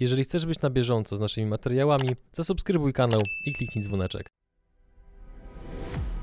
Jeżeli 0.00 0.24
chcesz 0.24 0.46
być 0.46 0.60
na 0.60 0.70
bieżąco 0.70 1.16
z 1.16 1.20
naszymi 1.20 1.46
materiałami, 1.46 2.08
zasubskrybuj 2.32 2.92
kanał 2.92 3.20
i 3.46 3.52
kliknij 3.52 3.84
dzwoneczek. 3.84 4.26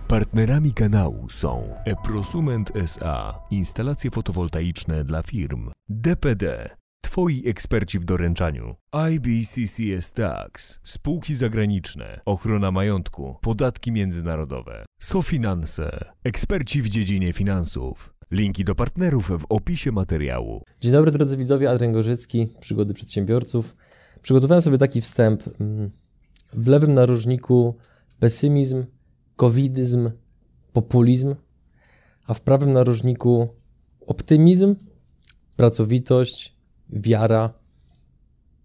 Partnerami 0.08 0.74
kanału 0.74 1.30
są 1.30 1.76
Eprosument 1.86 2.72
SA, 2.76 3.40
instalacje 3.52 4.12
fotowoltaiczne 4.12 5.04
dla 5.04 5.24
firm, 5.24 5.72
DPD, 5.90 6.70
Twoi 7.02 7.44
eksperci 7.50 8.00
w 8.00 8.06
doręczaniu, 8.06 8.76
IBCCS 9.12 10.12
Tax, 10.14 10.80
spółki 10.84 11.36
zagraniczne, 11.36 12.22
ochrona 12.26 12.72
majątku, 12.72 13.36
podatki 13.42 13.92
międzynarodowe, 13.92 14.86
SoFinanse, 15.00 16.14
eksperci 16.24 16.82
w 16.82 16.90
dziedzinie 16.90 17.34
finansów. 17.34 18.17
Linki 18.32 18.64
do 18.66 18.76
partnerów 18.76 19.32
w 19.42 19.46
opisie 19.50 19.92
materiału. 19.92 20.64
Dzień 20.82 20.92
dobry 20.92 21.12
drodzy 21.12 21.38
widzowie, 21.38 21.70
Adrian 21.72 21.94
Gorzycki, 21.94 22.48
Przygody 22.60 22.94
Przedsiębiorców. 22.94 23.76
Przygotowałem 24.22 24.62
sobie 24.62 24.78
taki 24.78 25.02
wstęp. 25.02 25.44
mm, 25.62 25.90
W 26.54 26.68
lewym 26.68 26.94
narożniku 26.94 27.76
pesymizm, 28.20 28.86
covidyzm, 29.36 30.12
populizm, 30.74 31.36
a 32.28 32.34
w 32.34 32.42
prawym 32.42 32.74
narożniku 32.74 33.48
optymizm, 34.08 34.76
pracowitość, 35.56 36.56
wiara. 36.90 37.54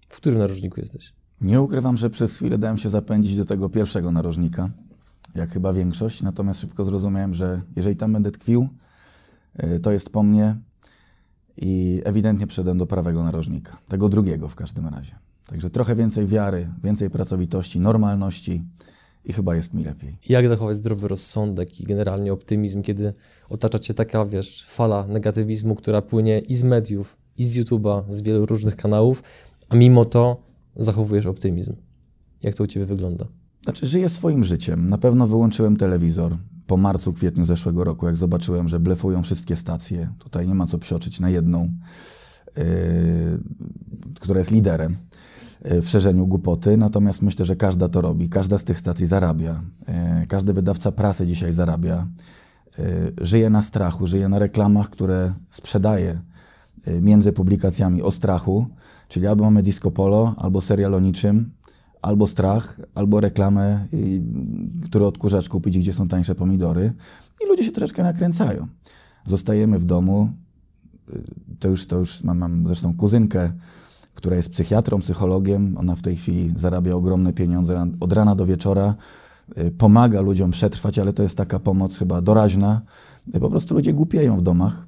W 0.09 0.17
którym 0.17 0.39
narożniku 0.39 0.81
jesteś? 0.81 1.13
Nie 1.41 1.61
ukrywam, 1.61 1.97
że 1.97 2.11
przez 2.11 2.37
chwilę 2.37 2.59
dałem 2.59 2.79
się 2.79 2.91
zapędzić 2.91 3.37
do 3.37 3.45
tego 3.45 3.69
pierwszego 3.69 4.13
narożnika, 4.13 4.71
jak 5.35 5.51
chyba 5.51 5.73
większość, 5.73 6.23
natomiast 6.23 6.61
szybko 6.61 6.85
zrozumiałem, 6.85 7.35
że 7.35 7.63
jeżeli 7.77 7.97
tam 7.97 8.13
będę 8.13 8.31
tkwił, 8.31 8.69
to 9.83 9.93
jest 9.93 10.11
po 10.11 10.23
mnie 10.23 10.57
i 11.57 12.03
ewidentnie 12.05 12.47
przyszedłem 12.47 12.79
do 12.79 12.87
prawego 12.87 13.23
narożnika, 13.23 13.79
tego 13.89 14.09
drugiego 14.09 14.49
w 14.49 14.55
każdym 14.55 14.87
razie. 14.87 15.19
Także 15.47 15.71
trochę 15.71 15.95
więcej 15.95 16.27
wiary, 16.27 16.69
więcej 16.85 17.11
pracowitości, 17.11 17.81
normalności 17.81 18.63
i 19.25 19.33
chyba 19.33 19.57
jest 19.57 19.75
mi 19.75 19.85
lepiej. 19.85 20.19
Jak 20.29 20.49
zachować 20.49 20.77
zdrowy 20.77 21.09
rozsądek 21.09 21.81
i 21.81 21.85
generalnie 21.85 22.33
optymizm, 22.33 22.83
kiedy 22.83 23.13
otacza 23.49 23.79
cię 23.79 23.95
taka, 23.95 24.27
wiesz, 24.27 24.67
fala 24.69 25.07
negatywizmu, 25.07 25.75
która 25.75 26.03
płynie 26.03 26.39
i 26.39 26.55
z 26.55 26.65
mediów, 26.65 27.17
i 27.39 27.45
z 27.45 27.59
YouTube'a, 27.59 28.03
z 28.09 28.23
wielu 28.23 28.47
różnych 28.47 28.77
kanałów, 28.77 29.23
a 29.69 29.77
mimo 29.77 30.05
to 30.05 30.43
zachowujesz 30.77 31.27
optymizm. 31.27 31.77
Jak 32.43 32.55
to 32.55 32.65
u 32.65 32.67
ciebie 32.67 32.87
wygląda? 32.87 33.27
Znaczy, 33.65 33.87
żyję 33.87 34.09
swoim 34.09 34.45
życiem. 34.45 34.89
Na 34.89 34.99
pewno 34.99 35.27
wyłączyłem 35.27 35.77
telewizor 35.77 36.37
po 36.73 36.77
marcu, 36.77 37.13
kwietniu 37.13 37.45
zeszłego 37.45 37.85
roku, 37.85 38.07
jak 38.07 38.17
zobaczyłem, 38.17 38.69
że 38.69 38.81
blefują 38.81 39.23
wszystkie 39.23 39.57
stacje. 39.57 40.09
Tutaj 40.19 40.49
nie 40.49 40.55
ma 40.55 40.67
co 40.67 40.79
psioczyć 40.79 41.21
na 41.21 41.31
jedną, 41.31 41.69
yy, 42.57 42.65
która 44.21 44.39
jest 44.39 44.51
liderem 44.51 44.97
yy, 45.65 45.83
w 45.83 45.89
szerzeniu 45.89 46.27
głupoty. 46.27 46.77
Natomiast 46.77 47.23
myślę, 47.23 47.45
że 47.45 47.57
każda 47.57 47.89
to 47.89 48.01
robi. 48.01 48.29
Każda 48.29 48.59
z 48.59 48.65
tych 48.65 48.79
stacji 48.79 49.07
zarabia. 49.07 49.63
Yy, 50.21 50.27
każdy 50.27 50.53
wydawca 50.53 50.93
prasy 50.93 51.27
dzisiaj 51.27 51.53
zarabia. 51.53 52.07
Yy, 52.79 53.13
żyje 53.21 53.51
na 53.51 53.63
strachu, 53.63 54.07
żyje 54.07 54.29
na 54.29 54.39
reklamach, 54.39 54.91
które 54.91 55.33
sprzedaje 55.51 56.21
między 57.01 57.33
publikacjami 57.33 58.03
o 58.03 58.11
strachu. 58.11 58.67
Czyli 59.09 59.27
albo 59.27 59.45
mamy 59.45 59.63
disco 59.63 59.91
polo, 59.91 60.35
albo 60.37 60.61
serial 60.61 60.95
o 60.95 61.01
niczym, 61.01 61.51
albo 62.03 62.27
strach, 62.27 62.81
albo 62.95 63.21
reklamę, 63.21 63.87
który 64.85 65.07
odkurzacz 65.07 65.49
kupić, 65.49 65.79
gdzie 65.79 65.93
są 65.93 66.09
tańsze 66.09 66.35
pomidory. 66.35 66.93
I 67.45 67.49
ludzie 67.49 67.65
się 67.65 67.73
troszeczkę 67.73 68.03
nakręcają. 68.03 68.67
Zostajemy 69.27 69.79
w 69.79 69.85
domu. 69.85 70.29
To 71.59 71.69
już, 71.69 71.87
to 71.87 71.99
już 71.99 72.23
mam, 72.23 72.39
mam 72.39 72.67
zresztą 72.67 72.97
kuzynkę, 72.97 73.53
która 74.15 74.37
jest 74.37 74.51
psychiatrą, 74.51 74.99
psychologiem. 74.99 75.79
Ona 75.79 75.95
w 75.95 76.03
tej 76.03 76.17
chwili 76.17 76.55
zarabia 76.57 76.95
ogromne 76.95 77.33
pieniądze 77.33 77.87
od 78.01 78.13
rana 78.13 78.35
do 78.35 78.47
wieczora. 78.47 78.95
y, 79.59 79.71
Pomaga 79.71 80.21
ludziom 80.21 80.51
przetrwać, 80.51 80.99
ale 80.99 81.13
to 81.13 81.23
jest 81.23 81.37
taka 81.37 81.59
pomoc 81.59 81.99
chyba 81.99 82.21
doraźna. 82.21 82.81
Y, 83.35 83.41
Po 83.41 83.51
prostu 83.51 83.75
ludzie 83.75 83.93
głupieją 83.93 84.37
w 84.37 84.43
domach. 84.43 84.87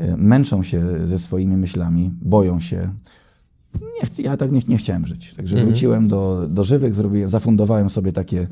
y, 0.00 0.16
Męczą 0.16 0.62
się 0.62 1.06
ze 1.06 1.18
swoimi 1.18 1.56
myślami, 1.56 2.10
boją 2.22 2.60
się, 2.60 2.92
nie, 3.80 4.24
ja 4.24 4.36
tak 4.36 4.52
nie, 4.52 4.60
nie 4.68 4.76
chciałem 4.78 5.06
żyć. 5.06 5.34
Także 5.34 5.56
Mhm. 5.56 5.68
wróciłem 5.68 6.08
do, 6.08 6.46
do 6.50 6.64
żywych, 6.64 6.94
zrobiłem, 6.94 7.28
zafundowałem 7.28 7.90
sobie 7.90 8.12
takie 8.12 8.48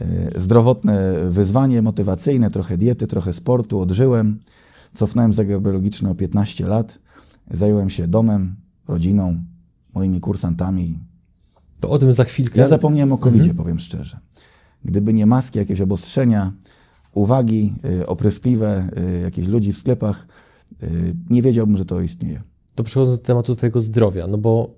e, 0.00 0.40
zdrowotne 0.40 1.14
wyzwanie 1.30 1.82
motywacyjne, 1.82 2.50
trochę 2.50 2.76
diety, 2.78 3.06
trochę 3.06 3.32
sportu, 3.32 3.80
odżyłem. 3.80 4.38
Cofnąłem 4.94 5.32
zegar 5.32 5.60
biologiczny 5.62 6.10
o 6.10 6.14
15 6.14 6.66
lat. 6.66 6.98
Zająłem 7.50 7.90
się 7.90 8.08
domem, 8.08 8.56
rodziną, 8.88 9.44
moimi 9.94 10.20
kursantami. 10.20 10.98
To 11.80 11.90
o 11.90 11.98
tym 11.98 12.12
za 12.12 12.24
chwilkę. 12.24 12.60
Ja 12.60 12.66
zapomniałem 12.68 13.12
o 13.12 13.18
covid 13.18 13.40
Mhm. 13.40 13.56
powiem 13.56 13.78
szczerze. 13.78 14.18
Gdyby 14.84 15.12
nie 15.12 15.26
maski, 15.26 15.58
jakieś 15.58 15.80
obostrzenia, 15.80 16.52
uwagi 17.14 17.74
y, 18.00 18.06
opryskliwe, 18.06 18.88
y, 19.18 19.20
jakieś 19.20 19.46
ludzi 19.46 19.72
w 19.72 19.78
sklepach, 19.78 20.26
y, 20.82 21.14
nie 21.30 21.42
wiedziałbym, 21.42 21.76
że 21.76 21.84
to 21.84 22.00
istnieje. 22.00 22.42
To 22.74 22.84
przechodząc 22.84 23.18
do 23.18 23.24
tematu 23.24 23.56
twojego 23.56 23.80
zdrowia, 23.80 24.26
no 24.26 24.38
bo 24.38 24.74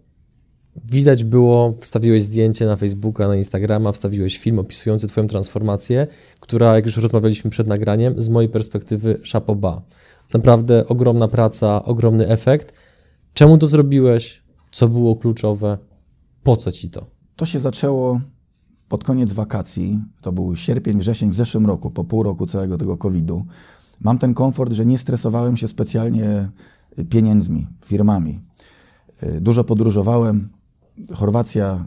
widać 0.84 1.24
było, 1.24 1.74
wstawiłeś 1.80 2.22
zdjęcie 2.22 2.66
na 2.66 2.76
Facebooka, 2.76 3.28
na 3.28 3.36
Instagrama, 3.36 3.92
wstawiłeś 3.92 4.38
film 4.38 4.58
opisujący 4.58 5.08
twoją 5.08 5.26
transformację, 5.26 6.06
która, 6.40 6.74
jak 6.74 6.86
już 6.86 6.96
rozmawialiśmy 6.96 7.50
przed 7.50 7.66
nagraniem, 7.66 8.20
z 8.20 8.28
mojej 8.28 8.48
perspektywy 8.50 9.20
szapoba. 9.22 9.82
Naprawdę 10.34 10.88
ogromna 10.88 11.28
praca, 11.28 11.82
ogromny 11.84 12.28
efekt. 12.28 12.72
Czemu 13.34 13.58
to 13.58 13.66
zrobiłeś? 13.66 14.42
Co 14.72 14.88
było 14.88 15.16
kluczowe? 15.16 15.78
Po 16.42 16.56
co 16.56 16.72
ci 16.72 16.90
to? 16.90 17.06
To 17.36 17.46
się 17.46 17.60
zaczęło 17.60 18.20
pod 18.88 19.04
koniec 19.04 19.32
wakacji. 19.32 20.00
To 20.22 20.32
był 20.32 20.56
sierpień, 20.56 20.98
wrzesień 20.98 21.30
w 21.30 21.34
zeszłym 21.34 21.66
roku, 21.66 21.90
po 21.90 22.04
pół 22.04 22.22
roku 22.22 22.46
całego 22.46 22.78
tego 22.78 22.96
COVID-u. 22.96 23.44
Mam 24.00 24.18
ten 24.18 24.34
komfort, 24.34 24.72
że 24.72 24.86
nie 24.86 24.98
stresowałem 24.98 25.56
się 25.56 25.68
specjalnie 25.68 26.50
pieniędzmi, 27.10 27.66
firmami. 27.84 28.40
Y, 29.22 29.40
Dużo 29.40 29.64
podróżowałem. 29.64 30.48
Chorwacja 31.14 31.86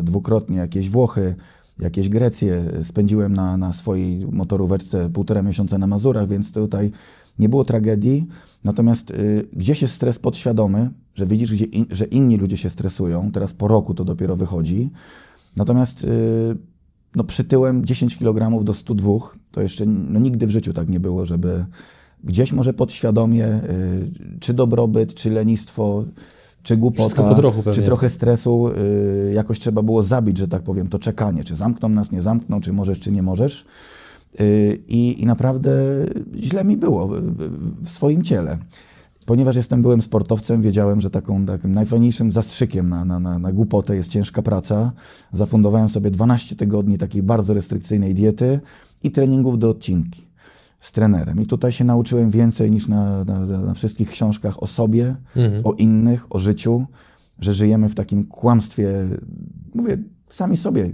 y, 0.00 0.02
dwukrotnie, 0.02 0.56
jakieś 0.56 0.90
Włochy, 0.90 1.34
jakieś 1.78 2.08
Grecję. 2.08 2.64
Spędziłem 2.82 3.32
na, 3.32 3.56
na 3.56 3.72
swojej 3.72 4.26
motoróweczce 4.26 5.10
półtora 5.10 5.42
miesiąca 5.42 5.78
na 5.78 5.86
Mazurach, 5.86 6.28
więc 6.28 6.52
tutaj 6.52 6.90
nie 7.38 7.48
było 7.48 7.64
tragedii. 7.64 8.26
Natomiast 8.64 9.10
y, 9.10 9.48
gdzieś 9.52 9.82
jest 9.82 9.94
stres 9.94 10.18
podświadomy, 10.18 10.90
że 11.14 11.26
widzisz, 11.26 11.52
gdzie 11.52 11.64
in, 11.64 11.86
że 11.90 12.04
inni 12.04 12.36
ludzie 12.36 12.56
się 12.56 12.70
stresują. 12.70 13.30
Teraz 13.32 13.52
po 13.52 13.68
roku 13.68 13.94
to 13.94 14.04
dopiero 14.04 14.36
wychodzi. 14.36 14.90
Natomiast 15.56 16.06
no, 17.16 17.24
przytyłem 17.24 17.84
10 17.84 18.18
kg 18.18 18.64
do 18.64 18.74
102. 18.74 19.12
To 19.50 19.62
jeszcze 19.62 19.86
no, 19.86 20.20
nigdy 20.20 20.46
w 20.46 20.50
życiu 20.50 20.72
tak 20.72 20.88
nie 20.88 21.00
było, 21.00 21.24
żeby 21.24 21.66
gdzieś 22.24 22.52
może 22.52 22.72
podświadomie, 22.72 23.46
y, 23.46 24.38
czy 24.40 24.54
dobrobyt, 24.54 25.14
czy 25.14 25.30
lenistwo, 25.30 26.04
czy 26.62 26.76
głupota, 26.76 27.34
czy 27.72 27.82
trochę 27.82 28.08
stresu 28.08 28.68
y, 28.68 29.32
jakoś 29.34 29.58
trzeba 29.58 29.82
było 29.82 30.02
zabić, 30.02 30.38
że 30.38 30.48
tak 30.48 30.62
powiem, 30.62 30.88
to 30.88 30.98
czekanie, 30.98 31.44
czy 31.44 31.56
zamkną 31.56 31.88
nas, 31.88 32.12
nie 32.12 32.22
zamkną, 32.22 32.60
czy 32.60 32.72
możesz, 32.72 33.00
czy 33.00 33.12
nie 33.12 33.22
możesz. 33.22 33.64
Y, 34.40 34.82
I, 34.88 35.22
I 35.22 35.26
naprawdę 35.26 35.70
źle 36.36 36.64
mi 36.64 36.76
było 36.76 37.08
w, 37.08 37.88
swoim 37.88 38.22
ciele. 38.22 38.58
Ponieważ 39.26 39.56
jestem 39.56 39.82
byłym 39.82 40.02
sportowcem, 40.02 40.62
wiedziałem, 40.62 41.00
że 41.00 41.10
taką, 41.10 41.46
takim 41.46 41.72
najfajniejszym 41.72 42.32
zastrzykiem 42.32 42.88
na, 42.88 43.04
na, 43.04 43.20
na, 43.20 43.38
na 43.38 43.52
głupotę 43.52 43.96
jest 43.96 44.10
ciężka 44.10 44.42
praca. 44.42 44.92
Zafundowałem 45.32 45.88
sobie 45.88 46.10
12 46.10 46.56
tygodni 46.56 46.98
takiej 46.98 47.22
bardzo 47.22 47.54
restrykcyjnej 47.54 48.14
diety 48.14 48.60
i 49.02 49.10
treningów 49.10 49.58
do 49.58 49.68
odcinki 49.68 50.29
z 50.80 50.92
trenerem. 50.92 51.40
I 51.42 51.46
tutaj 51.46 51.72
się 51.72 51.84
nauczyłem 51.84 52.30
więcej 52.30 52.70
niż 52.70 52.88
na, 52.88 53.24
na, 53.24 53.40
na 53.40 53.74
wszystkich 53.74 54.10
książkach 54.10 54.62
o 54.62 54.66
sobie, 54.66 55.16
Mhm. 55.36 55.60
o 55.64 55.72
innych, 55.72 56.26
o 56.34 56.38
życiu, 56.38 56.86
że 57.38 57.54
żyjemy 57.54 57.88
w 57.88 57.94
takim 57.94 58.24
kłamstwie. 58.24 59.08
Mówię, 59.74 59.98
sami 60.28 60.56
sobie 60.56 60.90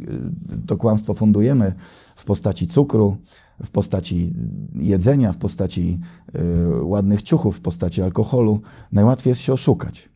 to 0.67 0.77
kłamstwo 0.77 1.15
fundujemy 1.15 1.73
w 2.17 2.25
postaci 2.25 2.67
cukru, 2.67 3.17
w 3.65 3.71
postaci 3.71 4.35
jedzenia, 4.75 5.33
w 5.33 5.37
postaci 5.37 6.01
y, 6.35 6.83
ładnych 6.83 7.23
ciuchów, 7.23 7.57
w 7.57 7.61
postaci 7.61 8.03
alkoholu. 8.03 8.61
Najłatwiej 8.93 9.31
jest 9.31 9.41
się 9.41 9.53
oszukać. 9.53 10.09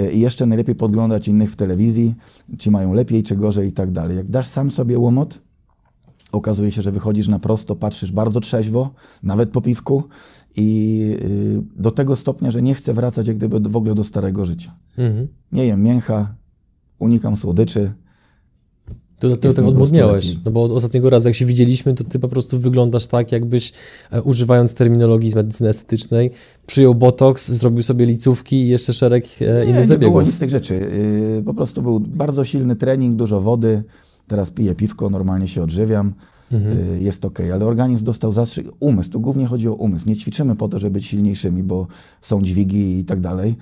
Y, 0.00 0.12
I 0.12 0.20
jeszcze 0.20 0.46
najlepiej 0.46 0.74
podglądać 0.74 1.28
innych 1.28 1.50
w 1.52 1.56
telewizji, 1.56 2.14
ci 2.58 2.70
mają 2.70 2.92
lepiej 2.94 3.22
czy 3.22 3.36
gorzej 3.36 3.68
i 3.68 3.72
tak 3.72 3.90
dalej. 3.90 4.16
Jak 4.16 4.30
dasz 4.30 4.46
sam 4.46 4.70
sobie 4.70 4.98
łomot, 4.98 5.40
okazuje 6.32 6.72
się, 6.72 6.82
że 6.82 6.92
wychodzisz 6.92 7.28
na 7.28 7.38
prosto, 7.38 7.76
patrzysz 7.76 8.12
bardzo 8.12 8.40
trzeźwo, 8.40 8.90
nawet 9.22 9.50
po 9.50 9.60
piwku 9.60 10.02
i 10.56 11.00
y, 11.22 11.62
do 11.76 11.90
tego 11.90 12.16
stopnia, 12.16 12.50
że 12.50 12.62
nie 12.62 12.74
chcę 12.74 12.94
wracać 12.94 13.26
jak 13.26 13.36
gdyby 13.36 13.60
w 13.60 13.76
ogóle 13.76 13.94
do 13.94 14.04
starego 14.04 14.44
życia. 14.44 14.74
Mhm. 14.98 15.28
Nie 15.52 15.66
jem 15.66 15.82
mięcha, 15.82 16.34
unikam 16.98 17.36
słodyczy, 17.36 17.92
To 19.18 19.28
dlatego 19.28 19.54
tak 19.54 19.64
odmłodniałeś, 19.64 20.36
no 20.44 20.50
bo 20.50 20.62
od 20.62 20.72
ostatniego 20.72 21.10
razu 21.10 21.28
jak 21.28 21.34
się 21.34 21.46
widzieliśmy, 21.46 21.94
to 21.94 22.04
ty 22.04 22.18
po 22.18 22.28
prostu 22.28 22.58
wyglądasz 22.58 23.06
tak, 23.06 23.32
jakbyś 23.32 23.72
e, 24.10 24.22
używając 24.22 24.74
terminologii 24.74 25.30
z 25.30 25.34
medycyny 25.34 25.68
estetycznej, 25.68 26.30
przyjął 26.66 26.94
botoks, 26.94 27.50
zrobił 27.50 27.82
sobie 27.82 28.06
licówki 28.06 28.56
i 28.56 28.68
jeszcze 28.68 28.92
szereg 28.92 29.24
e, 29.40 29.64
innych 29.64 29.76
nie, 29.76 29.86
zabiegów. 29.86 30.06
Nie 30.06 30.10
było 30.10 30.22
nic 30.22 30.34
z 30.34 30.38
tych 30.38 30.50
rzeczy. 30.50 30.74
Yy, 31.36 31.42
po 31.42 31.54
prostu 31.54 31.82
był 31.82 32.00
bardzo 32.00 32.44
silny 32.44 32.76
trening, 32.76 33.16
dużo 33.16 33.40
wody, 33.40 33.82
teraz 34.30 34.50
piję 34.50 34.74
piwko, 34.74 35.10
normalnie 35.10 35.48
się 35.48 35.62
odżywiam. 35.62 36.14
Mhm. 36.52 36.78
Y, 36.78 37.00
jest 37.00 37.24
ok, 37.24 37.38
ale 37.54 37.66
organizm 37.66 38.04
dostał 38.04 38.30
zastrzyk, 38.30 38.66
umysł, 38.80 39.10
tu 39.10 39.20
głównie 39.20 39.46
chodzi 39.46 39.68
o 39.68 39.74
umysł. 39.74 40.08
Nie 40.08 40.16
ćwiczymy 40.16 40.56
po 40.56 40.68
to, 40.68 40.78
żeby 40.78 40.92
być 40.92 41.06
silniejszymi, 41.06 41.62
bo 41.62 41.86
są 42.20 42.42
dźwigi 42.42 42.98
i 42.98 43.04
tak 43.04 43.20
dalej. 43.20 43.56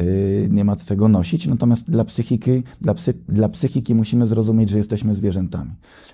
Y, 0.00 0.48
nie 0.50 0.64
ma 0.64 0.76
czego 0.76 1.08
nosić, 1.08 1.46
natomiast 1.46 1.90
dla 1.90 2.04
psychiki, 2.04 2.62
dla, 2.80 2.94
psy, 2.94 3.14
dla 3.28 3.48
psychiki 3.48 3.94
musimy 3.94 4.26
zrozumieć, 4.26 4.68
że 4.68 4.78
jesteśmy 4.78 5.14
zwierzętami. 5.14 5.70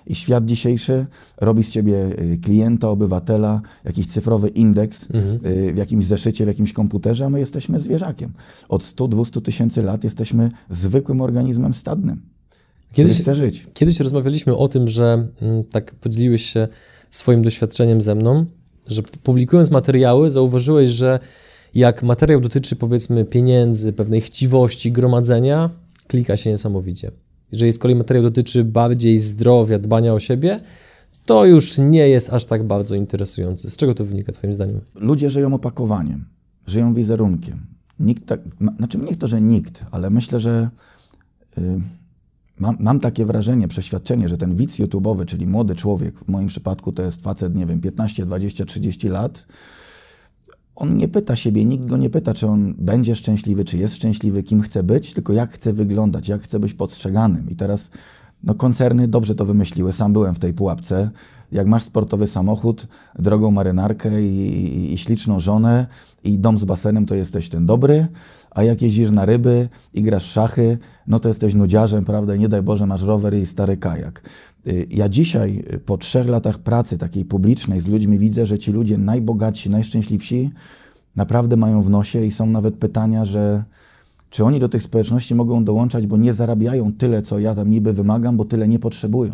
I 0.07 0.15
świat 0.15 0.45
dzisiejszy 0.45 1.05
robi 1.37 1.63
z 1.63 1.69
ciebie 1.69 1.95
y, 2.19 2.37
klienta, 2.37 2.89
obywatela, 2.89 3.61
jakiś 3.83 4.07
cyfrowy 4.07 4.47
indeks 4.47 5.07
mhm. 5.13 5.39
w 5.73 5.77
jakimś 5.77 6.05
zeszycie, 6.05 6.45
w 6.45 6.47
jakimś 6.47 6.73
komputerze, 6.73 7.25
a 7.25 7.29
my 7.29 7.39
jesteśmy 7.39 7.79
zwierzakiem. 7.79 8.33
Od 8.69 8.83
100-200 8.83 9.41
tysięcy 9.41 9.83
lat 9.83 10.03
jesteśmy 10.03 10.49
zwykłym 10.69 11.21
organizmem 11.21 11.73
stadnym. 11.73 12.38
Kiedyś, 12.93 13.21
chce 13.21 13.35
żyć. 13.35 13.65
Kiedyś 13.73 13.99
rozmawialiśmy 13.99 14.55
o 14.55 14.67
tym, 14.67 14.87
że 14.87 15.27
m, 15.41 15.63
tak 15.71 15.95
podzieliłeś 15.95 16.45
się 16.45 16.67
swoim 17.09 17.41
doświadczeniem 17.41 18.01
ze 18.01 18.15
mną, 18.15 18.45
że 18.87 19.03
publikując 19.03 19.71
materiały 19.71 20.31
zauważyłeś, 20.31 20.89
że 20.89 21.19
jak 21.75 22.03
materiał 22.03 22.41
dotyczy 22.41 22.75
powiedzmy 22.75 23.25
pieniędzy, 23.25 23.93
pewnej 23.93 24.21
chciwości, 24.21 24.91
gromadzenia, 24.91 25.69
klika 26.07 26.37
się 26.37 26.49
niesamowicie. 26.49 27.11
Jeżeli 27.51 27.71
z 27.71 27.79
kolei 27.79 27.95
materiał 27.95 28.23
dotyczy 28.23 28.63
bardziej 28.63 29.17
zdrowia, 29.17 29.79
dbania 29.79 30.13
o 30.13 30.19
siebie, 30.19 30.59
to 31.25 31.45
już 31.45 31.77
nie 31.77 32.09
jest 32.09 32.33
aż 32.33 32.45
tak 32.45 32.63
bardzo 32.63 32.95
interesujący. 32.95 33.69
Z 33.69 33.77
czego 33.77 33.95
to 33.95 34.05
wynika 34.05 34.31
Twoim 34.31 34.53
zdaniem? 34.53 34.79
Ludzie 34.95 35.29
żyją 35.29 35.53
opakowaniem, 35.53 36.25
żyją 36.67 36.93
wizerunkiem. 36.93 37.65
Nikt 37.99 38.25
tak, 38.25 38.41
znaczy 38.77 38.97
niech 38.97 39.17
to, 39.17 39.27
że 39.27 39.41
nikt, 39.41 39.85
ale 39.91 40.09
myślę, 40.09 40.39
że 40.39 40.69
yy, 41.57 41.81
Mam, 42.59 42.77
mam, 42.79 42.99
takie 42.99 43.25
wrażenie, 43.25 43.67
przeświadczenie, 43.67 44.29
że 44.29 44.37
ten 44.37 44.55
widz 44.55 44.79
YouTube'owy, 44.79 45.25
czyli 45.25 45.47
młody 45.47 45.75
człowiek, 45.75 46.19
w 46.19 46.27
moim 46.27 46.47
przypadku 46.47 46.91
to 46.91 47.03
jest 47.03 47.21
facet, 47.21 47.55
nie 47.55 47.65
wiem, 47.65 47.81
15, 47.81 48.25
20, 48.25 48.65
30 48.65 49.09
lat, 49.09 49.45
on 50.75 50.97
nie 50.97 51.07
pyta 51.07 51.35
siebie, 51.35 51.65
nikt 51.65 51.85
go 51.85 51.97
nie 51.97 52.09
pyta, 52.09 52.33
czy 52.33 52.47
on 52.47 52.73
będzie 52.77 53.15
szczęśliwy, 53.15 53.65
czy 53.65 53.77
jest 53.77 53.95
szczęśliwy, 53.95 54.43
kim 54.43 54.61
chce 54.61 54.83
być, 54.83 55.13
tylko 55.13 55.33
jak 55.33 55.53
chce 55.53 55.73
wyglądać, 55.73 56.27
jak 56.27 56.41
chce 56.41 56.59
być 56.59 56.73
postrzeganym. 56.73 57.49
I 57.49 57.55
teraz 57.55 57.89
no, 58.43 58.53
koncerny 58.53 59.07
dobrze 59.07 59.35
to 59.35 59.45
wymyśliły, 59.45 59.93
sam 59.93 60.13
byłem 60.13 60.35
w 60.35 60.39
tej 60.39 60.53
pułapce. 60.53 61.09
Jak 61.51 61.67
masz 61.67 61.83
sportowy 61.83 62.27
samochód, 62.27 62.87
drogą 63.19 63.51
marynarkę 63.51 64.23
i, 64.23 64.25
i, 64.25 64.93
i 64.93 64.97
śliczną 64.97 65.39
żonę 65.39 65.87
i 66.23 66.39
dom 66.39 66.57
z 66.57 66.65
basenem, 66.65 67.05
to 67.05 67.15
jesteś 67.15 67.49
ten 67.49 67.65
dobry, 67.65 68.07
a 68.51 68.63
jak 68.63 68.81
jeździsz 68.81 69.11
na 69.11 69.25
ryby 69.25 69.69
i 69.93 70.01
grasz 70.03 70.25
szachy, 70.25 70.77
no 71.07 71.19
to 71.19 71.27
jesteś 71.27 71.55
nudziarzem, 71.55 72.05
prawda? 72.05 72.35
I 72.35 72.39
nie 72.39 72.49
daj 72.49 72.61
Boże, 72.61 72.85
masz 72.85 73.01
rower 73.01 73.33
i 73.33 73.45
stary 73.45 73.77
kajak. 73.77 74.21
Y, 74.67 74.87
ja 74.89 75.09
dzisiaj, 75.09 75.63
y, 75.73 75.79
po 75.79 75.97
trzech 75.97 76.29
latach 76.29 76.57
pracy 76.57 76.97
takiej 76.97 77.25
publicznej 77.25 77.81
z 77.81 77.87
ludźmi, 77.87 78.19
widzę, 78.19 78.45
że 78.45 78.59
ci 78.59 78.71
ludzie 78.71 78.97
najbogatsi, 78.97 79.69
najszczęśliwsi 79.69 80.51
naprawdę 81.15 81.57
mają 81.57 81.81
w 81.81 81.89
nosie 81.89 82.25
i 82.25 82.31
są 82.31 82.45
nawet 82.45 82.75
pytania, 82.75 83.25
że 83.25 83.63
czy 84.29 84.45
oni 84.45 84.59
do 84.59 84.69
tych 84.69 84.83
społeczności 84.83 85.35
mogą 85.35 85.63
dołączać, 85.63 86.07
bo 86.07 86.17
nie 86.17 86.33
zarabiają 86.33 86.93
tyle, 86.93 87.21
co 87.21 87.39
ja 87.39 87.55
tam 87.55 87.71
niby 87.71 87.93
wymagam, 87.93 88.37
bo 88.37 88.45
tyle 88.45 88.67
nie 88.67 88.79
potrzebują. 88.79 89.33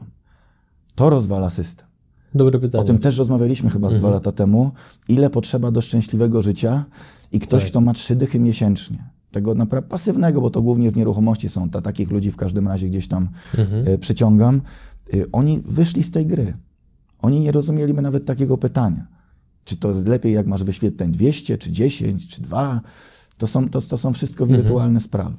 To 0.96 1.10
rozwala 1.10 1.50
system. 1.50 1.88
Dobre 2.36 2.60
pytanie. 2.60 2.82
O 2.82 2.86
tym 2.86 3.00
też 3.00 3.18
rozmawialiśmy 3.18 3.70
chyba 3.70 3.90
z 3.90 3.94
mhm. 3.94 4.02
dwa 4.02 4.10
lata 4.10 4.32
temu. 4.32 4.72
Ile 5.08 5.30
potrzeba 5.30 5.72
do 5.72 5.82
szczęśliwego 5.82 6.42
życia 6.42 6.86
i 7.32 7.40
ktoś, 7.40 7.62
tak. 7.62 7.72
kto 7.72 7.82
ma 7.82 7.94
trzy 7.94 8.16
dychy 8.16 8.40
miesięcznie. 8.40 9.10
Tego 9.32 9.56
naprawdę 9.56 9.90
pasywnego, 9.90 10.42
bo 10.42 10.50
to 10.50 10.62
głównie 10.62 10.92
z 10.92 10.96
nieruchomości 10.96 11.50
są. 11.50 11.70
Ta, 11.70 11.82
takich 11.82 12.12
ludzi 12.12 12.32
w 12.32 12.36
każdym 12.36 12.68
razie 12.68 12.90
gdzieś 12.90 13.08
tam 13.08 13.30
mhm. 13.58 13.88
y, 13.88 13.98
przyciągam. 13.98 14.62
Y, 15.14 15.26
oni 15.32 15.62
wyszli 15.66 16.04
z 16.04 16.12
tej 16.12 16.26
gry. 16.26 16.54
Oni 17.22 17.40
nie 17.40 17.52
rozumieliby 17.52 18.02
nawet 18.02 18.26
takiego 18.26 18.58
pytania. 18.58 19.08
Czy 19.64 19.78
to 19.78 19.90
jest 19.90 20.08
lepiej, 20.08 20.34
jak 20.34 20.48
masz 20.48 20.64
wyświetleń 20.64 21.12
200, 21.12 21.58
czy 21.58 21.72
10, 21.72 22.28
czy 22.28 22.42
2? 22.42 22.82
To 23.38 23.48
są, 23.48 23.70
to, 23.70 23.82
to 23.82 23.98
są 23.98 24.14
wszystko 24.14 24.44
mhm. 24.44 24.62
wirtualne 24.62 24.88
mhm. 24.88 25.00
sprawy. 25.00 25.38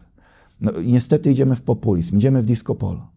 No, 0.61 0.73
niestety 0.85 1.31
idziemy 1.31 1.57
w 1.57 1.63
populizm, 1.63 2.17
idziemy 2.17 2.43
w 2.43 2.47
disco 2.47 2.75
polo. 2.75 3.16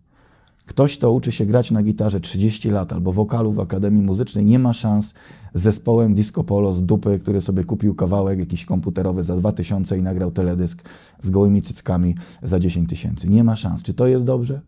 Ktoś, 0.69 0.97
kto 0.97 1.11
uczy 1.11 1.31
się 1.31 1.45
grać 1.45 1.71
na 1.71 1.83
gitarze 1.83 2.19
30 2.19 2.69
lat 2.69 2.93
albo 2.93 3.13
wokalu 3.13 3.51
w 3.51 3.59
Akademii 3.59 4.01
Muzycznej, 4.01 4.45
nie 4.45 4.59
ma 4.59 4.73
szans 4.73 5.13
z 5.53 5.61
zespołem 5.61 6.15
disco 6.15 6.43
polo 6.43 6.73
z 6.73 6.83
dupy, 6.83 7.19
który 7.19 7.41
sobie 7.41 7.63
kupił 7.63 7.95
kawałek 7.95 8.39
jakiś 8.39 8.65
komputerowy 8.65 9.23
za 9.23 9.35
2000 9.35 9.97
i 9.97 10.01
nagrał 10.01 10.31
teledysk 10.31 10.89
z 11.21 11.29
gołymi 11.29 11.61
cyckami 11.61 12.15
za 12.43 12.59
10 12.59 12.89
tysięcy. 12.89 13.29
Nie 13.29 13.43
ma 13.43 13.55
szans. 13.55 13.83
Czy 13.83 13.93
to 13.93 14.07
jest 14.07 14.25
dobrze? 14.25 14.61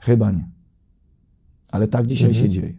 Chyba 0.00 0.30
nie. 0.30 0.48
Ale 1.70 1.86
tak 1.86 2.06
dzisiaj 2.06 2.28
mhm. 2.28 2.44
się 2.44 2.50
dzieje. 2.50 2.74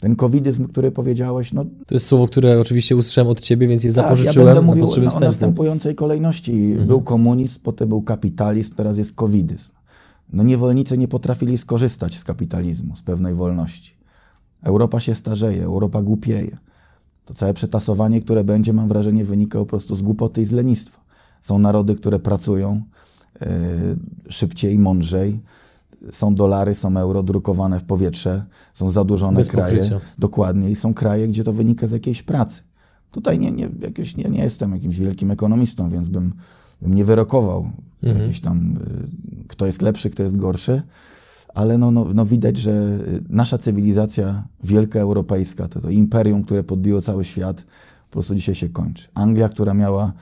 Ten 0.00 0.16
covidyzm, 0.16 0.68
który 0.68 0.90
powiedziałeś, 0.90 1.52
no... 1.52 1.64
To 1.64 1.94
jest 1.94 2.06
słowo, 2.06 2.26
które 2.26 2.60
oczywiście 2.60 2.96
usłyszałem 2.96 3.30
od 3.30 3.40
ciebie, 3.40 3.68
więc 3.68 3.84
je 3.84 3.92
tak, 3.92 3.94
zapożyczyłem 3.94 4.48
ja 4.48 4.54
będę 4.54 4.66
mówił 4.66 4.84
na 4.84 4.86
potrzeby 4.86 5.08
o 5.08 5.20
następującej 5.20 5.94
kolejności. 5.94 6.52
Mhm. 6.52 6.88
Był 6.88 7.00
komunizm, 7.00 7.60
potem 7.62 7.88
był 7.88 8.02
kapitalizm, 8.02 8.74
teraz 8.74 8.98
jest 8.98 9.12
covidyzm. 9.12 9.75
No 10.36 10.42
niewolnicy 10.42 10.98
nie 10.98 11.08
potrafili 11.08 11.58
skorzystać 11.58 12.18
z 12.18 12.24
kapitalizmu, 12.24 12.96
z 12.96 13.02
pewnej 13.02 13.34
wolności. 13.34 13.92
Europa 14.62 15.00
się 15.00 15.14
starzeje, 15.14 15.64
Europa 15.64 16.02
głupieje. 16.02 16.58
To 17.24 17.34
całe 17.34 17.54
przetasowanie, 17.54 18.20
które 18.20 18.44
będzie, 18.44 18.72
mam 18.72 18.88
wrażenie, 18.88 19.24
wynika 19.24 19.58
po 19.58 19.66
prostu 19.66 19.96
z 19.96 20.02
głupoty 20.02 20.42
i 20.42 20.44
z 20.44 20.52
lenistwa. 20.52 21.00
Są 21.42 21.58
narody, 21.58 21.94
które 21.94 22.18
pracują 22.18 22.82
yy, 23.40 23.46
szybciej 24.28 24.78
mądrzej. 24.78 25.40
Są 26.10 26.34
dolary, 26.34 26.74
są 26.74 26.96
euro 26.96 27.22
drukowane 27.22 27.80
w 27.80 27.84
powietrze, 27.84 28.44
są 28.74 28.90
zadłużone 28.90 29.36
Bez 29.36 29.48
kraje. 29.48 29.76
Pokrycia. 29.76 30.00
Dokładnie. 30.18 30.70
I 30.70 30.76
są 30.76 30.94
kraje, 30.94 31.28
gdzie 31.28 31.44
to 31.44 31.52
wynika 31.52 31.86
z 31.86 31.90
jakiejś 31.90 32.22
pracy. 32.22 32.62
Tutaj 33.12 33.38
nie, 33.38 33.52
nie, 33.52 33.68
jakieś, 33.80 34.16
nie, 34.16 34.24
nie 34.24 34.42
jestem 34.42 34.72
jakimś 34.72 34.98
wielkim 34.98 35.30
ekonomistą, 35.30 35.90
więc 35.90 36.08
bym, 36.08 36.32
bym 36.82 36.94
nie 36.94 37.04
wyrokował 37.04 37.70
mhm. 38.02 38.22
jakieś 38.22 38.40
tam, 38.40 38.76
y, 39.42 39.48
kto 39.48 39.66
jest 39.66 39.82
lepszy, 39.82 40.10
kto 40.10 40.22
jest 40.22 40.36
gorszy 40.36 40.82
ale 41.56 41.78
no, 41.78 41.90
no, 41.90 42.06
no 42.14 42.26
widać, 42.26 42.56
że 42.56 42.98
nasza 43.28 43.58
cywilizacja 43.58 44.48
wielka 44.64 45.00
europejska, 45.00 45.68
to, 45.68 45.80
to 45.80 45.90
imperium, 45.90 46.44
które 46.44 46.64
podbiło 46.64 47.02
cały 47.02 47.24
świat, 47.24 47.64
po 48.10 48.12
prostu 48.12 48.34
dzisiaj 48.34 48.54
się 48.54 48.68
kończy. 48.68 49.08
Anglia, 49.14 49.48
która 49.48 49.74
miała 49.74 50.12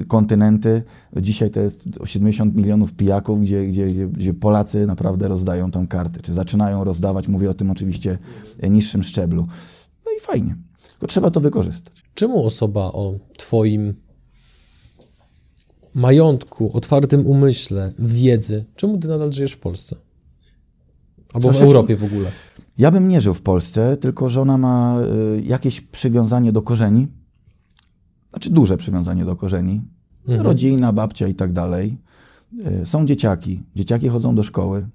y, 0.00 0.04
kontynenty, 0.04 0.82
dzisiaj 1.16 1.50
to 1.50 1.60
jest 1.60 1.88
70 2.04 2.54
milionów 2.54 2.92
pijaków, 2.92 3.40
gdzie, 3.40 3.66
gdzie, 3.66 3.86
gdzie, 4.06 4.34
Polacy 4.34 4.86
naprawdę 4.86 5.28
rozdają 5.28 5.70
tą 5.70 5.86
kartę, 5.86 6.20
czy 6.20 6.32
zaczynają 6.32 6.84
rozdawać, 6.84 7.28
mówię 7.28 7.50
o 7.50 7.54
tym 7.54 7.70
oczywiście 7.70 8.18
niższym 8.70 9.02
szczeblu. 9.02 9.46
No 10.06 10.12
i 10.18 10.20
fajnie, 10.20 10.56
tylko 10.90 11.06
trzeba 11.06 11.30
to 11.30 11.40
wykorzystać. 11.40 12.02
Czemu 12.14 12.44
osoba 12.44 12.84
o 12.84 13.14
Twoim 13.36 13.94
majątku, 15.94 16.70
otwartym 16.72 17.26
umyśle, 17.26 17.92
wiedzy, 17.98 18.64
czemu 18.76 18.98
Ty 18.98 19.08
nadal 19.08 19.32
żyjesz 19.32 19.52
w 19.52 19.58
Polsce? 19.58 19.96
Albo 21.34 21.52
w 21.52 21.62
Europie 21.62 21.96
w 21.96 22.04
ogóle. 22.04 22.30
Ja 22.78 22.90
bym 22.90 23.08
nie 23.08 23.20
żył 23.20 23.34
w 23.34 23.42
Polsce, 23.42 23.96
tylko 23.96 24.28
że 24.28 24.42
ona 24.42 24.58
ma 24.58 25.00
y, 25.36 25.42
jakieś 25.42 25.80
przywiązanie 25.80 26.52
do 26.52 26.62
korzeni. 26.62 27.06
Znaczy 28.30 28.50
duże 28.50 28.76
przywiązanie 28.76 29.24
do 29.24 29.36
korzeni. 29.36 29.82
Mhm. 30.20 30.40
Rodzina, 30.40 30.92
babcia 30.92 31.28
i 31.28 31.34
tak 31.34 31.52
dalej. 31.52 31.98
Y, 32.82 32.86
są 32.86 33.06
dzieciaki. 33.06 33.62
Dzieciaki 33.76 34.08
chodzą 34.08 34.34
do 34.34 34.42
szkoły. 34.42 34.88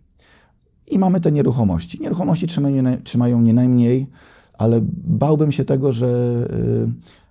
I 0.88 1.00
mamy 1.00 1.22
te 1.22 1.32
nieruchomości. 1.32 2.02
Nieruchomości 2.02 2.48
trzymają, 2.48 2.98
trzymają 3.04 3.42
nie 3.42 3.54
najmniej, 3.54 4.08
ale 4.54 4.80
bałbym 5.04 5.52
się 5.52 5.66
tego, 5.66 5.92
że 5.92 6.08
y, 6.52 7.23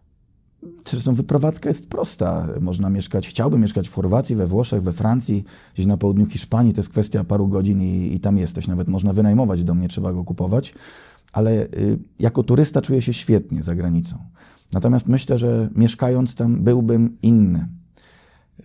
Zresztą 0.88 1.14
wyprowadzka 1.14 1.68
jest 1.68 1.88
prosta. 1.88 2.48
Można 2.60 2.90
mieszkać, 2.90 3.28
chciałbym 3.28 3.60
mieszkać 3.60 3.88
w 3.88 3.94
Chorwacji, 3.94 4.36
we 4.36 4.46
Włoszech, 4.46 4.82
we 4.82 4.92
Francji, 4.92 5.44
gdzieś 5.74 5.86
na 5.86 5.96
południu 5.96 6.26
Hiszpanii. 6.26 6.72
To 6.72 6.80
jest 6.80 6.90
kwestia 6.90 7.24
paru 7.24 7.48
godzin 7.48 7.82
i, 7.82 8.14
i 8.14 8.20
tam 8.20 8.38
jesteś. 8.38 8.68
Nawet 8.68 8.88
można 8.88 9.12
wynajmować 9.12 9.64
dom, 9.64 9.80
nie 9.80 9.88
trzeba 9.88 10.12
go 10.12 10.24
kupować. 10.24 10.74
Ale 11.32 11.52
y, 11.52 11.98
jako 12.18 12.42
turysta 12.42 12.80
czuję 12.80 13.02
się 13.02 13.12
świetnie 13.12 13.62
za 13.62 13.74
granicą. 13.74 14.18
Natomiast 14.72 15.08
myślę, 15.08 15.38
że 15.38 15.68
mieszkając 15.76 16.34
tam 16.34 16.62
byłbym 16.64 17.16
inny. 17.22 17.68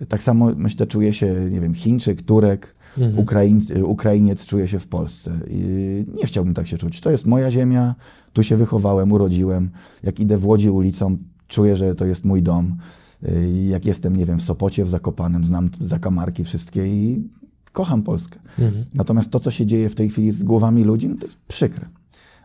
Tak 0.07 0.23
samo 0.23 0.51
myślę, 0.55 0.87
czuję 0.87 1.13
się, 1.13 1.49
nie 1.51 1.61
wiem, 1.61 1.73
Chińczyk, 1.73 2.21
Turek, 2.21 2.75
mhm. 2.97 3.19
Ukraiń, 3.19 3.61
Ukrainiec 3.83 4.45
czuje 4.45 4.67
się 4.67 4.79
w 4.79 4.87
Polsce. 4.87 5.39
I 5.49 6.05
nie 6.13 6.25
chciałbym 6.25 6.53
tak 6.53 6.67
się 6.67 6.77
czuć. 6.77 7.01
To 7.01 7.11
jest 7.11 7.27
moja 7.27 7.51
ziemia, 7.51 7.95
tu 8.33 8.43
się 8.43 8.57
wychowałem, 8.57 9.11
urodziłem. 9.11 9.69
Jak 10.03 10.19
idę 10.19 10.37
w 10.37 10.45
Łodzi 10.45 10.69
ulicą, 10.69 11.17
czuję, 11.47 11.77
że 11.77 11.95
to 11.95 12.05
jest 12.05 12.25
mój 12.25 12.43
dom. 12.43 12.77
Y, 13.23 13.63
jak 13.69 13.85
jestem, 13.85 14.15
nie 14.15 14.25
wiem, 14.25 14.39
w 14.39 14.43
Sopocie, 14.43 14.85
w 14.85 14.89
Zakopanem, 14.89 15.45
znam 15.45 15.69
zakamarki 15.81 16.43
wszystkie 16.43 16.87
i 16.87 17.29
kocham 17.71 18.03
Polskę. 18.03 18.39
Mhm. 18.59 18.85
Natomiast 18.93 19.29
to, 19.29 19.39
co 19.39 19.51
się 19.51 19.65
dzieje 19.65 19.89
w 19.89 19.95
tej 19.95 20.09
chwili 20.09 20.31
z 20.31 20.43
głowami 20.43 20.83
ludzi, 20.83 21.09
no 21.09 21.15
to 21.15 21.25
jest 21.25 21.37
przykre. 21.47 21.87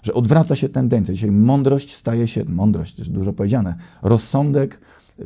Że 0.03 0.15
odwraca 0.15 0.57
się 0.57 0.69
tendencja. 0.69 1.15
Dzisiaj 1.15 1.31
mądrość 1.31 1.95
staje 1.95 2.29
się, 2.29 2.45
mądrość, 2.45 2.95
też 2.95 3.09
dużo 3.09 3.33
powiedziane, 3.33 3.75
rozsądek 4.03 4.81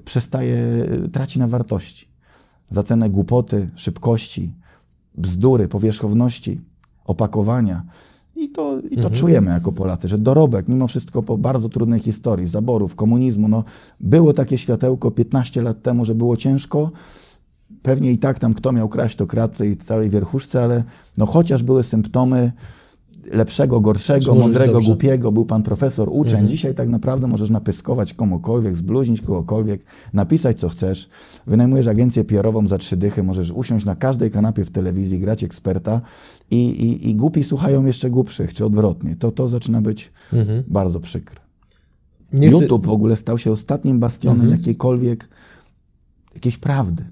przestaje, 0.04 0.87
traci 1.12 1.38
na 1.38 1.49
wartości. 1.49 2.09
Za 2.71 2.83
cenę 2.83 3.11
głupoty, 3.11 3.71
szybkości, 3.75 4.54
bzdury, 5.14 5.68
powierzchowności, 5.68 6.61
opakowania. 7.04 7.85
I 8.37 8.49
to, 8.49 8.78
i 8.78 8.97
to 8.97 9.02
mhm. 9.02 9.14
czujemy 9.14 9.50
jako 9.50 9.73
Polacy, 9.73 10.09
że 10.09 10.19
dorobek, 10.19 10.69
mimo 10.69 10.87
wszystko 10.87 11.23
po 11.23 11.38
bardzo 11.38 11.69
trudnej 11.69 12.00
historii, 12.00 12.47
zaborów, 12.47 12.95
komunizmu, 12.95 13.49
no, 13.49 13.64
było 14.00 14.33
takie 14.33 14.59
światełko 14.59 15.11
15 15.11 15.62
lat 15.62 15.83
temu, 15.83 16.05
że 16.05 16.14
było 16.14 16.37
ciężko. 16.37 16.90
Pewnie 17.83 18.12
i 18.12 18.19
tak 18.19 18.38
tam 18.38 18.55
kto 18.55 18.73
miał 18.73 18.88
kraść, 18.88 19.16
to 19.16 19.26
kradł 19.26 19.57
tej 19.57 19.76
całej 19.76 20.11
wierchuszce, 20.11 20.62
ale 20.62 20.85
no, 21.19 21.26
chociaż 21.26 21.62
były 21.62 21.83
symptomy 21.83 22.52
lepszego, 23.33 23.80
gorszego, 23.80 24.35
mądrego, 24.35 24.80
głupiego, 24.80 25.33
był 25.33 25.47
pan 25.47 25.62
profesor, 25.62 26.09
uczeń. 26.11 26.33
Mhm. 26.33 26.49
Dzisiaj 26.49 26.75
tak 26.75 26.88
naprawdę 26.88 27.26
możesz 27.26 27.50
napyskować 27.50 28.14
komukolwiek, 28.14 28.76
zbluźnić 28.76 29.21
kogokolwiek, 29.21 29.85
napisać 30.12 30.61
co 30.61 30.68
chcesz. 30.68 31.09
Wynajmujesz 31.47 31.87
agencję 31.87 32.25
PR-ową 32.25 32.68
za 32.68 32.78
trzy 32.78 32.97
dychy, 32.97 33.23
możesz 33.23 33.50
usiąść 33.50 33.87
na 33.87 33.97
każdej 33.97 34.30
kanapie 34.30 34.64
w 34.64 34.71
telewizji, 34.71 35.21
grać 35.21 35.45
eksperta 35.45 36.00
i, 36.50 36.56
i, 36.56 37.11
i 37.11 37.16
głupi 37.16 37.45
słuchają 37.45 37.87
jeszcze 37.87 38.11
głupszych, 38.11 38.54
czy 38.54 38.64
odwrotnie. 38.64 39.16
To, 39.16 39.30
to 39.30 39.49
zaczyna 39.49 39.80
być 39.80 40.12
mhm. 40.33 40.62
bardzo 40.68 41.00
przykre. 41.00 41.40
Nie 42.33 42.49
YouTube 42.49 42.87
w 42.87 42.90
ogóle 42.90 43.16
stał 43.16 43.38
się 43.38 43.52
ostatnim 43.52 44.00
bastionem 44.00 44.40
mhm. 44.40 44.59
jakiejkolwiek, 44.59 45.28
jakiejś 46.35 46.59
prawdy 46.59 47.04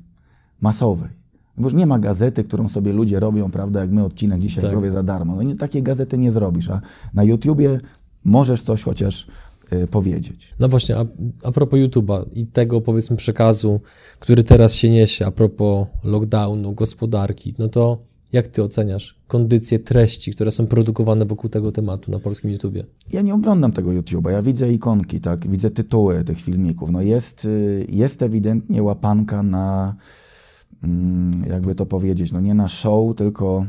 masowej. 0.61 1.24
Bo 1.57 1.65
już 1.65 1.75
nie 1.75 1.87
ma 1.87 1.99
gazety, 1.99 2.45
którą 2.45 2.69
sobie 2.69 2.93
ludzie 2.93 3.21
robią, 3.21 3.51
prawda, 3.51 3.81
jak 3.81 3.91
my 3.91 4.05
odcinek 4.05 4.41
dzisiaj 4.41 4.65
tak. 4.65 4.73
robię 4.73 4.91
za 4.91 5.03
darmo. 5.03 5.37
No 5.37 5.43
nie, 5.43 5.57
takiej 5.57 5.83
gazety 5.83 6.19
nie 6.19 6.31
zrobisz, 6.31 6.71
a 6.71 6.81
na 7.15 7.25
YouTubie 7.25 7.79
możesz 8.25 8.63
coś 8.63 8.83
chociaż 8.83 9.27
y, 9.73 9.87
powiedzieć. 9.87 10.55
No 10.59 10.69
właśnie, 10.69 10.97
a, 10.97 11.05
a 11.43 11.53
propos 11.53 11.81
YouTube'a 11.81 12.25
i 12.35 12.47
tego 12.47 12.81
powiedzmy 12.81 13.17
przekazu, 13.17 13.81
który 14.19 14.43
teraz 14.43 14.75
się 14.75 14.91
niesie, 14.91 15.27
a 15.27 15.31
propos 15.31 15.87
lockdownu, 16.05 16.73
gospodarki, 16.73 17.55
no 17.59 17.69
to 17.69 17.99
jak 18.33 18.49
ty 18.49 18.63
oceniasz 18.63 19.17
kondycję 19.29 19.79
treści, 19.79 20.33
które 20.33 20.51
są 20.51 20.67
produkowane 20.67 21.25
wokół 21.25 21.51
tego 21.51 21.73
tematu 21.73 22.11
na 22.11 22.19
polskim 22.19 22.51
YouTubie? 22.51 22.85
Ja 23.13 23.23
nie 23.23 23.35
oglądam 23.35 23.73
tego 23.73 23.91
YouTube'a, 23.91 24.31
ja 24.31 24.43
widzę 24.43 24.73
ikonki, 24.73 25.21
tak, 25.21 25.49
widzę 25.49 25.71
tytuły 25.71 26.25
tych 26.25 26.41
filmików. 26.41 26.91
No 26.91 27.03
jest, 27.03 27.45
y, 27.45 27.87
jest 27.89 28.23
ewidentnie 28.23 28.83
łapanka 28.83 29.43
na 29.43 29.95
jakby 31.47 31.75
to 31.75 31.87
powiedzieć, 31.87 32.33
no 32.33 32.41
nie 32.41 32.55
na 32.55 32.69
show, 32.69 33.17
tylko 33.17 33.67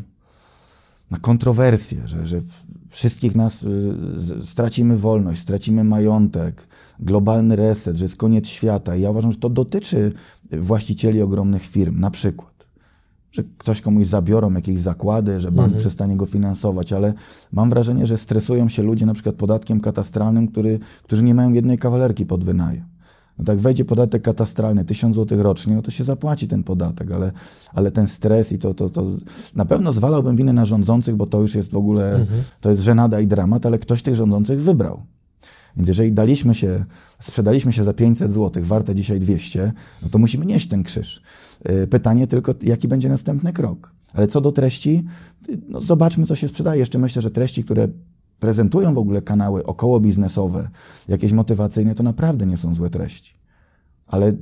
na 1.11 1.17
kontrowersję, 1.17 2.07
że, 2.07 2.25
że 2.25 2.41
wszystkich 2.89 3.35
nas 3.35 3.63
y, 3.63 4.45
stracimy 4.45 4.97
wolność, 4.97 5.41
stracimy 5.41 5.83
majątek, 5.83 6.67
globalny 6.99 7.55
reset, 7.55 7.97
że 7.97 8.05
jest 8.05 8.15
koniec 8.15 8.47
świata. 8.47 8.95
I 8.95 9.01
ja 9.01 9.09
uważam, 9.09 9.31
że 9.31 9.37
to 9.37 9.49
dotyczy 9.49 10.13
właścicieli 10.51 11.21
ogromnych 11.21 11.61
firm, 11.61 11.99
na 11.99 12.11
przykład. 12.11 12.55
Że 13.31 13.43
ktoś 13.57 13.81
komuś 13.81 14.07
zabiorą 14.07 14.53
jakieś 14.53 14.79
zakłady, 14.79 15.39
że 15.39 15.51
bank 15.51 15.65
mhm. 15.65 15.79
przestanie 15.79 16.17
go 16.17 16.25
finansować, 16.25 16.93
ale 16.93 17.13
mam 17.51 17.69
wrażenie, 17.69 18.07
że 18.07 18.17
stresują 18.17 18.69
się 18.69 18.83
ludzie 18.83 19.05
na 19.05 19.13
przykład 19.13 19.35
podatkiem 19.35 19.79
katastralnym, 19.79 20.47
który, 20.47 20.79
którzy 21.03 21.23
nie 21.23 21.33
mają 21.33 21.53
jednej 21.53 21.77
kawalerki 21.77 22.25
pod 22.25 22.43
wynajem. 22.43 22.94
No 23.39 23.45
tak 23.45 23.59
wejdzie 23.59 23.85
podatek 23.85 24.21
katastralny, 24.21 24.85
1000 24.85 25.15
zł 25.15 25.43
rocznie, 25.43 25.75
no 25.75 25.81
to 25.81 25.91
się 25.91 26.03
zapłaci 26.03 26.47
ten 26.47 26.63
podatek, 26.63 27.11
ale, 27.11 27.31
ale 27.73 27.91
ten 27.91 28.07
stres 28.07 28.51
i 28.51 28.59
to, 28.59 28.73
to, 28.73 28.89
to 28.89 29.05
na 29.55 29.65
pewno 29.65 29.91
zwalałbym 29.91 30.35
winę 30.35 30.53
na 30.53 30.65
rządzących, 30.65 31.15
bo 31.15 31.25
to 31.25 31.41
już 31.41 31.55
jest 31.55 31.71
w 31.71 31.77
ogóle, 31.77 32.15
mhm. 32.15 32.43
to 32.61 32.69
jest 32.69 32.81
żenada 32.81 33.19
i 33.19 33.27
dramat, 33.27 33.65
ale 33.65 33.79
ktoś 33.79 34.01
tych 34.01 34.15
rządzących 34.15 34.61
wybrał. 34.61 35.01
Więc 35.77 35.87
jeżeli 35.87 36.11
daliśmy 36.11 36.55
się, 36.55 36.85
sprzedaliśmy 37.19 37.71
się 37.71 37.83
za 37.83 37.93
500 37.93 38.31
zł, 38.31 38.63
warte 38.65 38.95
dzisiaj 38.95 39.19
200, 39.19 39.73
no 40.01 40.09
to 40.09 40.17
musimy 40.17 40.45
nieść 40.45 40.67
ten 40.67 40.83
krzyż. 40.83 41.21
Y, 41.69 41.87
pytanie 41.87 42.27
tylko, 42.27 42.53
jaki 42.61 42.87
będzie 42.87 43.09
następny 43.09 43.53
krok. 43.53 43.91
Ale 44.13 44.27
co 44.27 44.41
do 44.41 44.51
treści, 44.51 45.05
y, 45.49 45.57
no 45.69 45.81
zobaczmy, 45.81 46.25
co 46.25 46.35
się 46.35 46.47
sprzedaje. 46.47 46.79
Jeszcze 46.79 46.99
myślę, 46.99 47.21
że 47.21 47.31
treści, 47.31 47.63
które 47.63 47.87
prezentują 48.39 48.93
w 48.93 48.97
ogóle 48.97 49.21
kanały 49.21 49.65
około 49.65 49.99
biznesowe, 49.99 50.69
jakieś 51.07 51.31
motywacyjne, 51.31 51.95
to 51.95 52.03
naprawdę 52.03 52.45
nie 52.45 52.57
są 52.57 52.73
złe 52.73 52.89
treści. 52.89 53.33
Ale 54.07 54.33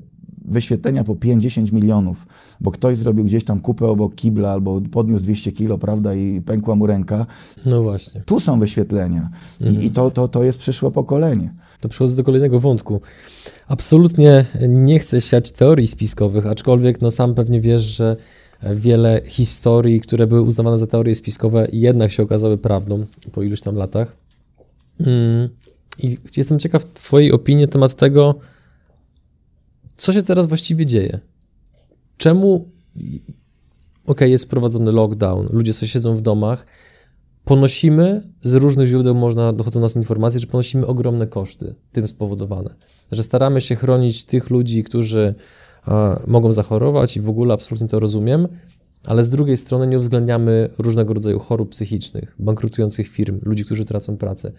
wyświetlenia 0.46 1.04
po 1.04 1.14
5-10 1.14 1.74
milionów, 1.74 2.28
bo 2.62 2.72
ktoś 2.72 2.98
zrobił 2.98 3.24
gdzieś 3.26 3.44
tam 3.44 3.60
kupę 3.60 3.88
obok 3.88 4.16
kibla 4.16 4.52
albo 4.52 4.82
podniósł 4.82 5.24
200 5.24 5.52
kilo, 5.52 5.78
prawda, 5.78 6.16
i 6.16 6.42
pękła 6.42 6.76
mu 6.76 6.88
ręka. 6.88 7.26
No 7.66 7.84
właśnie. 7.84 8.22
Tu 8.22 8.40
są 8.40 8.60
wyświetlenia 8.60 9.30
mhm. 9.62 9.82
i, 9.82 9.86
i 9.86 9.92
to, 9.92 10.12
to, 10.12 10.28
to 10.28 10.44
jest 10.44 10.60
przyszłe 10.60 10.92
pokolenie. 10.92 11.54
To 11.80 11.90
przechodzę 11.90 12.16
do 12.16 12.24
kolejnego 12.24 12.60
wątku. 12.60 13.02
Absolutnie 13.68 14.46
nie 14.70 15.00
chcę 15.00 15.22
siać 15.22 15.52
teorii 15.52 15.88
spiskowych, 15.88 16.48
aczkolwiek 16.48 17.02
no 17.02 17.12
sam 17.12 17.36
pewnie 17.36 17.62
wiesz, 17.62 17.82
że 17.82 18.18
wiele 18.72 19.22
historii, 19.26 20.02
które 20.02 20.28
były 20.28 20.42
uznawane 20.42 20.78
za 20.78 20.88
teorie 20.88 21.16
spiskowe, 21.16 21.68
jednak 21.74 22.12
się 22.12 22.24
okazały 22.24 22.58
prawdą 22.58 23.06
po 23.32 23.44
iluś 23.44 23.62
tam 23.62 23.76
latach. 23.76 24.16
Mm, 25.00 25.50
I 26.00 26.18
jestem 26.38 26.60
ciekaw 26.60 26.86
Twojej 26.94 27.32
opinii 27.32 27.66
na 27.66 27.72
temat 27.72 27.96
tego, 27.96 28.36
co 29.98 30.14
się 30.14 30.24
teraz 30.24 30.48
właściwie 30.48 30.86
dzieje. 30.86 31.20
Czemu, 32.18 32.70
ok, 34.06 34.22
jest 34.22 34.46
wprowadzony 34.46 34.92
lockdown, 34.92 35.48
ludzie 35.52 35.74
sobie 35.74 35.90
siedzą 35.90 36.16
w 36.16 36.22
domach, 36.22 36.66
ponosimy, 37.46 38.30
z 38.42 38.54
różnych 38.54 38.88
źródeł 38.88 39.16
można, 39.16 39.54
dochodzą 39.54 39.80
nas 39.80 39.96
informacje, 39.96 40.40
że 40.40 40.48
ponosimy 40.48 40.86
ogromne 40.88 41.28
koszty 41.28 41.76
tym 41.92 42.08
spowodowane. 42.08 42.76
Że 43.12 43.24
staramy 43.24 43.62
się 43.62 43.76
chronić 43.76 44.26
tych 44.26 44.50
ludzi, 44.50 44.84
którzy 44.84 45.36
mogą 46.28 46.52
zachorować 46.52 47.18
i 47.18 47.22
w 47.22 47.30
ogóle 47.30 47.54
absolutnie 47.54 47.88
to 47.88 48.00
rozumiem, 48.00 48.48
ale 49.06 49.24
z 49.24 49.30
drugiej 49.30 49.58
strony 49.58 49.88
nie 49.88 49.98
uwzględniamy 49.98 50.70
różnego 50.78 51.14
rodzaju 51.14 51.40
chorób 51.40 51.70
psychicznych, 51.70 52.36
bankrutujących 52.40 53.08
firm, 53.08 53.40
ludzi, 53.44 53.66
którzy 53.66 53.86
tracą 53.86 54.18
pracę. 54.18 54.52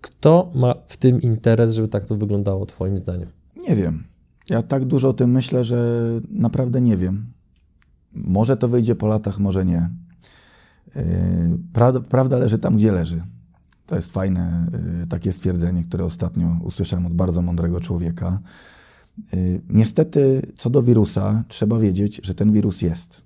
Kto 0.00 0.50
ma 0.54 0.74
w 0.86 0.96
tym 0.96 1.20
interes, 1.20 1.74
żeby 1.74 1.88
tak 1.88 2.06
to 2.06 2.16
wyglądało, 2.16 2.66
Twoim 2.66 2.98
zdaniem? 2.98 3.28
Nie 3.68 3.76
wiem. 3.76 4.04
Ja 4.50 4.62
tak 4.62 4.84
dużo 4.84 5.08
o 5.08 5.12
tym 5.12 5.30
myślę, 5.30 5.64
że 5.64 6.00
naprawdę 6.30 6.80
nie 6.80 6.96
wiem. 6.96 7.32
Może 8.12 8.56
to 8.56 8.68
wyjdzie 8.68 8.94
po 8.94 9.06
latach, 9.06 9.38
może 9.38 9.64
nie. 9.64 9.90
Yy, 10.96 11.02
prawda, 12.08 12.38
leży 12.38 12.58
tam, 12.58 12.76
gdzie 12.76 12.92
leży. 12.92 13.22
To 13.86 13.96
jest 13.96 14.12
fajne 14.12 14.66
yy, 15.00 15.06
takie 15.06 15.32
stwierdzenie, 15.32 15.84
które 15.84 16.04
ostatnio 16.04 16.56
usłyszałem 16.62 17.06
od 17.06 17.12
bardzo 17.12 17.42
mądrego 17.42 17.80
człowieka. 17.80 18.40
Y, 19.34 19.60
niestety, 19.68 20.42
co 20.56 20.70
do 20.70 20.82
wirusa, 20.82 21.44
trzeba 21.48 21.78
wiedzieć, 21.78 22.20
że 22.24 22.34
ten 22.34 22.52
wirus 22.52 22.82
jest. 22.82 23.22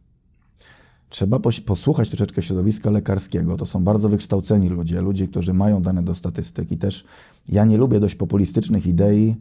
Trzeba 1.08 1.40
posłuchać 1.66 2.08
troszeczkę 2.08 2.42
środowiska 2.42 2.90
lekarskiego. 2.90 3.56
To 3.56 3.66
są 3.66 3.84
bardzo 3.84 4.08
wykształceni 4.08 4.68
ludzie, 4.68 5.00
ludzie, 5.00 5.28
którzy 5.28 5.54
mają 5.54 5.82
dane 5.82 6.02
do 6.02 6.14
statystyki. 6.14 6.78
Też 6.78 7.04
ja 7.48 7.64
nie 7.64 7.76
lubię 7.78 8.00
dość 8.00 8.14
populistycznych 8.14 8.86
idei, 8.86 9.36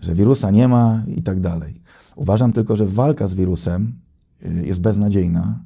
że 0.00 0.14
wirusa 0.14 0.50
nie 0.50 0.68
ma 0.68 1.02
i 1.16 1.22
tak 1.22 1.40
dalej. 1.40 1.80
Uważam 2.16 2.52
tylko, 2.52 2.76
że 2.76 2.86
walka 2.86 3.26
z 3.26 3.34
wirusem 3.34 3.92
y, 4.46 4.66
jest 4.66 4.80
beznadziejna, 4.80 5.60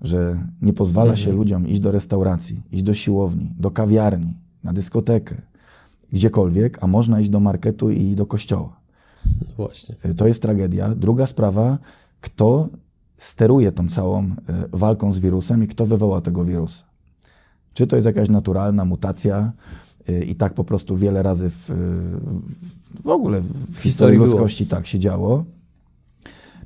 że 0.00 0.46
nie 0.62 0.72
pozwala 0.72 1.10
mhm. 1.10 1.24
się 1.26 1.32
ludziom 1.32 1.68
iść 1.68 1.80
do 1.80 1.92
restauracji, 1.92 2.62
iść 2.72 2.82
do 2.82 2.94
siłowni, 2.94 3.54
do 3.58 3.70
kawiarni, 3.70 4.34
na 4.64 4.72
dyskotekę, 4.72 5.42
gdziekolwiek, 6.12 6.78
a 6.80 6.86
można 6.86 7.20
iść 7.20 7.30
do 7.30 7.40
marketu 7.40 7.90
i 7.90 8.14
do 8.14 8.26
kościoła. 8.26 8.81
Właśnie. 9.56 9.94
E, 10.02 10.14
to 10.14 10.26
jest 10.26 10.42
tragedia. 10.42 10.94
Druga 10.94 11.26
sprawa, 11.26 11.78
kto 12.20 12.68
steruje 13.18 13.72
tą 13.72 13.88
całą 13.88 14.22
e, 14.22 14.34
walką 14.72 15.12
z 15.12 15.18
wirusem 15.18 15.64
i 15.64 15.68
kto 15.68 15.86
wywoła 15.86 16.20
tego 16.20 16.44
wirusa. 16.44 16.84
Czy 17.74 17.86
to 17.86 17.96
jest 17.96 18.06
jakaś 18.06 18.28
naturalna 18.28 18.84
mutacja 18.84 19.52
e, 20.08 20.24
i 20.24 20.34
tak 20.34 20.54
po 20.54 20.64
prostu 20.64 20.96
wiele 20.96 21.22
razy 21.22 21.50
w, 21.50 21.70
w 23.04 23.08
ogóle 23.08 23.40
w, 23.40 23.76
w 23.76 23.78
historii 23.78 24.18
ludzkości 24.18 24.66
tak 24.66 24.86
się 24.86 24.98
działo. 24.98 25.44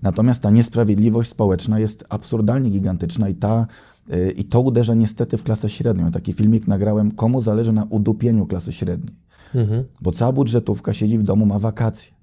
Natomiast 0.03 0.43
ta 0.43 0.51
niesprawiedliwość 0.51 1.31
społeczna 1.31 1.79
jest 1.79 2.05
absurdalnie 2.09 2.71
gigantyczna 2.71 3.29
i, 3.29 3.35
ta, 3.35 3.67
i 4.37 4.45
to 4.45 4.61
uderza 4.61 4.95
niestety 4.95 5.37
w 5.37 5.43
klasę 5.43 5.69
średnią. 5.69 6.11
Taki 6.11 6.33
filmik 6.33 6.69
nagrałem, 6.69 7.11
komu 7.11 7.41
zależy 7.41 7.73
na 7.73 7.85
udupieniu 7.85 8.47
klasy 8.47 8.73
średniej. 8.73 9.17
Mhm. 9.55 9.85
Bo 10.03 10.13
cała 10.13 10.33
budżetówka 10.33 10.95
siedzi 10.95 11.19
w 11.19 11.23
domu, 11.23 11.47
ma 11.47 11.59
wakacje 11.59 12.16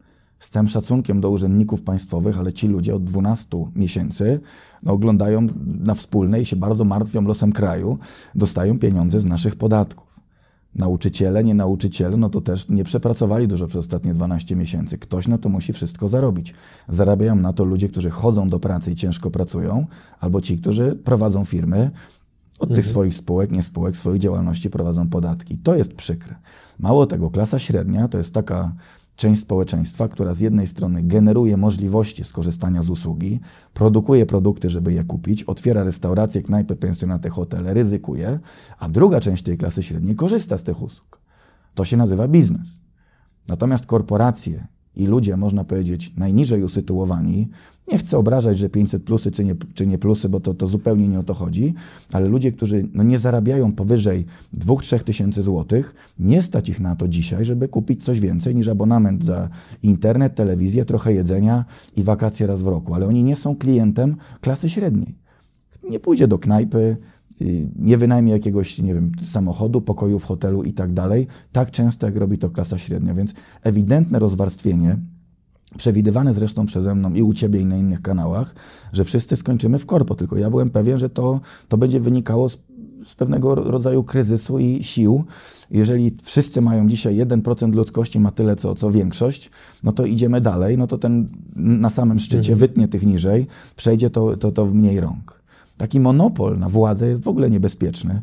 z 0.43 0.49
całym 0.49 0.67
szacunkiem 0.67 1.21
do 1.21 1.29
urzędników 1.29 1.81
państwowych, 1.81 2.39
ale 2.39 2.53
ci 2.53 2.67
ludzie 2.67 2.95
od 2.95 3.03
12 3.03 3.57
miesięcy 3.75 4.39
no, 4.83 4.93
oglądają 4.93 5.47
na 5.79 5.93
wspólne 5.93 6.41
i 6.41 6.45
się 6.45 6.55
bardzo 6.55 6.85
martwią 6.85 7.21
losem 7.21 7.51
kraju, 7.51 7.97
dostają 8.35 8.79
pieniądze 8.79 9.19
z 9.19 9.25
naszych 9.25 9.55
podatków. 9.55 10.19
Nauczyciele, 10.75 11.43
nie 11.43 11.53
nauczyciele, 11.53 12.17
no 12.17 12.29
to 12.29 12.41
też 12.41 12.69
nie 12.69 12.83
przepracowali 12.83 13.47
dużo 13.47 13.67
przez 13.67 13.79
ostatnie 13.79 14.13
12 14.13 14.55
miesięcy. 14.55 14.97
Ktoś 14.97 15.27
na 15.27 15.37
to 15.37 15.49
musi 15.49 15.73
wszystko 15.73 16.09
zarobić. 16.09 16.53
Zarabiają 16.89 17.35
na 17.35 17.53
to 17.53 17.63
ludzie, 17.63 17.89
którzy 17.89 18.09
chodzą 18.09 18.49
do 18.49 18.59
pracy 18.59 18.91
i 18.91 18.95
ciężko 18.95 19.31
pracują, 19.31 19.85
albo 20.19 20.41
ci, 20.41 20.57
którzy 20.57 20.95
prowadzą 20.95 21.45
firmy, 21.45 21.91
od 22.59 22.69
mhm. 22.69 22.75
tych 22.75 22.87
swoich 22.87 23.15
spółek, 23.15 23.51
nie 23.51 23.63
spółek, 23.63 23.97
swojej 23.97 24.19
działalności 24.19 24.69
prowadzą 24.69 25.09
podatki. 25.09 25.57
To 25.57 25.75
jest 25.75 25.93
przykre. 25.93 26.35
Mało 26.79 27.05
tego, 27.05 27.29
klasa 27.29 27.59
średnia 27.59 28.07
to 28.07 28.17
jest 28.17 28.33
taka 28.33 28.71
część 29.15 29.41
społeczeństwa, 29.41 30.07
która 30.07 30.33
z 30.33 30.39
jednej 30.39 30.67
strony 30.67 31.03
generuje 31.03 31.57
możliwości 31.57 32.23
skorzystania 32.23 32.81
z 32.81 32.89
usługi, 32.89 33.39
produkuje 33.73 34.25
produkty, 34.25 34.69
żeby 34.69 34.93
je 34.93 35.03
kupić, 35.03 35.43
otwiera 35.43 35.83
restauracje, 35.83 36.41
knajpy, 36.41 36.75
pensjonaty, 36.75 37.29
hotele, 37.29 37.73
ryzykuje, 37.73 38.39
a 38.79 38.89
druga 38.89 39.19
część 39.19 39.43
tej 39.43 39.57
klasy 39.57 39.83
średniej 39.83 40.15
korzysta 40.15 40.57
z 40.57 40.63
tych 40.63 40.81
usług. 40.81 41.19
To 41.73 41.85
się 41.85 41.97
nazywa 41.97 42.27
biznes. 42.27 42.79
Natomiast 43.47 43.85
korporacje 43.85 44.67
i 44.95 45.07
ludzie, 45.07 45.37
można 45.37 45.63
powiedzieć, 45.63 46.13
najniżej 46.17 46.63
usytuowani, 46.63 47.49
nie 47.91 47.97
chcę 47.97 48.17
obrażać, 48.17 48.57
że 48.57 48.69
500 48.69 49.03
plusy 49.03 49.31
czy 49.31 49.43
nie, 49.43 49.55
czy 49.73 49.87
nie 49.87 49.97
plusy, 49.97 50.29
bo 50.29 50.39
to, 50.39 50.53
to 50.53 50.67
zupełnie 50.67 51.07
nie 51.07 51.19
o 51.19 51.23
to 51.23 51.33
chodzi, 51.33 51.73
ale 52.11 52.27
ludzie, 52.27 52.51
którzy 52.51 52.87
no 52.93 53.03
nie 53.03 53.19
zarabiają 53.19 53.71
powyżej 53.71 54.25
2-3 54.57 54.99
tysięcy 55.03 55.43
złotych, 55.43 55.95
nie 56.19 56.41
stać 56.41 56.69
ich 56.69 56.79
na 56.79 56.95
to 56.95 57.07
dzisiaj, 57.07 57.45
żeby 57.45 57.67
kupić 57.67 58.03
coś 58.03 58.19
więcej 58.19 58.55
niż 58.55 58.67
abonament 58.67 59.25
za 59.25 59.49
internet, 59.83 60.35
telewizję, 60.35 60.85
trochę 60.85 61.13
jedzenia 61.13 61.65
i 61.95 62.03
wakacje 62.03 62.47
raz 62.47 62.61
w 62.61 62.67
roku. 62.67 62.93
Ale 62.93 63.07
oni 63.07 63.23
nie 63.23 63.35
są 63.35 63.55
klientem 63.55 64.15
klasy 64.41 64.69
średniej. 64.69 65.15
Nie 65.89 65.99
pójdzie 65.99 66.27
do 66.27 66.39
knajpy, 66.39 66.97
nie 67.75 67.97
wynajmie 67.97 68.31
jakiegoś, 68.31 68.79
nie 68.79 68.93
wiem, 68.93 69.11
samochodu, 69.23 69.81
pokoju 69.81 70.19
w 70.19 70.25
hotelu 70.25 70.63
i 70.63 70.73
tak 70.73 70.93
dalej, 70.93 71.27
tak 71.51 71.71
często 71.71 72.05
jak 72.05 72.15
robi 72.15 72.37
to 72.37 72.49
klasa 72.49 72.77
średnia. 72.77 73.13
Więc 73.13 73.33
ewidentne 73.63 74.19
rozwarstwienie 74.19 74.97
przewidywane 75.77 76.33
zresztą 76.33 76.65
przeze 76.65 76.95
mną 76.95 77.13
i 77.13 77.21
u 77.21 77.33
Ciebie 77.33 77.59
i 77.59 77.65
na 77.65 77.77
innych 77.77 78.01
kanałach, 78.01 78.55
że 78.93 79.03
wszyscy 79.03 79.35
skończymy 79.35 79.79
w 79.79 79.85
korpo, 79.85 80.15
tylko 80.15 80.37
ja 80.37 80.49
byłem 80.49 80.69
pewien, 80.69 80.97
że 80.97 81.09
to, 81.09 81.39
to 81.67 81.77
będzie 81.77 81.99
wynikało 81.99 82.49
z, 82.49 82.57
z 83.05 83.15
pewnego 83.15 83.55
rodzaju 83.55 84.03
kryzysu 84.03 84.59
i 84.59 84.83
sił. 84.83 85.23
Jeżeli 85.71 86.17
wszyscy 86.23 86.61
mają 86.61 86.87
dzisiaj 86.87 87.17
1% 87.17 87.73
ludzkości 87.73 88.19
ma 88.19 88.31
tyle, 88.31 88.55
co, 88.55 88.75
co 88.75 88.91
większość, 88.91 89.51
no 89.83 89.91
to 89.91 90.05
idziemy 90.05 90.41
dalej, 90.41 90.77
no 90.77 90.87
to 90.87 90.97
ten 90.97 91.29
na 91.55 91.89
samym 91.89 92.19
szczycie 92.19 92.53
mhm. 92.53 92.59
wytnie 92.59 92.87
tych 92.87 93.05
niżej, 93.05 93.47
przejdzie 93.75 94.09
to, 94.09 94.37
to, 94.37 94.51
to 94.51 94.65
w 94.65 94.73
mniej 94.73 94.99
rąk. 94.99 95.42
Taki 95.77 95.99
monopol 95.99 96.59
na 96.59 96.69
władzę 96.69 97.07
jest 97.07 97.23
w 97.23 97.27
ogóle 97.27 97.49
niebezpieczny. 97.49 98.21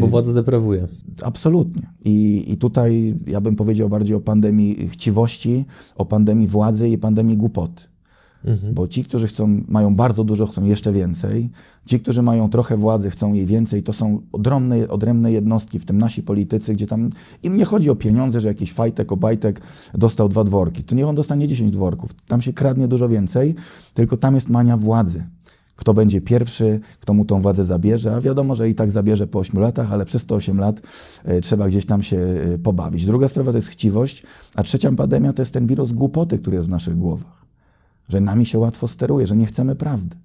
Bo 0.00 0.06
władza 0.06 0.32
deprawuje. 0.32 0.88
Absolutnie. 1.22 1.86
I, 2.04 2.44
I 2.52 2.56
tutaj 2.56 3.14
ja 3.26 3.40
bym 3.40 3.56
powiedział 3.56 3.88
bardziej 3.88 4.16
o 4.16 4.20
pandemii 4.20 4.88
chciwości, 4.88 5.64
o 5.96 6.04
pandemii 6.04 6.48
władzy 6.48 6.88
i 6.88 6.98
pandemii 6.98 7.36
głupoty. 7.36 7.82
Mhm. 8.44 8.74
Bo 8.74 8.88
ci, 8.88 9.04
którzy 9.04 9.26
chcą, 9.26 9.62
mają 9.68 9.94
bardzo 9.94 10.24
dużo, 10.24 10.46
chcą 10.46 10.64
jeszcze 10.64 10.92
więcej. 10.92 11.50
Ci, 11.86 12.00
którzy 12.00 12.22
mają 12.22 12.50
trochę 12.50 12.76
władzy, 12.76 13.10
chcą 13.10 13.32
jej 13.32 13.46
więcej. 13.46 13.82
To 13.82 13.92
są 13.92 14.20
odrębne, 14.32 14.88
odrębne 14.88 15.32
jednostki, 15.32 15.78
w 15.78 15.84
tym 15.84 15.98
nasi 15.98 16.22
politycy, 16.22 16.72
gdzie 16.72 16.86
tam 16.86 17.10
im 17.42 17.56
nie 17.56 17.64
chodzi 17.64 17.90
o 17.90 17.96
pieniądze, 17.96 18.40
że 18.40 18.48
jakiś 18.48 18.72
fajtek, 18.72 19.12
obajtek 19.12 19.60
dostał 19.94 20.28
dwa 20.28 20.44
dworki. 20.44 20.84
To 20.84 20.94
niech 20.94 21.06
on 21.06 21.14
dostanie 21.14 21.48
10 21.48 21.72
dworków. 21.72 22.14
Tam 22.14 22.42
się 22.42 22.52
kradnie 22.52 22.88
dużo 22.88 23.08
więcej, 23.08 23.54
tylko 23.94 24.16
tam 24.16 24.34
jest 24.34 24.48
mania 24.48 24.76
władzy 24.76 25.24
kto 25.76 25.94
będzie 25.94 26.20
pierwszy, 26.20 26.80
kto 27.00 27.14
mu 27.14 27.24
tą 27.24 27.40
władzę 27.40 27.64
zabierze, 27.64 28.16
a 28.16 28.20
wiadomo, 28.20 28.54
że 28.54 28.68
i 28.68 28.74
tak 28.74 28.92
zabierze 28.92 29.26
po 29.26 29.38
8 29.38 29.60
latach, 29.60 29.92
ale 29.92 30.04
przez 30.04 30.26
te 30.26 30.34
8 30.34 30.58
lat 30.58 30.80
y, 31.28 31.40
trzeba 31.40 31.68
gdzieś 31.68 31.86
tam 31.86 32.02
się 32.02 32.16
y, 32.16 32.58
pobawić. 32.62 33.06
Druga 33.06 33.28
sprawa 33.28 33.52
to 33.52 33.58
jest 33.58 33.68
chciwość, 33.68 34.22
a 34.54 34.62
trzecia 34.62 34.92
pandemia 34.92 35.32
to 35.32 35.42
jest 35.42 35.52
ten 35.52 35.66
wirus 35.66 35.92
głupoty, 35.92 36.38
który 36.38 36.56
jest 36.56 36.68
w 36.68 36.70
naszych 36.70 36.96
głowach. 36.98 37.44
Że 38.08 38.20
nami 38.20 38.46
się 38.46 38.58
łatwo 38.58 38.88
steruje, 38.88 39.26
że 39.26 39.36
nie 39.36 39.46
chcemy 39.46 39.76
prawdy. 39.76 40.16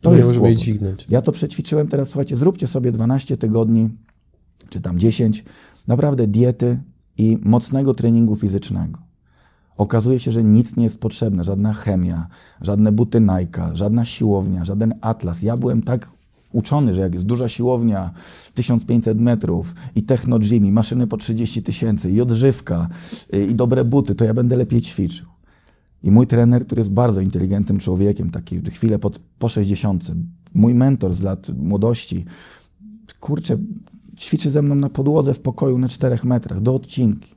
To 0.00 0.10
nie 0.10 0.16
jest 0.16 0.28
możemy 0.28 0.46
jej 0.46 0.56
dźwignąć. 0.56 1.06
Ja 1.08 1.22
to 1.22 1.32
przećwiczyłem 1.32 1.88
teraz, 1.88 2.08
słuchajcie, 2.08 2.36
zróbcie 2.36 2.66
sobie 2.66 2.92
12 2.92 3.36
tygodni, 3.36 3.88
czy 4.68 4.80
tam 4.80 4.98
10, 4.98 5.44
naprawdę 5.86 6.26
diety 6.26 6.78
i 7.18 7.38
mocnego 7.42 7.94
treningu 7.94 8.36
fizycznego. 8.36 9.05
Okazuje 9.76 10.20
się, 10.20 10.32
że 10.32 10.44
nic 10.44 10.76
nie 10.76 10.84
jest 10.84 11.00
potrzebne, 11.00 11.44
żadna 11.44 11.72
chemia, 11.72 12.26
żadne 12.60 12.92
buty 12.92 13.20
Nike, 13.20 13.70
żadna 13.72 14.04
siłownia, 14.04 14.64
żaden 14.64 14.94
atlas. 15.00 15.42
Ja 15.42 15.56
byłem 15.56 15.82
tak 15.82 16.10
uczony, 16.52 16.94
że 16.94 17.00
jak 17.00 17.14
jest 17.14 17.26
duża 17.26 17.48
siłownia, 17.48 18.10
1500 18.54 19.20
metrów 19.20 19.74
i 19.94 20.02
techno 20.02 20.38
gym, 20.38 20.66
i 20.66 20.72
maszyny 20.72 21.06
po 21.06 21.16
30 21.16 21.62
tysięcy, 21.62 22.10
i 22.10 22.20
odżywka, 22.20 22.88
y, 23.34 23.46
i 23.46 23.54
dobre 23.54 23.84
buty, 23.84 24.14
to 24.14 24.24
ja 24.24 24.34
będę 24.34 24.56
lepiej 24.56 24.80
ćwiczył. 24.80 25.26
I 26.02 26.10
mój 26.10 26.26
trener, 26.26 26.66
który 26.66 26.80
jest 26.80 26.90
bardzo 26.90 27.20
inteligentnym 27.20 27.78
człowiekiem, 27.78 28.30
taki 28.30 28.60
chwilę 28.70 28.98
pod, 28.98 29.18
po 29.18 29.48
60, 29.48 30.04
mój 30.54 30.74
mentor 30.74 31.14
z 31.14 31.22
lat 31.22 31.48
młodości, 31.58 32.24
kurczę, 33.20 33.58
ćwiczy 34.18 34.50
ze 34.50 34.62
mną 34.62 34.74
na 34.74 34.88
podłodze 34.88 35.34
w 35.34 35.40
pokoju 35.40 35.78
na 35.78 35.88
4 35.88 36.18
metrach, 36.24 36.60
do 36.60 36.74
odcinki. 36.74 37.35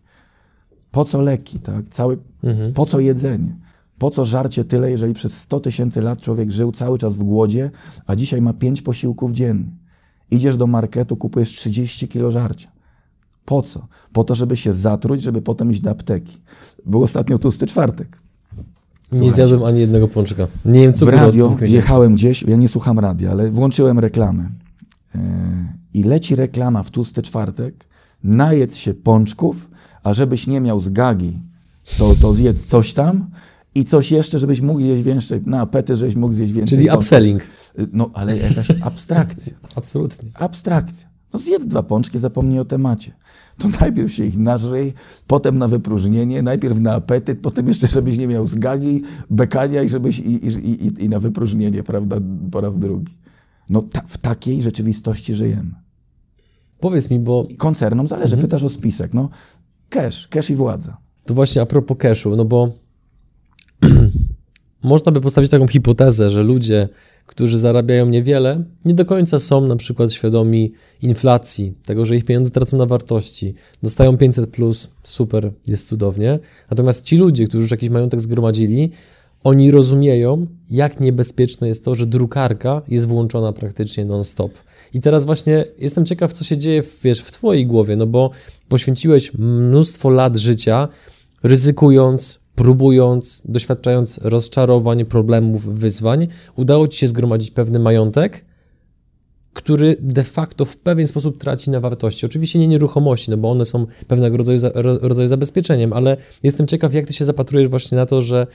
Po 0.91 1.05
co 1.05 1.21
leki, 1.21 1.59
tak? 1.59 1.89
Cały, 1.89 2.17
mhm. 2.43 2.73
Po 2.73 2.85
co 2.85 2.99
jedzenie? 2.99 3.55
Po 3.97 4.11
co 4.11 4.25
żarcie 4.25 4.65
tyle, 4.65 4.91
jeżeli 4.91 5.13
przez 5.13 5.41
100 5.41 5.59
tysięcy 5.59 6.01
lat 6.01 6.21
człowiek 6.21 6.51
żył 6.51 6.71
cały 6.71 6.97
czas 6.97 7.15
w 7.15 7.23
głodzie, 7.23 7.71
a 8.07 8.15
dzisiaj 8.15 8.41
ma 8.41 8.53
5 8.53 8.81
posiłków 8.81 9.31
dziennie? 9.31 9.71
Idziesz 10.31 10.57
do 10.57 10.67
marketu, 10.67 11.17
kupujesz 11.17 11.49
30 11.49 12.07
kilo 12.07 12.31
żarcia. 12.31 12.71
Po 13.45 13.61
co? 13.61 13.87
Po 14.13 14.23
to, 14.23 14.35
żeby 14.35 14.57
się 14.57 14.73
zatruć, 14.73 15.21
żeby 15.21 15.41
potem 15.41 15.71
iść 15.71 15.81
do 15.81 15.89
apteki. 15.89 16.37
Był 16.85 17.03
ostatnio 17.03 17.37
tłusty 17.37 17.67
czwartek. 17.67 18.21
Słuchajcie. 19.01 19.25
Nie 19.25 19.31
zjadłem 19.31 19.63
ani 19.63 19.79
jednego 19.79 20.07
pączka. 20.07 20.47
Nie 20.65 20.81
wiem, 20.81 20.93
co 20.93 21.05
W 21.05 21.09
radio 21.09 21.57
jechałem 21.61 22.15
gdzieś, 22.15 22.43
ja 22.43 22.55
nie 22.55 22.67
słucham 22.69 22.99
radia, 22.99 23.31
ale 23.31 23.51
włączyłem 23.51 23.99
reklamę. 23.99 24.49
Yy, 25.15 25.21
I 25.93 26.03
leci 26.03 26.35
reklama 26.35 26.83
w 26.83 26.91
tłusty 26.91 27.21
czwartek, 27.21 27.85
najedz 28.23 28.75
się 28.75 28.93
pączków, 28.93 29.69
a 30.03 30.13
żebyś 30.13 30.47
nie 30.47 30.61
miał 30.61 30.79
zgagi, 30.79 31.39
to, 31.97 32.15
to 32.21 32.33
zjedz 32.33 32.65
coś 32.65 32.93
tam 32.93 33.29
i 33.75 33.85
coś 33.85 34.11
jeszcze, 34.11 34.39
żebyś 34.39 34.61
mógł 34.61 34.79
zjeść 34.79 35.03
więcej, 35.03 35.41
na 35.45 35.61
apety, 35.61 35.95
żebyś 35.95 36.15
mógł 36.15 36.33
zjeść 36.33 36.53
więcej. 36.53 36.77
Czyli 36.77 36.89
upselling. 36.89 37.41
No, 37.93 38.11
ale 38.13 38.37
jakaś 38.37 38.71
abstrakcja. 38.81 39.53
Absolutnie. 39.75 40.31
Abstrakcja. 40.33 41.09
No 41.33 41.39
zjedz 41.39 41.65
dwa 41.65 41.83
pączki, 41.83 42.19
zapomnij 42.19 42.59
o 42.59 42.65
temacie. 42.65 43.11
To 43.57 43.67
najpierw 43.81 44.13
się 44.13 44.25
ich 44.25 44.37
nażrej, 44.37 44.93
potem 45.27 45.57
na 45.57 45.67
wypróżnienie, 45.67 46.41
najpierw 46.41 46.79
na 46.79 46.93
apetyt, 46.93 47.39
potem 47.41 47.67
jeszcze, 47.67 47.87
żebyś 47.87 48.17
nie 48.17 48.27
miał 48.27 48.47
zgagi, 48.47 49.01
bekania 49.29 49.83
i, 49.83 49.89
żebyś, 49.89 50.19
i, 50.19 50.47
i, 50.47 50.85
i, 50.85 51.03
i 51.03 51.09
na 51.09 51.19
wypróżnienie, 51.19 51.83
prawda, 51.83 52.17
po 52.51 52.61
raz 52.61 52.79
drugi. 52.79 53.17
No 53.69 53.81
ta, 53.81 54.01
w 54.07 54.17
takiej 54.17 54.61
rzeczywistości 54.61 55.35
żyjemy. 55.35 55.71
Powiedz 56.79 57.09
mi, 57.09 57.19
bo... 57.19 57.47
Koncernom 57.57 58.07
zależy, 58.07 58.35
mhm. 58.35 58.47
pytasz 58.47 58.63
o 58.63 58.69
spisek. 58.69 59.13
No, 59.13 59.29
Cash, 59.89 60.27
cash 60.27 60.49
i 60.49 60.55
władza. 60.55 60.97
To 61.25 61.33
właśnie 61.33 61.61
a 61.61 61.65
propos 61.65 61.97
cashu, 61.97 62.35
no 62.35 62.45
bo 62.45 62.69
można 64.83 65.11
by 65.11 65.21
postawić 65.21 65.51
taką 65.51 65.67
hipotezę, 65.67 66.29
że 66.29 66.43
ludzie, 66.43 66.89
którzy 67.25 67.59
zarabiają 67.59 68.05
niewiele, 68.05 68.63
nie 68.85 68.93
do 68.93 69.05
końca 69.05 69.39
są 69.39 69.67
na 69.67 69.75
przykład 69.75 70.13
świadomi 70.13 70.73
inflacji, 71.01 71.73
tego, 71.85 72.05
że 72.05 72.15
ich 72.15 72.25
pieniądze 72.25 72.51
tracą 72.51 72.77
na 72.77 72.85
wartości. 72.85 73.53
Dostają 73.83 74.17
500 74.17 74.49
plus, 74.49 74.91
super, 75.03 75.51
jest 75.67 75.87
cudownie. 75.87 76.39
Natomiast 76.71 77.05
ci 77.05 77.17
ludzie, 77.17 77.47
którzy 77.47 77.61
już 77.61 77.71
jakiś 77.71 77.89
majątek 77.89 78.19
zgromadzili, 78.19 78.91
oni 79.43 79.71
rozumieją, 79.71 80.47
jak 80.69 80.99
niebezpieczne 80.99 81.67
jest 81.67 81.85
to, 81.85 81.95
że 81.95 82.05
drukarka 82.05 82.81
jest 82.87 83.07
włączona 83.07 83.53
praktycznie 83.53 84.05
non-stop. 84.05 84.51
I 84.93 84.99
teraz 84.99 85.25
właśnie 85.25 85.65
jestem 85.77 86.05
ciekaw, 86.05 86.33
co 86.33 86.43
się 86.43 86.57
dzieje 86.57 86.83
wiesz, 87.03 87.21
w 87.21 87.31
Twojej 87.31 87.67
głowie, 87.67 87.95
no 87.95 88.07
bo 88.07 88.31
poświęciłeś 88.67 89.33
mnóstwo 89.33 90.09
lat 90.09 90.37
życia, 90.37 90.87
ryzykując, 91.43 92.39
próbując, 92.55 93.41
doświadczając 93.45 94.17
rozczarowań, 94.17 95.05
problemów, 95.05 95.79
wyzwań. 95.79 96.27
Udało 96.55 96.87
Ci 96.87 96.99
się 96.99 97.07
zgromadzić 97.07 97.51
pewny 97.51 97.79
majątek, 97.79 98.45
który 99.53 99.97
de 99.99 100.23
facto 100.23 100.65
w 100.65 100.77
pewien 100.77 101.07
sposób 101.07 101.37
traci 101.37 101.69
na 101.69 101.79
wartości. 101.79 102.25
Oczywiście 102.25 102.59
nie 102.59 102.67
nieruchomości, 102.67 103.31
no 103.31 103.37
bo 103.37 103.51
one 103.51 103.65
są 103.65 103.85
pewnego 104.07 104.37
rodzaju, 104.37 104.59
rodzaju 105.01 105.27
zabezpieczeniem, 105.27 105.93
ale 105.93 106.17
jestem 106.43 106.67
ciekaw, 106.67 106.93
jak 106.93 107.05
Ty 107.05 107.13
się 107.13 107.25
zapatrujesz 107.25 107.67
właśnie 107.67 107.95
na 107.95 108.05
to, 108.05 108.21
że 108.21 108.47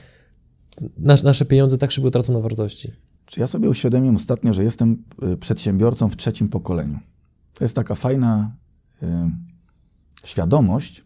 nasze 1.23 1.45
pieniądze 1.45 1.77
tak 1.77 1.91
szybko 1.91 2.11
tracą 2.11 2.33
na 2.33 2.39
wartości. 2.39 2.91
Czy 3.25 3.39
ja 3.39 3.47
sobie 3.47 3.69
uświadomiłem 3.69 4.15
ostatnio, 4.15 4.53
że 4.53 4.63
jestem 4.63 5.03
y, 5.33 5.37
przedsiębiorcą 5.37 6.09
w 6.09 6.15
trzecim 6.15 6.49
pokoleniu. 6.49 6.99
To 7.53 7.63
jest 7.63 7.75
taka 7.75 7.95
fajna 7.95 8.51
y, 9.03 9.07
świadomość, 10.23 11.03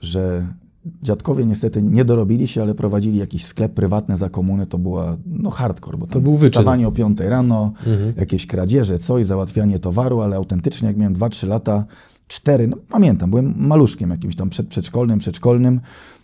że 0.00 0.46
dziadkowie 1.02 1.46
niestety 1.46 1.82
nie 1.82 2.04
dorobili 2.04 2.48
się, 2.48 2.62
ale 2.62 2.74
prowadzili 2.74 3.18
jakiś 3.18 3.44
sklep 3.44 3.74
prywatny 3.74 4.16
za 4.16 4.28
komuny, 4.28 4.66
to 4.66 4.78
była 4.78 5.16
no 5.26 5.50
hardcore, 5.50 5.98
bo 5.98 6.06
to 6.06 6.20
był 6.20 6.34
wyczyn. 6.34 6.50
wstawanie 6.50 6.88
o 6.88 6.92
5 6.92 7.20
rano, 7.20 7.72
mhm. 7.86 8.12
jakieś 8.16 8.46
kradzieże, 8.46 8.98
coś, 8.98 9.26
załatwianie 9.26 9.78
towaru, 9.78 10.20
ale 10.20 10.36
autentycznie 10.36 10.88
jak 10.88 10.96
miałem 10.96 11.14
2-3 11.14 11.48
lata, 11.48 11.84
cztery, 12.28 12.68
no 12.68 12.76
pamiętam, 12.88 13.30
byłem 13.30 13.54
maluszkiem 13.56 14.10
jakimś 14.10 14.36
tam 14.36 14.50
przed, 14.50 14.68
przedszkolnym, 14.68 15.18
przedszkolnym, 15.18 15.80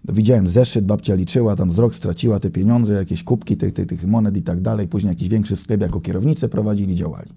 widziałem 0.08 0.48
zeszyt, 0.48 0.86
babcia 0.86 1.14
liczyła, 1.14 1.56
tam 1.56 1.70
wzrok 1.70 1.94
straciła 1.94 2.40
te 2.40 2.50
pieniądze, 2.50 2.92
jakieś 2.92 3.22
kubki 3.24 3.56
tych, 3.56 3.74
tych, 3.74 3.86
tych 3.86 4.06
monet 4.06 4.36
i 4.36 4.42
tak 4.42 4.60
dalej, 4.60 4.88
później 4.88 5.08
jakiś 5.08 5.28
większy 5.28 5.56
sklep 5.56 5.80
jako 5.80 6.00
kierownicę 6.00 6.48
prowadzili, 6.48 6.94
działali. 6.94 7.30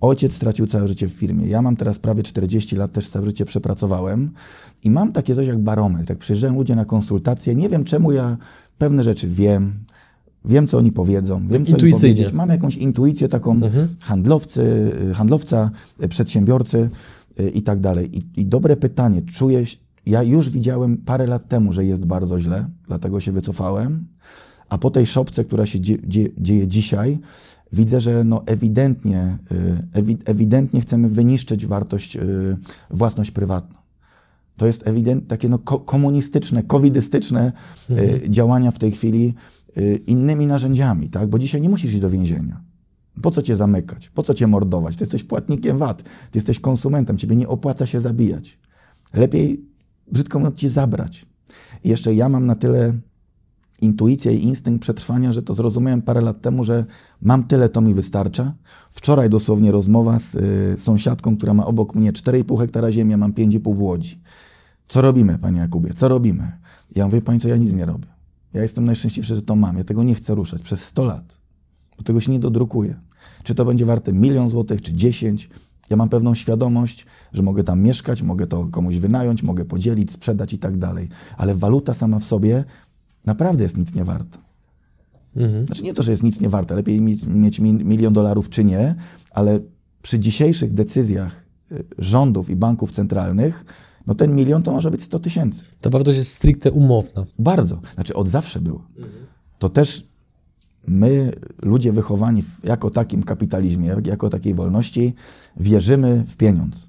Ojciec 0.00 0.32
stracił 0.32 0.66
całe 0.66 0.88
życie 0.88 1.08
w 1.08 1.12
firmie. 1.12 1.46
Ja 1.46 1.62
mam 1.62 1.76
teraz 1.76 1.98
prawie 1.98 2.22
40 2.22 2.76
lat, 2.76 2.92
też 2.92 3.08
całe 3.08 3.24
życie 3.24 3.44
przepracowałem 3.44 4.30
i 4.84 4.90
mam 4.90 5.12
takie 5.12 5.34
coś 5.34 5.46
jak 5.46 5.58
barometr. 5.58 6.10
Jak 6.10 6.18
przyjeżdżają 6.18 6.54
ludzie 6.54 6.74
na 6.74 6.84
konsultacje, 6.84 7.54
nie 7.54 7.68
wiem 7.68 7.84
czemu 7.84 8.12
ja 8.12 8.36
pewne 8.78 9.02
rzeczy 9.02 9.28
wiem, 9.28 9.84
wiem 10.44 10.66
co 10.66 10.78
oni 10.78 10.92
powiedzą, 10.92 11.48
wiem 11.48 11.66
co 11.66 11.76
oni 11.76 11.92
powiedzieć. 11.92 12.32
Mam 12.32 12.48
jakąś 12.48 12.76
intuicję 12.76 13.28
taką 13.28 13.52
mhm. 13.52 13.88
handlowcy, 14.02 14.92
handlowca, 15.14 15.70
przedsiębiorcy 16.08 16.90
y, 17.40 17.50
i 17.50 17.62
tak 17.62 17.80
dalej. 17.80 18.18
I, 18.18 18.40
I 18.40 18.46
dobre 18.46 18.76
pytanie, 18.76 19.22
czuję, 19.22 19.64
ja 20.06 20.22
już 20.22 20.50
widziałem 20.50 20.96
parę 20.96 21.26
lat 21.26 21.48
temu, 21.48 21.72
że 21.72 21.84
jest 21.84 22.04
bardzo 22.04 22.40
źle, 22.40 22.68
dlatego 22.86 23.20
się 23.20 23.32
wycofałem, 23.32 24.06
a 24.68 24.78
po 24.78 24.90
tej 24.90 25.06
szopce, 25.06 25.44
która 25.44 25.66
się 25.66 25.80
dzie, 25.80 25.96
dzie, 26.06 26.28
dzieje 26.38 26.68
dzisiaj, 26.68 27.18
widzę, 27.72 28.00
że 28.00 28.24
no 28.24 28.42
ewidentnie, 28.46 29.38
y, 29.96 30.16
ewidentnie 30.24 30.80
chcemy 30.80 31.08
wyniszczyć 31.08 31.66
wartość, 31.66 32.16
y, 32.16 32.56
własność 32.90 33.30
prywatną. 33.30 33.78
To 34.56 34.66
jest 34.66 34.88
ewidentnie 34.88 35.28
takie 35.28 35.48
no, 35.48 35.58
komunistyczne, 35.58 36.62
covidystyczne 36.62 37.52
y, 37.90 37.92
mhm. 37.92 38.32
działania 38.32 38.70
w 38.70 38.78
tej 38.78 38.92
chwili 38.92 39.34
innymi 40.06 40.46
narzędziami, 40.46 41.08
tak? 41.08 41.28
Bo 41.28 41.38
dzisiaj 41.38 41.60
nie 41.60 41.68
musisz 41.68 41.90
iść 41.90 42.00
do 42.00 42.10
więzienia. 42.10 42.60
Po 43.22 43.30
co 43.30 43.42
cię 43.42 43.56
zamykać? 43.56 44.08
Po 44.08 44.22
co 44.22 44.34
cię 44.34 44.46
mordować? 44.46 44.96
Ty 44.96 45.04
jesteś 45.04 45.24
płatnikiem 45.24 45.78
VAT, 45.78 46.02
ty 46.02 46.38
jesteś 46.38 46.60
konsumentem, 46.60 47.16
ciebie 47.18 47.36
nie 47.36 47.48
opłaca 47.48 47.86
się 47.86 48.00
zabijać. 48.00 48.58
Lepiej, 49.14 49.64
brzydko 50.12 50.38
mówiąc, 50.38 50.56
ci 50.56 50.68
zabrać. 50.68 51.26
I 51.84 51.88
jeszcze 51.88 52.14
ja 52.14 52.28
mam 52.28 52.46
na 52.46 52.54
tyle 52.54 52.92
intuicja 53.80 54.30
i 54.30 54.42
instynkt 54.42 54.82
przetrwania, 54.82 55.32
że 55.32 55.42
to 55.42 55.54
zrozumiałem 55.54 56.02
parę 56.02 56.20
lat 56.20 56.40
temu, 56.40 56.64
że 56.64 56.84
mam 57.22 57.44
tyle, 57.44 57.68
to 57.68 57.80
mi 57.80 57.94
wystarcza. 57.94 58.52
Wczoraj 58.90 59.30
dosłownie 59.30 59.72
rozmowa 59.72 60.18
z 60.18 60.34
y, 60.34 60.74
sąsiadką, 60.76 61.36
która 61.36 61.54
ma 61.54 61.66
obok 61.66 61.94
mnie 61.94 62.12
4,5 62.12 62.58
hektara 62.58 62.92
ziemi, 62.92 63.10
ja 63.10 63.16
mam 63.16 63.32
5,5 63.32 63.74
w 63.74 63.82
Łodzi. 63.82 64.20
Co 64.88 65.00
robimy, 65.00 65.38
panie 65.38 65.60
Jakubie, 65.60 65.94
co 65.94 66.08
robimy? 66.08 66.52
Ja 66.96 67.04
mówię, 67.04 67.22
pani 67.22 67.40
co, 67.40 67.48
ja 67.48 67.56
nic 67.56 67.74
nie 67.74 67.84
robię. 67.84 68.06
Ja 68.54 68.62
jestem 68.62 68.84
najszczęśliwszy, 68.84 69.34
że 69.34 69.42
to 69.42 69.56
mam. 69.56 69.78
Ja 69.78 69.84
tego 69.84 70.02
nie 70.02 70.14
chcę 70.14 70.34
ruszać 70.34 70.62
przez 70.62 70.84
100 70.84 71.04
lat, 71.04 71.38
bo 71.98 72.04
tego 72.04 72.20
się 72.20 72.32
nie 72.32 72.38
dodrukuje. 72.38 73.00
Czy 73.42 73.54
to 73.54 73.64
będzie 73.64 73.86
warte 73.86 74.12
milion 74.12 74.48
złotych, 74.48 74.82
czy 74.82 74.92
10, 74.92 75.48
ja 75.90 75.96
mam 75.96 76.08
pewną 76.08 76.34
świadomość, 76.34 77.06
że 77.32 77.42
mogę 77.42 77.64
tam 77.64 77.82
mieszkać, 77.82 78.22
mogę 78.22 78.46
to 78.46 78.66
komuś 78.66 78.96
wynająć, 78.96 79.42
mogę 79.42 79.64
podzielić, 79.64 80.12
sprzedać 80.12 80.52
i 80.52 80.58
tak 80.58 80.78
dalej. 80.78 81.08
Ale 81.36 81.54
waluta 81.54 81.94
sama 81.94 82.18
w 82.18 82.24
sobie 82.24 82.64
naprawdę 83.26 83.62
jest 83.62 83.76
nic 83.76 83.94
nie 83.94 84.04
warta. 84.04 84.38
Mhm. 85.36 85.66
Znaczy 85.66 85.82
nie 85.82 85.94
to, 85.94 86.02
że 86.02 86.10
jest 86.10 86.22
nic 86.22 86.40
nie 86.40 86.48
warta, 86.48 86.74
lepiej 86.74 87.00
mieć, 87.00 87.24
mieć 87.26 87.60
milion 87.60 88.12
dolarów 88.12 88.48
czy 88.48 88.64
nie, 88.64 88.94
ale 89.30 89.60
przy 90.02 90.18
dzisiejszych 90.18 90.74
decyzjach 90.74 91.44
y, 91.72 91.84
rządów 91.98 92.50
i 92.50 92.56
banków 92.56 92.92
centralnych, 92.92 93.64
no 94.06 94.14
ten 94.14 94.34
milion 94.34 94.62
to 94.62 94.72
może 94.72 94.90
być 94.90 95.02
100 95.02 95.18
tysięcy. 95.18 95.62
Ta 95.80 95.90
wartość 95.90 96.18
jest 96.18 96.32
stricte 96.32 96.72
umowna. 96.72 97.26
Bardzo. 97.38 97.80
Znaczy 97.94 98.14
od 98.14 98.28
zawsze 98.28 98.60
było. 98.60 98.86
Mhm. 98.96 99.26
To 99.58 99.68
też 99.68 100.06
my, 100.86 101.32
ludzie 101.62 101.92
wychowani 101.92 102.42
w, 102.42 102.64
jako 102.64 102.90
takim 102.90 103.22
kapitalizmie, 103.22 103.96
jako 104.04 104.30
takiej 104.30 104.54
wolności, 104.54 105.14
wierzymy 105.56 106.24
w 106.26 106.36
pieniądz. 106.36 106.88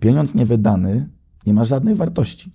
Pieniądz 0.00 0.34
niewydany 0.34 1.08
nie 1.46 1.54
ma 1.54 1.64
żadnej 1.64 1.94
wartości 1.94 2.52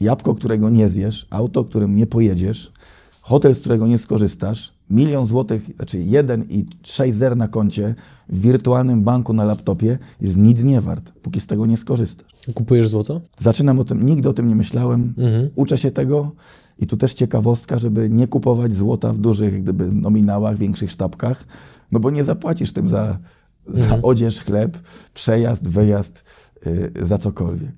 jabłko, 0.00 0.34
którego 0.34 0.70
nie 0.70 0.88
zjesz, 0.88 1.26
auto, 1.30 1.64
którym 1.64 1.96
nie 1.96 2.06
pojedziesz, 2.06 2.72
hotel, 3.20 3.54
z 3.54 3.60
którego 3.60 3.86
nie 3.86 3.98
skorzystasz, 3.98 4.72
milion 4.90 5.26
złotych, 5.26 5.70
znaczy 5.76 5.98
jeden 5.98 6.44
i 6.48 6.66
sześć 6.82 7.14
zer 7.14 7.36
na 7.36 7.48
koncie 7.48 7.94
w 8.28 8.40
wirtualnym 8.40 9.02
banku 9.02 9.32
na 9.32 9.44
laptopie 9.44 9.98
jest 10.20 10.36
nic 10.36 10.64
nie 10.64 10.80
wart, 10.80 11.12
póki 11.22 11.40
z 11.40 11.46
tego 11.46 11.66
nie 11.66 11.76
skorzystasz. 11.76 12.26
Kupujesz 12.54 12.88
złoto? 12.88 13.20
Zaczynam 13.38 13.78
o 13.78 13.84
tym, 13.84 14.06
nigdy 14.06 14.28
o 14.28 14.32
tym 14.32 14.48
nie 14.48 14.56
myślałem, 14.56 15.14
mhm. 15.18 15.48
uczę 15.54 15.78
się 15.78 15.90
tego 15.90 16.32
i 16.78 16.86
tu 16.86 16.96
też 16.96 17.14
ciekawostka, 17.14 17.78
żeby 17.78 18.10
nie 18.10 18.26
kupować 18.26 18.74
złota 18.74 19.12
w 19.12 19.18
dużych 19.18 19.62
gdyby 19.62 19.92
nominałach, 19.92 20.56
większych 20.56 20.90
sztabkach, 20.90 21.44
no 21.92 22.00
bo 22.00 22.10
nie 22.10 22.24
zapłacisz 22.24 22.72
tym 22.72 22.88
za, 22.88 23.18
mhm. 23.66 23.88
za 23.88 24.02
odzież, 24.02 24.40
chleb, 24.40 24.78
przejazd, 25.14 25.68
wyjazd, 25.68 26.24
yy, 26.66 26.92
za 27.02 27.18
cokolwiek. 27.18 27.72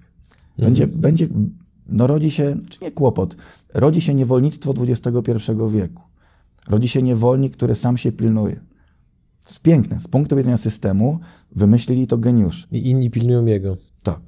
Będzie, 0.58 0.84
mhm. 0.84 1.00
będzie 1.00 1.28
no 1.86 2.06
rodzi 2.06 2.30
się, 2.30 2.56
czy 2.68 2.78
nie 2.82 2.90
kłopot, 2.90 3.36
rodzi 3.74 4.00
się 4.00 4.14
niewolnictwo 4.14 4.74
XXI 4.78 5.52
wieku. 5.70 6.02
Rodzi 6.68 6.88
się 6.88 7.02
niewolnik, 7.02 7.52
który 7.52 7.74
sam 7.74 7.96
się 7.96 8.12
pilnuje. 8.12 8.56
To 9.42 9.48
jest 9.48 9.60
piękne. 9.60 10.00
Z 10.00 10.08
punktu 10.08 10.36
widzenia 10.36 10.56
systemu 10.56 11.18
wymyślili 11.56 12.06
to 12.06 12.18
geniusz. 12.18 12.68
I 12.72 12.90
inni 12.90 13.10
pilnują 13.10 13.46
jego. 13.46 13.76
Tak. 14.02 14.20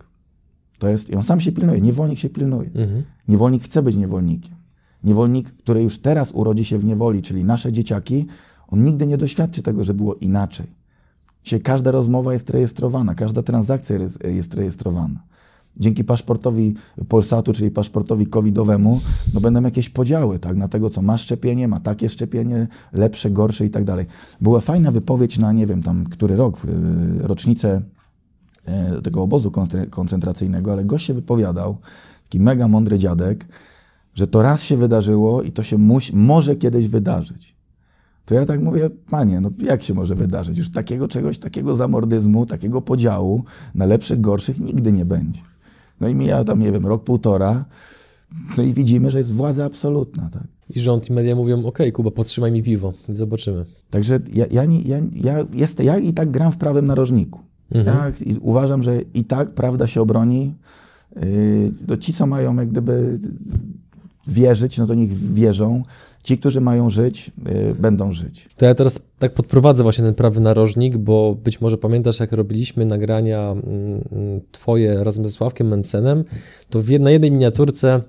To 0.79 0.89
jest, 0.89 1.11
i 1.11 1.15
on 1.15 1.23
sam 1.23 1.41
się 1.41 1.53
pilnuje, 1.53 1.81
niewolnik 1.81 2.19
się 2.19 2.29
pilnuje. 2.29 2.71
Mhm. 2.75 3.03
Niewolnik 3.29 3.63
chce 3.63 3.83
być 3.83 3.97
niewolnikiem. 3.97 4.55
Niewolnik, 5.05 5.53
który 5.53 5.83
już 5.83 5.99
teraz 5.99 6.33
urodzi 6.33 6.65
się 6.65 6.79
w 6.79 6.85
niewoli, 6.85 7.23
czyli 7.23 7.45
nasze 7.45 7.73
dzieciaki, 7.73 8.27
on 8.69 8.85
nigdy 8.85 9.07
nie 9.07 9.17
doświadczy 9.17 9.63
tego, 9.63 9.85
że 9.85 9.95
było 9.95 10.15
inaczej. 10.15 10.67
Dzisiaj 11.45 11.61
każda 11.61 11.91
rozmowa 11.91 12.33
jest 12.33 12.51
rejestrowana, 12.51 13.15
każda 13.15 13.43
transakcja 13.43 13.97
jest 14.25 14.55
rejestrowana 14.55 15.34
dzięki 15.77 16.05
paszportowi 16.05 16.75
Polsatu, 17.09 17.53
czyli 17.53 17.71
paszportowi 17.71 18.27
covidowemu, 18.27 19.01
no 19.35 19.41
będą 19.41 19.63
jakieś 19.63 19.89
podziały, 19.91 20.39
tak, 20.39 20.57
na 20.57 20.69
tego, 20.69 20.91
co 20.91 21.03
ma 21.03 21.19
szczepienie, 21.19 21.69
ma 21.69 21.81
takie 21.81 22.09
szczepienie, 22.09 22.67
lepsze, 22.93 23.31
gorsze 23.31 23.67
i 23.67 23.71
tak 23.71 23.85
dalej. 23.85 24.07
Była 24.41 24.61
fajna 24.61 24.91
wypowiedź 24.91 25.39
na, 25.39 25.53
nie 25.53 25.67
wiem, 25.67 25.83
tam, 25.83 26.05
który 26.05 26.37
rok, 26.37 26.65
y, 26.65 26.69
rocznicę 27.27 27.83
y, 28.99 29.03
tego 29.03 29.23
obozu 29.23 29.53
koncentracyjnego, 29.91 30.73
ale 30.73 30.85
gość 30.85 31.07
się 31.07 31.15
wypowiadał, 31.15 31.77
taki 32.25 32.41
mega 32.41 32.69
mądry 32.69 32.99
dziadek, 32.99 33.47
że 34.15 34.27
to 34.27 34.43
raz 34.43 34.63
się 34.63 34.77
wydarzyło 34.77 35.43
i 35.43 35.53
to 35.53 35.63
się 35.63 35.79
może 36.13 36.57
kiedyś 36.57 36.89
wydarzyć. 36.89 37.55
To 38.25 38.35
ja 38.35 38.47
tak 38.47 38.61
mówię, 38.61 38.91
panie, 38.91 39.41
no 39.41 39.51
jak 39.59 39.83
się 39.83 39.95
może 39.95 40.15
wydarzyć? 40.15 40.59
Już 40.59 40.71
takiego 40.71 41.09
czegoś, 41.09 41.39
takiego 41.39 41.77
zamordyzmu, 41.77 42.47
takiego 42.47 42.81
podziału 42.81 43.45
na 43.75 43.87
lepszych, 43.87 44.21
gorszych 44.21 44.61
nigdy 44.61 44.93
nie 44.93 45.05
będzie. 45.05 45.41
No 46.01 46.09
i 46.09 46.15
mija 46.15 46.45
tam, 46.45 46.61
nie 46.61 46.73
wiem, 46.73 46.87
rok, 46.87 47.05
półtora, 47.05 47.65
no 48.57 48.63
i 48.63 48.75
widzimy, 48.75 49.11
że 49.11 49.19
jest 49.19 49.33
władza 49.33 49.65
absolutna. 49.65 50.29
Tak? 50.33 50.43
I 50.71 50.81
rząd 50.81 51.11
i 51.11 51.13
media 51.13 51.37
mówią, 51.37 51.67
ok, 51.67 51.79
Kuba, 51.93 52.11
podtrzymaj 52.11 52.53
mi 52.53 52.63
piwo 52.63 52.93
zobaczymy. 53.09 53.65
Także 53.91 54.21
ja, 54.33 54.47
ja, 54.51 54.65
ja, 54.85 54.99
ja, 55.15 55.47
jest, 55.53 55.85
ja 55.85 55.99
i 55.99 56.13
tak 56.13 56.31
gram 56.31 56.53
w 56.53 56.57
prawym 56.57 56.87
narożniku. 56.87 57.41
Mhm. 57.71 57.97
Ja 57.97 58.13
uważam, 58.41 58.83
że 58.83 59.03
i 59.15 59.25
tak 59.25 59.51
prawda 59.51 59.87
się 59.87 60.01
obroni. 60.01 60.55
Yy, 61.89 61.99
ci, 61.99 62.13
co 62.15 62.27
mają 62.27 62.57
jak 62.57 62.71
gdyby 62.71 63.19
wierzyć, 64.27 64.79
no 64.79 64.87
to 64.87 64.95
niech 64.95 65.13
wierzą. 65.13 65.83
Ci, 66.25 66.39
którzy 66.39 66.61
mają 66.61 66.91
żyć, 66.91 67.31
y, 67.71 67.75
będą 67.75 68.13
żyć. 68.13 68.49
To 68.57 68.67
ja 68.67 68.75
teraz 68.75 69.01
tak 69.19 69.35
podprowadzę 69.35 69.83
właśnie 69.83 70.05
ten 70.05 70.15
prawy 70.15 70.41
narożnik, 70.41 70.97
bo 70.97 71.35
być 71.45 71.61
może 71.61 71.79
pamiętasz, 71.79 72.21
jak 72.21 72.33
robiliśmy 72.33 72.85
nagrania 72.85 73.51
mm, 73.51 73.65
mm, 74.13 74.41
twoje 74.53 75.05
razem 75.05 75.27
ze 75.27 75.31
Sławkiem 75.31 75.69
Mensenem, 75.69 76.25
to 76.71 76.83
w, 76.83 76.91
na 76.91 77.11
jednej 77.11 77.31
miniaturce 77.31 78.01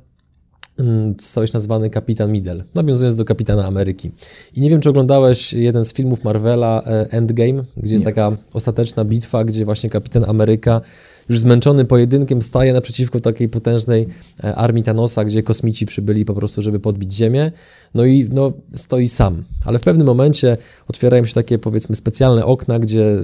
mm, 0.80 1.16
zostałeś 1.20 1.54
nazwany 1.54 1.90
Kapitan 1.90 2.32
Middle, 2.32 2.64
nawiązując 2.76 3.16
do 3.16 3.26
Kapitana 3.26 3.66
Ameryki. 3.66 4.12
I 4.56 4.62
nie 4.62 4.70
wiem, 4.70 4.82
czy 4.82 4.90
oglądałeś 4.90 5.54
jeden 5.54 5.86
z 5.86 5.94
filmów 5.94 6.24
Marvela 6.24 6.84
e, 6.86 7.12
Endgame, 7.12 7.64
gdzie 7.78 7.94
jest 7.94 8.06
nie. 8.06 8.12
taka 8.12 8.38
ostateczna 8.54 9.06
bitwa, 9.06 9.44
gdzie 9.44 9.66
właśnie 9.66 9.90
Kapitan 9.90 10.26
Ameryka 10.28 10.82
już 11.30 11.40
zmęczony 11.40 11.86
pojedynkiem 11.86 12.42
staje 12.42 12.74
naprzeciwko 12.74 13.20
takiej 13.20 13.50
potężnej 13.50 14.08
e, 14.44 14.56
armii 14.56 14.84
Thanosa, 14.84 15.26
gdzie 15.26 15.44
kosmici 15.44 15.86
przybyli 15.86 16.26
po 16.26 16.34
prostu, 16.34 16.62
żeby 16.62 16.80
podbić 16.80 17.14
Ziemię. 17.14 17.52
No 17.96 18.06
i 18.06 18.30
no, 18.34 18.54
stoi 18.76 19.08
sam. 19.08 19.44
Ale 19.66 19.80
w 19.80 19.82
pewnym 19.82 20.08
momencie 20.08 20.58
otwierają 20.88 21.26
się 21.26 21.34
takie 21.34 21.60
powiedzmy 21.60 21.96
specjalne 21.96 22.46
okna, 22.46 22.80
gdzie 22.80 23.22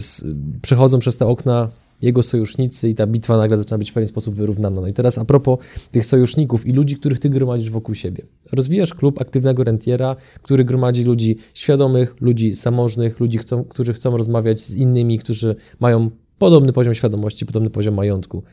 przechodzą 0.62 1.00
przez 1.00 1.18
te 1.18 1.28
okna 1.28 1.70
jego 2.02 2.24
sojusznicy 2.24 2.90
i 2.90 2.96
ta 2.96 3.08
bitwa 3.08 3.38
nagle 3.38 3.58
zaczyna 3.58 3.78
być 3.78 3.92
w 3.92 3.94
pewien 3.94 4.08
sposób 4.08 4.36
wyrównana. 4.36 4.82
No 4.82 4.88
i 4.88 4.94
teraz 4.94 5.18
a 5.18 5.26
propos 5.26 5.60
tych 5.92 6.06
sojuszników 6.06 6.66
i 6.66 6.72
ludzi, 6.72 6.96
których 6.96 7.20
ty 7.20 7.30
gromadzisz 7.30 7.70
wokół 7.70 7.96
siebie. 7.96 8.24
Rozwijasz 8.52 8.94
klub 8.94 9.22
aktywnego 9.22 9.64
rentiera, 9.64 10.16
który 10.42 10.66
gromadzi 10.66 11.04
ludzi 11.04 11.38
świadomych, 11.54 12.16
ludzi 12.22 12.52
zamożnych, 12.52 13.20
ludzi, 13.20 13.40
którzy 13.70 13.94
chcą 13.94 14.18
rozmawiać 14.18 14.60
z 14.60 14.76
innymi, 14.76 15.20
którzy 15.20 15.56
mają 15.80 16.10
podobny 16.42 16.74
poziom 16.74 16.94
świadomości, 16.94 17.46
podobny 17.46 17.70
poziom 17.70 17.96
majątku. 17.96 18.44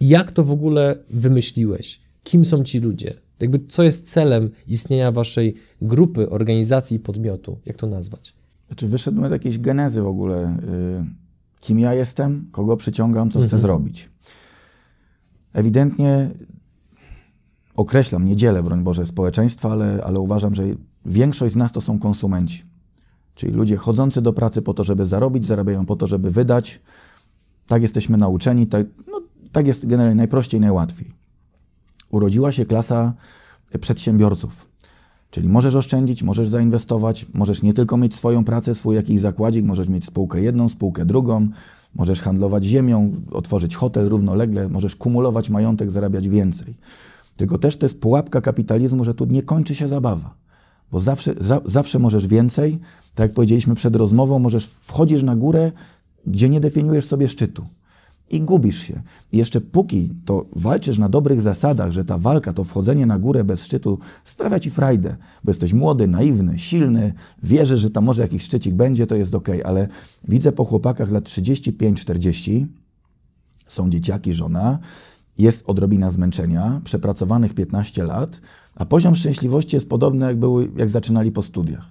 Jak 0.00 0.32
to 0.32 0.44
w 0.44 0.50
ogóle 0.50 0.98
wymyśliłeś? 1.10 2.00
Kim 2.24 2.44
są 2.44 2.64
ci 2.64 2.80
ludzie? 2.80 3.14
Jakby 3.40 3.60
co 3.68 3.82
jest 3.82 4.10
celem 4.10 4.50
istnienia 4.66 5.12
waszej 5.12 5.54
grupy, 5.82 6.30
organizacji, 6.30 6.98
podmiotu? 6.98 7.58
Jak 7.66 7.76
to 7.76 7.86
nazwać? 7.86 8.34
Znaczy 8.66 8.88
wyszedłem 8.88 9.24
od 9.24 9.32
jakiejś 9.32 9.58
genezy 9.58 10.02
w 10.02 10.06
ogóle. 10.06 10.58
y, 11.02 11.60
Kim 11.60 11.78
ja 11.78 11.94
jestem, 11.94 12.48
kogo 12.52 12.76
przyciągam, 12.76 13.30
co 13.30 13.40
chcę 13.40 13.58
zrobić. 13.58 14.10
Ewidentnie 15.52 16.30
określam, 17.76 18.26
nie 18.26 18.36
dzielę, 18.36 18.62
broń 18.62 18.82
Boże, 18.82 19.06
społeczeństwa, 19.06 19.72
ale, 19.72 20.04
ale 20.04 20.20
uważam, 20.20 20.54
że 20.54 20.62
większość 21.06 21.52
z 21.52 21.56
nas 21.56 21.72
to 21.72 21.80
są 21.80 21.98
konsumenci. 21.98 22.73
Czyli 23.34 23.52
ludzie 23.52 23.76
chodzący 23.76 24.22
do 24.22 24.32
pracy 24.32 24.62
po 24.62 24.74
to, 24.74 24.84
żeby 24.84 25.06
zarobić, 25.06 25.46
zarabiają 25.46 25.86
po 25.86 25.96
to, 25.96 26.06
żeby 26.06 26.30
wydać. 26.30 26.80
Tak 27.66 27.82
jesteśmy 27.82 28.16
nauczeni, 28.16 28.66
tak, 28.66 28.86
no, 29.06 29.20
tak 29.52 29.66
jest 29.66 29.86
generalnie 29.86 30.16
najprościej, 30.16 30.60
najłatwiej. 30.60 31.10
Urodziła 32.10 32.52
się 32.52 32.66
klasa 32.66 33.14
przedsiębiorców. 33.80 34.74
Czyli 35.30 35.48
możesz 35.48 35.74
oszczędzić, 35.74 36.22
możesz 36.22 36.48
zainwestować, 36.48 37.26
możesz 37.34 37.62
nie 37.62 37.74
tylko 37.74 37.96
mieć 37.96 38.14
swoją 38.14 38.44
pracę, 38.44 38.74
swój 38.74 38.96
jakiś 38.96 39.20
zakładzik, 39.20 39.64
możesz 39.64 39.88
mieć 39.88 40.04
spółkę 40.04 40.40
jedną, 40.40 40.68
spółkę 40.68 41.04
drugą, 41.04 41.48
możesz 41.94 42.22
handlować 42.22 42.64
ziemią, 42.64 43.12
otworzyć 43.30 43.76
hotel 43.76 44.08
równolegle, 44.08 44.68
możesz 44.68 44.96
kumulować 44.96 45.50
majątek, 45.50 45.90
zarabiać 45.90 46.28
więcej. 46.28 46.74
Tylko 47.36 47.58
też 47.58 47.76
to 47.76 47.86
jest 47.86 48.00
pułapka 48.00 48.40
kapitalizmu, 48.40 49.04
że 49.04 49.14
tu 49.14 49.24
nie 49.24 49.42
kończy 49.42 49.74
się 49.74 49.88
zabawa. 49.88 50.34
Bo 50.92 51.00
zawsze, 51.00 51.34
za, 51.40 51.60
zawsze 51.64 51.98
możesz 51.98 52.26
więcej, 52.26 52.78
tak 53.14 53.24
jak 53.24 53.32
powiedzieliśmy 53.32 53.74
przed 53.74 53.96
rozmową, 53.96 54.38
możesz 54.38 54.66
wchodzisz 54.66 55.22
na 55.22 55.36
górę, 55.36 55.72
gdzie 56.26 56.48
nie 56.48 56.60
definiujesz 56.60 57.06
sobie 57.06 57.28
szczytu. 57.28 57.66
I 58.30 58.40
gubisz 58.40 58.78
się. 58.78 59.02
I 59.32 59.38
jeszcze 59.38 59.60
póki 59.60 60.10
to 60.24 60.46
walczysz 60.56 60.98
na 60.98 61.08
dobrych 61.08 61.40
zasadach, 61.40 61.92
że 61.92 62.04
ta 62.04 62.18
walka, 62.18 62.52
to 62.52 62.64
wchodzenie 62.64 63.06
na 63.06 63.18
górę 63.18 63.44
bez 63.44 63.64
szczytu 63.64 63.98
sprawia 64.24 64.60
ci 64.60 64.70
frajdę, 64.70 65.16
bo 65.44 65.50
jesteś 65.50 65.72
młody, 65.72 66.08
naiwny, 66.08 66.58
silny, 66.58 67.14
wierzysz, 67.42 67.80
że 67.80 67.90
tam 67.90 68.04
może 68.04 68.22
jakiś 68.22 68.42
szczycik 68.42 68.74
będzie, 68.74 69.06
to 69.06 69.16
jest 69.16 69.34
ok, 69.34 69.48
ale 69.64 69.88
widzę 70.28 70.52
po 70.52 70.64
chłopakach 70.64 71.10
lat 71.10 71.24
35-40, 71.24 72.66
są 73.66 73.90
dzieciaki, 73.90 74.34
żona, 74.34 74.78
jest 75.38 75.62
odrobina 75.66 76.10
zmęczenia, 76.10 76.80
przepracowanych 76.84 77.54
15 77.54 78.04
lat, 78.04 78.40
a 78.74 78.84
poziom 78.84 79.14
szczęśliwości 79.14 79.76
jest 79.76 79.88
podobny, 79.88 80.26
jak, 80.26 80.38
były, 80.38 80.70
jak 80.76 80.90
zaczynali 80.90 81.32
po 81.32 81.42
studiach. 81.42 81.86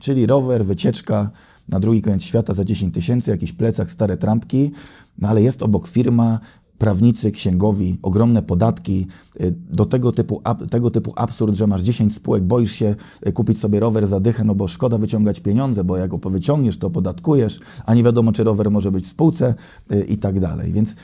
Czyli 0.00 0.26
rower, 0.26 0.64
wycieczka 0.64 1.30
na 1.68 1.80
drugi 1.80 2.02
koniec 2.02 2.22
świata 2.22 2.54
za 2.54 2.64
10 2.64 2.94
tysięcy, 2.94 3.30
jakiś 3.30 3.52
plecak, 3.52 3.90
stare 3.90 4.16
trampki, 4.16 4.70
no 5.18 5.28
ale 5.28 5.42
jest 5.42 5.62
obok 5.62 5.88
firma, 5.88 6.40
prawnicy, 6.78 7.30
księgowi, 7.30 7.98
ogromne 8.02 8.42
podatki, 8.42 9.06
y, 9.40 9.54
do 9.70 9.84
tego 9.84 10.12
typu, 10.12 10.42
tego 10.70 10.90
typu 10.90 11.12
absurd, 11.16 11.56
że 11.56 11.66
masz 11.66 11.82
10 11.82 12.14
spółek, 12.14 12.42
boisz 12.42 12.72
się 12.72 12.94
y, 13.26 13.32
kupić 13.32 13.60
sobie 13.60 13.80
rower 13.80 14.06
za 14.06 14.20
dychę, 14.20 14.44
no 14.44 14.54
bo 14.54 14.68
szkoda 14.68 14.98
wyciągać 14.98 15.40
pieniądze, 15.40 15.84
bo 15.84 15.96
jak 15.96 16.10
go 16.10 16.30
wyciągniesz, 16.30 16.78
to 16.78 16.90
podatkujesz, 16.90 17.60
a 17.86 17.94
nie 17.94 18.02
wiadomo, 18.02 18.32
czy 18.32 18.44
rower 18.44 18.70
może 18.70 18.90
być 18.90 19.04
w 19.04 19.08
spółce 19.08 19.54
y, 19.92 20.04
i 20.04 20.18
tak 20.18 20.40
dalej. 20.40 20.72
Więc 20.72 20.96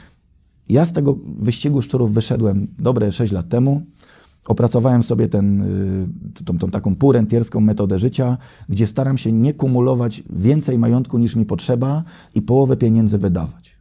ja 0.68 0.84
z 0.84 0.92
tego 0.92 1.18
wyścigu 1.38 1.82
szczurów 1.82 2.14
wyszedłem 2.14 2.66
dobre 2.78 3.12
6 3.12 3.32
lat 3.32 3.48
temu. 3.48 3.82
Opracowałem 4.48 5.02
sobie 5.02 5.28
ten, 5.28 5.62
y, 6.40 6.44
tą, 6.44 6.58
tą 6.58 6.70
taką 6.70 6.94
półrentierską 6.94 7.60
metodę 7.60 7.98
życia, 7.98 8.38
gdzie 8.68 8.86
staram 8.86 9.18
się 9.18 9.32
nie 9.32 9.54
kumulować 9.54 10.22
więcej 10.30 10.78
majątku 10.78 11.18
niż 11.18 11.36
mi 11.36 11.46
potrzeba 11.46 12.04
i 12.34 12.42
połowę 12.42 12.76
pieniędzy 12.76 13.18
wydawać. 13.18 13.74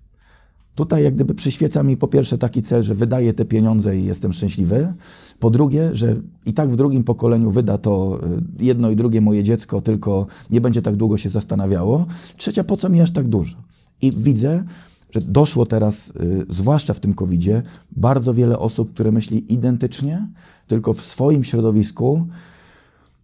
Tutaj 0.76 1.04
jak 1.04 1.15
gdyby 1.15 1.34
przyświeca 1.34 1.84
mi 1.84 1.97
po 1.97 2.08
pierwsze 2.08 2.38
taki 2.38 2.62
cel, 2.62 2.84
że 2.84 2.95
wydaję 2.95 3.34
te 3.34 3.45
pieniądze 3.45 3.97
i 3.97 4.06
jestem 4.06 4.34
szczęśliwy. 4.34 4.93
Po 5.39 5.49
drugie, 5.49 5.89
że 5.93 6.15
i 6.45 6.54
tak 6.54 6.69
w 6.69 6.76
drugim 6.76 7.04
pokoleniu 7.04 7.52
wyda 7.52 7.78
to 7.78 8.19
y, 8.60 8.63
jedno 8.63 8.89
i 8.89 8.95
drugie 8.95 9.21
moje 9.21 9.43
dziecko, 9.43 9.82
tylko 9.82 10.28
nie 10.49 10.62
będzie 10.62 10.82
tak 10.82 10.95
długo 10.95 11.17
się 11.17 11.30
zastanawiało. 11.30 12.06
Trzecia, 12.38 12.63
po 12.63 12.78
co 12.78 12.89
mi 12.89 13.02
aż 13.02 13.12
tak 13.12 13.28
dużo? 13.28 13.58
I 14.02 14.12
widzę, 14.17 14.63
że 15.12 15.21
doszło 15.21 15.65
teraz, 15.65 16.10
y, 16.10 16.45
zwłaszcza 16.49 16.93
w 16.93 16.99
tym 16.99 17.13
COVID-zie, 17.13 17.62
bardzo 17.91 18.34
wiele 18.34 18.60
osób, 18.60 18.93
które 18.93 19.12
myśli 19.12 19.54
identycznie, 19.54 20.28
tylko 20.67 20.93
w 20.93 21.02
swoim 21.02 21.43
środowisku. 21.43 22.28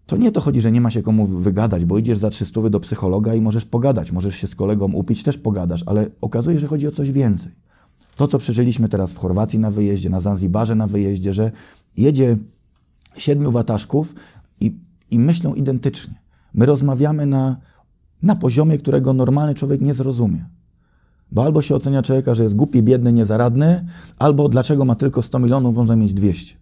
To 0.05 0.17
nie 0.17 0.31
to 0.31 0.41
chodzi, 0.41 0.61
że 0.61 0.71
nie 0.71 0.81
ma 0.81 0.91
się 0.91 1.01
komu 1.01 1.25
wygadać, 1.25 1.85
bo 1.85 1.97
idziesz 1.97 2.17
za 2.17 2.29
300 2.29 2.69
do 2.69 2.79
psychologa 2.79 3.35
i 3.35 3.41
możesz 3.41 3.65
pogadać, 3.65 4.11
możesz 4.11 4.35
się 4.35 4.47
z 4.47 4.55
kolegą 4.55 4.91
upić, 4.93 5.23
też 5.23 5.37
pogadasz, 5.37 5.83
ale 5.85 6.09
okazuje 6.21 6.55
się, 6.55 6.59
że 6.59 6.67
chodzi 6.67 6.87
o 6.87 6.91
coś 6.91 7.11
więcej. 7.11 7.51
To, 8.15 8.27
co 8.27 8.37
przeżyliśmy 8.37 8.89
teraz 8.89 9.13
w 9.13 9.17
Chorwacji 9.17 9.59
na 9.59 9.71
wyjeździe, 9.71 10.09
na 10.09 10.19
Zanzibarze 10.19 10.75
na 10.75 10.87
wyjeździe, 10.87 11.33
że 11.33 11.51
jedzie 11.97 12.37
siedmiu 13.17 13.51
wataszków 13.51 14.15
i, 14.61 14.75
i 15.11 15.19
myślą 15.19 15.53
identycznie. 15.53 16.13
My 16.53 16.65
rozmawiamy 16.65 17.25
na, 17.25 17.57
na 18.23 18.35
poziomie, 18.35 18.77
którego 18.77 19.13
normalny 19.13 19.53
człowiek 19.53 19.81
nie 19.81 19.93
zrozumie. 19.93 20.45
Bo 21.31 21.43
albo 21.43 21.61
się 21.61 21.75
ocenia 21.75 22.03
człowieka, 22.03 22.33
że 22.33 22.43
jest 22.43 22.55
głupi, 22.55 22.83
biedny, 22.83 23.13
niezaradny, 23.13 23.85
albo 24.19 24.49
dlaczego 24.49 24.85
ma 24.85 24.95
tylko 24.95 25.21
100 25.21 25.39
milionów, 25.39 25.75
można 25.75 25.95
mieć 25.95 26.13
200. 26.13 26.58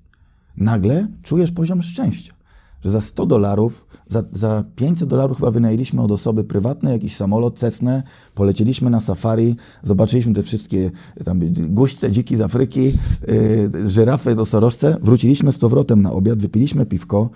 Nagle 0.58 1.08
czujesz 1.24 1.52
poziom 1.52 1.82
szczęścia, 1.82 2.34
że 2.82 2.92
za 2.92 3.02
100 3.02 3.26
dolarów, 3.26 3.88
za, 4.10 4.24
za 4.34 4.64
500 4.76 5.10
dolarów 5.10 5.38
chyba 5.38 5.52
wynajęliśmy 5.52 6.02
od 6.02 6.12
osoby 6.12 6.44
prywatnej 6.44 6.94
jakiś 6.94 7.16
samolot 7.16 7.60
Cessnę, 7.60 8.04
polecieliśmy 8.36 8.90
na 8.90 9.00
safari, 9.00 9.56
zobaczyliśmy 9.84 10.34
te 10.34 10.44
wszystkie 10.44 10.92
tam 11.26 11.40
guźce, 11.54 12.12
dziki 12.12 12.38
z 12.38 12.42
Afryki, 12.42 12.84
yy, 12.84 13.90
żyrafy, 13.90 14.36
nosorożce, 14.36 14.98
wróciliśmy 15.02 15.52
z 15.52 15.58
powrotem 15.58 16.02
na 16.02 16.12
obiad, 16.12 16.42
wypiliśmy 16.42 16.86
piwko, 16.86 17.30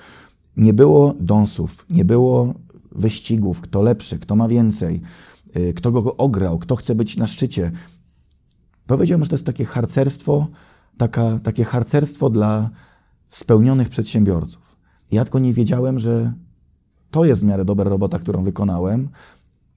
nie 0.57 0.73
było 0.73 1.15
dąsów, 1.19 1.85
nie 1.89 2.05
było 2.05 2.53
wyścigów, 2.91 3.61
kto 3.61 3.81
lepszy, 3.81 4.19
kto 4.19 4.35
ma 4.35 4.47
więcej, 4.47 5.01
yy, 5.55 5.73
kto 5.73 5.91
go 5.91 6.17
ograł, 6.17 6.59
kto 6.59 6.75
chce 6.75 6.95
być 6.95 7.17
na 7.17 7.27
szczycie. 7.27 7.71
Powiedziałbym, 8.87 9.25
że 9.25 9.29
to 9.29 9.35
jest 9.35 9.45
takie 9.45 9.65
harcerstwo, 9.65 10.47
taka, 10.97 11.39
takie 11.39 11.63
harcerstwo 11.63 12.29
dla 12.29 12.69
spełnionych 13.31 13.89
przedsiębiorców. 13.89 14.77
Ja 15.11 15.23
tylko 15.23 15.39
nie 15.39 15.53
wiedziałem, 15.53 15.99
że 15.99 16.33
to 17.11 17.25
jest 17.25 17.41
w 17.41 17.45
miarę 17.45 17.65
dobra 17.65 17.89
robota, 17.89 18.19
którą 18.19 18.43
wykonałem, 18.43 19.09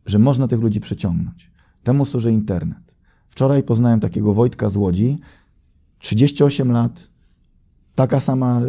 że 0.06 0.18
można 0.18 0.48
tych 0.48 0.60
ludzi 0.60 0.80
przyciągnąć. 0.80 1.50
Temu 1.82 2.04
służy 2.04 2.32
internet. 2.32 2.78
Wczoraj 3.28 3.62
poznałem 3.62 4.00
takiego 4.00 4.34
Wojtka 4.34 4.68
z 4.68 4.76
Łodzi, 4.76 5.18
38 5.98 6.72
lat, 6.72 7.08
taka 7.94 8.20
sama, 8.20 8.60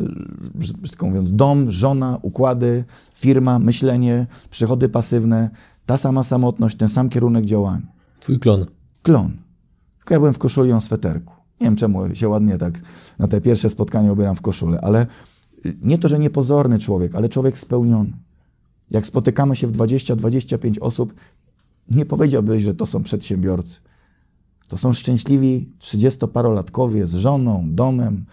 brzydko 0.55 1.07
mówiąc, 1.07 1.31
dom, 1.31 1.71
żona, 1.71 2.19
układy, 2.21 2.83
firma, 3.13 3.59
myślenie, 3.59 4.27
przychody 4.49 4.89
pasywne, 4.89 5.49
ta 5.85 5.97
sama 5.97 6.23
samotność, 6.23 6.77
ten 6.77 6.89
sam 6.89 7.09
kierunek 7.09 7.45
działania. 7.45 7.87
Twój 8.19 8.39
klon. 8.39 8.65
Klon. 9.01 9.37
Tylko 9.97 10.13
ja 10.13 10.19
byłem 10.19 10.33
w 10.33 10.37
koszuli, 10.37 10.73
w 10.73 10.83
sweterku. 10.83 11.33
Nie 11.61 11.67
wiem 11.67 11.75
czemu 11.75 12.15
się 12.15 12.29
ładnie 12.29 12.57
tak 12.57 12.81
na 13.19 13.27
te 13.27 13.41
pierwsze 13.41 13.69
spotkanie 13.69 14.13
ubieram 14.13 14.35
w 14.35 14.41
koszulę, 14.41 14.81
ale 14.81 15.07
nie 15.81 15.97
to, 15.97 16.07
że 16.07 16.19
niepozorny 16.19 16.79
człowiek, 16.79 17.15
ale 17.15 17.29
człowiek 17.29 17.57
spełniony. 17.57 18.13
Jak 18.91 19.05
spotykamy 19.05 19.55
się 19.55 19.67
w 19.67 19.71
20-25 19.71 20.77
osób, 20.81 21.13
nie 21.91 22.05
powiedziałbyś, 22.05 22.63
że 22.63 22.75
to 22.75 22.85
są 22.85 23.03
przedsiębiorcy. 23.03 23.79
To 24.67 24.77
są 24.77 24.93
szczęśliwi 24.93 25.69
30-parolatkowie 25.81 27.05
z 27.05 27.13
żoną, 27.13 27.67
domem, 27.71 28.25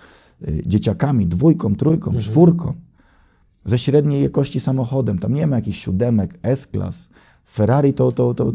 y, 0.49 0.63
dzieciakami, 0.67 1.27
dwójką, 1.27 1.77
trójką, 1.77 2.19
czwórką, 2.19 2.75
ze 3.65 3.79
średniej 3.79 4.23
jakości 4.23 4.61
samochodem. 4.61 5.19
Tam 5.19 5.35
nie 5.35 5.47
ma 5.47 5.57
jakichś 5.57 5.85
siódemek, 5.85 6.39
S-klas. 6.43 7.09
Ferrari 7.51 7.95
to, 7.95 8.13
to, 8.13 8.35
to 8.35 8.53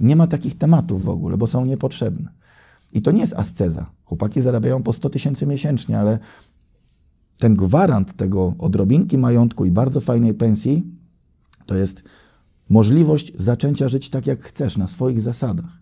nie 0.00 0.16
ma 0.16 0.26
takich 0.26 0.58
tematów 0.58 1.04
w 1.04 1.08
ogóle, 1.08 1.36
bo 1.36 1.46
są 1.46 1.64
niepotrzebne. 1.64 2.39
I 2.92 3.02
to 3.02 3.10
nie 3.10 3.20
jest 3.20 3.34
asceza. 3.34 3.90
Chłopaki 4.04 4.40
zarabiają 4.40 4.82
po 4.82 4.92
100 4.92 5.10
tysięcy 5.10 5.46
miesięcznie, 5.46 5.98
ale 5.98 6.18
ten 7.38 7.56
gwarant 7.56 8.16
tego 8.16 8.54
odrobinki 8.58 9.18
majątku 9.18 9.64
i 9.64 9.70
bardzo 9.70 10.00
fajnej 10.00 10.34
pensji 10.34 10.86
to 11.66 11.74
jest 11.76 12.02
możliwość 12.70 13.32
zaczęcia 13.38 13.88
żyć 13.88 14.10
tak, 14.10 14.26
jak 14.26 14.42
chcesz, 14.42 14.76
na 14.76 14.86
swoich 14.86 15.22
zasadach. 15.22 15.80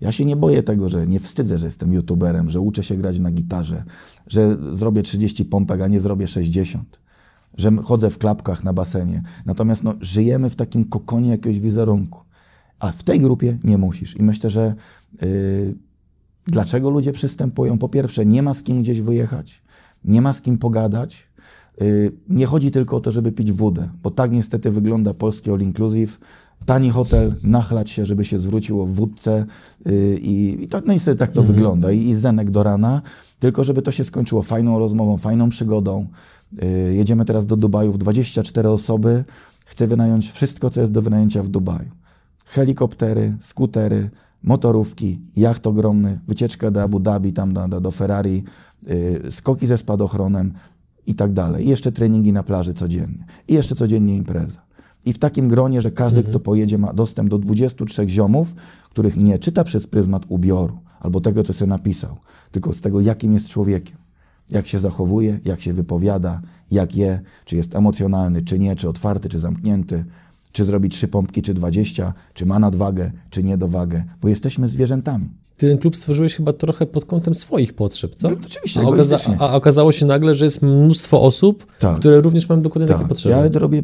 Ja 0.00 0.12
się 0.12 0.24
nie 0.24 0.36
boję 0.36 0.62
tego, 0.62 0.88
że 0.88 1.06
nie 1.06 1.20
wstydzę, 1.20 1.58
że 1.58 1.66
jestem 1.66 1.92
youtuberem, 1.92 2.50
że 2.50 2.60
uczę 2.60 2.82
się 2.82 2.96
grać 2.96 3.18
na 3.18 3.30
gitarze, 3.30 3.84
że 4.26 4.56
zrobię 4.72 5.02
30 5.02 5.44
pompek, 5.44 5.80
a 5.80 5.88
nie 5.88 6.00
zrobię 6.00 6.26
60, 6.26 7.00
że 7.56 7.70
chodzę 7.84 8.10
w 8.10 8.18
klapkach 8.18 8.64
na 8.64 8.72
basenie. 8.72 9.22
Natomiast 9.46 9.84
no, 9.84 9.94
żyjemy 10.00 10.50
w 10.50 10.56
takim 10.56 10.84
kokonie 10.84 11.30
jakiegoś 11.30 11.60
wizerunku. 11.60 12.20
A 12.78 12.90
w 12.90 13.02
tej 13.02 13.20
grupie 13.20 13.58
nie 13.64 13.78
musisz. 13.78 14.16
I 14.16 14.22
myślę, 14.22 14.50
że 14.50 14.74
yy, 15.22 15.74
dlaczego 16.52 16.90
ludzie 16.90 17.12
przystępują? 17.12 17.78
Po 17.78 17.88
pierwsze, 17.88 18.26
nie 18.26 18.42
ma 18.42 18.54
z 18.54 18.62
kim 18.62 18.82
gdzieś 18.82 19.00
wyjechać, 19.00 19.62
nie 20.04 20.22
ma 20.22 20.32
z 20.32 20.42
kim 20.42 20.58
pogadać. 20.58 21.28
Yy, 21.80 22.12
nie 22.28 22.46
chodzi 22.46 22.70
tylko 22.70 22.96
o 22.96 23.00
to, 23.00 23.10
żeby 23.10 23.32
pić 23.32 23.52
wódę, 23.52 23.88
bo 24.02 24.10
tak 24.10 24.30
niestety 24.32 24.70
wygląda 24.70 25.14
polski 25.14 25.50
all 25.50 25.60
inclusive. 25.60 26.18
tani 26.66 26.90
hotel, 26.90 27.34
nachlać 27.42 27.90
się, 27.90 28.06
żeby 28.06 28.24
się 28.24 28.38
zwróciło 28.38 28.86
w 28.86 28.94
wódce 28.94 29.46
yy, 29.86 30.18
i, 30.22 30.64
i 30.64 30.68
to, 30.68 30.80
no 30.86 30.92
niestety 30.92 31.18
tak 31.18 31.30
to 31.30 31.40
Mhm. 31.40 31.54
wygląda. 31.56 31.92
I, 31.92 32.08
I 32.08 32.14
zenek 32.14 32.50
do 32.50 32.62
rana, 32.62 33.02
tylko 33.38 33.64
żeby 33.64 33.82
to 33.82 33.92
się 33.92 34.04
skończyło 34.04 34.42
fajną 34.42 34.78
rozmową, 34.78 35.16
fajną 35.16 35.48
przygodą. 35.48 36.06
Yy, 36.52 36.94
jedziemy 36.94 37.24
teraz 37.24 37.46
do 37.46 37.56
Dubaju 37.56 37.92
w 37.92 37.98
24 37.98 38.68
osoby. 38.68 39.24
Chcę 39.66 39.86
wynająć 39.86 40.30
wszystko, 40.30 40.70
co 40.70 40.80
jest 40.80 40.92
do 40.92 41.02
wynajęcia 41.02 41.42
w 41.42 41.48
Dubaju. 41.48 41.88
Helikoptery, 42.46 43.36
skutery, 43.40 44.10
motorówki, 44.42 45.20
jacht 45.36 45.66
ogromny, 45.66 46.20
wycieczka 46.28 46.70
do 46.70 46.82
Abu 46.82 47.00
Dhabi, 47.00 47.32
tam 47.32 47.54
do, 47.54 47.80
do, 47.80 47.90
Ferrari, 47.90 48.44
yy, 48.86 49.30
skoki 49.30 49.66
ze 49.66 49.78
spadochronem 49.78 50.52
i 51.06 51.14
tak 51.14 51.32
dalej. 51.32 51.66
I 51.66 51.68
jeszcze 51.68 51.92
treningi 51.92 52.32
na 52.32 52.42
plaży 52.42 52.74
codziennie. 52.74 53.26
I 53.48 53.54
jeszcze 53.54 53.74
codziennie 53.74 54.16
impreza. 54.16 54.68
I 55.04 55.12
w 55.12 55.18
takim 55.18 55.48
gronie, 55.48 55.82
że 55.82 55.90
każdy, 55.90 56.22
kto 56.22 56.40
pojedzie, 56.40 56.78
ma 56.78 56.92
dostęp 56.92 57.30
do 57.30 57.38
23 57.38 58.08
ziomów, 58.08 58.54
których 58.90 59.16
nie 59.16 59.38
czyta 59.38 59.64
przez 59.64 59.86
pryzmat 59.86 60.22
ubioru 60.28 60.78
albo 61.00 61.20
tego, 61.20 61.42
co 61.42 61.52
sobie 61.52 61.68
napisał, 61.68 62.16
tylko 62.50 62.72
z 62.72 62.80
tego, 62.80 63.00
jakim 63.00 63.32
jest 63.32 63.48
człowiekiem. 63.48 63.96
Jak 64.50 64.66
się 64.66 64.78
zachowuje, 64.78 65.40
jak 65.44 65.60
się 65.60 65.72
wypowiada, 65.72 66.40
jak 66.70 66.96
je, 66.96 67.20
czy 67.44 67.56
jest 67.56 67.74
emocjonalny, 67.74 68.42
czy 68.42 68.58
nie, 68.58 68.76
czy 68.76 68.88
otwarty, 68.88 69.28
czy 69.28 69.38
zamknięty, 69.38 70.04
czy 70.52 70.64
zrobi 70.64 70.88
trzy 70.88 71.08
pompki, 71.08 71.42
czy 71.42 71.54
20, 71.54 72.14
czy 72.34 72.46
ma 72.46 72.58
nadwagę, 72.58 73.10
czy 73.30 73.42
niedowagę, 73.42 74.04
bo 74.22 74.28
jesteśmy 74.28 74.68
zwierzętami. 74.68 75.28
Ty 75.56 75.68
ten 75.68 75.78
klub 75.78 75.96
stworzyłeś 75.96 76.34
chyba 76.34 76.52
trochę 76.52 76.86
pod 76.86 77.04
kątem 77.04 77.34
swoich 77.34 77.72
potrzeb, 77.74 78.14
co? 78.14 78.30
No, 78.30 78.36
oczywiście, 78.46 78.80
a, 78.80 78.84
okaza- 78.84 79.36
a 79.38 79.54
okazało 79.54 79.92
się 79.92 80.06
nagle, 80.06 80.34
że 80.34 80.44
jest 80.44 80.62
mnóstwo 80.62 81.22
osób, 81.22 81.66
Tak. 81.78 81.98
które 81.98 82.20
również 82.20 82.48
mają 82.48 82.62
dokładnie 82.62 82.88
takie 82.88 83.08
potrzeby. 83.08 83.34
Ja 83.52 83.58
robię 83.60 83.82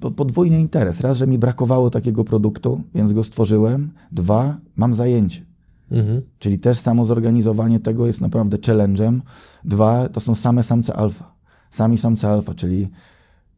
po- 0.00 0.10
podwójny 0.10 0.60
interes. 0.60 1.00
Raz, 1.00 1.16
że 1.16 1.26
mi 1.26 1.38
brakowało 1.38 1.90
takiego 1.90 2.24
produktu, 2.24 2.80
więc 2.94 3.12
go 3.12 3.24
stworzyłem. 3.24 3.90
Dwa, 4.12 4.56
mam 4.76 4.94
zajęcie. 4.94 5.44
Mhm. 5.90 6.22
Czyli 6.38 6.58
też 6.58 6.78
samo 6.78 7.04
zorganizowanie 7.04 7.80
tego 7.80 8.06
jest 8.06 8.20
naprawdę 8.20 8.56
challenge'em. 8.56 9.20
Dwa, 9.64 10.08
to 10.08 10.20
są 10.20 10.34
same 10.34 10.62
samce 10.62 10.94
alfa. 10.96 11.34
Sami 11.70 11.98
samce 11.98 12.28
alfa, 12.28 12.54
czyli 12.54 12.88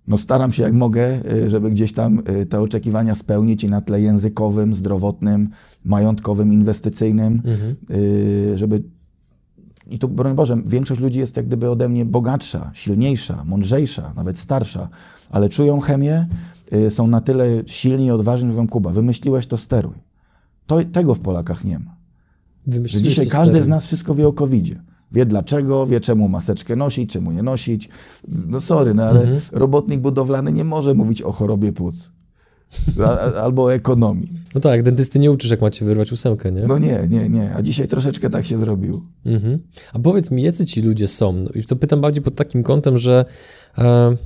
no 0.09 0.17
staram 0.17 0.53
się 0.53 0.63
jak 0.63 0.73
mogę, 0.73 1.33
y, 1.33 1.51
żeby 1.51 1.71
gdzieś 1.71 1.93
tam 1.93 2.23
y, 2.41 2.47
te 2.47 2.61
oczekiwania 2.61 3.15
spełnić 3.15 3.65
i 3.65 3.67
na 3.67 3.81
tle 3.81 4.01
językowym, 4.01 4.75
zdrowotnym, 4.75 5.49
majątkowym, 5.85 6.53
inwestycyjnym, 6.53 7.43
y, 7.91 8.59
żeby 8.59 8.83
i 9.91 9.99
tu, 9.99 10.09
broń 10.09 10.35
Boże, 10.35 10.59
większość 10.67 11.01
ludzi 11.01 11.19
jest 11.19 11.37
jak 11.37 11.47
gdyby 11.47 11.71
ode 11.71 11.89
mnie 11.89 12.05
bogatsza, 12.05 12.71
silniejsza, 12.75 13.45
mądrzejsza, 13.45 14.13
nawet 14.17 14.39
starsza, 14.39 14.89
ale 15.31 15.49
czują 15.49 15.81
chemię, 15.81 16.27
są 16.91 17.07
na 17.07 17.21
tyle 17.21 17.47
silni 17.67 18.07
i 18.07 18.11
odważni, 18.11 18.49
mówią, 18.49 18.69
Kuba, 18.69 18.91
wymyśliłeś 18.91 19.47
to, 19.47 19.59
steruj. 19.59 19.95
To, 20.67 20.85
tego 20.85 21.15
w 21.15 21.21
Polakach 21.21 21.65
nie 21.65 21.79
ma. 21.79 21.97
Że 22.85 23.03
dzisiaj 23.03 23.27
każdy 23.27 23.55
stery. 23.55 23.65
z 23.65 23.69
nas 23.69 23.87
wszystko 23.87 24.15
wie 24.15 24.29
o 24.29 24.33
COVID-zie. 24.33 24.83
Wie 25.17 25.27
dlaczego, 25.27 25.87
wie 25.87 26.01
czemu 26.01 26.29
maseczkę 26.29 26.77
nosić, 26.77 27.13
czemu 27.13 27.33
nie 27.33 27.43
nosić. 27.43 27.89
No 28.29 28.61
sorry, 28.61 28.95
no 28.95 29.03
ale 29.05 29.21
Mhm. 29.21 29.41
robotnik 29.53 30.01
budowlany 30.01 30.53
nie 30.53 30.65
może 30.65 30.95
mówić 30.95 31.23
o 31.23 31.33
chorobie 31.33 31.73
płuc. 31.73 32.11
Albo 33.43 33.65
o 33.65 33.75
ekonomii. 33.75 34.29
No 34.55 34.61
tak, 34.61 34.83
dentysty 34.83 35.19
nie 35.19 35.31
uczysz, 35.31 35.51
jak 35.51 35.61
macie 35.61 35.85
wyrwać 35.85 36.13
ósemkę, 36.13 36.53
nie? 36.53 36.61
No 36.67 36.79
nie, 36.79 37.07
nie, 37.11 37.29
nie. 37.29 37.55
A 37.55 37.63
dzisiaj 37.63 37.89
troszeczkę 37.89 38.31
tak 38.31 38.45
się 38.47 38.59
zrobiło. 38.59 39.03
Mhm. 39.27 39.59
A 39.93 39.99
powiedz 39.99 40.31
mi, 40.31 40.43
jacy 40.43 40.65
ci 40.67 40.83
ludzie 40.83 41.09
są? 41.09 41.33
No, 41.33 41.51
I 41.55 41.63
to 41.63 41.77
pytam 41.77 42.01
bardziej 42.01 42.23
pod 42.23 42.35
takim 42.37 42.63
kątem, 42.63 42.99
że 42.99 43.25
e, 43.79 44.17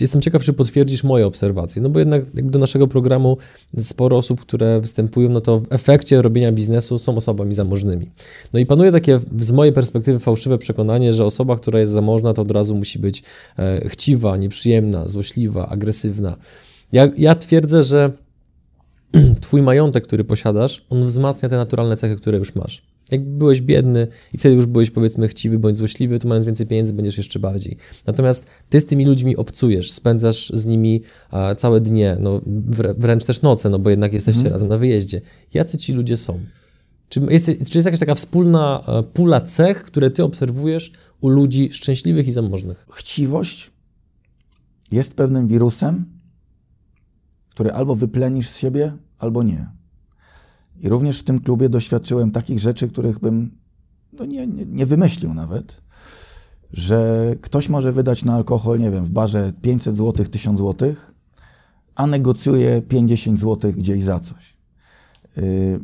jestem 0.00 0.20
ciekaw, 0.20 0.42
czy 0.42 0.52
potwierdzisz 0.52 1.04
moje 1.04 1.26
obserwacje. 1.26 1.82
No 1.82 1.88
bo 1.88 1.98
jednak 1.98 2.50
do 2.50 2.58
naszego 2.58 2.88
programu 2.88 3.36
sporo 3.78 4.16
osób, 4.16 4.40
które 4.40 4.80
występują, 4.80 5.28
no 5.28 5.40
to 5.40 5.60
w 5.60 5.66
efekcie 5.70 6.22
robienia 6.22 6.52
biznesu 6.52 6.98
są 6.98 7.16
osobami 7.16 7.54
zamożnymi. 7.54 8.10
No 8.52 8.58
i 8.58 8.66
panuje 8.66 8.92
takie 8.92 9.20
z 9.40 9.52
mojej 9.52 9.72
perspektywy 9.72 10.18
fałszywe 10.18 10.58
przekonanie, 10.58 11.12
że 11.12 11.24
osoba, 11.24 11.56
która 11.56 11.80
jest 11.80 11.92
zamożna, 11.92 12.34
to 12.34 12.42
od 12.42 12.50
razu 12.50 12.76
musi 12.76 12.98
być 12.98 13.22
e, 13.58 13.88
chciwa, 13.88 14.36
nieprzyjemna, 14.36 15.08
złośliwa, 15.08 15.68
agresywna. 15.68 16.36
Ja, 16.92 17.08
ja 17.16 17.34
twierdzę, 17.34 17.82
że 17.82 18.12
twój 19.40 19.62
majątek, 19.62 20.04
który 20.04 20.24
posiadasz, 20.24 20.84
on 20.90 21.06
wzmacnia 21.06 21.48
te 21.48 21.56
naturalne 21.56 21.96
cechy, 21.96 22.16
które 22.16 22.38
już 22.38 22.54
masz. 22.54 22.93
Jak 23.14 23.24
byłeś 23.28 23.60
biedny 23.60 24.06
i 24.32 24.38
wtedy 24.38 24.54
już 24.54 24.66
byłeś 24.66 24.90
powiedzmy 24.90 25.28
chciwy 25.28 25.58
bądź 25.58 25.76
złośliwy, 25.76 26.18
to 26.18 26.28
mając 26.28 26.46
więcej 26.46 26.66
pieniędzy 26.66 26.92
będziesz 26.92 27.16
jeszcze 27.16 27.38
bardziej. 27.38 27.76
Natomiast 28.06 28.46
ty 28.68 28.80
z 28.80 28.86
tymi 28.86 29.04
ludźmi 29.04 29.36
obcujesz, 29.36 29.92
spędzasz 29.92 30.50
z 30.54 30.66
nimi 30.66 31.02
e, 31.32 31.56
całe 31.56 31.80
dnie, 31.80 32.16
no, 32.20 32.40
wrę- 32.46 32.94
wręcz 32.98 33.24
też 33.24 33.42
noce, 33.42 33.70
no 33.70 33.78
bo 33.78 33.90
jednak 33.90 34.12
jesteście 34.12 34.48
razem 34.48 34.68
na 34.68 34.78
wyjeździe. 34.78 35.20
Jacy 35.54 35.78
ci 35.78 35.92
ludzie 35.92 36.16
są? 36.16 36.40
Czy 37.08 37.20
jest, 37.30 37.46
czy 37.46 37.78
jest 37.78 37.84
jakaś 37.86 38.00
taka 38.00 38.14
wspólna 38.14 38.80
e, 38.88 39.02
pula 39.02 39.40
cech, 39.40 39.82
które 39.82 40.10
ty 40.10 40.24
obserwujesz 40.24 40.92
u 41.20 41.28
ludzi 41.28 41.72
szczęśliwych 41.72 42.28
i 42.28 42.32
zamożnych? 42.32 42.86
Chciwość 42.92 43.70
jest 44.92 45.14
pewnym 45.14 45.48
wirusem, 45.48 46.04
który 47.50 47.72
albo 47.72 47.94
wyplenisz 47.94 48.48
z 48.48 48.56
siebie, 48.56 48.92
albo 49.18 49.42
nie. 49.42 49.73
I 50.80 50.88
również 50.88 51.20
w 51.20 51.24
tym 51.24 51.40
klubie 51.40 51.68
doświadczyłem 51.68 52.30
takich 52.30 52.58
rzeczy, 52.58 52.88
których 52.88 53.18
bym 53.18 53.50
no 54.18 54.24
nie, 54.24 54.46
nie, 54.46 54.66
nie 54.66 54.86
wymyślił 54.86 55.34
nawet, 55.34 55.80
że 56.72 57.26
ktoś 57.40 57.68
może 57.68 57.92
wydać 57.92 58.24
na 58.24 58.34
alkohol, 58.34 58.78
nie 58.78 58.90
wiem, 58.90 59.04
w 59.04 59.10
barze 59.10 59.52
500 59.62 59.96
zł, 59.96 60.26
1000 60.26 60.58
zł, 60.58 60.94
a 61.94 62.06
negocjuje 62.06 62.82
50 62.82 63.40
zł 63.40 63.72
gdzieś 63.72 64.02
za 64.02 64.20
coś. 64.20 64.56
Yy, 65.36 65.80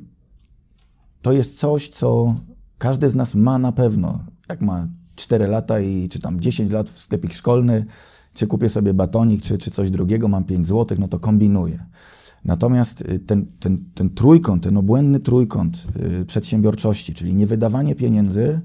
to 1.22 1.32
jest 1.32 1.58
coś, 1.58 1.88
co 1.88 2.34
każdy 2.78 3.10
z 3.10 3.14
nas 3.14 3.34
ma 3.34 3.58
na 3.58 3.72
pewno. 3.72 4.24
Jak 4.48 4.60
ma 4.60 4.88
4 5.16 5.46
lata 5.46 5.80
i 5.80 6.08
czy 6.08 6.18
tam 6.18 6.40
10 6.40 6.72
lat 6.72 6.90
w 6.90 6.98
sklepik 6.98 7.34
szkolny, 7.34 7.86
czy 8.34 8.46
kupię 8.46 8.68
sobie 8.68 8.94
batonik, 8.94 9.42
czy, 9.42 9.58
czy 9.58 9.70
coś 9.70 9.90
drugiego, 9.90 10.28
mam 10.28 10.44
5 10.44 10.66
zł, 10.66 10.98
no 11.00 11.08
to 11.08 11.18
kombinuję. 11.18 11.86
Natomiast 12.44 13.00
y, 13.00 13.18
ten, 13.18 13.46
ten, 13.60 13.84
ten 13.94 14.10
trójkąt, 14.10 14.62
ten 14.62 14.76
obłędny 14.76 15.20
trójkąt 15.20 15.86
y, 16.20 16.24
przedsiębiorczości, 16.24 17.14
czyli 17.14 17.34
niewydawanie 17.34 17.94
pieniędzy, 17.94 18.60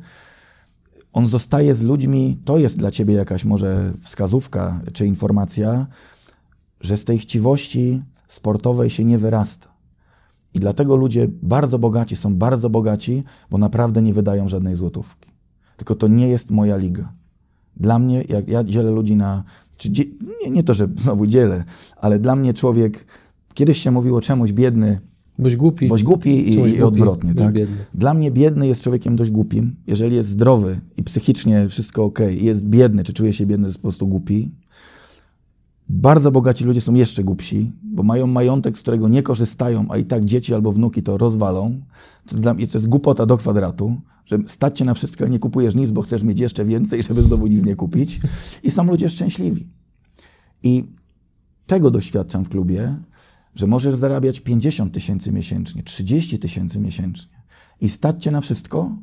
on 1.13 1.27
zostaje 1.27 1.75
z 1.75 1.81
ludźmi, 1.81 2.39
to 2.45 2.57
jest 2.57 2.77
dla 2.77 2.91
ciebie 2.91 3.13
jakaś 3.13 3.45
może 3.45 3.93
wskazówka 4.01 4.81
czy 4.93 5.05
informacja, 5.05 5.87
że 6.81 6.97
z 6.97 7.05
tej 7.05 7.19
chciwości 7.19 8.03
sportowej 8.27 8.89
się 8.89 9.03
nie 9.03 9.17
wyrasta. 9.17 9.75
I 10.53 10.59
dlatego 10.59 10.95
ludzie 10.95 11.27
bardzo 11.41 11.79
bogaci 11.79 12.15
są 12.15 12.35
bardzo 12.35 12.69
bogaci, 12.69 13.23
bo 13.51 13.57
naprawdę 13.57 14.01
nie 14.01 14.13
wydają 14.13 14.47
żadnej 14.49 14.75
złotówki. 14.75 15.31
Tylko 15.77 15.95
to 15.95 16.07
nie 16.07 16.27
jest 16.27 16.51
moja 16.51 16.77
liga. 16.77 17.13
Dla 17.77 17.99
mnie, 17.99 18.23
jak 18.29 18.47
ja 18.47 18.63
dzielę 18.63 18.91
ludzi 18.91 19.15
na. 19.15 19.43
Czy 19.77 19.89
nie, 19.89 20.49
nie 20.49 20.63
to, 20.63 20.73
że 20.73 20.87
znowu 20.97 21.27
dzielę, 21.27 21.63
ale 21.97 22.19
dla 22.19 22.35
mnie 22.35 22.53
człowiek. 22.53 23.05
Kiedyś 23.55 23.77
się 23.77 23.91
mówiło 23.91 24.21
czemuś 24.21 24.51
biedny, 24.51 24.99
Boś 25.39 25.55
głupi, 25.55 25.87
boś 25.87 26.03
głupi 26.03 26.29
i, 26.29 26.75
i 26.75 26.81
odwrotnie. 26.81 27.33
Tak? 27.33 27.53
Dla 27.93 28.13
mnie 28.13 28.31
biedny 28.31 28.67
jest 28.67 28.81
człowiekiem 28.81 29.15
dość 29.15 29.31
głupim. 29.31 29.75
Jeżeli 29.87 30.15
jest 30.15 30.29
zdrowy 30.29 30.79
i 30.97 31.03
psychicznie 31.03 31.69
wszystko 31.69 32.03
ok, 32.03 32.19
i 32.39 32.45
jest 32.45 32.65
biedny, 32.65 33.03
czy 33.03 33.13
czuje 33.13 33.33
się 33.33 33.45
biedny, 33.45 33.67
jest 33.67 33.77
po 33.77 33.81
prostu 33.81 34.07
głupi. 34.07 34.51
Bardzo 35.89 36.31
bogaci 36.31 36.65
ludzie 36.65 36.81
są 36.81 36.93
jeszcze 36.93 37.23
głupsi, 37.23 37.71
bo 37.83 38.03
mają 38.03 38.27
majątek, 38.27 38.77
z 38.77 38.81
którego 38.81 39.07
nie 39.07 39.23
korzystają, 39.23 39.85
a 39.89 39.97
i 39.97 40.05
tak 40.05 40.25
dzieci 40.25 40.53
albo 40.53 40.71
wnuki 40.71 41.03
to 41.03 41.17
rozwalą. 41.17 41.81
To 42.27 42.37
dla 42.37 42.53
mnie 42.53 42.67
to 42.67 42.77
jest 42.77 42.89
głupota 42.89 43.25
do 43.25 43.37
kwadratu, 43.37 44.01
że 44.25 44.37
stać 44.47 44.77
cię 44.77 44.85
na 44.85 44.93
wszystko, 44.93 45.25
a 45.25 45.27
nie 45.27 45.39
kupujesz 45.39 45.75
nic, 45.75 45.91
bo 45.91 46.01
chcesz 46.01 46.23
mieć 46.23 46.39
jeszcze 46.39 46.65
więcej, 46.65 47.03
żeby 47.03 47.21
znowu 47.21 47.47
nic 47.47 47.65
nie 47.65 47.75
kupić. 47.75 48.19
I 48.63 48.71
są 48.71 48.83
ludzie 48.83 49.09
szczęśliwi. 49.09 49.67
I 50.63 50.83
tego 51.67 51.91
doświadczam 51.91 52.45
w 52.45 52.49
klubie, 52.49 52.95
że 53.55 53.67
możesz 53.67 53.95
zarabiać 53.95 54.39
50 54.39 54.93
tysięcy 54.93 55.31
miesięcznie, 55.31 55.83
30 55.83 56.39
tysięcy 56.39 56.79
miesięcznie 56.79 57.35
i 57.81 57.89
stać 57.89 58.23
cię 58.23 58.31
na 58.31 58.41
wszystko, 58.41 58.97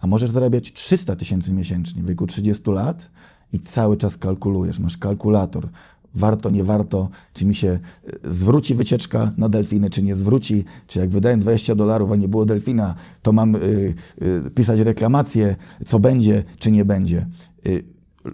a 0.00 0.06
możesz 0.06 0.30
zarabiać 0.30 0.72
300 0.72 1.16
tysięcy 1.16 1.52
miesięcznie 1.52 2.02
w 2.02 2.06
wieku 2.06 2.26
30 2.26 2.70
lat 2.70 3.10
i 3.52 3.60
cały 3.60 3.96
czas 3.96 4.16
kalkulujesz, 4.16 4.78
masz 4.78 4.96
kalkulator. 4.96 5.68
Warto, 6.14 6.50
nie 6.50 6.64
warto, 6.64 7.08
czy 7.34 7.46
mi 7.46 7.54
się 7.54 7.78
y, 8.24 8.30
zwróci 8.30 8.74
wycieczka 8.74 9.32
na 9.36 9.48
delfiny, 9.48 9.90
czy 9.90 10.02
nie 10.02 10.14
zwróci, 10.14 10.64
czy 10.86 10.98
jak 10.98 11.10
wydałem 11.10 11.40
20 11.40 11.74
dolarów, 11.74 12.12
a 12.12 12.16
nie 12.16 12.28
było 12.28 12.44
delfina, 12.44 12.94
to 13.22 13.32
mam 13.32 13.54
y, 13.54 13.94
y, 14.22 14.50
pisać 14.54 14.80
reklamację, 14.80 15.56
co 15.86 15.98
będzie, 15.98 16.44
czy 16.58 16.70
nie 16.70 16.84
będzie. 16.84 17.26
Y, 17.66 17.84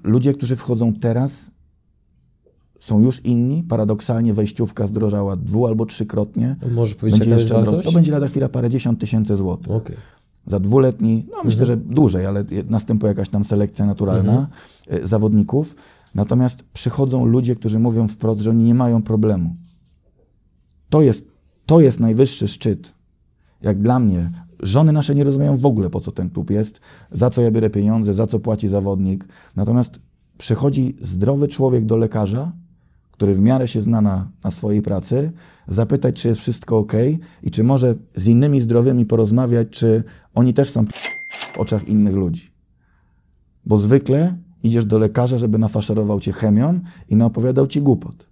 ludzie, 0.03 0.35
którzy 0.35 0.57
wchodzą 0.57 0.93
teraz, 0.93 1.51
są 2.85 3.01
już 3.01 3.25
inni. 3.25 3.62
Paradoksalnie 3.62 4.35
wejściówka 4.35 4.87
zdrożała 4.87 5.37
dwu 5.37 5.66
albo 5.66 5.87
trzykrotnie. 5.87 6.57
Możesz 6.75 6.94
powiedzieć, 6.94 7.27
jest 7.27 7.49
droższa. 7.49 7.55
wartość? 7.64 7.88
To 7.88 7.92
będzie 7.94 8.12
lada 8.12 8.29
chwila 8.29 8.49
parę 8.49 8.70
dziesiąt 8.70 9.01
tysięcy 9.01 9.37
złotych. 9.37 9.73
Okej. 9.73 9.97
Za 10.47 10.61
dwuletni, 10.61 11.27
no 11.31 11.37
myślę, 11.44 11.61
Mhm. 11.62 11.66
że 11.66 11.94
dłużej, 11.94 12.27
ale 12.27 12.44
je- 12.51 12.64
następuje 12.68 13.09
jakaś 13.09 13.29
tam 13.29 13.44
selekcja 13.44 13.87
naturalna 13.87 14.48
y, 14.92 15.06
zawodników. 15.06 15.77
Natomiast 16.15 16.65
przychodzą 16.73 17.25
ludzie, 17.25 17.56
którzy 17.56 17.79
mówią 17.79 18.08
wprost, 18.08 18.40
że 18.40 18.50
oni 18.50 18.65
nie 18.65 18.75
mają 18.75 19.02
problemu. 19.02 19.56
to 20.88 21.02
jest, 21.02 21.33
to 21.67 21.81
jest 21.81 22.00
najwyższy 22.00 22.48
szczyt. 22.48 22.94
Jak 23.63 23.83
dla 23.83 23.98
mnie, 23.98 24.31
żony 24.61 24.92
nasze 24.92 25.15
nie 25.15 25.25
rozumieją 25.25 25.56
w 25.56 25.67
ogóle, 25.67 25.90
po 25.90 26.00
co 26.00 26.13
ten 26.13 26.31
klub 26.31 26.50
jest, 26.50 26.81
za 27.13 27.31
co 27.31 27.42
ja 27.42 27.50
biorę 27.50 27.71
pieniądze, 27.71 28.15
za 28.15 28.27
co 28.27 28.40
płaci 28.40 28.69
zawodnik. 28.69 29.29
Natomiast 29.56 30.00
przychodzi 30.38 30.96
zdrowy 31.02 31.48
człowiek 31.48 31.87
do 31.87 31.96
lekarza, 31.96 32.52
który 33.15 33.35
w 33.35 33.40
miarę 33.40 33.69
się 33.69 33.81
zna 33.81 34.00
na, 34.00 34.29
na 34.44 34.50
swojej 34.50 34.83
pracy, 34.83 35.33
zapytać, 35.69 36.23
czy 36.23 36.29
jest 36.29 36.40
wszystko 36.40 36.79
ok 36.79 36.92
i 37.42 37.50
czy 37.50 37.65
może 37.65 37.94
z 38.17 38.27
innymi 38.27 38.60
zdrowymi 38.60 39.06
porozmawiać, 39.06 39.69
czy 39.71 40.04
oni 40.35 40.54
też 40.54 40.71
są 40.71 40.85
w 41.54 41.58
oczach 41.58 41.88
innych 41.88 42.15
ludzi. 42.15 42.50
Bo 43.67 43.79
zwykle 43.79 44.37
idziesz 44.62 44.85
do 44.85 44.98
lekarza, 44.98 45.38
żeby 45.38 45.58
nafaszerował 45.58 46.21
cię 46.21 46.33
chemią 46.33 46.81
i 47.08 47.17
naopowiadał 47.17 47.67
ci 47.67 47.83
głupot. 47.83 48.27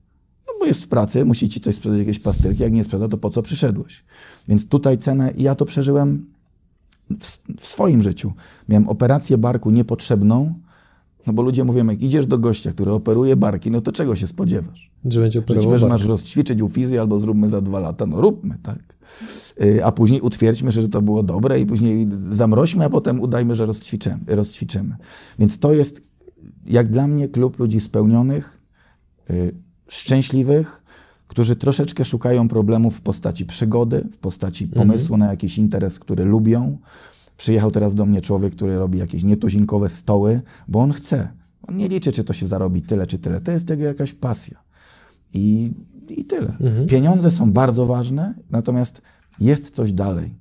No 0.46 0.54
bo 0.60 0.66
jest 0.66 0.84
w 0.84 0.88
pracy, 0.88 1.24
musi 1.24 1.48
ci 1.48 1.60
coś 1.60 1.74
sprzedać, 1.74 1.98
jakieś 1.98 2.18
pastylki, 2.18 2.62
jak 2.62 2.72
nie 2.72 2.84
sprzeda, 2.84 3.08
to 3.08 3.18
po 3.18 3.30
co 3.30 3.42
przyszedłeś? 3.42 4.04
Więc 4.48 4.68
tutaj 4.68 4.98
cenę, 4.98 5.32
ja 5.36 5.54
to 5.54 5.64
przeżyłem 5.64 6.26
w, 7.20 7.38
w 7.60 7.66
swoim 7.66 8.02
życiu. 8.02 8.32
Miałem 8.68 8.88
operację 8.88 9.38
barku 9.38 9.70
niepotrzebną, 9.70 10.54
no 11.26 11.32
bo 11.32 11.42
ludzie 11.42 11.64
mówią, 11.64 11.86
jak 11.86 12.02
idziesz 12.02 12.26
do 12.26 12.38
gościa, 12.38 12.72
który 12.72 12.92
operuje 12.92 13.36
barki, 13.36 13.70
no 13.70 13.80
to 13.80 13.92
czego 13.92 14.16
się 14.16 14.26
spodziewasz? 14.26 14.90
Że 15.04 15.20
będzie 15.20 15.38
operował 15.38 15.78
Że, 15.78 15.88
masz 15.88 16.04
rozćwiczyć 16.04 16.62
u 16.62 16.68
fizji 16.68 16.98
albo 16.98 17.20
zróbmy 17.20 17.48
za 17.48 17.60
dwa 17.60 17.80
lata. 17.80 18.06
No 18.06 18.20
róbmy, 18.20 18.58
tak. 18.62 18.96
Y, 19.62 19.84
A 19.84 19.92
później 19.92 20.20
utwierdźmy, 20.20 20.72
że 20.72 20.88
to 20.88 21.02
było 21.02 21.22
dobre 21.22 21.60
i 21.60 21.66
później 21.66 22.08
zamroźmy, 22.30 22.84
a 22.84 22.90
potem 22.90 23.20
udajmy, 23.20 23.56
że 23.56 23.66
rozćwiczymy. 23.66 24.18
rozćwiczymy. 24.26 24.96
Więc 25.38 25.58
to 25.58 25.72
jest, 25.72 26.00
jak 26.66 26.88
dla 26.88 27.06
mnie, 27.06 27.28
klub 27.28 27.58
ludzi 27.58 27.80
spełnionych, 27.80 28.60
y, 29.30 29.54
szczęśliwych, 29.88 30.82
którzy 31.28 31.56
troszeczkę 31.56 32.04
szukają 32.04 32.48
problemów 32.48 32.96
w 32.96 33.00
postaci 33.00 33.46
przygody, 33.46 34.08
w 34.12 34.18
postaci 34.18 34.66
pomysłu 34.66 35.16
na 35.16 35.30
jakiś 35.30 35.58
interes, 35.58 35.98
który 35.98 36.24
lubią. 36.24 36.78
Przyjechał 37.36 37.70
teraz 37.70 37.94
do 37.94 38.06
mnie 38.06 38.20
człowiek, 38.20 38.52
który 38.52 38.76
robi 38.76 38.98
jakieś 38.98 39.24
nietuzinkowe 39.24 39.88
stoły, 39.88 40.40
bo 40.68 40.80
on 40.80 40.92
chce. 40.92 41.28
On 41.62 41.76
nie 41.76 41.88
liczy, 41.88 42.12
czy 42.12 42.24
to 42.24 42.32
się 42.32 42.46
zarobi 42.46 42.82
tyle, 42.82 43.06
czy 43.06 43.18
tyle. 43.18 43.40
To 43.40 43.52
jest 43.52 43.70
jego 43.70 43.84
jakaś 43.84 44.12
pasja. 44.12 44.62
I, 45.34 45.72
i 46.08 46.24
tyle. 46.24 46.56
Pieniądze 46.88 47.30
są 47.30 47.52
bardzo 47.52 47.86
ważne, 47.86 48.34
natomiast 48.50 49.02
jest 49.40 49.74
coś 49.74 49.92
dalej. 49.92 50.34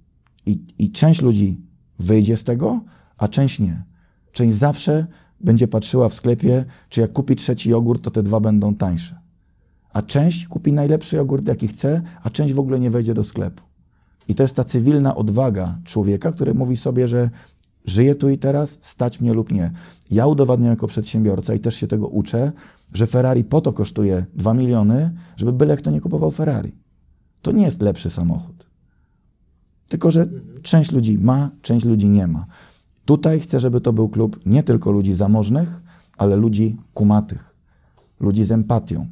I, 0.45 0.59
I 0.79 0.91
część 0.91 1.21
ludzi 1.21 1.61
wyjdzie 1.99 2.37
z 2.37 2.43
tego, 2.43 2.81
a 3.17 3.27
część 3.27 3.59
nie. 3.59 3.83
Część 4.31 4.57
zawsze 4.57 5.07
będzie 5.39 5.67
patrzyła 5.67 6.09
w 6.09 6.13
sklepie, 6.13 6.65
czy 6.89 7.01
jak 7.01 7.13
kupi 7.13 7.35
trzeci 7.35 7.69
jogurt, 7.69 8.03
to 8.03 8.11
te 8.11 8.23
dwa 8.23 8.39
będą 8.39 8.75
tańsze. 8.75 9.19
A 9.93 10.01
część 10.01 10.47
kupi 10.47 10.73
najlepszy 10.73 11.15
jogurt, 11.15 11.47
jaki 11.47 11.67
chce, 11.67 12.01
a 12.23 12.29
część 12.29 12.53
w 12.53 12.59
ogóle 12.59 12.79
nie 12.79 12.91
wejdzie 12.91 13.13
do 13.13 13.23
sklepu. 13.23 13.63
I 14.27 14.35
to 14.35 14.43
jest 14.43 14.55
ta 14.55 14.63
cywilna 14.63 15.15
odwaga 15.15 15.77
człowieka, 15.83 16.31
który 16.31 16.53
mówi 16.53 16.77
sobie, 16.77 17.07
że 17.07 17.29
żyję 17.85 18.15
tu 18.15 18.29
i 18.29 18.37
teraz, 18.37 18.79
stać 18.81 19.19
mnie 19.19 19.33
lub 19.33 19.51
nie. 19.51 19.71
Ja 20.11 20.27
udowadniam 20.27 20.69
jako 20.69 20.87
przedsiębiorca 20.87 21.53
i 21.53 21.59
też 21.59 21.75
się 21.75 21.87
tego 21.87 22.07
uczę, 22.07 22.51
że 22.93 23.07
Ferrari 23.07 23.43
po 23.43 23.61
to 23.61 23.73
kosztuje 23.73 24.25
2 24.33 24.53
miliony, 24.53 25.11
żeby 25.37 25.53
byle 25.53 25.77
kto 25.77 25.91
nie 25.91 26.01
kupował 26.01 26.31
Ferrari. 26.31 26.71
To 27.41 27.51
nie 27.51 27.65
jest 27.65 27.81
lepszy 27.81 28.09
samochód. 28.09 28.65
Tylko, 29.89 30.11
że 30.11 30.27
część 30.61 30.91
ludzi 30.91 31.17
ma, 31.17 31.49
część 31.61 31.85
ludzi 31.85 32.09
nie 32.09 32.27
ma. 32.27 32.45
Tutaj 33.05 33.39
chcę, 33.39 33.59
żeby 33.59 33.81
to 33.81 33.93
był 33.93 34.09
klub 34.09 34.39
nie 34.45 34.63
tylko 34.63 34.91
ludzi 34.91 35.13
zamożnych, 35.13 35.81
ale 36.17 36.35
ludzi 36.35 36.77
kumatych, 36.93 37.55
ludzi 38.19 38.45
z 38.45 38.51
empatią. 38.51 39.07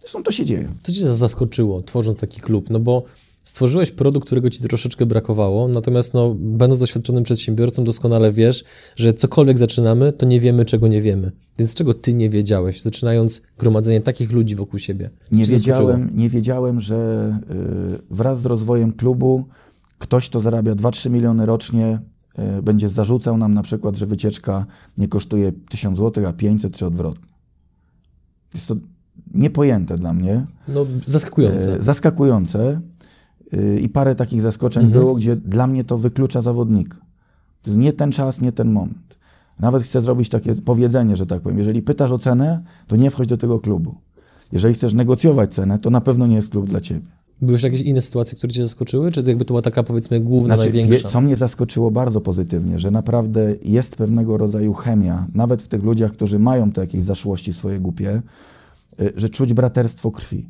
Zresztą 0.00 0.22
to 0.22 0.32
się 0.32 0.44
dzieje. 0.44 0.68
Co 0.82 0.92
cię 0.92 1.14
zaskoczyło, 1.14 1.82
tworząc 1.82 2.18
taki 2.18 2.40
klub? 2.40 2.70
No 2.70 2.80
bo 2.80 3.04
stworzyłeś 3.46 3.90
produkt, 3.90 4.26
którego 4.26 4.50
ci 4.50 4.62
troszeczkę 4.62 5.06
brakowało, 5.06 5.68
natomiast 5.68 6.14
no, 6.14 6.34
będąc 6.38 6.80
doświadczonym 6.80 7.24
przedsiębiorcą, 7.24 7.84
doskonale 7.84 8.32
wiesz, 8.32 8.64
że 8.96 9.12
cokolwiek 9.12 9.58
zaczynamy, 9.58 10.12
to 10.12 10.26
nie 10.26 10.40
wiemy, 10.40 10.64
czego 10.64 10.88
nie 10.88 11.02
wiemy. 11.02 11.32
Więc 11.58 11.74
czego 11.74 11.94
ty 11.94 12.14
nie 12.14 12.30
wiedziałeś, 12.30 12.82
zaczynając 12.82 13.42
gromadzenie 13.58 14.00
takich 14.00 14.32
ludzi 14.32 14.54
wokół 14.54 14.78
siebie? 14.78 15.10
Co 15.22 15.36
Nie 15.36 15.44
wiedziałem, 15.44 16.10
nie 16.14 16.28
wiedziałem, 16.28 16.80
że 16.80 17.30
y, 17.94 18.14
wraz 18.14 18.40
z 18.40 18.46
rozwojem 18.46 18.92
klubu 18.92 19.44
ktoś, 19.98 20.28
kto 20.28 20.40
zarabia 20.40 20.74
2-3 20.74 21.10
miliony 21.10 21.46
rocznie, 21.46 22.00
y, 22.58 22.62
będzie 22.62 22.88
zarzucał 22.88 23.38
nam 23.38 23.54
na 23.54 23.62
przykład, 23.62 23.96
że 23.96 24.06
wycieczka 24.06 24.66
nie 24.98 25.08
kosztuje 25.08 25.52
1000 25.70 25.98
zł, 25.98 26.26
a 26.26 26.32
500 26.32 26.76
czy 26.76 26.86
odwrotnie. 26.86 27.28
Jest 28.54 28.68
to 28.68 28.76
niepojęte 29.34 29.96
dla 29.96 30.12
mnie. 30.12 30.46
No, 30.68 30.86
zaskakujące. 31.06 31.76
E, 31.76 31.82
zaskakujące 31.82 32.70
y, 32.70 32.80
i 33.80 33.88
parę 33.88 34.14
takich 34.14 34.42
zaskoczeń 34.42 34.84
Mhm. 34.84 35.00
było, 35.02 35.14
gdzie 35.14 35.36
dla 35.36 35.66
mnie 35.66 35.84
to 35.84 35.98
wyklucza 35.98 36.42
zawodnika. 36.42 36.96
To 37.62 37.70
jest 37.70 37.78
nie 37.80 37.92
ten 37.92 38.12
czas, 38.12 38.40
nie 38.40 38.52
ten 38.52 38.72
moment. 38.72 39.16
Nawet 39.60 39.82
chcę 39.82 40.00
zrobić 40.02 40.28
takie 40.28 40.54
powiedzenie, 40.54 41.16
że 41.16 41.26
tak 41.26 41.40
powiem. 41.42 41.58
Jeżeli 41.58 41.82
pytasz 41.82 42.10
o 42.10 42.18
cenę, 42.18 42.62
to 42.86 42.96
nie 42.96 43.10
wchodź 43.10 43.28
do 43.28 43.36
tego 43.36 43.60
klubu. 43.60 43.94
Jeżeli 44.52 44.74
chcesz 44.74 44.94
negocjować 44.94 45.54
cenę, 45.54 45.78
to 45.78 45.90
na 45.90 46.00
pewno 46.00 46.26
nie 46.26 46.36
jest 46.36 46.50
klub 46.50 46.68
dla 46.68 46.80
ciebie. 46.80 47.00
Były 47.40 47.52
już 47.52 47.62
jakieś 47.62 47.80
inne 47.80 48.00
sytuacje, 48.00 48.38
które 48.38 48.52
cię 48.52 48.62
zaskoczyły? 48.62 49.12
Czy 49.12 49.22
to 49.22 49.28
jakby 49.28 49.44
to 49.44 49.48
była 49.48 49.62
taka, 49.62 49.82
powiedzmy, 49.82 50.20
główna, 50.20 50.54
Znaczy, 50.54 50.72
największa? 50.72 51.08
co 51.08 51.20
mnie 51.20 51.36
zaskoczyło 51.36 51.90
bardzo 51.90 52.20
pozytywnie, 52.20 52.78
że 52.78 52.90
naprawdę 52.90 53.54
jest 53.62 53.96
pewnego 53.96 54.36
rodzaju 54.36 54.72
chemia, 54.72 55.26
nawet 55.34 55.62
w 55.62 55.68
tych 55.68 55.82
ludziach, 55.82 56.12
którzy 56.12 56.38
mają 56.38 56.72
te 56.72 56.80
jakieś 56.80 57.02
zaszłości 57.04 57.52
swoje 57.52 57.80
głupie, 57.80 58.22
y, 59.00 59.12
że 59.16 59.28
czuć 59.28 59.52
braterstwo 59.52 60.10
krwi. 60.10 60.48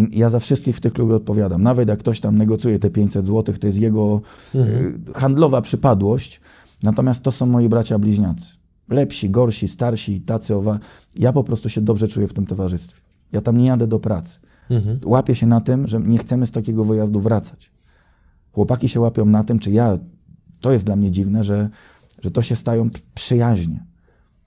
I 0.00 0.18
ja 0.18 0.30
za 0.30 0.38
wszystkich 0.38 0.76
w 0.76 0.80
tych 0.80 0.92
klubie 0.92 1.14
odpowiadam. 1.14 1.62
Nawet 1.62 1.88
jak 1.88 1.98
ktoś 1.98 2.20
tam 2.20 2.38
negocjuje 2.38 2.78
te 2.78 2.90
500 2.90 3.26
zł, 3.26 3.54
to 3.60 3.66
jest 3.66 3.78
jego 3.78 4.20
y, 4.54 4.94
handlowa 5.14 5.62
przypadłość. 5.62 6.40
Natomiast 6.82 7.22
to 7.22 7.32
są 7.32 7.46
moi 7.46 7.68
bracia 7.68 7.98
bliźniacy. 7.98 8.46
Lepsi, 8.88 9.30
gorsi, 9.30 9.68
starsi, 9.68 10.20
tacy 10.20 10.54
owa. 10.54 10.78
Ja 11.16 11.32
po 11.32 11.44
prostu 11.44 11.68
się 11.68 11.80
dobrze 11.80 12.08
czuję 12.08 12.28
w 12.28 12.32
tym 12.32 12.46
towarzystwie. 12.46 13.00
Ja 13.32 13.40
tam 13.40 13.56
nie 13.56 13.66
jadę 13.66 13.86
do 13.86 13.98
pracy. 14.00 14.38
Mhm. 14.70 14.98
Łapię 15.04 15.34
się 15.36 15.46
na 15.46 15.60
tym, 15.60 15.88
że 15.88 16.00
nie 16.00 16.18
chcemy 16.18 16.46
z 16.46 16.50
takiego 16.50 16.84
wyjazdu 16.84 17.20
wracać. 17.20 17.70
Chłopaki 18.52 18.88
się 18.88 19.00
łapią 19.00 19.24
na 19.24 19.44
tym, 19.44 19.58
czy 19.58 19.70
ja, 19.70 19.98
to 20.60 20.72
jest 20.72 20.84
dla 20.84 20.96
mnie 20.96 21.10
dziwne, 21.10 21.44
że, 21.44 21.68
że 22.22 22.30
to 22.30 22.42
się 22.42 22.56
stają 22.56 22.90
przy- 22.90 23.02
przyjaźnie, 23.14 23.86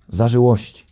zażyłości. 0.10 0.84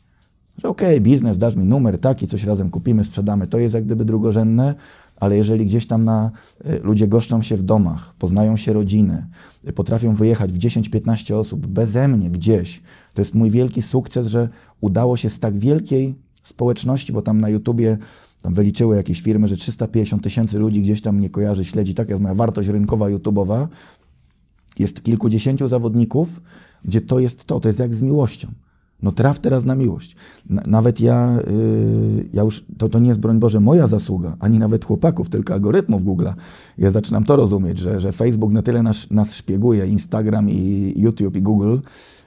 Że 0.58 0.70
okej, 0.70 1.02
biznes, 1.02 1.38
dasz 1.38 1.56
mi 1.56 1.66
numer 1.66 2.00
taki, 2.00 2.28
coś 2.28 2.44
razem 2.44 2.70
kupimy, 2.70 3.04
sprzedamy, 3.04 3.48
to 3.48 3.60
jest 3.60 3.76
jak 3.76 3.86
gdyby 3.86 4.06
drugorzędne, 4.06 4.76
ale 5.16 5.38
jeżeli 5.38 5.66
gdzieś 5.66 5.88
tam 5.88 6.06
na, 6.06 6.32
y, 6.66 6.80
ludzie 6.84 7.08
goszczą 7.08 7.42
się 7.42 7.58
w 7.58 7.62
domach, 7.62 8.14
poznają 8.20 8.58
się 8.58 8.74
rodziny, 8.74 9.28
y, 9.68 9.74
potrafią 9.74 10.14
wyjechać 10.14 10.52
w 10.52 10.58
10-15 10.58 11.36
osób 11.36 11.68
beze 11.68 12.08
mnie 12.08 12.30
gdzieś, 12.30 12.82
to 13.14 13.22
jest 13.22 13.36
mój 13.36 13.52
wielki 13.52 13.82
sukces, 13.82 14.28
że 14.28 14.50
udało 14.82 15.18
się 15.18 15.30
z 15.30 15.40
tak 15.40 15.58
wielkiej 15.58 16.16
społeczności, 16.44 17.14
bo 17.14 17.22
tam 17.22 17.42
na 17.42 17.50
YouTubie 17.50 17.98
tam 18.42 18.54
wyliczyły 18.54 18.96
jakieś 18.96 19.22
firmy, 19.22 19.48
że 19.48 19.58
350 19.58 20.24
tysięcy 20.24 20.60
ludzi 20.60 20.82
gdzieś 20.82 21.02
tam 21.02 21.18
mnie 21.18 21.30
kojarzy, 21.30 21.66
śledzi, 21.66 21.94
taka 21.94 22.12
jest 22.12 22.24
moja 22.24 22.36
wartość 22.36 22.70
rynkowa 22.70 23.10
YouTubeowa, 23.10 23.68
jest 24.80 25.04
kilkudziesięciu 25.04 25.68
zawodników, 25.68 26.42
gdzie 26.86 27.02
to 27.02 27.20
jest 27.20 27.46
to, 27.46 27.60
to 27.60 27.70
jest 27.70 27.80
jak 27.80 27.96
z 27.96 28.02
miłością. 28.02 28.52
No 29.04 29.12
traf 29.12 29.40
teraz 29.40 29.66
na 29.66 29.76
miłość. 29.76 30.16
Na, 30.50 30.62
nawet 30.66 31.00
ja, 31.00 31.40
y, 31.48 32.30
ja 32.34 32.44
już, 32.44 32.66
to, 32.78 32.90
to 32.90 33.00
nie 33.00 33.08
jest 33.08 33.20
broń 33.20 33.40
Boże 33.40 33.60
moja 33.60 33.88
zasługa, 33.88 34.36
ani 34.40 34.60
nawet 34.60 34.86
chłopaków, 34.86 35.30
tylko 35.30 35.54
algorytmów 35.54 36.04
Google'a. 36.04 36.34
Ja 36.78 36.92
zaczynam 36.92 37.24
to 37.24 37.36
rozumieć, 37.36 37.78
że, 37.78 38.00
że 38.00 38.12
Facebook 38.12 38.52
na 38.52 38.62
tyle 38.62 38.84
nas, 38.84 39.12
nas 39.12 39.34
szpieguje, 39.34 39.88
Instagram 39.88 40.50
i 40.50 40.94
YouTube 40.96 41.38
i 41.38 41.42
Google, 41.42 41.78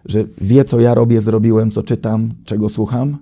że 0.04 0.24
wie 0.40 0.64
co 0.64 0.80
ja 0.80 0.94
robię, 0.94 1.20
zrobiłem, 1.20 1.70
co 1.70 1.82
czytam, 1.82 2.30
czego 2.44 2.68
słucham, 2.68 3.16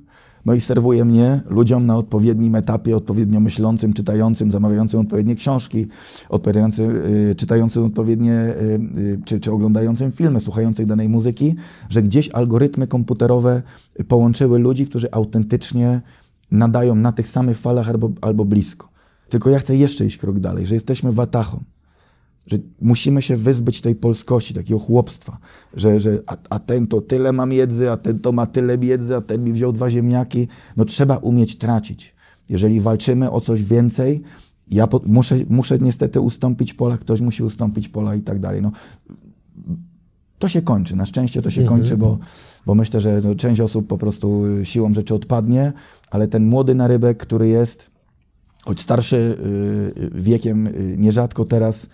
no 0.44 0.54
i 0.54 0.60
serwuje 0.60 1.04
mnie 1.04 1.40
ludziom 1.50 1.86
na 1.86 1.96
odpowiednim 1.96 2.54
etapie, 2.54 2.96
odpowiednio 2.96 3.40
myślącym, 3.40 3.92
czytającym, 3.92 4.52
zamawiającym 4.52 5.00
odpowiednie 5.00 5.36
książki, 5.36 5.86
odpowiadającym, 6.28 6.90
y, 6.90 7.34
czytającym 7.36 7.84
odpowiednie, 7.84 8.32
y, 8.32 8.80
y, 8.98 9.20
czy, 9.24 9.40
czy 9.40 9.52
oglądającym 9.52 10.12
filmy, 10.12 10.40
słuchających 10.40 10.86
danej 10.86 11.08
muzyki, 11.08 11.54
że 11.88 12.02
gdzieś 12.02 12.28
algorytmy 12.28 12.86
komputerowe 12.86 13.62
połączyły 14.08 14.58
ludzi, 14.58 14.86
którzy 14.86 15.12
autentycznie 15.12 16.00
nadają 16.50 16.94
na 16.94 17.12
tych 17.12 17.28
samych 17.28 17.58
falach 17.58 17.88
albo, 17.88 18.10
albo 18.20 18.44
blisko. 18.44 18.88
Tylko 19.28 19.50
ja 19.50 19.58
chcę 19.58 19.76
jeszcze 19.76 20.06
iść 20.06 20.18
krok 20.18 20.38
dalej, 20.38 20.66
że 20.66 20.74
jesteśmy 20.74 21.12
watachą 21.12 21.60
że 22.46 22.58
musimy 22.80 23.22
się 23.22 23.36
wyzbyć 23.36 23.80
tej 23.80 23.94
polskości, 23.94 24.54
takiego 24.54 24.80
chłopstwa, 24.80 25.38
że, 25.74 26.00
że 26.00 26.22
a, 26.26 26.36
a 26.50 26.58
ten 26.58 26.86
to 26.86 27.00
tyle 27.00 27.32
ma 27.32 27.46
miedzy, 27.46 27.90
a 27.90 27.96
ten 27.96 28.18
to 28.18 28.32
ma 28.32 28.46
tyle 28.46 28.78
miedzy, 28.78 29.16
a 29.16 29.20
ten 29.20 29.44
mi 29.44 29.52
wziął 29.52 29.72
dwa 29.72 29.90
ziemniaki. 29.90 30.48
No 30.76 30.84
trzeba 30.84 31.16
umieć 31.16 31.58
tracić. 31.58 32.14
Jeżeli 32.48 32.80
walczymy 32.80 33.30
o 33.30 33.40
coś 33.40 33.62
więcej, 33.62 34.22
ja 34.70 34.86
po, 34.86 35.00
muszę, 35.06 35.36
muszę 35.48 35.78
niestety 35.78 36.20
ustąpić 36.20 36.74
pola, 36.74 36.98
ktoś 36.98 37.20
musi 37.20 37.42
ustąpić 37.42 37.88
pola 37.88 38.14
i 38.14 38.20
tak 38.20 38.38
dalej. 38.38 38.62
No, 38.62 38.72
to 40.38 40.48
się 40.48 40.62
kończy, 40.62 40.96
na 40.96 41.06
szczęście 41.06 41.42
to 41.42 41.50
się 41.50 41.64
kończy, 41.64 41.96
bo, 41.96 42.18
bo 42.66 42.74
myślę, 42.74 43.00
że 43.00 43.20
no, 43.24 43.34
część 43.34 43.60
osób 43.60 43.86
po 43.86 43.98
prostu 43.98 44.46
y, 44.46 44.66
siłą 44.66 44.94
rzeczy 44.94 45.14
odpadnie, 45.14 45.72
ale 46.10 46.28
ten 46.28 46.46
młody 46.46 46.74
narybek, 46.74 47.18
który 47.18 47.48
jest, 47.48 47.90
choć 48.64 48.80
starszy 48.80 49.16
y, 49.16 50.10
wiekiem, 50.14 50.66
y, 50.66 50.94
nierzadko 50.98 51.44
teraz, 51.44 51.86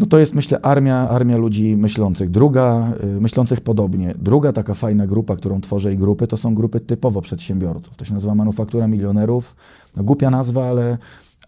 no 0.00 0.06
to 0.06 0.18
jest 0.18 0.34
myślę 0.34 0.60
armia, 0.60 1.08
armia 1.08 1.36
ludzi 1.36 1.76
myślących. 1.76 2.30
Druga, 2.30 2.92
y, 3.04 3.20
myślących 3.20 3.60
podobnie. 3.60 4.14
Druga 4.18 4.52
taka 4.52 4.74
fajna 4.74 5.06
grupa, 5.06 5.36
którą 5.36 5.60
tworzę 5.60 5.94
i 5.94 5.96
grupy, 5.96 6.26
to 6.26 6.36
są 6.36 6.54
grupy 6.54 6.80
typowo 6.80 7.20
przedsiębiorców. 7.20 7.96
To 7.96 8.04
się 8.04 8.14
nazywa 8.14 8.34
manufaktura 8.34 8.86
milionerów. 8.88 9.56
No, 9.96 10.04
głupia 10.04 10.30
nazwa, 10.30 10.66
ale, 10.66 10.98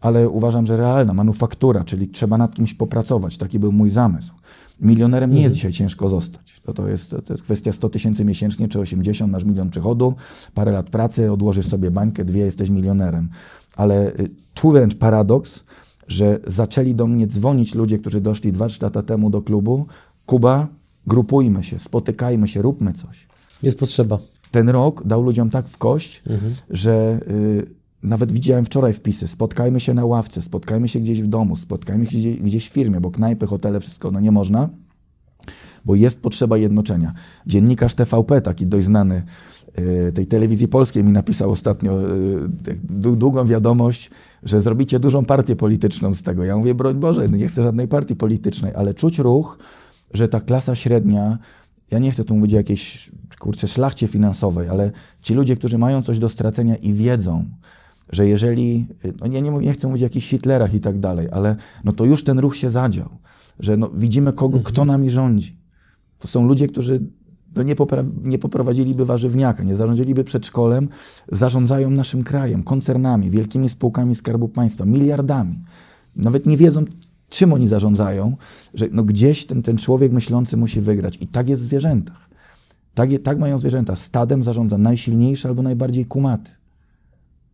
ale 0.01 0.28
uważam, 0.28 0.66
że 0.66 0.76
realna. 0.76 1.14
Manufaktura, 1.14 1.84
czyli 1.84 2.09
trzeba 2.09 2.38
nad 2.38 2.55
kimś 2.55 2.74
popracować. 2.74 3.38
Taki 3.38 3.59
był 3.59 3.72
mój 3.72 3.90
zamysł. 3.90 4.32
Milionerem 4.80 5.34
nie 5.34 5.42
jest 5.42 5.55
dzisiaj 5.55 5.72
ciężko 5.72 6.09
zostać. 6.09 6.61
To, 6.64 6.74
to, 6.74 6.88
jest, 6.88 7.11
to 7.11 7.34
jest 7.34 7.42
kwestia 7.42 7.72
100 7.72 7.88
tysięcy 7.88 8.24
miesięcznie 8.24 8.68
czy 8.68 8.80
80, 8.80 9.32
masz 9.32 9.44
milion 9.44 9.70
przychodu, 9.70 10.14
parę 10.55 10.72
lat 10.72 10.90
pracy, 10.90 11.32
odłożysz 11.32 11.66
sobie 11.66 11.90
bańkę, 11.90 12.24
dwie, 12.24 12.40
jesteś 12.40 12.70
milionerem. 12.70 13.28
Ale 13.76 14.12
y, 14.12 14.30
tu 14.55 14.70
wręcz 14.70 14.94
paradoks, 14.94 15.64
że 16.09 16.40
zaczęli 16.46 16.94
do 16.94 17.06
mnie 17.06 17.26
dzwonić 17.26 17.74
ludzie, 17.74 17.98
którzy 17.98 18.20
doszli 18.20 18.52
2-3 18.52 18.82
lata 18.82 19.02
temu 19.02 19.30
do 19.30 19.42
klubu. 19.42 19.86
Kuba, 20.26 20.68
grupujmy 21.06 21.64
się, 21.64 21.78
spotykajmy 21.78 22.48
się, 22.48 22.62
róbmy 22.62 22.92
coś. 22.92 23.26
Jest 23.62 23.78
potrzeba. 23.78 24.18
Ten 24.50 24.68
rok 24.68 25.06
dał 25.06 25.22
ludziom 25.22 25.50
tak 25.50 25.68
w 25.68 25.78
kość, 25.78 26.22
mhm. 26.26 26.54
że 26.70 27.20
y, 27.28 27.66
nawet 28.02 28.32
widziałem 28.32 28.64
wczoraj 28.64 28.92
wpisy, 28.92 29.28
spotkajmy 29.28 29.80
się 29.80 29.94
na 29.94 30.04
ławce, 30.04 30.42
spotkajmy 30.42 30.88
się 30.88 31.00
gdzieś 31.00 31.22
w 31.22 31.26
domu, 31.26 31.56
spotkajmy 31.56 32.06
się 32.06 32.18
gdzieś, 32.18 32.36
gdzieś 32.36 32.68
w 32.68 32.72
firmie, 32.72 33.00
bo 33.00 33.11
knajpy, 33.11 33.46
hotele, 33.46 33.80
wszystko, 33.80 34.11
no 34.11 34.20
nie 34.20 34.30
można, 34.30 34.68
bo 35.84 35.94
jest 35.94 36.20
potrzeba 36.20 36.59
jednoczenia. 36.59 37.14
Dziennikarz 37.46 37.94
TVP, 37.94 38.40
taki 38.40 38.66
dość 38.66 38.86
znany, 38.86 39.22
tej 40.14 40.26
telewizji 40.26 40.68
polskiej 40.68 41.05
mi 41.05 41.12
napisał 41.12 41.51
ostatnio 41.51 42.16
y, 42.16 43.16
długą 43.16 43.47
wiadomość, 43.47 44.11
że 44.43 44.62
zrobicie 44.62 45.01
dużą 45.01 45.24
partię 45.24 45.57
polityczną 45.57 46.14
z 46.14 46.22
tego. 46.22 46.45
Ja 46.45 46.57
mówię, 46.57 46.74
broń 46.74 46.95
Boże, 46.95 47.29
nie 47.29 47.49
chcę 47.49 47.62
żadnej 47.62 47.89
partii 47.89 48.16
politycznej, 48.16 48.72
ale 48.74 48.95
czuć 48.95 49.18
ruch, 49.18 49.59
że 50.14 50.29
ta 50.29 50.41
klasa 50.41 50.74
średnia, 50.74 51.39
ja 51.91 51.99
nie 51.99 52.11
chcę 52.11 52.24
tu 52.24 52.35
mówić 52.35 52.55
o 52.55 52.57
jakiejś, 52.57 53.11
kurczę, 53.39 53.68
szlachcie 53.68 54.09
finansowej, 54.09 54.68
ale 54.68 54.91
ci 55.22 55.35
ludzie, 55.35 55.57
którzy 55.57 55.79
mają 55.79 56.03
coś 56.03 56.18
do 56.18 56.29
stracenia 56.29 56.76
i 56.76 56.93
wiedzą, 56.93 57.45
że 58.12 58.29
jeżeli, 58.29 58.87
no 59.20 59.26
nie, 59.26 59.43
nie, 59.43 59.51
nie 59.51 59.72
chcę 59.72 59.89
mówić 59.89 60.03
o 60.03 60.07
jakichś 60.07 60.29
Hitlerach 60.29 60.74
i 60.74 60.81
tak 60.81 61.01
dalej, 61.01 61.29
ale 61.33 61.57
no 61.85 61.93
to 61.93 62.05
już 62.05 62.24
ten 62.24 62.39
ruch 62.39 62.57
się 62.57 62.70
zadział, 62.70 63.09
że 63.61 63.76
no 63.76 63.91
widzimy 63.95 64.33
kogo, 64.33 64.59
kto 64.59 64.83
mhm. 64.83 64.87
nami 64.89 65.11
rządzi. 65.11 65.59
To 66.18 66.29
są 66.29 66.47
ludzie, 66.47 66.68
którzy 66.68 67.01
no 67.57 67.62
nie, 67.62 67.76
popra- 67.76 68.11
nie 68.22 68.38
poprowadziliby 68.38 69.07
warzywniaka, 69.07 69.62
nie 69.62 69.76
zarządziliby 69.76 70.24
przedszkolem, 70.24 70.88
zarządzają 71.32 71.90
naszym 71.90 72.24
krajem, 72.24 72.62
koncernami, 72.62 73.30
wielkimi 73.30 73.68
spółkami 73.68 74.14
Skarbu 74.14 74.49
Państwa, 74.49 74.84
miliardami. 74.84 75.59
Nawet 76.16 76.46
nie 76.46 76.57
wiedzą, 76.57 76.84
czym 77.28 77.53
oni 77.53 77.68
zarządzają, 77.68 78.36
że 78.74 78.86
no 78.92 79.03
gdzieś 79.03 79.46
ten, 79.46 79.62
ten 79.62 79.76
człowiek 79.76 80.12
myślący 80.12 80.57
musi 80.57 80.80
wygrać. 80.80 81.18
I 81.20 81.26
tak 81.26 81.49
jest 81.49 81.62
w 81.62 81.66
zwierzętach. 81.66 82.28
Tak, 82.94 83.11
tak 83.22 83.38
mają 83.38 83.59
zwierzęta. 83.59 83.96
Stadem 83.96 84.44
zarządza 84.44 84.78
najsilniejszy 84.78 85.49
albo 85.49 85.62
najbardziej 85.62 86.07
kumaty. 86.07 86.51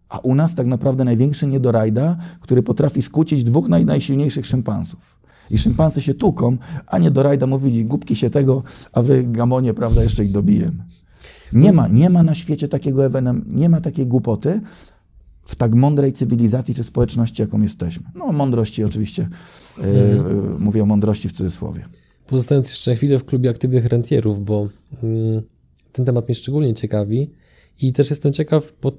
A 0.09 0.18
u 0.18 0.34
nas 0.34 0.55
tak 0.55 0.66
naprawdę 0.66 1.05
największy 1.05 1.47
niedorajda, 1.47 2.16
który 2.40 2.62
potrafi 2.62 3.03
skłócić 3.03 3.45
dwóch 3.45 3.68
naj, 3.68 3.84
najsilniejszych 3.84 4.47
szympansów. 4.47 5.14
I 5.51 5.59
szympansy 5.59 6.01
się 6.01 6.14
tuką, 6.14 6.57
a 6.86 6.99
nie 6.99 7.11
dorajda 7.11 7.47
mówili, 7.47 7.84
głupki 7.84 8.16
się 8.16 8.30
tego, 8.30 8.62
a 8.92 9.03
wy 9.03 9.24
gamonie, 9.24 9.74
prawda, 9.74 10.03
jeszcze 10.03 10.24
ich 10.24 10.32
dobijemy. 10.32 10.84
Nie 11.53 11.72
ma, 11.72 11.88
nie 11.88 12.11
ma 12.11 12.22
na 12.22 12.34
świecie 12.34 12.68
takiego 12.68 13.07
ewenem, 13.07 13.45
nie 13.49 13.68
ma 13.68 13.80
takiej 13.80 14.07
głupoty 14.07 14.61
w 15.45 15.55
tak 15.57 15.74
mądrej 15.74 16.12
cywilizacji 16.12 16.74
czy 16.74 16.84
społeczności, 16.84 17.42
jaką 17.42 17.62
jesteśmy. 17.62 18.07
No, 18.14 18.32
mądrości 18.32 18.84
oczywiście, 18.84 19.28
mhm. 19.78 20.62
mówię 20.62 20.82
o 20.82 20.86
mądrości 20.86 21.28
w 21.28 21.32
cudzysłowie. 21.32 21.88
Pozostając 22.26 22.70
jeszcze 22.70 22.90
na 22.90 22.97
chwilę 22.97 23.18
w 23.18 23.24
klubie 23.24 23.51
aktywnych 23.51 23.86
rentierów, 23.86 24.45
bo 24.45 24.68
mm, 25.03 25.42
ten 25.92 26.05
temat 26.05 26.28
mnie 26.28 26.34
szczególnie 26.34 26.74
ciekawi 26.74 27.30
i 27.80 27.92
też 27.92 28.11
jestem 28.11 28.32
ciekaw 28.32 28.72
pod, 28.72 28.99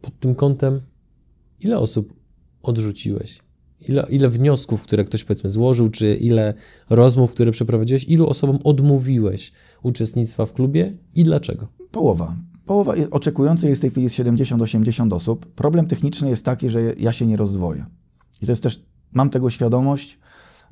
pod 0.00 0.20
tym 0.20 0.34
kątem, 0.34 0.80
ile 1.60 1.78
osób 1.78 2.12
odrzuciłeś? 2.62 3.38
Ile, 3.88 4.06
ile 4.10 4.28
wniosków, 4.28 4.82
które 4.82 5.04
ktoś 5.04 5.24
powiedzmy 5.24 5.50
złożył, 5.50 5.88
czy 5.88 6.14
ile 6.14 6.54
rozmów, 6.90 7.30
które 7.34 7.50
przeprowadziłeś, 7.50 8.04
ilu 8.04 8.26
osobom 8.26 8.58
odmówiłeś 8.64 9.52
uczestnictwa 9.82 10.46
w 10.46 10.52
klubie 10.52 10.96
i 11.14 11.24
dlaczego? 11.24 11.68
Połowa. 11.90 12.36
Połowa 12.66 12.94
oczekujących 13.10 13.70
jest 13.70 13.80
w 13.80 13.82
tej 13.82 13.90
chwili 13.90 14.08
70-80 14.08 15.14
osób. 15.14 15.46
Problem 15.46 15.86
techniczny 15.86 16.30
jest 16.30 16.44
taki, 16.44 16.70
że 16.70 16.94
ja 16.98 17.12
się 17.12 17.26
nie 17.26 17.36
rozdwoję. 17.36 17.86
I 18.42 18.46
to 18.46 18.52
jest 18.52 18.62
też, 18.62 18.82
mam 19.12 19.30
tego 19.30 19.50
świadomość, 19.50 20.18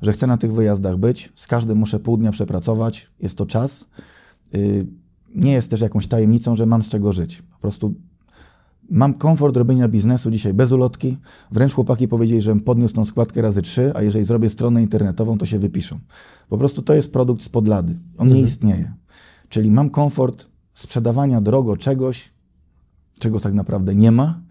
że 0.01 0.13
chcę 0.13 0.27
na 0.27 0.37
tych 0.37 0.53
wyjazdach 0.53 0.97
być. 0.97 1.33
Z 1.35 1.47
każdym 1.47 1.77
muszę 1.77 1.99
pół 1.99 2.17
dnia 2.17 2.31
przepracować. 2.31 3.11
Jest 3.19 3.37
to 3.37 3.45
czas. 3.45 3.87
Y, 4.55 4.87
nie 5.35 5.51
jest 5.51 5.69
też 5.69 5.81
jakąś 5.81 6.07
tajemnicą, 6.07 6.55
że 6.55 6.65
mam 6.65 6.83
z 6.83 6.89
czego 6.89 7.13
żyć. 7.13 7.41
Po 7.41 7.59
prostu 7.59 7.93
Mam 8.89 9.13
komfort 9.13 9.57
robienia 9.57 9.87
biznesu 9.87 10.31
dzisiaj 10.31 10.53
bez 10.53 10.71
ulotki. 10.71 11.17
Wręcz 11.51 11.73
chłopaki 11.73 12.07
powiedzieli, 12.07 12.41
żebym 12.41 12.61
podniósł 12.61 12.93
tą 12.93 13.05
składkę 13.05 13.41
razy 13.41 13.61
trzy, 13.61 13.91
a 13.95 14.01
jeżeli 14.01 14.25
zrobię 14.25 14.49
stronę 14.49 14.81
internetową, 14.81 15.37
to 15.37 15.45
się 15.45 15.59
wypiszą. 15.59 15.99
Po 16.49 16.57
prostu 16.57 16.81
to 16.81 16.93
jest 16.93 17.11
produkt 17.11 17.43
z 17.43 17.49
podlady. 17.49 17.91
On 18.17 18.27
mhm. 18.27 18.33
nie 18.33 18.41
istnieje. 18.41 18.93
Czyli 19.49 19.71
mam 19.71 19.89
komfort 19.89 20.47
sprzedawania 20.73 21.41
drogo 21.41 21.77
czegoś, 21.77 22.29
czego 23.19 23.39
tak 23.39 23.53
naprawdę 23.53 23.95
nie 23.95 24.11
ma, 24.11 24.41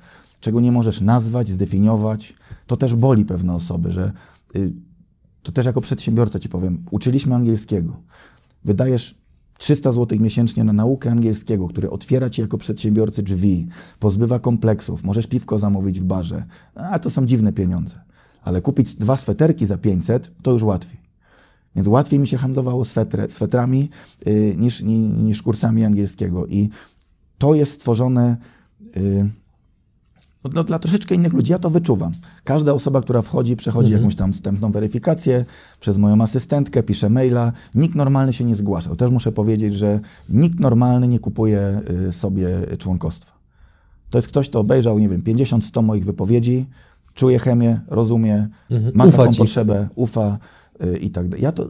czego 0.41 0.61
nie 0.61 0.73
możesz 0.73 1.01
nazwać, 1.01 1.49
zdefiniować. 1.49 2.35
To 2.67 2.77
też 2.77 2.95
boli 2.95 3.25
pewne 3.25 3.55
osoby, 3.55 3.93
że 3.93 4.13
y, 4.57 4.73
to 5.43 5.53
też 5.53 5.67
jako 5.67 5.81
przedsiębiorca 5.81 6.39
ci 6.39 6.49
powiem, 6.49 6.85
uczyliśmy 6.91 7.35
angielskiego. 7.35 7.97
Wydajesz 8.65 9.24
300 9.65 9.93
zł 9.93 10.19
miesięcznie 10.21 10.65
na 10.65 10.73
naukę 10.73 11.11
angielskiego, 11.11 11.69
który 11.69 11.91
otwiera 11.91 12.31
ci 12.31 12.41
jako 12.41 12.59
przedsiębiorcy 12.59 13.23
drzwi, 13.23 13.67
pozbywa 13.99 14.39
kompleksów, 14.39 15.05
możesz 15.05 15.27
piwko 15.27 15.59
zamówić 15.59 16.01
w 16.01 16.05
barze, 16.05 16.45
a 16.75 16.99
to 16.99 17.11
są 17.11 17.27
dziwne 17.27 17.53
pieniądze. 17.53 18.01
Ale 18.43 18.61
kupić 18.61 18.95
dwa 18.95 19.17
sweterki 19.17 19.67
za 19.67 19.79
500 19.79 20.33
to 20.43 20.53
już 20.53 20.63
łatwiej. 20.63 21.01
Więc 21.77 21.89
łatwiej 21.89 22.19
mi 22.19 22.27
się 22.27 22.37
handlowało 22.37 22.85
swetry, 22.85 23.31
swetrami 23.31 23.91
yy, 24.27 24.55
niż, 24.57 24.83
niż 24.83 25.43
kursami 25.43 25.85
angielskiego. 25.85 26.47
I 26.47 26.69
to 27.39 27.55
jest 27.55 27.73
stworzone. 27.73 28.37
Yy, 28.97 29.29
no, 30.53 30.65
dla 30.65 30.79
troszeczkę 30.79 31.15
innych 31.15 31.33
ludzi 31.33 31.53
ja 31.53 31.59
to 31.59 31.71
wyczuwam. 31.71 32.13
Każda 32.45 32.73
osoba, 32.73 33.01
która 33.01 33.23
wchodzi, 33.23 33.57
przechodzi 33.57 33.87
mhm. 33.87 34.03
jakąś 34.03 34.17
tam 34.17 34.33
wstępną 34.33 34.73
weryfikację 34.73 35.45
przez 35.81 35.99
moją 35.99 36.23
asystentkę, 36.23 36.83
pisze 36.83 37.11
maila. 37.11 37.53
Nikt 37.75 37.95
normalny 37.95 38.33
się 38.33 38.45
nie 38.45 38.55
zgłasza. 38.55 38.97
Też 38.97 39.11
muszę 39.11 39.33
powiedzieć, 39.33 39.75
że 39.75 40.01
nikt 40.29 40.61
normalny 40.61 41.09
nie 41.09 41.19
kupuje 41.19 41.81
y, 42.09 42.13
sobie 42.13 42.49
członkostwa. 42.79 43.33
To 44.11 44.19
jest 44.19 44.29
ktoś, 44.29 44.49
kto 44.49 44.61
obejrzał, 44.61 44.99
nie 44.99 45.09
wiem, 45.09 45.23
50-100 45.23 45.83
moich 45.83 46.05
wypowiedzi, 46.05 46.67
czuje 47.15 47.39
chemię, 47.39 47.81
rozumie, 47.89 48.49
mhm. 48.71 48.93
ma 48.95 49.05
ufa 49.05 49.17
taką 49.17 49.33
ci. 49.33 49.39
potrzebę, 49.39 49.89
ufa 49.95 50.39
y, 50.85 50.97
i 50.97 51.11
tak 51.11 51.29
dalej. 51.29 51.45
Ja 51.45 51.53
to 51.53 51.69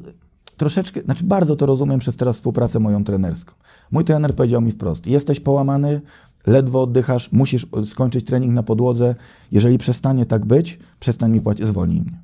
troszeczkę, 0.57 1.01
znaczy 1.01 1.25
bardzo 1.25 1.57
to 1.57 1.67
rozumiem 1.67 2.01
przez 2.01 2.17
teraz 2.17 2.37
współpracę 2.37 2.79
moją 2.79 3.05
trenerską. 3.05 3.55
Mój 3.91 4.05
trener 4.05 4.35
powiedział 4.35 4.61
mi 4.61 4.71
wprost, 4.71 5.07
jesteś 5.07 5.41
połamany, 5.41 6.01
ledwo 6.47 6.83
oddychasz, 6.83 7.33
musisz 7.33 7.67
skończyć 7.85 8.25
trening 8.25 8.55
na 8.55 8.63
podłodze. 8.63 9.15
Jeżeli 9.53 9.79
przestanie 9.79 10.27
tak 10.27 10.47
być, 10.47 10.79
przestań 11.01 11.33
mi 11.33 11.41
płacić, 11.41 11.67
zwolnij 11.67 12.01
mnie. 12.01 12.23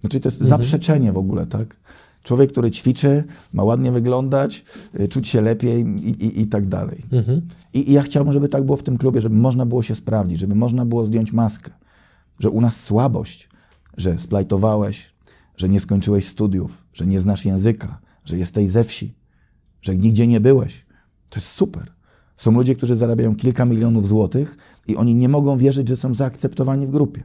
Znaczy 0.00 0.20
to 0.20 0.28
jest 0.28 0.42
mhm. 0.42 0.60
zaprzeczenie 0.60 1.12
w 1.12 1.18
ogóle, 1.18 1.46
tak? 1.46 1.76
Człowiek, 2.22 2.52
który 2.52 2.70
ćwiczy, 2.70 3.24
ma 3.52 3.64
ładnie 3.64 3.92
wyglądać, 3.92 4.64
y, 5.00 5.08
czuć 5.08 5.28
się 5.28 5.40
lepiej 5.40 5.84
i, 5.86 6.08
i, 6.08 6.40
i 6.40 6.46
tak 6.46 6.68
dalej. 6.68 7.02
Mhm. 7.12 7.48
I, 7.74 7.90
I, 7.90 7.92
ja 7.92 8.02
chciałbym, 8.02 8.32
żeby 8.32 8.48
tak 8.48 8.64
było 8.64 8.76
w 8.76 8.82
tym 8.82 8.98
klubie, 8.98 9.20
żeby 9.20 9.36
można 9.36 9.66
było 9.66 9.82
się 9.82 9.94
sprawdzić, 9.94 10.38
żeby 10.38 10.54
można 10.54 10.84
było 10.84 11.06
zdjąć 11.06 11.32
maskę. 11.32 11.70
Że 12.40 12.50
u 12.50 12.60
nas 12.60 12.82
słabość, 12.82 13.48
że 13.96 14.18
splajtowałeś, 14.18 15.14
że 15.56 15.68
nie 15.68 15.80
skończyłeś 15.80 16.28
studiów, 16.28 16.84
że 16.92 17.06
nie 17.06 17.20
znasz 17.20 17.44
języka, 17.44 18.00
że 18.24 18.38
jesteś 18.38 18.70
ze 18.70 18.84
wsi, 18.84 19.14
że 19.82 19.96
nigdzie 19.96 20.26
nie 20.26 20.40
byłeś. 20.40 20.86
To 21.30 21.40
jest 21.40 21.48
super. 21.48 21.95
Są 22.36 22.52
ludzie, 22.52 22.74
którzy 22.74 22.96
zarabiają 22.96 23.36
kilka 23.36 23.64
milionów 23.64 24.08
złotych 24.08 24.56
i 24.88 24.96
oni 24.96 25.14
nie 25.14 25.28
mogą 25.28 25.56
wierzyć, 25.56 25.88
że 25.88 25.96
są 25.96 26.14
zaakceptowani 26.14 26.86
w 26.86 26.90
grupie. 26.90 27.22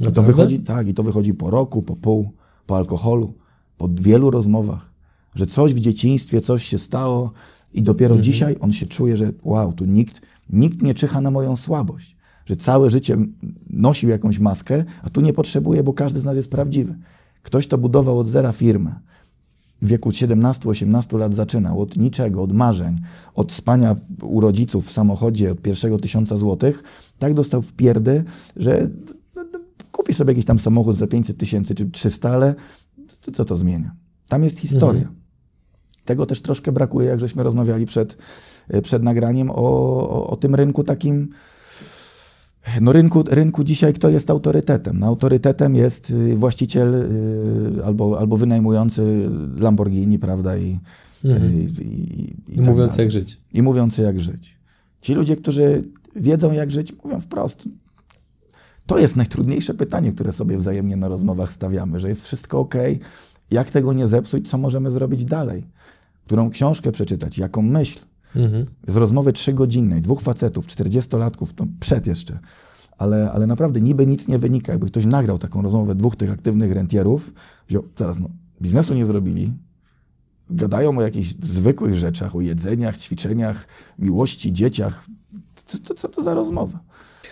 I 0.00 0.12
to 0.12 0.22
wychodzi, 0.22 0.60
tak, 0.60 0.88
i 0.88 0.94
to 0.94 1.02
wychodzi 1.02 1.34
po 1.34 1.50
roku, 1.50 1.82
po 1.82 1.96
pół, 1.96 2.30
po 2.66 2.76
alkoholu, 2.76 3.34
po 3.78 3.88
wielu 3.92 4.30
rozmowach, 4.30 4.92
że 5.34 5.46
coś 5.46 5.74
w 5.74 5.80
dzieciństwie, 5.80 6.40
coś 6.40 6.64
się 6.64 6.78
stało 6.78 7.32
i 7.74 7.82
dopiero 7.82 8.14
mhm. 8.14 8.24
dzisiaj 8.24 8.56
on 8.60 8.72
się 8.72 8.86
czuje, 8.86 9.16
że 9.16 9.32
wow, 9.42 9.72
tu 9.72 9.84
nikt, 9.84 10.20
nikt 10.50 10.82
nie 10.82 10.94
czyha 10.94 11.20
na 11.20 11.30
moją 11.30 11.56
słabość, 11.56 12.16
że 12.46 12.56
całe 12.56 12.90
życie 12.90 13.16
nosił 13.70 14.08
jakąś 14.08 14.38
maskę, 14.38 14.84
a 15.02 15.10
tu 15.10 15.20
nie 15.20 15.32
potrzebuje, 15.32 15.82
bo 15.82 15.92
każdy 15.92 16.20
z 16.20 16.24
nas 16.24 16.36
jest 16.36 16.50
prawdziwy. 16.50 16.98
Ktoś 17.42 17.66
to 17.66 17.78
budował 17.78 18.18
od 18.18 18.28
zera 18.28 18.52
firmę. 18.52 18.94
W 19.82 19.86
wieku 19.86 20.10
17-18 20.10 21.18
lat 21.18 21.34
zaczynał 21.34 21.80
od 21.80 21.96
niczego, 21.96 22.42
od 22.42 22.52
marzeń, 22.52 22.96
od 23.34 23.52
spania 23.52 23.96
u 24.22 24.40
rodziców 24.40 24.86
w 24.86 24.90
samochodzie 24.90 25.52
od 25.52 25.62
pierwszego 25.62 25.98
tysiąca 25.98 26.36
złotych, 26.36 26.82
tak 27.18 27.34
dostał 27.34 27.62
w 27.62 27.72
pierdy, 27.72 28.24
że 28.56 28.88
kupi 29.92 30.14
sobie 30.14 30.32
jakiś 30.32 30.44
tam 30.44 30.58
samochód 30.58 30.96
za 30.96 31.06
500 31.06 31.38
tysięcy 31.38 31.74
czy 31.74 31.90
300, 31.90 32.30
ale 32.30 32.54
co 33.32 33.44
to 33.44 33.56
zmienia? 33.56 33.94
Tam 34.28 34.44
jest 34.44 34.58
historia. 34.58 35.00
Mhm. 35.00 35.16
Tego 36.04 36.26
też 36.26 36.42
troszkę 36.42 36.72
brakuje, 36.72 37.08
jak 37.08 37.20
żeśmy 37.20 37.42
rozmawiali 37.42 37.86
przed, 37.86 38.16
przed 38.82 39.02
nagraniem 39.02 39.50
o, 39.50 39.54
o, 39.54 40.26
o 40.26 40.36
tym 40.36 40.54
rynku 40.54 40.84
takim 40.84 41.28
no 42.80 42.92
rynku, 42.92 43.22
rynku 43.28 43.64
dzisiaj 43.64 43.92
kto 43.92 44.08
jest 44.08 44.30
autorytetem? 44.30 44.98
No 44.98 45.06
autorytetem 45.06 45.74
jest 45.74 46.10
y, 46.10 46.36
właściciel 46.36 46.94
y, 46.94 47.84
albo, 47.84 48.18
albo 48.18 48.36
wynajmujący 48.36 49.30
Lamborghini, 49.58 50.18
prawda? 50.18 50.56
I, 50.56 50.78
mhm. 51.24 51.54
i, 51.54 51.56
i, 51.58 52.22
i, 52.22 52.34
I 52.48 52.56
tak 52.56 52.66
mówiący 52.66 53.02
jak 53.02 53.10
żyć. 53.10 53.40
I 53.52 53.62
mówiący 53.62 54.02
jak 54.02 54.20
żyć. 54.20 54.56
Ci 55.00 55.14
ludzie, 55.14 55.36
którzy 55.36 55.84
wiedzą 56.16 56.52
jak 56.52 56.70
żyć, 56.70 56.92
mówią 57.04 57.20
wprost. 57.20 57.68
To 58.86 58.98
jest 58.98 59.16
najtrudniejsze 59.16 59.74
pytanie, 59.74 60.12
które 60.12 60.32
sobie 60.32 60.56
wzajemnie 60.56 60.96
na 60.96 61.08
rozmowach 61.08 61.52
stawiamy, 61.52 62.00
że 62.00 62.08
jest 62.08 62.22
wszystko 62.22 62.58
ok, 62.58 62.74
jak 63.50 63.70
tego 63.70 63.92
nie 63.92 64.06
zepsuć, 64.06 64.50
co 64.50 64.58
możemy 64.58 64.90
zrobić 64.90 65.24
dalej, 65.24 65.66
którą 66.24 66.50
książkę 66.50 66.92
przeczytać, 66.92 67.38
jaką 67.38 67.62
myśl. 67.62 67.98
Mhm. 68.36 68.66
Z 68.88 68.96
rozmowy 68.96 69.32
trzygodzinnej, 69.32 70.02
dwóch 70.02 70.20
facetów, 70.20 70.66
czterdziestolatków, 70.66 71.52
to 71.52 71.66
przed 71.80 72.06
jeszcze, 72.06 72.38
ale, 72.98 73.32
ale 73.32 73.46
naprawdę 73.46 73.80
niby 73.80 74.06
nic 74.06 74.28
nie 74.28 74.38
wynika. 74.38 74.72
Jakby 74.72 74.86
ktoś 74.86 75.06
nagrał 75.06 75.38
taką 75.38 75.62
rozmowę 75.62 75.94
dwóch 75.94 76.16
tych 76.16 76.30
aktywnych 76.30 76.72
rentierów, 76.72 77.32
wziął, 77.68 77.82
teraz 77.82 78.20
no, 78.20 78.28
biznesu 78.62 78.94
nie 78.94 79.06
zrobili, 79.06 79.52
gadają 80.50 80.98
o 80.98 81.02
jakichś 81.02 81.34
zwykłych 81.42 81.94
rzeczach, 81.94 82.36
o 82.36 82.40
jedzeniach, 82.40 82.98
ćwiczeniach, 82.98 83.68
miłości, 83.98 84.52
dzieciach. 84.52 85.06
Co, 85.66 85.78
co, 85.78 85.94
co 85.94 86.08
to 86.08 86.22
za 86.22 86.34
rozmowa? 86.34 86.85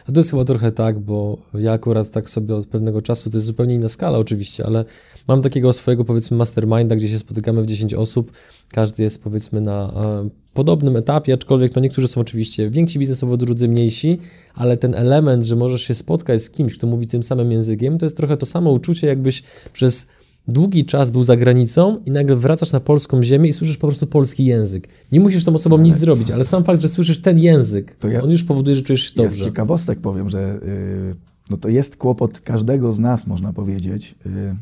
A 0.08 0.12
to 0.12 0.20
jest 0.20 0.30
chyba 0.30 0.44
trochę 0.44 0.72
tak, 0.72 0.98
bo 0.98 1.38
ja 1.54 1.72
akurat 1.72 2.10
tak 2.10 2.30
sobie 2.30 2.54
od 2.54 2.66
pewnego 2.66 3.02
czasu, 3.02 3.30
to 3.30 3.36
jest 3.36 3.46
zupełnie 3.46 3.74
inna 3.74 3.88
skala 3.88 4.18
oczywiście, 4.18 4.66
ale 4.66 4.84
mam 5.28 5.42
takiego 5.42 5.72
swojego 5.72 6.04
powiedzmy 6.04 6.36
masterminda, 6.36 6.96
gdzie 6.96 7.08
się 7.08 7.18
spotykamy 7.18 7.62
w 7.62 7.66
10 7.66 7.94
osób, 7.94 8.32
każdy 8.72 9.02
jest 9.02 9.22
powiedzmy 9.22 9.60
na 9.60 9.92
e, 9.96 10.28
podobnym 10.54 10.96
etapie, 10.96 11.34
aczkolwiek 11.34 11.74
no 11.74 11.82
niektórzy 11.82 12.08
są 12.08 12.20
oczywiście 12.20 12.70
więksi 12.70 12.98
biznesowo, 12.98 13.36
drudzy 13.36 13.68
mniejsi, 13.68 14.18
ale 14.54 14.76
ten 14.76 14.94
element, 14.94 15.44
że 15.44 15.56
możesz 15.56 15.82
się 15.82 15.94
spotkać 15.94 16.42
z 16.42 16.50
kimś, 16.50 16.78
kto 16.78 16.86
mówi 16.86 17.06
tym 17.06 17.22
samym 17.22 17.52
językiem, 17.52 17.98
to 17.98 18.06
jest 18.06 18.16
trochę 18.16 18.36
to 18.36 18.46
samo 18.46 18.70
uczucie, 18.70 19.06
jakbyś 19.06 19.42
przez 19.72 20.06
długi 20.48 20.84
czas 20.84 21.10
był 21.10 21.24
za 21.24 21.36
granicą 21.36 21.98
i 22.06 22.10
nagle 22.10 22.36
wracasz 22.36 22.72
na 22.72 22.80
polską 22.80 23.22
ziemię 23.22 23.48
i 23.48 23.52
słyszysz 23.52 23.76
po 23.76 23.86
prostu 23.86 24.06
polski 24.06 24.44
język. 24.44 24.88
Nie 25.12 25.20
musisz 25.20 25.44
tą 25.44 25.54
osobą 25.54 25.78
nic 25.78 25.96
zrobić, 25.96 26.30
ale 26.30 26.44
sam 26.44 26.64
fakt, 26.64 26.80
że 26.80 26.88
słyszysz 26.88 27.20
ten 27.20 27.38
język, 27.38 27.96
ja, 28.12 28.22
on 28.22 28.30
już 28.30 28.44
powoduje, 28.44 28.76
że 28.76 28.82
czujesz 28.82 29.02
się 29.02 29.14
dobrze. 29.16 29.42
Z 29.42 29.46
ciekawostek 29.46 30.00
powiem, 30.00 30.30
że 30.30 30.60
yy, 30.62 31.16
no 31.50 31.56
to 31.56 31.68
jest 31.68 31.96
kłopot 31.96 32.40
każdego 32.40 32.92
z 32.92 32.98
nas, 32.98 33.26
można 33.26 33.52
powiedzieć, 33.52 34.14
yy, 34.24 34.56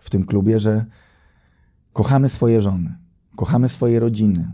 w 0.00 0.10
tym 0.10 0.24
klubie, 0.24 0.58
że 0.58 0.84
kochamy 1.92 2.28
swoje 2.28 2.60
żony, 2.60 2.96
kochamy 3.36 3.68
swoje 3.68 4.00
rodziny, 4.00 4.52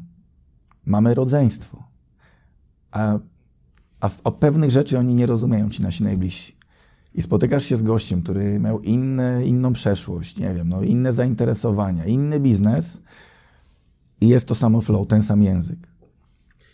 mamy 0.86 1.14
rodzeństwo, 1.14 1.82
a, 2.90 3.18
a 4.00 4.10
o 4.24 4.32
pewnych 4.32 4.70
rzeczy 4.70 4.98
oni 4.98 5.14
nie 5.14 5.26
rozumieją, 5.26 5.70
ci 5.70 5.82
nasi 5.82 6.02
najbliżsi 6.02 6.53
i 7.14 7.22
spotykasz 7.22 7.64
się 7.64 7.76
z 7.76 7.82
gościem, 7.82 8.22
który 8.22 8.60
miał 8.60 8.80
inne, 8.80 9.46
inną 9.46 9.72
przeszłość, 9.72 10.36
nie 10.36 10.54
wiem, 10.54 10.68
no, 10.68 10.82
inne 10.82 11.12
zainteresowania, 11.12 12.04
inny 12.04 12.40
biznes 12.40 13.00
i 14.20 14.28
jest 14.28 14.48
to 14.48 14.54
samo 14.54 14.80
flow, 14.80 15.06
ten 15.06 15.22
sam 15.22 15.42
język. 15.42 15.78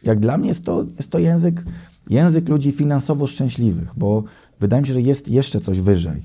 Jak 0.03 0.21
dla 0.21 0.39
mnie 0.39 0.49
jest 0.49 0.65
to, 0.65 0.85
jest 0.97 1.11
to 1.11 1.19
język, 1.19 1.65
język 2.11 2.49
ludzi 2.49 2.73
finansowo 2.73 3.27
szczęśliwych, 3.27 3.93
bo 3.97 4.25
wydaje 4.61 4.83
mi 4.83 4.89
się, 4.89 4.95
że 4.95 5.01
jest 5.01 5.29
jeszcze 5.29 5.61
coś 5.61 5.81
wyżej. 5.81 6.23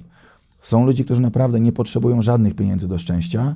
Są 0.61 0.85
ludzie, 0.85 1.05
którzy 1.05 1.21
naprawdę 1.21 1.59
nie 1.59 1.71
potrzebują 1.71 2.21
żadnych 2.21 2.55
pieniędzy 2.55 2.87
do 2.87 2.97
szczęścia, 2.97 3.55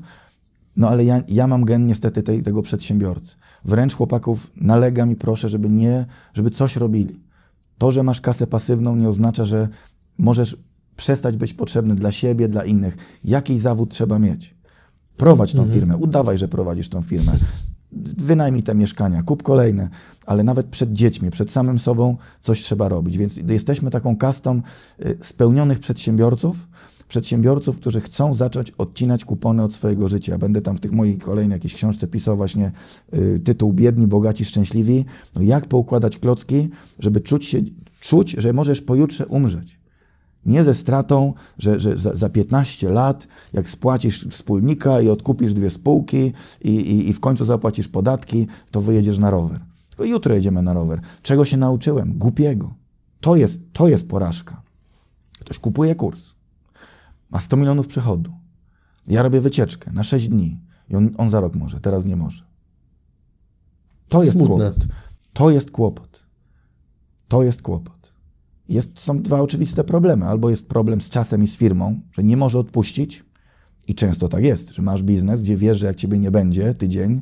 no 0.78 0.90
ale 0.90 1.06
ja, 1.06 1.22
ja 1.28 1.48
mam 1.48 1.66
gen 1.66 1.88
niestety 1.88 2.24
tej, 2.24 2.44
tego 2.44 2.62
przedsiębiorcy. 2.62 3.36
Wręcz 3.66 3.96
chłopaków 3.96 4.52
nalegam 4.56 5.12
i 5.12 5.16
proszę, 5.16 5.50
żeby 5.50 5.70
nie, 5.70 6.06
żeby 6.34 6.50
coś 6.50 6.76
robili. 6.76 7.20
To, 7.78 7.92
że 7.92 8.04
masz 8.04 8.22
kasę 8.22 8.48
pasywną 8.48 8.96
nie 8.96 9.10
oznacza, 9.10 9.46
że 9.46 9.68
możesz 10.20 10.58
przestać 10.96 11.38
być 11.38 11.54
potrzebny 11.54 11.96
dla 11.96 12.12
siebie, 12.12 12.48
dla 12.48 12.66
innych. 12.66 12.98
Jaki 13.24 13.60
zawód 13.60 13.92
trzeba 13.92 14.20
mieć? 14.20 14.56
Prowadź 15.18 15.54
tą 15.54 15.60
mhm. 15.60 15.80
firmę, 15.80 15.98
udawaj, 15.98 16.38
że 16.38 16.48
prowadzisz 16.48 16.90
tą 16.90 17.02
firmę. 17.02 17.32
Wynajmij 18.18 18.64
te 18.64 18.76
mieszkania, 18.76 19.24
kup 19.24 19.44
kolejne, 19.44 19.90
ale 20.26 20.44
nawet 20.44 20.68
przed 20.68 20.94
dziećmi, 20.94 21.32
przed 21.32 21.52
samym 21.52 21.80
sobą 21.80 22.18
coś 22.42 22.62
trzeba 22.62 22.90
robić. 22.90 23.18
Więc 23.18 23.38
jesteśmy 23.38 23.92
taką 23.92 24.18
kastą 24.18 24.62
y, 25.06 25.18
spełnionych 25.22 25.80
przedsiębiorców, 25.80 26.68
przedsiębiorców, 27.08 27.80
którzy 27.80 28.02
chcą 28.02 28.34
zacząć 28.34 28.72
odcinać 28.72 29.26
kupony 29.26 29.64
od 29.64 29.74
swojego 29.74 30.08
życia. 30.08 30.38
Będę 30.38 30.62
tam 30.62 30.78
w 30.78 30.80
tych 30.80 30.92
moich 30.92 31.20
kolejnej 31.20 31.56
jakiejś 31.56 31.74
książce 31.74 32.08
pisał 32.08 32.38
właśnie 32.38 32.72
y, 33.14 33.40
tytuł 33.40 33.74
Biedni, 33.74 34.08
bogaci, 34.08 34.46
szczęśliwi. 34.46 35.06
No 35.36 35.42
jak 35.42 35.66
poukładać 35.66 36.18
klocki, 36.18 36.70
żeby 37.00 37.22
czuć 37.22 37.46
się, 37.46 37.62
czuć, 38.00 38.36
że 38.38 38.54
możesz 38.54 38.82
pojutrze 38.82 39.26
umrzeć. 39.28 39.79
Nie 40.46 40.64
ze 40.64 40.76
stratą, 40.76 41.34
że, 41.58 41.80
że 41.80 41.98
za, 41.98 42.16
za 42.16 42.30
15 42.30 42.90
lat, 42.90 43.28
jak 43.54 43.70
spłacisz 43.70 44.28
wspólnika 44.28 45.02
i 45.02 45.10
odkupisz 45.10 45.54
dwie 45.54 45.70
spółki 45.70 46.34
i, 46.62 46.70
i, 46.70 47.10
i 47.10 47.14
w 47.14 47.20
końcu 47.20 47.46
zapłacisz 47.46 47.88
podatki, 47.88 48.48
to 48.72 48.82
wyjedziesz 48.82 49.20
na 49.20 49.30
rower. 49.30 49.60
Tylko 49.90 50.04
jutro 50.04 50.36
jedziemy 50.36 50.62
na 50.62 50.74
rower. 50.74 51.02
Czego 51.22 51.46
się 51.46 51.58
nauczyłem? 51.58 52.14
Głupiego. 52.18 52.74
To 53.22 53.36
jest, 53.36 53.62
to 53.74 53.88
jest 53.88 54.08
porażka. 54.08 54.62
Ktoś 55.40 55.60
kupuje 55.60 55.96
kurs, 55.96 56.22
ma 57.30 57.40
100 57.40 57.58
milionów 57.58 57.88
przychodu. 57.88 58.32
Ja 59.08 59.24
robię 59.24 59.42
wycieczkę 59.42 59.92
na 59.92 60.04
6 60.04 60.28
dni 60.28 60.60
i 60.90 60.96
on, 60.96 61.10
on 61.18 61.30
za 61.30 61.40
rok 61.40 61.56
może, 61.56 61.80
teraz 61.80 62.06
nie 62.06 62.16
może. 62.16 62.44
To 64.10 64.20
jest 64.20 64.32
Smutne. 64.32 64.72
kłopot. 64.72 64.88
To 65.34 65.50
jest 65.50 65.72
kłopot. 65.72 66.20
To 67.28 67.44
jest 67.44 67.62
kłopot 67.62 67.99
jest, 68.70 69.00
są 69.00 69.22
dwa 69.22 69.42
oczywiste 69.42 69.84
problemy. 69.84 70.26
Albo 70.26 70.50
jest 70.50 70.68
problem 70.68 71.02
z 71.02 71.10
czasem 71.10 71.44
i 71.44 71.48
z 71.48 71.58
firmą, 71.58 72.00
że 72.12 72.24
nie 72.24 72.38
może 72.38 72.60
odpuścić, 72.60 73.24
i 73.90 73.96
często 73.96 74.28
tak 74.28 74.44
jest, 74.44 74.70
że 74.70 74.82
masz 74.82 75.04
biznes, 75.04 75.42
gdzie 75.42 75.58
wiesz, 75.58 75.78
że 75.78 75.88
jak 75.88 75.96
ciebie 75.96 76.20
nie 76.20 76.32
będzie 76.32 76.74
tydzień, 76.74 77.22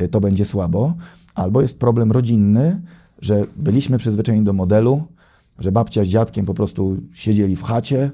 y, 0.00 0.08
to 0.08 0.20
będzie 0.20 0.44
słabo. 0.44 0.94
Albo 1.34 1.62
jest 1.62 1.78
problem 1.78 2.12
rodzinny, 2.12 2.82
że 3.18 3.44
byliśmy 3.56 3.98
przyzwyczajeni 3.98 4.44
do 4.44 4.52
modelu, 4.52 5.02
że 5.58 5.72
babcia 5.72 6.04
z 6.04 6.06
dziadkiem 6.06 6.46
po 6.46 6.54
prostu 6.54 6.96
siedzieli 7.12 7.56
w 7.56 7.62
chacie, 7.62 8.10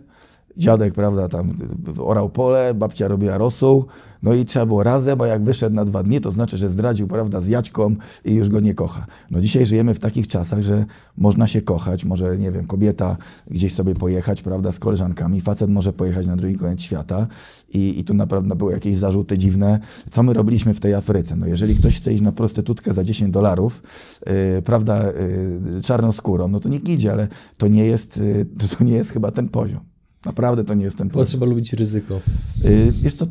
dziadek, 0.57 0.95
prawda, 0.95 1.29
tam 1.29 1.55
orał 1.99 2.31
pole, 2.31 2.75
babcia 2.75 3.09
robiła 3.09 3.39
rosół, 3.39 3.87
no 4.25 4.35
i 4.35 4.45
trzeba 4.45 4.67
było 4.67 4.83
razem, 4.83 5.21
a 5.21 5.27
jak 5.27 5.45
wyszedł 5.45 5.77
na 5.77 5.85
dwa 5.85 6.03
dni, 6.03 6.21
to 6.21 6.31
znaczy, 6.31 6.59
że 6.59 6.71
zdradził, 6.71 7.09
prawda, 7.09 7.41
z 7.41 7.49
Jaćką 7.49 7.97
i 8.25 8.35
już 8.35 8.49
go 8.49 8.61
nie 8.61 8.75
kocha. 8.75 9.07
No 9.31 9.41
dzisiaj 9.41 9.67
żyjemy 9.67 9.95
w 9.95 9.99
takich 9.99 10.29
czasach, 10.29 10.63
że 10.63 10.85
można 11.17 11.47
się 11.47 11.63
kochać, 11.63 12.05
może, 12.05 12.39
nie 12.39 12.51
wiem, 12.51 12.67
kobieta 12.67 13.17
gdzieś 13.51 13.75
sobie 13.75 13.95
pojechać, 13.95 14.43
prawda, 14.43 14.73
z 14.73 14.79
koleżankami, 14.79 15.41
facet 15.41 15.71
może 15.71 15.93
pojechać 15.93 16.27
na 16.27 16.37
drugi 16.37 16.57
koniec 16.57 16.83
świata 16.83 17.27
i, 17.75 17.99
i 17.99 18.05
tu 18.05 18.15
naprawdę 18.15 18.55
były 18.55 18.73
jakieś 18.73 18.97
zarzuty 18.97 19.39
dziwne. 19.39 19.81
Co 20.11 20.23
my 20.23 20.33
robiliśmy 20.33 20.75
w 20.75 20.81
tej 20.81 20.95
Afryce? 20.95 21.37
No 21.37 21.47
jeżeli 21.47 21.75
ktoś 21.75 21.97
chce 21.97 22.13
iść 22.13 22.23
na 22.23 22.33
prostytutkę 22.33 22.93
za 22.93 23.05
10 23.05 23.31
dolarów, 23.31 23.83
yy, 24.27 24.63
prawda, 24.63 25.05
yy, 25.07 25.81
czarną 25.83 26.13
skórą, 26.13 26.49
no 26.49 26.61
to 26.61 26.69
nikt 26.69 26.89
idzie, 26.89 27.13
ale 27.13 27.29
to 27.59 27.69
nie 27.69 27.87
jest, 27.87 28.17
yy, 28.17 28.47
to 28.79 28.85
nie 28.85 28.95
jest 28.95 29.11
chyba 29.11 29.31
ten 29.31 29.49
poziom. 29.49 29.94
Naprawdę 30.27 30.65
to 30.65 30.75
nie 30.75 30.85
jest 30.85 30.99
ten 30.99 31.11
poziom. 31.11 31.27
trzeba 31.27 31.47
lubić 31.47 31.73
ryzyko. 31.73 32.21
Yy, 32.65 32.93
jest 33.03 33.19
to 33.19 33.27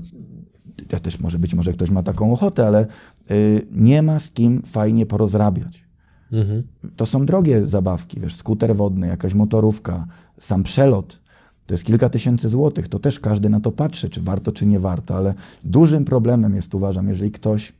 ja 0.91 0.99
też 0.99 1.19
może 1.19 1.39
być 1.39 1.53
może 1.53 1.73
ktoś 1.73 1.89
ma 1.89 2.03
taką 2.03 2.33
ochotę, 2.33 2.67
ale 2.67 2.87
y, 3.31 3.67
nie 3.71 4.01
ma 4.01 4.19
z 4.19 4.31
kim 4.31 4.61
fajnie 4.61 5.05
porozrabiać. 5.05 5.83
Mhm. 6.31 6.63
To 6.95 7.05
są 7.05 7.25
drogie 7.25 7.67
zabawki, 7.67 8.19
wiesz, 8.19 8.35
skuter 8.35 8.75
wodny, 8.75 9.07
jakaś 9.07 9.33
motorówka, 9.33 10.07
sam 10.39 10.63
przelot. 10.63 11.19
To 11.65 11.73
jest 11.73 11.83
kilka 11.83 12.09
tysięcy 12.09 12.49
złotych, 12.49 12.87
to 12.87 12.99
też 12.99 13.19
każdy 13.19 13.49
na 13.49 13.59
to 13.59 13.71
patrzy, 13.71 14.09
czy 14.09 14.21
warto, 14.21 14.51
czy 14.51 14.65
nie 14.65 14.79
warto, 14.79 15.15
ale 15.15 15.33
dużym 15.63 16.05
problemem 16.05 16.55
jest, 16.55 16.75
uważam, 16.75 17.07
jeżeli 17.07 17.31
ktoś 17.31 17.73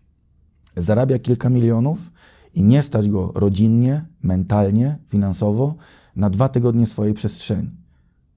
zarabia 0.78 1.20
kilka 1.20 1.50
milionów 1.50 2.12
i 2.56 2.64
nie 2.64 2.84
stać 2.84 3.10
go 3.10 3.32
rodzinnie, 3.36 4.06
mentalnie, 4.22 4.98
finansowo 5.08 5.76
na 6.16 6.30
dwa 6.30 6.50
tygodnie 6.50 6.88
swojej 6.88 7.14
przestrzeni. 7.14 7.83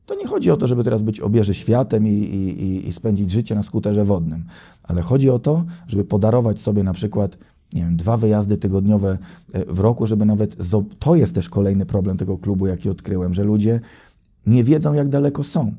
To 0.06 0.14
nie 0.14 0.26
chodzi 0.26 0.50
o 0.50 0.56
to, 0.56 0.66
żeby 0.66 0.84
teraz 0.84 1.02
być 1.02 1.20
obieży 1.20 1.54
światem 1.54 2.06
i, 2.06 2.10
i, 2.10 2.88
i 2.88 2.92
spędzić 2.92 3.30
życie 3.30 3.54
na 3.54 3.62
skuterze 3.62 4.04
wodnym, 4.04 4.44
ale 4.82 5.02
chodzi 5.02 5.30
o 5.30 5.38
to, 5.38 5.64
żeby 5.86 6.04
podarować 6.04 6.58
sobie 6.60 6.82
na 6.82 6.92
przykład 6.92 7.38
nie 7.72 7.82
wiem, 7.82 7.96
dwa 7.96 8.16
wyjazdy 8.16 8.56
tygodniowe 8.56 9.18
e, 9.52 9.64
w 9.64 9.80
roku, 9.80 10.06
żeby 10.06 10.24
nawet. 10.24 10.56
To 10.98 11.14
jest 11.14 11.34
też 11.34 11.48
kolejny 11.48 11.86
problem 11.86 12.16
tego 12.16 12.38
klubu, 12.38 12.66
jaki 12.66 12.90
odkryłem, 12.90 13.34
że 13.34 13.44
ludzie 13.44 13.80
nie 14.46 14.64
wiedzą, 14.64 14.92
jak 14.92 15.08
daleko 15.08 15.44
są. 15.44 15.74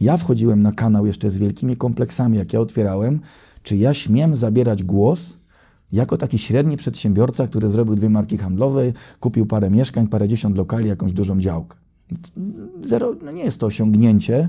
Ja 0.00 0.16
wchodziłem 0.16 0.62
na 0.62 0.72
kanał 0.72 1.06
jeszcze 1.06 1.30
z 1.30 1.38
wielkimi 1.38 1.76
kompleksami, 1.76 2.38
jak 2.38 2.52
ja 2.52 2.60
otwierałem. 2.60 3.20
czy 3.62 3.76
ja 3.76 3.94
śmiem 3.94 4.36
zabierać 4.36 4.82
głos 4.82 5.36
jako 5.92 6.16
taki 6.16 6.38
średni 6.38 6.76
przedsiębiorca, 6.76 7.46
który 7.46 7.68
zrobił 7.68 7.94
dwie 7.94 8.10
marki 8.10 8.38
handlowe, 8.38 8.92
kupił 9.20 9.46
parę 9.46 9.70
mieszkań, 9.70 10.08
parę 10.08 10.28
dziesiąt 10.28 10.56
lokali, 10.56 10.88
jakąś 10.88 11.12
dużą 11.12 11.40
działkę. 11.40 11.83
Zero, 12.84 13.16
no 13.24 13.32
nie 13.32 13.44
jest 13.44 13.60
to 13.60 13.66
osiągnięcie, 13.66 14.48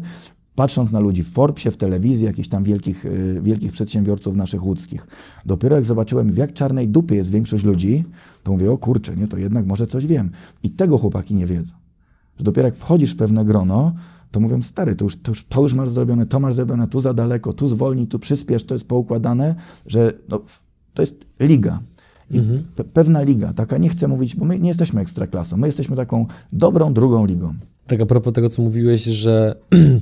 patrząc 0.56 0.92
na 0.92 1.00
ludzi 1.00 1.24
w 1.24 1.30
Forbesie, 1.30 1.72
w 1.72 1.78
telewizji, 1.78 2.26
jakichś 2.26 2.48
tam 2.48 2.64
wielkich, 2.64 3.06
y, 3.06 3.40
wielkich 3.44 3.72
przedsiębiorców 3.72 4.36
naszych 4.36 4.66
łódzkich. 4.66 5.08
Dopiero 5.46 5.76
jak 5.76 5.86
zobaczyłem, 5.86 6.32
w 6.32 6.38
jak 6.38 6.54
czarnej 6.54 6.88
dupy 6.88 7.16
jest 7.16 7.32
większość 7.32 7.64
ludzi, 7.64 8.04
to 8.44 8.52
mówię, 8.52 8.72
o 8.72 8.78
kurczę, 8.78 9.16
nie, 9.16 9.28
to 9.28 9.38
jednak 9.38 9.66
może 9.66 9.88
coś 9.88 10.06
wiem. 10.06 10.32
I 10.64 10.70
tego 10.70 10.98
chłopaki 10.98 11.36
nie 11.36 11.46
wiedzą. 11.46 11.74
Że 12.38 12.44
dopiero 12.44 12.68
jak 12.68 12.76
wchodzisz 12.76 13.14
w 13.14 13.18
pewne 13.18 13.46
grono, 13.46 13.94
to 14.32 14.40
mówią, 14.40 14.62
stary, 14.62 14.96
to 14.96 15.06
już, 15.06 15.22
to, 15.22 15.32
już, 15.32 15.46
to 15.46 15.62
już 15.62 15.74
masz 15.74 15.90
zrobione, 15.90 16.26
to 16.26 16.40
masz 16.40 16.56
zrobione, 16.56 16.88
tu 16.88 17.00
za 17.00 17.14
daleko, 17.14 17.54
tu 17.54 17.68
zwolnij, 17.68 18.08
tu 18.08 18.20
przyspiesz, 18.20 18.64
to 18.64 18.76
jest 18.76 18.86
poukładane, 18.86 19.56
że 19.88 20.14
no, 20.30 20.42
to 20.94 21.02
jest 21.02 21.16
liga. 21.40 21.80
Mhm. 22.32 22.64
Pe 22.76 22.84
pewna 22.84 23.22
liga, 23.22 23.54
taka 23.54 23.78
nie 23.78 23.90
chcę 23.90 24.08
mówić, 24.08 24.36
bo 24.36 24.46
my 24.46 24.60
nie 24.60 24.68
jesteśmy 24.68 25.02
ekstraklasą, 25.02 25.58
my 25.58 25.68
jesteśmy 25.68 25.96
taką 25.96 26.26
dobrą 26.54 26.94
drugą 26.94 27.26
ligą. 27.26 27.54
Tak 27.88 28.02
a 28.02 28.06
propos 28.06 28.34
tego, 28.34 28.50
co 28.50 28.62
mówiłeś, 28.62 29.04
że 29.04 29.56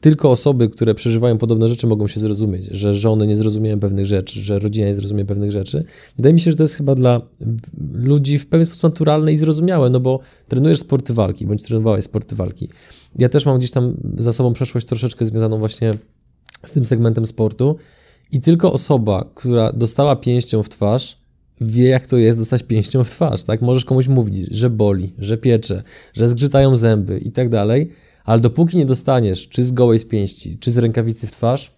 tylko 0.00 0.30
osoby, 0.30 0.68
które 0.68 0.94
przeżywają 0.94 1.38
podobne 1.38 1.68
rzeczy 1.68 1.86
mogą 1.86 2.08
się 2.08 2.20
zrozumieć, 2.20 2.64
że 2.64 2.94
żony 2.94 3.26
nie 3.26 3.36
zrozumieją 3.36 3.80
pewnych 3.80 4.06
rzeczy, 4.06 4.40
że 4.40 4.58
rodzina 4.58 4.86
nie 4.86 4.94
zrozumie 4.94 5.24
pewnych 5.24 5.52
rzeczy. 5.52 5.84
Wydaje 6.16 6.34
mi 6.34 6.40
się, 6.40 6.50
że 6.50 6.56
to 6.56 6.62
jest 6.62 6.74
chyba 6.74 6.94
dla 6.94 7.20
ludzi 7.92 8.38
w 8.38 8.46
pewien 8.46 8.66
sposób 8.66 8.82
naturalne 8.82 9.32
i 9.32 9.36
zrozumiałe, 9.36 9.90
no 9.90 10.00
bo 10.00 10.20
trenujesz 10.48 10.78
sporty 10.80 11.14
walki, 11.14 11.46
bądź 11.46 11.62
trenowałeś 11.62 12.04
sporty 12.04 12.36
walki. 12.36 12.68
Ja 13.18 13.28
też 13.28 13.46
mam 13.46 13.58
gdzieś 13.58 13.70
tam 13.70 13.94
za 14.18 14.32
sobą 14.32 14.52
przeszłość 14.52 14.86
troszeczkę 14.86 15.24
związaną 15.24 15.58
właśnie 15.58 15.94
z 16.64 16.70
tym 16.70 16.84
segmentem 16.84 17.26
sportu 17.26 17.76
i 18.34 18.40
tylko 18.40 18.72
osoba, 18.72 19.24
która 19.34 19.72
dostała 19.72 20.16
pięścią 20.16 20.62
w 20.62 20.68
twarz, 20.68 21.18
wie, 21.60 21.88
jak 21.88 22.06
to 22.06 22.16
jest 22.16 22.38
dostać 22.38 22.62
pięścią 22.62 23.04
w 23.04 23.10
twarz, 23.10 23.44
tak? 23.44 23.62
Możesz 23.62 23.84
komuś 23.84 24.08
mówić, 24.08 24.48
że 24.50 24.70
boli, 24.70 25.12
że 25.18 25.38
piecze, 25.38 25.82
że 26.14 26.28
zgrzytają 26.28 26.76
zęby 26.76 27.18
i 27.18 27.30
tak 27.30 27.48
dalej, 27.48 27.90
ale 28.24 28.40
dopóki 28.40 28.76
nie 28.76 28.86
dostaniesz 28.86 29.48
czy 29.48 29.64
z 29.64 29.72
gołej 29.72 29.98
z 29.98 30.04
pięści, 30.04 30.58
czy 30.58 30.70
z 30.70 30.78
rękawicy 30.78 31.26
w 31.26 31.30
twarz, 31.30 31.74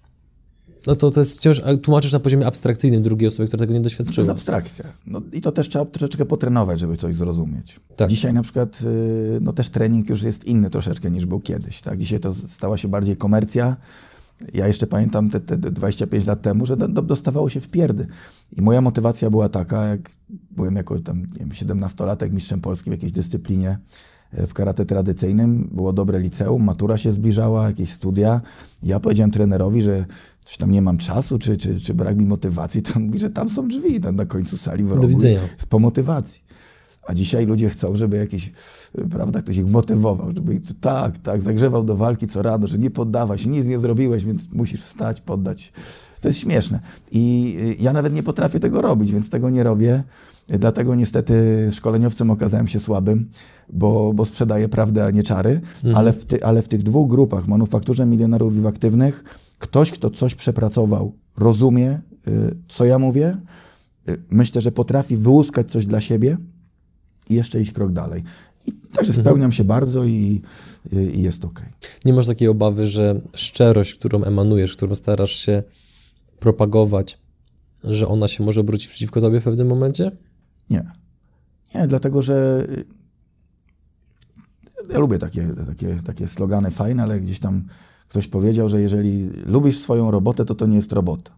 no 0.87 0.95
to 0.95 1.11
to 1.11 1.21
jest 1.21 1.39
wciąż, 1.39 1.63
tłumaczysz 1.83 2.13
na 2.13 2.21
poziomie 2.21 2.47
abstrakcyjnym 2.47 3.03
drugiej 3.03 3.29
osoby, 3.29 3.49
która 3.49 3.59
tego 3.59 3.75
nie 3.75 3.81
doświadczyła. 3.81 4.15
To 4.15 4.21
jest 4.21 4.31
abstrakcja. 4.31 4.85
No 5.07 5.23
i 5.33 5.41
to 5.41 5.53
też 5.53 5.69
trzeba 5.69 5.85
troszeczkę 5.85 6.25
potrenować, 6.25 6.81
żeby 6.81 6.97
coś 6.97 7.15
zrozumieć. 7.15 7.81
Tak. 7.97 8.11
Dzisiaj 8.11 8.33
na 8.33 8.43
przykład, 8.43 8.83
y, 8.83 9.39
no 9.41 9.53
też 9.53 9.69
trening 9.69 10.11
już 10.11 10.23
jest 10.23 10.45
inny 10.45 10.71
troszeczkę 10.71 11.11
niż 11.11 11.27
był 11.27 11.41
kiedyś, 11.41 11.81
tak? 11.81 11.99
Dzisiaj 11.99 12.21
to 12.21 12.35
stała 12.35 12.77
się 12.77 12.89
bardziej 12.89 13.17
komercja, 13.17 13.77
ja 14.55 14.66
jeszcze 14.66 14.87
pamiętam 14.87 15.30
te, 15.30 15.41
te 15.41 15.57
25 15.57 16.26
lat 16.26 16.43
temu, 16.43 16.66
że 16.66 16.76
do, 16.76 16.89
dostawało 16.89 17.49
się 17.49 17.61
w 17.61 17.68
pierdy. 17.68 18.07
I 18.57 18.62
moja 18.62 18.80
motywacja 18.80 19.30
była 19.30 19.49
taka, 19.49 19.87
jak 19.87 20.11
byłem 20.51 20.76
jako 20.76 20.99
tam, 20.99 21.20
nie 21.20 21.39
wiem, 21.39 21.49
17-latek 21.49 22.32
mistrzem 22.32 22.61
Polski 22.61 22.91
w 22.91 22.93
jakiejś 22.93 23.12
dyscyplinie 23.12 23.78
e, 24.32 24.47
w 24.47 24.55
karate 24.55 24.87
tradycyjnym, 24.87 25.68
było 25.72 25.93
dobre 25.93 26.20
liceum, 26.20 26.64
matura 26.64 26.97
się 26.97 27.12
zbliżała, 27.12 27.66
jakieś 27.66 27.93
studia. 27.93 28.41
Ja 28.82 29.01
powiedziałem 29.01 29.30
trenerowi, 29.30 29.82
że 29.82 30.05
coś 30.45 30.57
tam 30.57 30.70
nie 30.70 30.82
mam 30.82 30.99
czasu, 30.99 31.39
czy, 31.39 31.57
czy, 31.57 31.80
czy 31.80 31.95
brak 31.95 32.16
mi 32.16 32.26
motywacji, 32.26 32.82
to 32.82 32.95
on 32.97 33.03
mówi, 33.03 33.18
że 33.18 33.30
tam 33.30 33.49
są 33.49 33.68
drzwi 33.68 34.01
tam 34.01 34.16
na 34.16 34.26
końcu 34.26 34.57
sali 34.57 34.84
w 34.84 34.89
rogu. 34.91 35.03
Do 35.03 35.09
widzenia. 35.09 35.41
Z 35.59 35.66
po 35.66 35.78
motywacji. 35.78 36.45
A 37.07 37.15
dzisiaj 37.15 37.47
ludzie 37.47 37.71
chcą, 37.71 37.97
żeby 37.97 38.17
jakiś, 38.17 38.53
prawda, 39.11 39.41
ktoś 39.41 39.57
ich 39.57 39.67
motywował, 39.67 40.33
żeby 40.37 40.61
tak, 40.81 41.19
tak, 41.19 41.43
zagrzewał 41.43 41.85
do 41.85 41.97
walki 41.97 42.27
co 42.27 42.43
rano, 42.43 42.67
że 42.67 42.79
nie 42.79 42.91
poddawaj 42.91 43.39
się, 43.39 43.49
nic 43.49 43.67
nie 43.67 43.79
zrobiłeś, 43.79 44.25
więc 44.25 44.53
musisz 44.53 44.83
wstać, 44.83 45.21
poddać. 45.21 45.73
To 46.21 46.29
jest 46.29 46.41
śmieszne. 46.41 46.81
I 47.13 47.57
y, 47.61 47.83
ja 47.83 47.93
nawet 47.93 48.15
nie 48.15 48.23
potrafię 48.23 48.61
tego 48.61 48.83
robić, 48.83 49.13
więc 49.13 49.31
tego 49.31 49.51
nie 49.51 49.63
robię. 49.63 50.03
Dlatego 50.49 50.95
niestety 50.95 51.69
szkoleniowcem 51.73 52.31
okazałem 52.31 52.67
się 52.67 52.81
słabym, 52.81 53.31
bo, 53.73 54.13
bo 54.13 54.25
sprzedaję 54.25 54.69
prawdę, 54.69 55.05
a 55.05 55.11
nie 55.11 55.23
czary. 55.23 55.61
Mhm. 55.77 55.97
Ale, 55.97 56.13
w 56.13 56.25
ty, 56.25 56.45
ale 56.45 56.63
w 56.63 56.69
tych 56.69 56.83
dwóch 56.83 57.09
grupach, 57.09 57.45
w 57.45 57.49
manufakturze 57.49 58.07
milionerów 58.07 58.57
i 58.57 58.67
aktywnych, 58.67 59.25
ktoś, 59.59 59.91
kto 59.91 60.11
coś 60.11 60.35
przepracował, 60.35 61.13
rozumie, 61.37 62.01
y, 62.29 62.57
co 62.69 62.85
ja 62.85 62.99
mówię, 62.99 63.37
y, 64.09 64.23
myślę, 64.31 64.61
że 64.61 64.73
potrafi 64.73 65.17
wyłuskać 65.17 65.71
coś 65.71 65.87
dla 65.87 66.01
siebie, 66.01 66.37
i 67.31 67.35
jeszcze 67.35 67.61
iść 67.61 67.72
krok 67.72 67.93
dalej. 67.93 68.22
I 68.66 68.72
także 68.72 69.11
mhm. 69.11 69.24
spełniam 69.24 69.53
się 69.53 69.64
bardzo 69.64 70.05
i, 70.05 70.43
i 71.14 71.22
jest 71.22 71.45
ok. 71.45 71.62
Nie 72.05 72.12
masz 72.12 72.27
takiej 72.27 72.49
obawy, 72.49 72.87
że 72.87 73.20
szczerość, 73.35 73.95
którą 73.95 74.24
emanujesz, 74.24 74.77
którą 74.77 74.95
starasz 74.95 75.33
się 75.33 75.62
propagować, 76.39 77.18
że 77.85 78.09
ona 78.09 78.29
się 78.29 78.45
może 78.45 78.61
obrócić 78.61 78.89
przeciwko 78.89 79.20
tobie 79.20 79.41
w 79.41 79.45
pewnym 79.45 79.66
momencie? 79.66 80.12
Nie. 80.70 80.91
Nie, 81.74 81.87
dlatego 81.87 82.22
że 82.22 82.66
ja 84.91 84.99
lubię 84.99 85.18
takie, 85.18 85.49
takie, 85.66 85.97
takie 86.05 86.29
slogany 86.29 86.70
fajne, 86.70 87.03
ale 87.03 87.20
gdzieś 87.20 87.41
tam 87.41 87.64
ktoś 88.09 88.29
powiedział, 88.29 88.68
że 88.68 88.81
jeżeli 88.81 89.31
lubisz 89.47 89.79
swoją 89.79 90.11
robotę, 90.11 90.45
to 90.45 90.55
to 90.55 90.66
nie 90.66 90.77
jest 90.77 90.93
robota. 90.93 91.33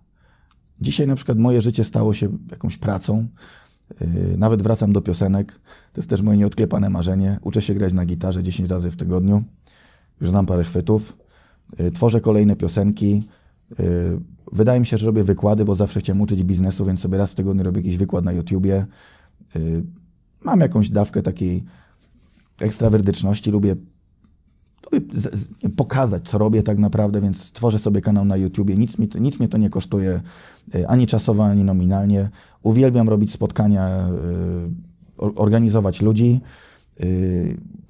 Dzisiaj 0.80 1.06
na 1.06 1.16
przykład 1.16 1.38
moje 1.38 1.60
życie 1.60 1.84
stało 1.84 2.14
się 2.14 2.28
jakąś 2.50 2.76
pracą, 2.76 3.28
nawet 4.36 4.62
wracam 4.62 4.92
do 4.92 5.00
piosenek. 5.00 5.52
To 5.92 6.00
jest 6.00 6.10
też 6.10 6.22
moje 6.22 6.38
nieodklepane 6.38 6.90
marzenie. 6.90 7.38
Uczę 7.42 7.62
się 7.62 7.74
grać 7.74 7.92
na 7.92 8.06
gitarze 8.06 8.42
10 8.42 8.70
razy 8.70 8.90
w 8.90 8.96
tygodniu. 8.96 9.44
Już 10.20 10.30
znam 10.30 10.46
parę 10.46 10.64
chwytów. 10.64 11.16
Yy, 11.78 11.90
tworzę 11.90 12.20
kolejne 12.20 12.56
piosenki. 12.56 13.28
Yy, 13.78 14.20
wydaje 14.52 14.80
mi 14.80 14.86
się, 14.86 14.96
że 14.96 15.06
robię 15.06 15.24
wykłady, 15.24 15.64
bo 15.64 15.74
zawsze 15.74 16.00
chciałem 16.00 16.20
uczyć 16.20 16.44
biznesu, 16.44 16.84
więc 16.84 17.00
sobie 17.00 17.18
raz 17.18 17.32
w 17.32 17.34
tygodniu 17.34 17.64
robię 17.64 17.80
jakiś 17.80 17.96
wykład 17.96 18.24
na 18.24 18.32
YouTubie. 18.32 18.86
Mam 20.44 20.60
jakąś 20.60 20.90
dawkę 20.90 21.22
takiej 21.22 21.64
ekstrawerdyczności. 22.60 23.50
Lubię 23.50 23.76
pokazać, 25.76 26.28
co 26.28 26.38
robię 26.38 26.62
tak 26.62 26.78
naprawdę, 26.78 27.20
więc 27.20 27.52
tworzę 27.52 27.78
sobie 27.78 28.00
kanał 28.00 28.24
na 28.24 28.36
YouTubie. 28.36 28.76
Nic, 28.76 28.98
mi, 28.98 29.08
nic 29.20 29.38
mnie 29.38 29.48
to 29.48 29.58
nie 29.58 29.70
kosztuje 29.70 30.20
y, 30.74 30.88
ani 30.88 31.06
czasowo, 31.06 31.44
ani 31.44 31.64
nominalnie. 31.64 32.30
Uwielbiam 32.62 33.08
robić 33.08 33.32
spotkania, 33.32 34.08
y, 34.08 35.34
organizować 35.36 36.02
ludzi. 36.02 36.40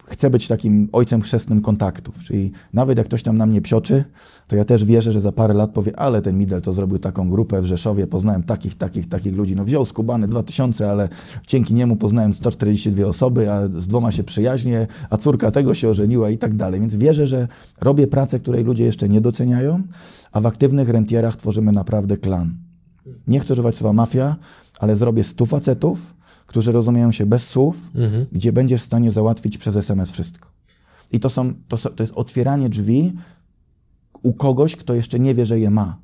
Chcę 0.09 0.30
być 0.30 0.48
takim 0.48 0.88
ojcem 0.92 1.22
chrzestnym 1.22 1.61
kontaktów, 1.61 2.18
czyli 2.18 2.52
nawet 2.72 2.98
jak 2.98 3.06
ktoś 3.06 3.22
tam 3.22 3.38
na 3.38 3.46
mnie 3.46 3.62
psioczy, 3.62 4.04
to 4.46 4.56
ja 4.56 4.64
też 4.64 4.84
wierzę, 4.84 5.12
że 5.12 5.20
za 5.20 5.32
parę 5.32 5.54
lat 5.54 5.70
powie, 5.70 5.98
ale 6.00 6.22
ten 6.22 6.38
Midel 6.38 6.62
to 6.62 6.72
zrobił 6.72 6.98
taką 6.98 7.30
grupę 7.30 7.62
w 7.62 7.64
Rzeszowie, 7.64 8.06
poznałem 8.06 8.42
takich, 8.42 8.74
takich, 8.74 9.09
takich 9.09 9.36
ludzi, 9.36 9.56
no 9.56 9.64
wziął 9.64 9.84
skubany 9.84 10.28
2000, 10.28 10.90
ale 10.90 11.09
dzięki 11.46 11.74
niemu 11.74 11.96
poznałem 11.96 12.34
142 12.34 13.06
osoby, 13.06 13.52
a 13.52 13.68
z 13.68 13.86
dwoma 13.86 14.12
się 14.12 14.24
przyjaźnie, 14.24 14.86
a 15.11 15.16
córka 15.16 15.50
tego 15.50 15.74
się 15.74 15.88
ożeniła 15.88 16.30
i 16.30 16.38
tak 16.38 16.54
dalej, 16.54 16.80
więc 16.80 16.94
wierzę, 16.94 17.26
że 17.26 17.48
robię 17.80 18.06
pracę, 18.06 18.38
której 18.38 18.64
ludzie 18.64 18.84
jeszcze 18.84 19.09
nie 19.09 19.20
doceniają, 19.20 19.82
a 20.32 20.40
w 20.40 20.46
aktywnych 20.46 20.88
rentierach 20.88 21.36
tworzymy 21.36 21.72
naprawdę 21.72 22.16
klan. 22.16 22.54
Nie 23.26 23.40
chcę 23.40 23.52
używać 23.52 23.76
słowa 23.76 23.92
mafia, 23.92 24.36
ale 24.78 24.96
zrobię 24.96 25.24
stu 25.24 25.46
facetów, 25.46 26.14
którzy 26.49 26.72
rozumieją 26.72 27.12
się 27.12 27.26
bez 27.26 27.49
słów, 27.49 27.90
mhm. 27.94 28.26
gdzie 28.32 28.53
będziesz 28.53 28.82
w 28.82 28.84
stanie 28.84 29.11
załatwić 29.11 29.59
przez 29.59 29.76
SMS 29.76 30.11
wszystko. 30.11 30.49
I 31.12 31.20
to, 31.20 31.30
są, 31.30 31.55
to, 31.68 31.76
to 31.76 32.03
jest 32.03 32.12
otwieranie 32.16 32.68
drzwi 32.68 33.12
u 34.22 34.32
kogoś, 34.32 34.76
kto 34.76 34.94
jeszcze 34.94 35.18
nie 35.18 35.34
wie, 35.34 35.46
że 35.46 35.59
je 35.59 35.70
ma. 35.70 35.99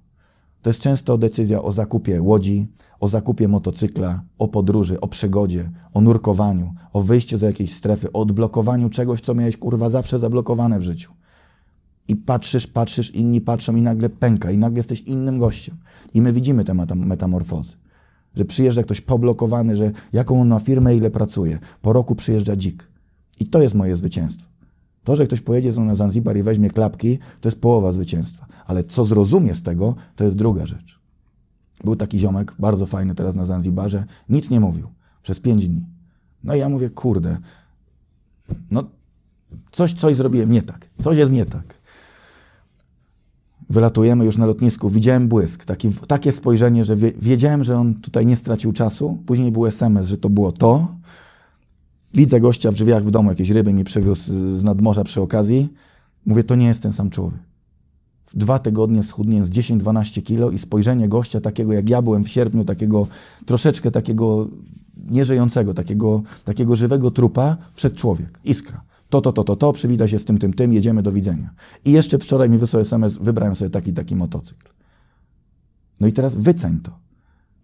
To 0.62 0.70
jest 0.70 0.80
często 0.80 1.18
decyzja 1.18 1.62
o 1.62 1.72
zakupie 1.72 2.22
łodzi, 2.22 2.66
o 3.00 3.08
zakupie 3.08 3.48
motocykla, 3.48 4.22
o 4.38 4.48
podróży, 4.48 5.00
o 5.00 5.08
przygodzie, 5.08 5.70
o 5.94 6.00
nurkowaniu, 6.00 6.74
o 6.92 7.02
wyjściu 7.02 7.38
z 7.38 7.42
jakiejś 7.42 7.74
strefy, 7.74 8.12
o 8.12 8.20
odblokowaniu 8.20 8.88
czegoś, 8.88 9.20
co 9.20 9.34
miałeś 9.34 9.56
kurwa 9.56 9.88
zawsze 9.88 10.18
zablokowane 10.18 10.78
w 10.78 10.82
życiu. 10.82 11.12
I 12.08 12.16
patrzysz, 12.16 12.66
patrzysz, 12.66 13.10
inni 13.10 13.40
patrzą 13.40 13.76
i 13.76 13.82
nagle 13.82 14.10
pęka, 14.10 14.50
i 14.50 14.58
nagle 14.58 14.78
jesteś 14.78 15.00
innym 15.00 15.38
gościem. 15.38 15.76
I 16.14 16.20
my 16.20 16.32
widzimy 16.32 16.64
te 16.64 16.74
metamorfozy. 16.94 17.76
Że 18.36 18.44
przyjeżdża 18.44 18.82
ktoś 18.82 19.00
poblokowany, 19.00 19.76
że 19.76 19.92
jaką 20.12 20.40
on 20.40 20.48
ma 20.48 20.58
firmę, 20.58 20.96
ile 20.96 21.10
pracuje. 21.10 21.58
Po 21.82 21.92
roku 21.92 22.14
przyjeżdża 22.14 22.56
dzik. 22.56 22.88
I 23.40 23.46
to 23.46 23.62
jest 23.62 23.74
moje 23.74 23.96
zwycięstwo. 23.96 24.48
To, 25.04 25.16
że 25.16 25.26
ktoś 25.26 25.40
pojedzie 25.40 25.72
ze 25.72 25.80
mną 25.80 25.88
na 25.88 25.94
Zanzibar 25.94 26.36
i 26.36 26.42
weźmie 26.42 26.70
klapki, 26.70 27.18
to 27.40 27.48
jest 27.48 27.60
połowa 27.60 27.92
zwycięstwa. 27.92 28.46
Ale 28.66 28.84
co 28.84 29.04
zrozumie 29.04 29.54
z 29.54 29.62
tego, 29.62 29.94
to 30.16 30.24
jest 30.24 30.36
druga 30.36 30.66
rzecz. 30.66 31.00
Był 31.84 31.96
taki 31.96 32.18
ziomek, 32.18 32.54
bardzo 32.58 32.86
fajny 32.86 33.14
teraz 33.14 33.34
na 33.34 33.44
Zanzibarze, 33.44 34.04
nic 34.28 34.50
nie 34.50 34.60
mówił 34.60 34.88
przez 35.22 35.40
pięć 35.40 35.68
dni. 35.68 35.86
No 36.44 36.54
i 36.54 36.58
ja 36.58 36.68
mówię, 36.68 36.90
kurde, 36.90 37.36
no 38.70 38.84
coś, 39.72 39.92
coś 39.92 40.16
zrobiłem 40.16 40.52
nie 40.52 40.62
tak, 40.62 40.90
coś 41.02 41.16
jest 41.18 41.32
nie 41.32 41.46
tak. 41.46 41.74
Wylatujemy 43.70 44.24
już 44.24 44.36
na 44.38 44.46
lotnisku, 44.46 44.90
widziałem 44.90 45.28
błysk, 45.28 45.64
taki, 45.64 45.90
takie 46.08 46.32
spojrzenie, 46.32 46.84
że 46.84 46.96
wiedziałem, 46.96 47.64
że 47.64 47.78
on 47.78 47.94
tutaj 47.94 48.26
nie 48.26 48.36
stracił 48.36 48.72
czasu. 48.72 49.18
Później 49.26 49.52
był 49.52 49.66
SMS, 49.66 50.08
że 50.08 50.18
to 50.18 50.30
było 50.30 50.52
to. 50.52 50.88
Widzę 52.14 52.40
gościa 52.40 52.70
w 52.70 52.74
drzwiach 52.74 53.04
w 53.04 53.10
domu, 53.10 53.30
jakieś 53.30 53.50
ryby 53.50 53.72
mi 53.72 53.84
przywiózł 53.84 54.32
z 54.58 54.64
nadmorza 54.64 55.04
przy 55.04 55.20
okazji. 55.20 55.68
Mówię, 56.26 56.44
to 56.44 56.54
nie 56.54 56.66
jest 56.66 56.82
ten 56.82 56.92
sam 56.92 57.10
człowiek. 57.10 57.40
w 58.26 58.36
dwa 58.38 58.58
tygodnie 58.58 59.02
schudnięcie 59.02 59.46
z 59.46 59.50
10-12 59.50 60.22
kilo 60.22 60.50
i 60.50 60.58
spojrzenie 60.58 61.08
gościa 61.08 61.40
takiego 61.40 61.72
jak 61.72 61.88
ja 61.88 62.02
byłem 62.02 62.24
w 62.24 62.28
sierpniu, 62.28 62.64
takiego 62.64 63.06
troszeczkę 63.46 63.90
takiego 63.90 64.48
nieżyjącego, 65.10 65.74
takiego, 65.74 66.22
takiego 66.44 66.76
żywego 66.76 67.10
trupa 67.10 67.56
przed 67.74 67.94
człowiek. 67.94 68.38
Iskra. 68.44 68.82
To, 69.14 69.20
to, 69.20 69.32
to, 69.32 69.44
to, 69.44 69.56
to, 69.56 69.72
przywita 69.72 70.08
się 70.08 70.18
z 70.18 70.24
tym, 70.24 70.38
tym, 70.38 70.52
tym, 70.52 70.72
jedziemy, 70.72 71.02
do 71.02 71.12
widzenia. 71.12 71.54
I 71.84 71.92
jeszcze 71.92 72.18
wczoraj 72.18 72.50
mi 72.50 72.58
wysłał 72.58 72.82
SMS, 72.82 73.18
wybrałem 73.18 73.56
sobie 73.56 73.70
taki, 73.70 73.92
taki 73.92 74.16
motocykl. 74.16 74.68
No 76.00 76.06
i 76.06 76.12
teraz 76.12 76.34
wyceń 76.34 76.80
to. 76.80 76.98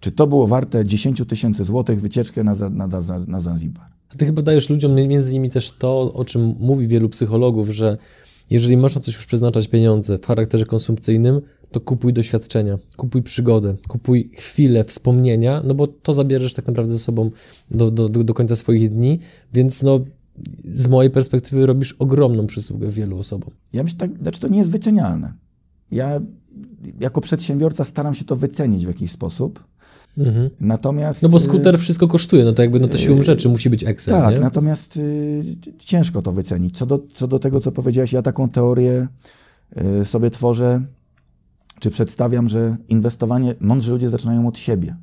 Czy 0.00 0.12
to 0.12 0.26
było 0.26 0.46
warte 0.46 0.86
10 0.86 1.22
tysięcy 1.28 1.64
złotych 1.64 2.00
wycieczkę 2.00 2.44
na, 2.44 2.54
na, 2.54 2.86
na, 2.86 3.00
na 3.26 3.40
Zanzibar? 3.40 3.86
A 4.08 4.16
ty 4.16 4.26
chyba 4.26 4.42
dajesz 4.42 4.70
ludziom 4.70 4.94
między 4.94 5.30
innymi 5.30 5.50
też 5.50 5.70
to, 5.70 6.12
o 6.12 6.24
czym 6.24 6.54
mówi 6.60 6.88
wielu 6.88 7.08
psychologów, 7.08 7.68
że 7.68 7.98
jeżeli 8.50 8.76
masz 8.76 8.94
na 8.94 9.00
coś 9.00 9.14
już 9.14 9.26
przeznaczać 9.26 9.68
pieniądze 9.68 10.18
w 10.18 10.26
charakterze 10.26 10.66
konsumpcyjnym, 10.66 11.40
to 11.70 11.80
kupuj 11.80 12.12
doświadczenia, 12.12 12.78
kupuj 12.96 13.22
przygodę, 13.22 13.76
kupuj 13.88 14.30
chwile, 14.34 14.84
wspomnienia, 14.84 15.62
no 15.64 15.74
bo 15.74 15.86
to 15.86 16.14
zabierzesz 16.14 16.54
tak 16.54 16.66
naprawdę 16.66 16.92
ze 16.92 16.98
sobą 16.98 17.30
do, 17.70 17.90
do, 17.90 18.08
do 18.08 18.34
końca 18.34 18.56
swoich 18.56 18.90
dni, 18.90 19.18
więc 19.52 19.82
no 19.82 20.00
z 20.74 20.86
mojej 20.86 21.10
perspektywy 21.10 21.66
robisz 21.66 21.92
ogromną 21.92 22.46
przysługę 22.46 22.88
wielu 22.88 23.18
osobom. 23.18 23.50
Ja 23.72 23.82
myślę, 23.82 23.98
tak, 23.98 24.10
znaczy 24.22 24.40
to 24.40 24.48
nie 24.48 24.58
jest 24.58 24.70
wycenialne. 24.70 25.32
Ja 25.90 26.20
jako 27.00 27.20
przedsiębiorca 27.20 27.84
staram 27.84 28.14
się 28.14 28.24
to 28.24 28.36
wycenić 28.36 28.84
w 28.84 28.88
jakiś 28.88 29.12
sposób. 29.12 29.64
Mhm. 30.18 30.50
Natomiast. 30.60 31.22
No 31.22 31.28
bo 31.28 31.40
skuter 31.40 31.78
wszystko 31.78 32.08
kosztuje, 32.08 32.44
no 32.44 32.52
to 32.52 32.62
jakby 32.62 32.80
no 32.80 32.88
to 32.88 32.98
siłą 32.98 33.22
rzeczy 33.22 33.48
musi 33.48 33.70
być 33.70 33.84
Excel. 33.84 34.14
Tak, 34.14 34.34
nie? 34.34 34.40
natomiast 34.40 34.96
y, 34.96 35.42
ciężko 35.78 36.22
to 36.22 36.32
wycenić. 36.32 36.78
Co 36.78 36.86
do, 36.86 37.00
co 37.14 37.28
do 37.28 37.38
tego, 37.38 37.60
co 37.60 37.72
powiedziałeś, 37.72 38.12
ja 38.12 38.22
taką 38.22 38.48
teorię 38.48 39.08
y, 40.02 40.04
sobie 40.04 40.30
tworzę, 40.30 40.82
czy 41.80 41.90
przedstawiam, 41.90 42.48
że 42.48 42.76
inwestowanie, 42.88 43.54
mądrzy 43.60 43.90
ludzie 43.90 44.10
zaczynają 44.10 44.48
od 44.48 44.58
siebie. 44.58 44.96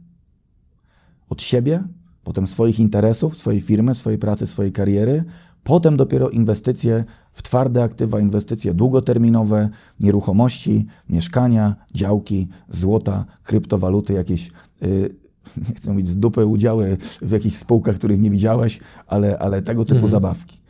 Od 1.30 1.42
siebie, 1.42 1.84
potem 2.28 2.48
swoich 2.48 2.80
interesów, 2.80 3.38
swojej 3.38 3.62
firmy, 3.62 3.96
swojej 3.96 4.20
pracy, 4.20 4.48
swojej 4.48 4.72
kariery, 4.72 5.24
potem 5.64 5.98
dopiero 5.98 6.30
inwestycje 6.30 7.04
w 7.34 7.44
twarde 7.44 7.84
aktywa, 7.84 8.20
inwestycje 8.20 8.74
długoterminowe, 8.74 9.70
nieruchomości, 10.00 10.86
mieszkania, 11.10 11.76
działki, 11.94 12.48
złota, 12.70 13.26
kryptowaluty, 13.44 14.14
jakieś, 14.14 14.52
yy, 14.82 15.16
nie 15.70 15.76
chcę 15.76 15.92
mówić 15.92 16.10
z 16.10 16.18
dupy, 16.18 16.46
udziały 16.46 16.98
w 17.22 17.32
jakichś 17.32 17.56
spółkach, 17.56 17.96
których 17.96 18.20
nie 18.20 18.32
widziałeś, 18.32 18.80
ale, 19.08 19.40
ale 19.40 19.62
tego 19.62 19.86
typu 19.86 19.96
mhm. 19.96 20.12
zabawki. 20.12 20.62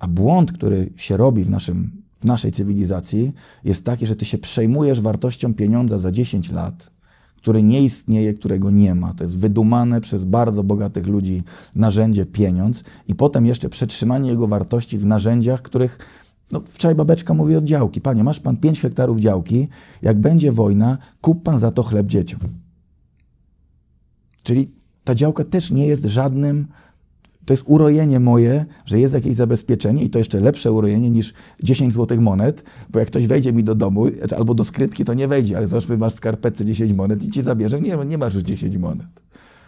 A 0.00 0.08
błąd, 0.08 0.52
który 0.52 0.92
się 0.96 1.16
robi 1.16 1.44
w, 1.44 1.50
naszym, 1.50 2.02
w 2.20 2.24
naszej 2.24 2.52
cywilizacji, 2.52 3.32
jest 3.64 3.84
taki, 3.84 4.06
że 4.06 4.16
ty 4.16 4.24
się 4.24 4.38
przejmujesz 4.38 5.00
wartością 5.00 5.54
pieniądza 5.54 5.98
za 5.98 6.12
10 6.12 6.50
lat, 6.50 6.90
który 7.44 7.62
nie 7.62 7.82
istnieje, 7.82 8.34
którego 8.34 8.70
nie 8.70 8.94
ma. 8.94 9.14
To 9.14 9.24
jest 9.24 9.38
wydumane 9.38 10.00
przez 10.00 10.24
bardzo 10.24 10.64
bogatych 10.64 11.06
ludzi 11.06 11.42
narzędzie 11.76 12.26
pieniądz 12.26 12.84
i 13.08 13.14
potem 13.14 13.46
jeszcze 13.46 13.68
przetrzymanie 13.68 14.30
jego 14.30 14.46
wartości 14.46 14.98
w 14.98 15.06
narzędziach, 15.06 15.62
których 15.62 15.98
no, 16.52 16.62
wczoraj 16.70 16.94
babeczka 16.94 17.34
mówi 17.34 17.56
o 17.56 17.60
działki. 17.60 18.00
Panie, 18.00 18.24
masz 18.24 18.40
pan 18.40 18.56
5 18.56 18.80
hektarów 18.80 19.20
działki, 19.20 19.68
jak 20.02 20.20
będzie 20.20 20.52
wojna, 20.52 20.98
kup 21.20 21.42
pan 21.42 21.58
za 21.58 21.70
to 21.70 21.82
chleb 21.82 22.06
dzieciom. 22.06 22.40
Czyli 24.42 24.70
ta 25.04 25.14
działka 25.14 25.44
też 25.44 25.70
nie 25.70 25.86
jest 25.86 26.04
żadnym 26.04 26.66
to 27.44 27.52
jest 27.52 27.64
urojenie 27.66 28.20
moje, 28.20 28.66
że 28.84 29.00
jest 29.00 29.14
jakieś 29.14 29.36
zabezpieczenie 29.36 30.02
i 30.02 30.10
to 30.10 30.18
jeszcze 30.18 30.40
lepsze 30.40 30.72
urojenie 30.72 31.10
niż 31.10 31.34
10 31.62 31.92
złotych 31.94 32.20
monet, 32.20 32.64
bo 32.90 32.98
jak 32.98 33.08
ktoś 33.08 33.26
wejdzie 33.26 33.52
mi 33.52 33.64
do 33.64 33.74
domu 33.74 34.06
albo 34.36 34.54
do 34.54 34.64
skrytki, 34.64 35.04
to 35.04 35.14
nie 35.14 35.28
wejdzie, 35.28 35.56
ale 35.56 35.68
załóżmy 35.68 35.98
masz 35.98 36.12
w 36.12 36.16
skarpetce 36.16 36.64
10 36.64 36.92
monet 36.92 37.24
i 37.24 37.30
ci 37.30 37.42
zabierze, 37.42 37.80
nie, 37.80 37.96
nie 38.06 38.18
masz 38.18 38.34
już 38.34 38.42
10 38.42 38.76
monet. 38.76 39.06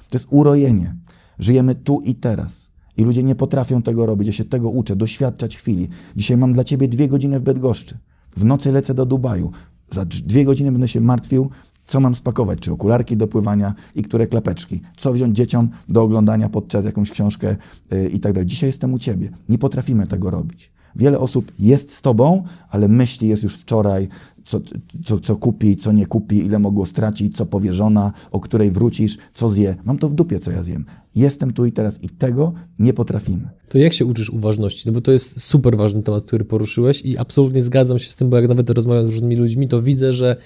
To 0.09 0.17
jest 0.17 0.27
urojenie. 0.31 0.97
Żyjemy 1.39 1.75
tu 1.75 2.01
i 2.01 2.15
teraz. 2.15 2.71
I 2.97 3.05
ludzie 3.05 3.23
nie 3.23 3.35
potrafią 3.35 3.83
tego 3.83 4.07
robić. 4.07 4.27
Ja 4.27 4.33
się 4.33 4.45
tego 4.45 4.71
uczę, 4.71 4.97
doświadczać 4.97 5.57
chwili. 5.57 5.89
Dzisiaj 6.17 6.37
mam 6.37 6.53
dla 6.53 6.65
ciebie 6.65 6.89
dwie 6.89 7.09
godziny 7.09 7.41
w 7.41 7.43
Bydgoszczy. 7.43 7.99
W 8.37 8.45
nocy 8.45 8.73
lecę 8.73 8.95
do 8.95 9.07
Dubaju. 9.07 9.51
Za 9.91 10.05
dwie 10.05 10.45
godziny 10.45 10.73
będę 10.73 10.89
się 10.89 11.01
martwił, 11.01 11.51
co 11.87 12.01
mam 12.01 12.15
spakować, 12.15 12.59
czy 12.61 12.73
okularki 12.73 13.17
do 13.17 13.27
pływania 13.27 13.75
i 13.95 14.03
które 14.03 14.27
klapeczki, 14.27 14.81
co 14.97 15.13
wziąć 15.13 15.37
dzieciom 15.37 15.69
do 15.89 16.03
oglądania 16.03 16.49
podczas 16.49 16.85
jakąś 16.85 17.11
książkę 17.11 17.57
yy, 17.91 18.09
i 18.09 18.21
tak 18.21 18.33
dalej. 18.33 18.47
Dzisiaj 18.47 18.69
jestem 18.69 18.95
u 18.95 18.99
ciebie. 18.99 19.31
Nie 19.49 19.59
potrafimy 19.59 20.07
tego 20.07 20.31
robić. 20.31 20.71
Wiele 20.97 21.19
osób 21.19 21.53
jest 21.59 21.95
z 21.95 22.03
tobą, 22.03 22.45
ale 22.71 22.89
myśli 22.89 23.29
jest 23.29 23.43
już 23.43 23.55
wczoraj, 23.55 24.09
co, 24.45 24.61
co, 25.05 25.21
co 25.21 25.37
kupi, 25.37 25.77
co 25.77 25.93
nie 25.93 26.07
kupi, 26.07 26.39
ile 26.39 26.59
mogło 26.59 26.87
stracić, 26.87 27.37
co 27.37 27.47
powie 27.47 27.73
żona, 27.73 28.13
o 28.31 28.41
której 28.41 28.71
wrócisz, 28.71 29.19
co 29.35 29.49
zje. 29.49 29.77
Mam 29.85 29.99
to 29.99 30.09
w 30.09 30.15
dupie, 30.15 30.39
co 30.39 30.51
ja 30.51 30.63
zjem. 30.63 30.85
Jestem 31.15 31.53
tu 31.53 31.67
i 31.67 31.73
teraz 31.73 32.03
i 32.03 32.09
tego 32.09 32.53
nie 32.79 32.93
potrafimy. 32.93 33.49
To 33.69 33.79
jak 33.79 33.93
się 33.93 34.07
uczysz 34.07 34.31
uważności? 34.31 34.83
No 34.87 34.93
bo 34.93 35.01
to 35.01 35.13
jest 35.13 35.43
super 35.43 35.77
ważny 35.77 36.03
temat, 36.03 36.25
który 36.25 36.45
poruszyłeś 36.45 37.03
i 37.03 37.19
absolutnie 37.19 37.63
zgadzam 37.63 37.99
się 37.99 38.11
z 38.11 38.17
tym, 38.17 38.31
bo 38.31 38.37
jak 38.37 38.49
nawet 38.49 38.71
rozmawiam 38.71 39.05
z 39.05 39.09
różnymi 39.09 39.37
ludźmi, 39.37 39.69
to 39.69 39.83
widzę, 39.83 40.13
że 40.13 40.37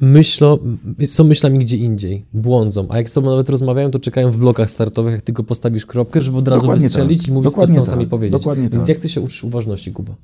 myślą, 0.00 0.58
są 1.06 1.24
myślami 1.24 1.58
gdzie 1.58 1.76
indziej, 1.76 2.24
błądzą, 2.32 2.86
a 2.88 2.96
jak 2.96 3.10
z 3.10 3.12
tobą 3.12 3.30
nawet 3.30 3.50
rozmawiają, 3.50 3.90
to 3.90 3.98
czekają 3.98 4.30
w 4.30 4.36
blokach 4.36 4.70
startowych, 4.70 5.12
jak 5.12 5.22
tylko 5.22 5.44
postawisz 5.44 5.86
kropkę, 5.86 6.20
żeby 6.20 6.38
od 6.38 6.48
razu 6.48 6.60
Dokładnie 6.60 6.82
wystrzelić 6.82 7.18
tak. 7.18 7.28
i 7.28 7.32
mówić, 7.32 7.44
Dokładnie 7.50 7.74
co 7.74 7.82
chcą 7.82 7.90
tak. 7.90 7.94
sami 7.94 8.06
powiedzieć. 8.06 8.40
Dokładnie 8.40 8.68
Więc 8.68 8.82
tak. 8.82 8.88
jak 8.88 8.98
ty 8.98 9.08
się 9.08 9.20
uczysz 9.20 9.44
uważności, 9.44 9.92
Kuba? 9.92 10.14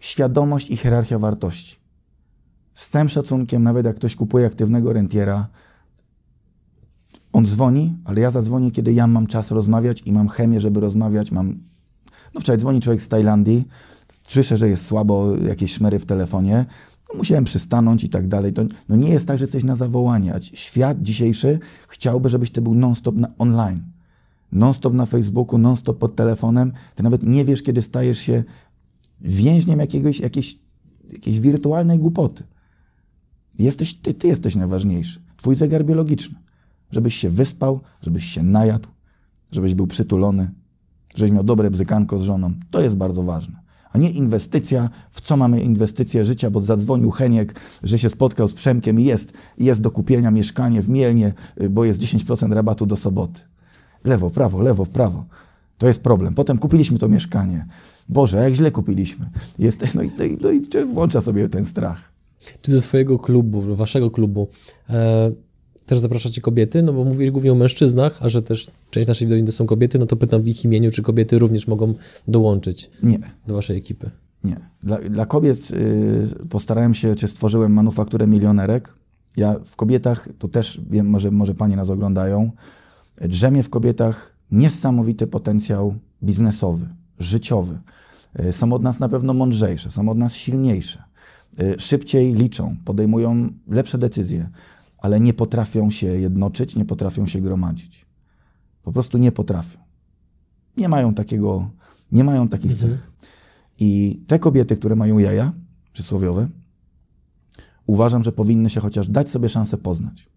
Świadomość 0.00 0.70
i 0.70 0.76
hierarchia 0.76 1.18
wartości. 1.18 1.76
Z 2.74 2.88
całym 2.88 3.08
szacunkiem, 3.08 3.62
nawet 3.62 3.86
jak 3.86 3.96
ktoś 3.96 4.16
kupuje 4.16 4.46
aktywnego 4.46 4.92
rentiera, 4.92 5.48
on 7.32 7.46
dzwoni, 7.46 7.94
ale 8.04 8.20
ja 8.20 8.30
zadzwonię, 8.30 8.70
kiedy 8.70 8.92
ja 8.92 9.06
mam 9.06 9.26
czas 9.26 9.50
rozmawiać 9.50 10.02
i 10.06 10.12
mam 10.12 10.28
chemię, 10.28 10.60
żeby 10.60 10.80
rozmawiać, 10.80 11.32
mam... 11.32 11.58
No 12.34 12.40
wczoraj 12.40 12.58
dzwoni 12.58 12.80
człowiek 12.80 13.02
z 13.02 13.08
Tajlandii, 13.08 13.64
słyszę, 14.28 14.56
że 14.56 14.68
jest 14.68 14.86
słabo, 14.86 15.36
jakieś 15.36 15.72
szmery 15.72 15.98
w 15.98 16.06
telefonie, 16.06 16.66
no, 17.08 17.18
musiałem 17.18 17.44
przystanąć 17.44 18.04
i 18.04 18.08
tak 18.08 18.28
dalej. 18.28 18.52
To 18.52 18.62
no 18.88 18.96
nie 18.96 19.10
jest 19.10 19.28
tak, 19.28 19.38
że 19.38 19.42
jesteś 19.42 19.64
na 19.64 19.76
zawołanie. 19.76 20.34
Świat 20.42 21.02
dzisiejszy 21.02 21.58
chciałby, 21.88 22.28
żebyś 22.28 22.50
ty 22.50 22.62
był 22.62 22.74
non-stop 22.74 23.14
online. 23.38 23.82
Non-stop 24.52 24.94
na 24.94 25.06
Facebooku, 25.06 25.58
non-stop 25.58 25.98
pod 25.98 26.16
telefonem. 26.16 26.72
Ty 26.94 27.02
nawet 27.02 27.22
nie 27.22 27.44
wiesz, 27.44 27.62
kiedy 27.62 27.82
stajesz 27.82 28.18
się 28.18 28.44
więźniem 29.20 29.80
jakiegoś, 29.80 30.20
jakiejś, 30.20 30.58
jakiejś 31.12 31.40
wirtualnej 31.40 31.98
głupoty. 31.98 32.44
Jesteś, 33.58 33.94
ty, 33.94 34.14
ty 34.14 34.28
jesteś 34.28 34.54
najważniejszy. 34.54 35.20
Twój 35.36 35.54
zegar 35.54 35.84
biologiczny. 35.84 36.38
Żebyś 36.90 37.14
się 37.14 37.30
wyspał, 37.30 37.80
żebyś 38.02 38.24
się 38.24 38.42
najadł, 38.42 38.88
żebyś 39.52 39.74
był 39.74 39.86
przytulony, 39.86 40.50
żebyś 41.14 41.32
miał 41.32 41.44
dobre 41.44 41.70
bzykanko 41.70 42.18
z 42.18 42.22
żoną. 42.22 42.54
To 42.70 42.80
jest 42.80 42.96
bardzo 42.96 43.22
ważne 43.22 43.65
a 43.92 43.98
nie 43.98 44.10
inwestycja, 44.10 44.90
w 45.10 45.20
co 45.20 45.36
mamy 45.36 45.60
inwestycję 45.60 46.24
życia, 46.24 46.50
bo 46.50 46.62
zadzwonił 46.62 47.10
Heniek, 47.10 47.60
że 47.82 47.98
się 47.98 48.10
spotkał 48.10 48.48
z 48.48 48.54
Przemkiem 48.54 49.00
i 49.00 49.04
jest, 49.04 49.32
jest 49.58 49.80
do 49.80 49.90
kupienia 49.90 50.30
mieszkanie 50.30 50.82
w 50.82 50.88
Mielnie, 50.88 51.32
y, 51.60 51.70
bo 51.70 51.84
jest 51.84 52.00
10% 52.00 52.52
rabatu 52.52 52.86
do 52.86 52.96
soboty. 52.96 53.40
Lewo, 54.04 54.30
prawo, 54.30 54.60
lewo, 54.60 54.86
prawo. 54.86 55.24
To 55.78 55.88
jest 55.88 56.00
problem. 56.00 56.34
Potem 56.34 56.58
kupiliśmy 56.58 56.98
to 56.98 57.08
mieszkanie. 57.08 57.66
Boże, 58.08 58.36
jak 58.36 58.54
źle 58.54 58.70
kupiliśmy. 58.70 59.30
Jest, 59.58 59.94
no, 59.94 60.02
i, 60.02 60.10
no, 60.18 60.24
i, 60.24 60.38
no 60.42 60.50
i 60.50 60.84
włącza 60.86 61.20
sobie 61.20 61.48
ten 61.48 61.64
strach. 61.64 62.12
Czy 62.60 62.72
do 62.72 62.80
twojego 62.80 63.18
klubu, 63.18 63.76
waszego 63.76 64.10
klubu, 64.10 64.48
e, 64.90 65.30
też 65.86 65.98
zapraszacie 65.98 66.40
kobiety? 66.40 66.82
No 66.82 66.92
bo 66.92 67.04
mówisz 67.04 67.30
głównie 67.30 67.52
o 67.52 67.54
mężczyznach, 67.54 68.18
a 68.20 68.28
że 68.28 68.42
też 68.42 68.70
część 68.90 69.08
naszej 69.08 69.26
widowni 69.26 69.46
to 69.46 69.52
są 69.52 69.66
kobiety, 69.66 69.98
no 69.98 70.06
to 70.06 70.16
pytam 70.16 70.42
w 70.42 70.48
ich 70.48 70.64
imieniu, 70.64 70.90
czy 70.90 71.02
kobiety 71.02 71.38
również 71.38 71.66
mogą 71.66 71.94
dołączyć 72.28 72.90
nie. 73.02 73.18
do 73.46 73.54
waszej 73.54 73.76
ekipy? 73.76 74.10
Nie. 74.44 74.56
Dla, 74.82 74.98
dla 74.98 75.26
kobiet 75.26 75.70
y, 75.70 76.46
postarałem 76.50 76.94
się, 76.94 77.14
czy 77.14 77.28
stworzyłem 77.28 77.72
manufakturę 77.72 78.26
milionerek. 78.26 78.94
Ja 79.36 79.56
w 79.64 79.76
kobietach, 79.76 80.28
tu 80.38 80.48
też 80.48 80.80
wiem, 80.90 81.10
może, 81.10 81.30
może 81.30 81.54
panie 81.54 81.76
nas 81.76 81.90
oglądają, 81.90 82.50
drzemie 83.20 83.62
w 83.62 83.70
kobietach 83.70 84.36
niesamowity 84.50 85.26
potencjał 85.26 85.94
biznesowy, 86.22 86.88
życiowy. 87.18 87.78
Y, 88.40 88.52
są 88.52 88.72
od 88.72 88.82
nas 88.82 89.00
na 89.00 89.08
pewno 89.08 89.34
mądrzejsze, 89.34 89.90
są 89.90 90.08
od 90.08 90.18
nas 90.18 90.34
silniejsze, 90.34 91.02
y, 91.62 91.74
szybciej 91.78 92.34
liczą, 92.34 92.76
podejmują 92.84 93.48
lepsze 93.68 93.98
decyzje 93.98 94.50
ale 95.06 95.20
nie 95.20 95.34
potrafią 95.34 95.90
się 95.90 96.06
jednoczyć, 96.06 96.76
nie 96.76 96.84
potrafią 96.84 97.26
się 97.26 97.40
gromadzić. 97.40 98.06
Po 98.82 98.92
prostu 98.92 99.18
nie 99.18 99.32
potrafią. 99.32 99.78
Nie 100.76 100.88
mają 100.88 101.14
takiego, 101.14 101.70
nie 102.12 102.24
mają 102.24 102.48
takich 102.48 102.72
mhm. 102.72 102.90
cech. 102.90 103.12
I 103.78 104.20
te 104.26 104.38
kobiety, 104.38 104.76
które 104.76 104.96
mają 104.96 105.18
jaja 105.18 105.52
przysłowiowe, 105.92 106.48
uważam, 107.86 108.24
że 108.24 108.32
powinny 108.32 108.70
się 108.70 108.80
chociaż 108.80 109.08
dać 109.08 109.30
sobie 109.30 109.48
szansę 109.48 109.76
poznać. 109.76 110.28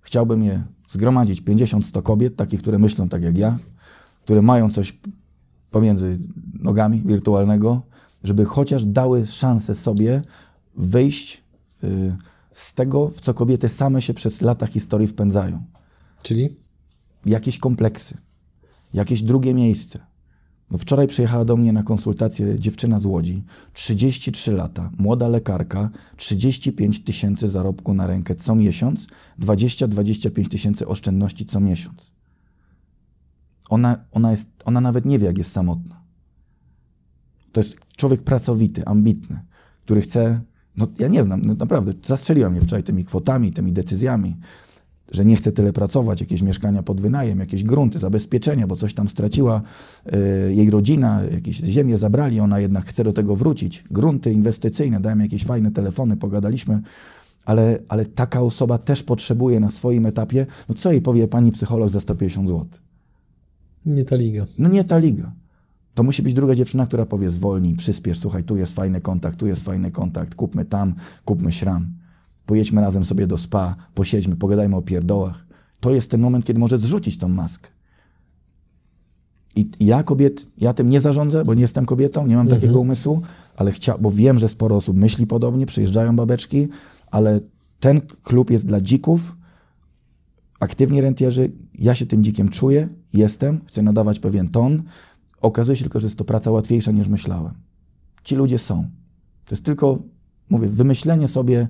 Chciałbym 0.00 0.42
je 0.42 0.62
zgromadzić 0.88 1.42
50-100 1.42 2.02
kobiet, 2.02 2.36
takich, 2.36 2.62
które 2.62 2.78
myślą 2.78 3.08
tak 3.08 3.22
jak 3.22 3.38
ja, 3.38 3.58
które 4.22 4.42
mają 4.42 4.70
coś 4.70 4.98
pomiędzy 5.70 6.18
nogami 6.60 7.02
wirtualnego, 7.06 7.82
żeby 8.24 8.44
chociaż 8.44 8.84
dały 8.84 9.26
szansę 9.26 9.74
sobie 9.74 10.22
wyjść 10.76 11.42
y, 11.84 12.16
z 12.52 12.74
tego, 12.74 13.08
w 13.08 13.20
co 13.20 13.34
kobiety 13.34 13.68
same 13.68 14.02
się 14.02 14.14
przez 14.14 14.42
lata 14.42 14.66
historii 14.66 15.08
wpędzają. 15.08 15.64
Czyli? 16.22 16.56
Jakieś 17.26 17.58
kompleksy, 17.58 18.16
jakieś 18.94 19.22
drugie 19.22 19.54
miejsce. 19.54 19.98
No 20.70 20.78
wczoraj 20.78 21.06
przyjechała 21.06 21.44
do 21.44 21.56
mnie 21.56 21.72
na 21.72 21.82
konsultację 21.82 22.60
dziewczyna 22.60 23.00
z 23.00 23.06
Łodzi, 23.06 23.44
33 23.72 24.52
lata, 24.52 24.90
młoda 24.98 25.28
lekarka, 25.28 25.90
35 26.16 27.04
tysięcy 27.04 27.48
zarobku 27.48 27.94
na 27.94 28.06
rękę 28.06 28.34
co 28.34 28.54
miesiąc, 28.54 29.06
20-25 29.40 30.48
tysięcy 30.48 30.86
oszczędności 30.86 31.46
co 31.46 31.60
miesiąc. 31.60 32.12
Ona, 33.70 34.04
ona, 34.12 34.30
jest, 34.30 34.48
ona 34.64 34.80
nawet 34.80 35.04
nie 35.04 35.18
wie, 35.18 35.26
jak 35.26 35.38
jest 35.38 35.52
samotna. 35.52 36.02
To 37.52 37.60
jest 37.60 37.76
człowiek 37.96 38.22
pracowity, 38.22 38.86
ambitny, 38.86 39.40
który 39.82 40.00
chce. 40.00 40.40
No, 40.80 40.86
ja 40.98 41.08
nie 41.08 41.24
znam, 41.24 41.42
no, 41.44 41.54
naprawdę, 41.54 41.92
zastrzeliła 42.06 42.50
mnie 42.50 42.60
wczoraj 42.60 42.82
tymi 42.82 43.04
kwotami, 43.04 43.52
tymi 43.52 43.72
decyzjami, 43.72 44.36
że 45.12 45.24
nie 45.24 45.36
chce 45.36 45.52
tyle 45.52 45.72
pracować, 45.72 46.20
jakieś 46.20 46.42
mieszkania 46.42 46.82
pod 46.82 47.00
wynajem, 47.00 47.40
jakieś 47.40 47.64
grunty, 47.64 47.98
zabezpieczenia, 47.98 48.66
bo 48.66 48.76
coś 48.76 48.94
tam 48.94 49.08
straciła 49.08 49.62
y, 50.06 50.54
jej 50.54 50.70
rodzina, 50.70 51.22
jakieś 51.32 51.56
ziemię 51.56 51.98
zabrali, 51.98 52.40
ona 52.40 52.60
jednak 52.60 52.84
chce 52.84 53.04
do 53.04 53.12
tego 53.12 53.36
wrócić. 53.36 53.84
Grunty 53.90 54.32
inwestycyjne, 54.32 55.00
dałem 55.00 55.20
jakieś 55.20 55.44
fajne 55.44 55.70
telefony, 55.70 56.16
pogadaliśmy, 56.16 56.80
ale, 57.44 57.78
ale 57.88 58.06
taka 58.06 58.40
osoba 58.40 58.78
też 58.78 59.02
potrzebuje 59.02 59.60
na 59.60 59.70
swoim 59.70 60.06
etapie, 60.06 60.46
no 60.68 60.74
co 60.74 60.92
jej 60.92 61.02
powie 61.02 61.28
pani 61.28 61.52
psycholog 61.52 61.90
za 61.90 62.00
150 62.00 62.48
zł? 62.48 62.66
Nie 63.86 64.04
ta 64.04 64.16
liga. 64.16 64.46
No 64.58 64.68
nie 64.68 64.84
ta 64.84 64.98
liga. 64.98 65.32
To 65.94 66.02
musi 66.02 66.22
być 66.22 66.34
druga 66.34 66.54
dziewczyna, 66.54 66.86
która 66.86 67.06
powie 67.06 67.30
zwolnij, 67.30 67.74
przyspiesz, 67.74 68.18
słuchaj, 68.18 68.44
tu 68.44 68.56
jest 68.56 68.74
fajny 68.74 69.00
kontakt, 69.00 69.38
tu 69.38 69.46
jest 69.46 69.64
fajny 69.64 69.90
kontakt, 69.90 70.34
kupmy 70.34 70.64
tam, 70.64 70.94
kupmy 71.24 71.52
śram. 71.52 71.92
Pojedźmy 72.46 72.80
razem 72.80 73.04
sobie 73.04 73.26
do 73.26 73.38
spa, 73.38 73.76
posiedźmy, 73.94 74.36
pogadajmy 74.36 74.76
o 74.76 74.82
pierdołach. 74.82 75.46
To 75.80 75.90
jest 75.90 76.10
ten 76.10 76.20
moment, 76.20 76.44
kiedy 76.44 76.60
może 76.60 76.78
zrzucić 76.78 77.18
tą 77.18 77.28
maskę. 77.28 77.68
I 79.56 79.70
ja 79.80 80.02
kobiet, 80.02 80.46
ja 80.58 80.74
tym 80.74 80.88
nie 80.88 81.00
zarządzę, 81.00 81.44
bo 81.44 81.54
nie 81.54 81.62
jestem 81.62 81.86
kobietą, 81.86 82.26
nie 82.26 82.36
mam 82.36 82.46
mhm. 82.46 82.60
takiego 82.60 82.80
umysłu, 82.80 83.22
ale 83.56 83.72
chcia, 83.72 83.98
bo 83.98 84.10
wiem, 84.10 84.38
że 84.38 84.48
sporo 84.48 84.76
osób 84.76 84.96
myśli 84.96 85.26
podobnie, 85.26 85.66
przyjeżdżają 85.66 86.16
babeczki, 86.16 86.68
ale 87.10 87.40
ten 87.80 88.00
klub 88.00 88.50
jest 88.50 88.66
dla 88.66 88.80
dzików, 88.80 89.36
aktywni 90.60 91.00
rentierzy, 91.00 91.52
ja 91.78 91.94
się 91.94 92.06
tym 92.06 92.24
dzikiem 92.24 92.48
czuję, 92.48 92.88
jestem, 93.14 93.60
chcę 93.66 93.82
nadawać 93.82 94.20
pewien 94.20 94.48
ton. 94.48 94.82
Okazuje 95.40 95.76
się 95.76 95.84
tylko, 95.84 96.00
że 96.00 96.06
jest 96.06 96.16
to 96.16 96.24
praca 96.24 96.50
łatwiejsza 96.50 96.92
niż 96.92 97.08
myślałem. 97.08 97.54
Ci 98.24 98.36
ludzie 98.36 98.58
są. 98.58 98.82
To 99.44 99.54
jest 99.54 99.64
tylko, 99.64 99.98
mówię, 100.50 100.68
wymyślenie 100.68 101.28
sobie 101.28 101.68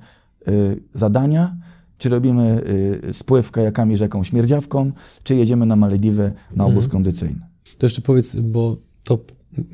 y, 0.49 0.83
zadania, 0.95 1.57
czy 1.99 2.09
robimy 2.09 2.63
y, 3.09 3.15
spływ 3.15 3.51
kajakami 3.51 3.97
rzeką 3.97 4.25
śmierdziawką, 4.25 4.93
czy 5.23 5.35
jedziemy 5.35 5.67
na 5.67 5.77
Malediwy 5.77 6.33
na 6.57 6.65
obóz 6.65 6.85
mhm. 6.85 6.91
kondycyjny. 6.91 7.41
To 7.79 7.87
jeszcze 7.87 8.03
powiedz, 8.03 8.37
bo 8.37 8.77
to 9.05 9.19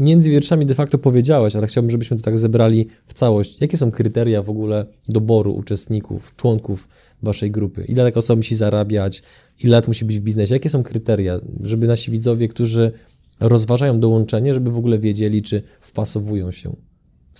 między 0.00 0.30
wierszami 0.30 0.66
de 0.66 0.74
facto 0.74 0.98
powiedziałeś, 0.98 1.56
ale 1.56 1.66
chciałbym, 1.66 1.90
żebyśmy 1.90 2.16
to 2.16 2.22
tak 2.22 2.38
zebrali 2.38 2.88
w 3.06 3.14
całość. 3.14 3.60
Jakie 3.60 3.76
są 3.76 3.90
kryteria 3.90 4.42
w 4.42 4.50
ogóle 4.50 4.86
doboru 5.08 5.54
uczestników, 5.54 6.36
członków 6.36 6.88
waszej 7.22 7.50
grupy? 7.50 7.84
Ile 7.84 8.04
taka 8.04 8.18
osoba 8.18 8.36
musi 8.36 8.56
zarabiać? 8.56 9.22
Ile 9.64 9.70
lat 9.76 9.88
musi 9.88 10.04
być 10.04 10.18
w 10.18 10.22
biznesie? 10.22 10.54
Jakie 10.54 10.70
są 10.70 10.82
kryteria, 10.82 11.40
żeby 11.62 11.86
nasi 11.86 12.10
widzowie, 12.10 12.48
którzy 12.48 12.92
rozważają 13.40 14.00
dołączenie, 14.00 14.54
żeby 14.54 14.70
w 14.70 14.78
ogóle 14.78 14.98
wiedzieli, 14.98 15.42
czy 15.42 15.62
wpasowują 15.80 16.52
się? 16.52 16.76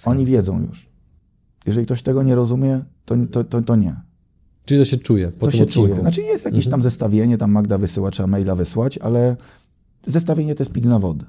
Oni 0.06 0.26
wiedzą 0.26 0.62
już. 0.62 0.88
Jeżeli 1.66 1.86
ktoś 1.86 2.02
tego 2.02 2.22
nie 2.22 2.34
rozumie, 2.34 2.84
to, 3.04 3.14
to, 3.30 3.44
to, 3.44 3.60
to 3.60 3.76
nie. 3.76 4.00
Czyli 4.64 4.80
to 4.80 4.84
się 4.84 4.96
czuje 4.96 5.32
po 5.32 5.46
to 5.46 5.52
się 5.52 5.62
odcinku. 5.62 5.88
czuje. 5.88 6.00
Znaczy 6.00 6.22
jest 6.22 6.44
jakieś 6.44 6.66
mhm. 6.66 6.70
tam 6.70 6.82
zestawienie, 6.82 7.38
tam 7.38 7.52
Magda 7.52 7.78
wysyła, 7.78 8.10
trzeba 8.10 8.26
maila 8.26 8.54
wysłać, 8.54 8.98
ale 8.98 9.36
zestawienie 10.06 10.54
to 10.54 10.62
jest 10.62 10.72
pić 10.72 10.84
na 10.84 10.98
wodę. 10.98 11.24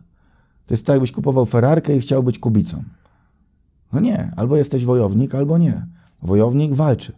To 0.65 0.73
jest 0.73 0.85
tak, 0.85 0.93
jakbyś 0.93 1.11
kupował 1.11 1.45
Ferrarkę 1.45 1.97
i 1.97 1.99
chciał 1.99 2.23
być 2.23 2.39
kubicą. 2.39 2.83
No 3.93 3.99
nie, 3.99 4.31
albo 4.35 4.57
jesteś 4.57 4.85
wojownik, 4.85 5.35
albo 5.35 5.57
nie. 5.57 5.87
Wojownik 6.23 6.73
walczy. 6.73 7.13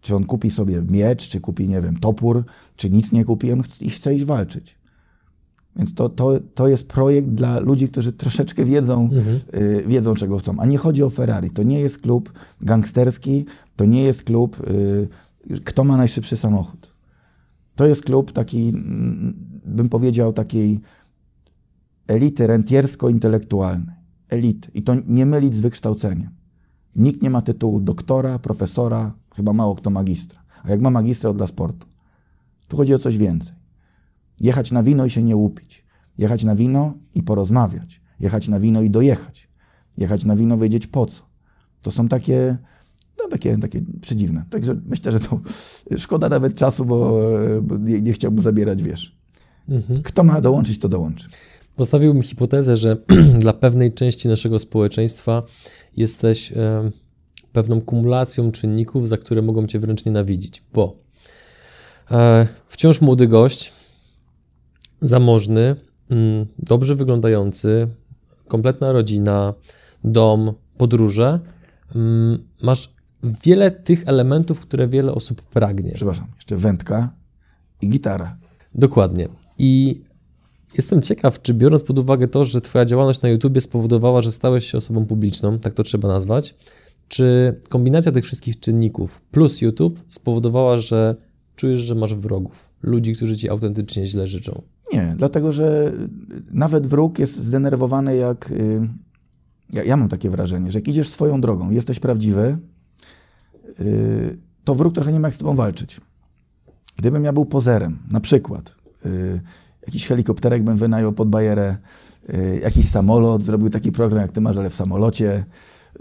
Czy 0.00 0.16
on 0.16 0.24
kupi 0.24 0.50
sobie 0.50 0.82
miecz, 0.82 1.28
czy 1.28 1.40
kupi, 1.40 1.68
nie 1.68 1.80
wiem, 1.80 1.96
topór, 1.96 2.44
czy 2.76 2.90
nic 2.90 3.12
nie 3.12 3.24
kupi 3.24 3.52
on 3.52 3.62
ch 3.62 3.82
i 3.82 3.90
chce 3.90 4.14
iść 4.14 4.24
walczyć. 4.24 4.76
Więc 5.76 5.94
to, 5.94 6.08
to, 6.08 6.40
to 6.54 6.68
jest 6.68 6.88
projekt 6.88 7.28
dla 7.28 7.58
ludzi, 7.58 7.88
którzy 7.88 8.12
troszeczkę 8.12 8.64
wiedzą, 8.64 9.02
mhm. 9.02 9.40
y, 9.54 9.84
wiedzą, 9.86 10.14
czego 10.14 10.38
chcą. 10.38 10.58
A 10.58 10.66
nie 10.66 10.78
chodzi 10.78 11.02
o 11.02 11.10
Ferrari. 11.10 11.50
To 11.50 11.62
nie 11.62 11.80
jest 11.80 11.98
klub 11.98 12.32
gangsterski, 12.60 13.44
to 13.76 13.84
nie 13.84 14.02
jest 14.02 14.24
klub, 14.24 14.60
y, 15.50 15.58
kto 15.64 15.84
ma 15.84 15.96
najszybszy 15.96 16.36
samochód. 16.36 16.94
To 17.74 17.86
jest 17.86 18.02
klub 18.02 18.32
taki, 18.32 18.68
mm, 18.68 19.34
bym 19.64 19.88
powiedział, 19.88 20.32
takiej 20.32 20.80
elity 22.06 22.46
rentiersko-intelektualnej. 22.46 23.94
Elity. 24.28 24.70
I 24.74 24.82
to 24.82 24.94
nie 25.06 25.26
mylić 25.26 25.54
z 25.54 25.60
wykształceniem. 25.60 26.30
Nikt 26.96 27.22
nie 27.22 27.30
ma 27.30 27.42
tytułu 27.42 27.80
doktora, 27.80 28.38
profesora, 28.38 29.12
chyba 29.36 29.52
mało 29.52 29.74
kto 29.74 29.90
magistra. 29.90 30.40
A 30.62 30.70
jak 30.70 30.80
ma 30.80 30.90
magistra, 30.90 31.30
to 31.30 31.34
dla 31.34 31.46
sportu. 31.46 31.86
Tu 32.68 32.76
chodzi 32.76 32.94
o 32.94 32.98
coś 32.98 33.16
więcej. 33.16 33.63
Jechać 34.40 34.72
na 34.72 34.82
wino 34.82 35.06
i 35.06 35.10
się 35.10 35.22
nie 35.22 35.36
łupić. 35.36 35.84
Jechać 36.18 36.44
na 36.44 36.56
wino 36.56 36.94
i 37.14 37.22
porozmawiać. 37.22 38.00
Jechać 38.20 38.48
na 38.48 38.60
wino 38.60 38.82
i 38.82 38.90
dojechać. 38.90 39.48
Jechać 39.98 40.24
na 40.24 40.36
wino, 40.36 40.58
wiedzieć 40.58 40.86
po 40.86 41.06
co. 41.06 41.22
To 41.82 41.90
są 41.90 42.08
takie, 42.08 42.56
no 43.18 43.28
takie, 43.28 43.58
takie 43.58 43.82
przedziwne. 44.00 44.44
Także 44.50 44.76
myślę, 44.86 45.12
że 45.12 45.20
to 45.20 45.40
szkoda 45.98 46.28
nawet 46.28 46.54
czasu, 46.54 46.84
bo, 46.84 47.20
bo 47.62 47.76
nie, 47.76 48.00
nie 48.00 48.12
chciałbym 48.12 48.42
zabierać, 48.42 48.82
wiesz. 48.82 49.16
Mhm. 49.68 50.02
Kto 50.02 50.24
ma 50.24 50.40
dołączyć, 50.40 50.78
to 50.78 50.88
dołączy. 50.88 51.28
Postawiłbym 51.76 52.22
hipotezę, 52.22 52.76
że 52.76 52.96
dla 53.38 53.52
pewnej 53.52 53.92
części 53.92 54.28
naszego 54.28 54.58
społeczeństwa 54.58 55.42
jesteś 55.96 56.52
e, 56.52 56.90
pewną 57.52 57.80
kumulacją 57.80 58.52
czynników, 58.52 59.08
za 59.08 59.16
które 59.16 59.42
mogą 59.42 59.66
cię 59.66 59.78
wręcz 59.78 60.04
nienawidzić, 60.04 60.62
bo 60.72 60.96
e, 62.10 62.46
wciąż 62.68 63.00
młody 63.00 63.26
gość, 63.26 63.72
zamożny, 65.00 65.76
mm, 66.10 66.46
dobrze 66.58 66.94
wyglądający, 66.94 67.88
kompletna 68.48 68.92
rodzina, 68.92 69.54
dom, 70.04 70.52
podróże, 70.78 71.40
mm, 71.94 72.44
masz 72.62 72.94
wiele 73.44 73.70
tych 73.70 74.08
elementów, 74.08 74.60
które 74.60 74.88
wiele 74.88 75.12
osób 75.12 75.42
pragnie. 75.42 75.92
Przepraszam, 75.94 76.26
jeszcze 76.34 76.56
wędka 76.56 77.14
i 77.82 77.88
gitara. 77.88 78.36
Dokładnie. 78.74 79.28
I 79.58 80.02
Jestem 80.76 81.02
ciekaw, 81.02 81.42
czy 81.42 81.54
biorąc 81.54 81.82
pod 81.82 81.98
uwagę 81.98 82.28
to, 82.28 82.44
że 82.44 82.60
Twoja 82.60 82.84
działalność 82.84 83.22
na 83.22 83.28
YouTube 83.28 83.60
spowodowała, 83.60 84.22
że 84.22 84.32
stałeś 84.32 84.70
się 84.70 84.78
osobą 84.78 85.06
publiczną, 85.06 85.58
tak 85.58 85.74
to 85.74 85.82
trzeba 85.82 86.08
nazwać, 86.08 86.54
czy 87.08 87.56
kombinacja 87.68 88.12
tych 88.12 88.24
wszystkich 88.24 88.60
czynników 88.60 89.20
plus 89.30 89.60
YouTube 89.60 90.00
spowodowała, 90.08 90.76
że 90.76 91.16
czujesz, 91.56 91.80
że 91.80 91.94
masz 91.94 92.14
wrogów, 92.14 92.70
ludzi, 92.82 93.14
którzy 93.14 93.36
ci 93.36 93.50
autentycznie 93.50 94.06
źle 94.06 94.26
życzą? 94.26 94.62
Nie, 94.92 95.14
dlatego 95.16 95.52
że 95.52 95.92
nawet 96.50 96.86
wróg 96.86 97.18
jest 97.18 97.36
zdenerwowany, 97.44 98.16
jak. 98.16 98.50
Y, 98.50 98.88
ja, 99.70 99.84
ja 99.84 99.96
mam 99.96 100.08
takie 100.08 100.30
wrażenie, 100.30 100.72
że 100.72 100.78
jak 100.78 100.88
idziesz 100.88 101.08
swoją 101.08 101.40
drogą, 101.40 101.70
jesteś 101.70 102.00
prawdziwy, 102.00 102.58
y, 103.80 104.38
to 104.64 104.74
wróg 104.74 104.94
trochę 104.94 105.12
nie 105.12 105.20
ma 105.20 105.28
jak 105.28 105.34
z 105.34 105.38
tobą 105.38 105.54
walczyć. 105.54 106.00
Gdybym 106.96 107.24
ja 107.24 107.32
był 107.32 107.44
pozerem, 107.44 107.98
na 108.10 108.20
przykład, 108.20 108.74
y, 109.06 109.40
jakiś 109.86 110.06
helikopterek 110.06 110.62
bym 110.62 110.76
wynajął 110.76 111.12
pod 111.12 111.28
bajerę, 111.28 111.76
y, 112.34 112.60
jakiś 112.62 112.88
samolot, 112.88 113.42
zrobił 113.42 113.70
taki 113.70 113.92
program 113.92 114.20
jak 114.20 114.32
ty 114.32 114.40
masz, 114.40 114.56
ale 114.56 114.70
w 114.70 114.74
samolocie. 114.74 115.44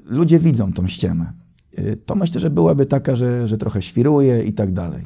Ludzie 0.05 0.39
widzą 0.39 0.73
tą 0.73 0.87
ściemę. 0.87 1.33
Y, 1.79 1.97
to 2.05 2.15
myślę, 2.15 2.39
że 2.39 2.49
byłaby 2.49 2.85
taka, 2.85 3.15
że, 3.15 3.47
że 3.47 3.57
trochę 3.57 3.81
świruje 3.81 4.43
i 4.43 4.53
tak 4.53 4.71
dalej. 4.71 5.05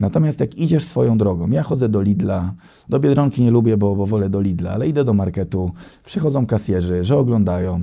Natomiast 0.00 0.40
jak 0.40 0.58
idziesz 0.58 0.84
swoją 0.84 1.18
drogą, 1.18 1.50
ja 1.50 1.62
chodzę 1.62 1.88
do 1.88 2.02
Lidla, 2.02 2.54
do 2.88 3.00
Biedronki 3.00 3.42
nie 3.42 3.50
lubię, 3.50 3.76
bo, 3.76 3.96
bo 3.96 4.06
wolę 4.06 4.30
do 4.30 4.40
Lidla, 4.40 4.70
ale 4.70 4.88
idę 4.88 5.04
do 5.04 5.14
marketu, 5.14 5.70
przychodzą 6.04 6.46
kasjerzy, 6.46 7.04
że 7.04 7.16
oglądają. 7.16 7.82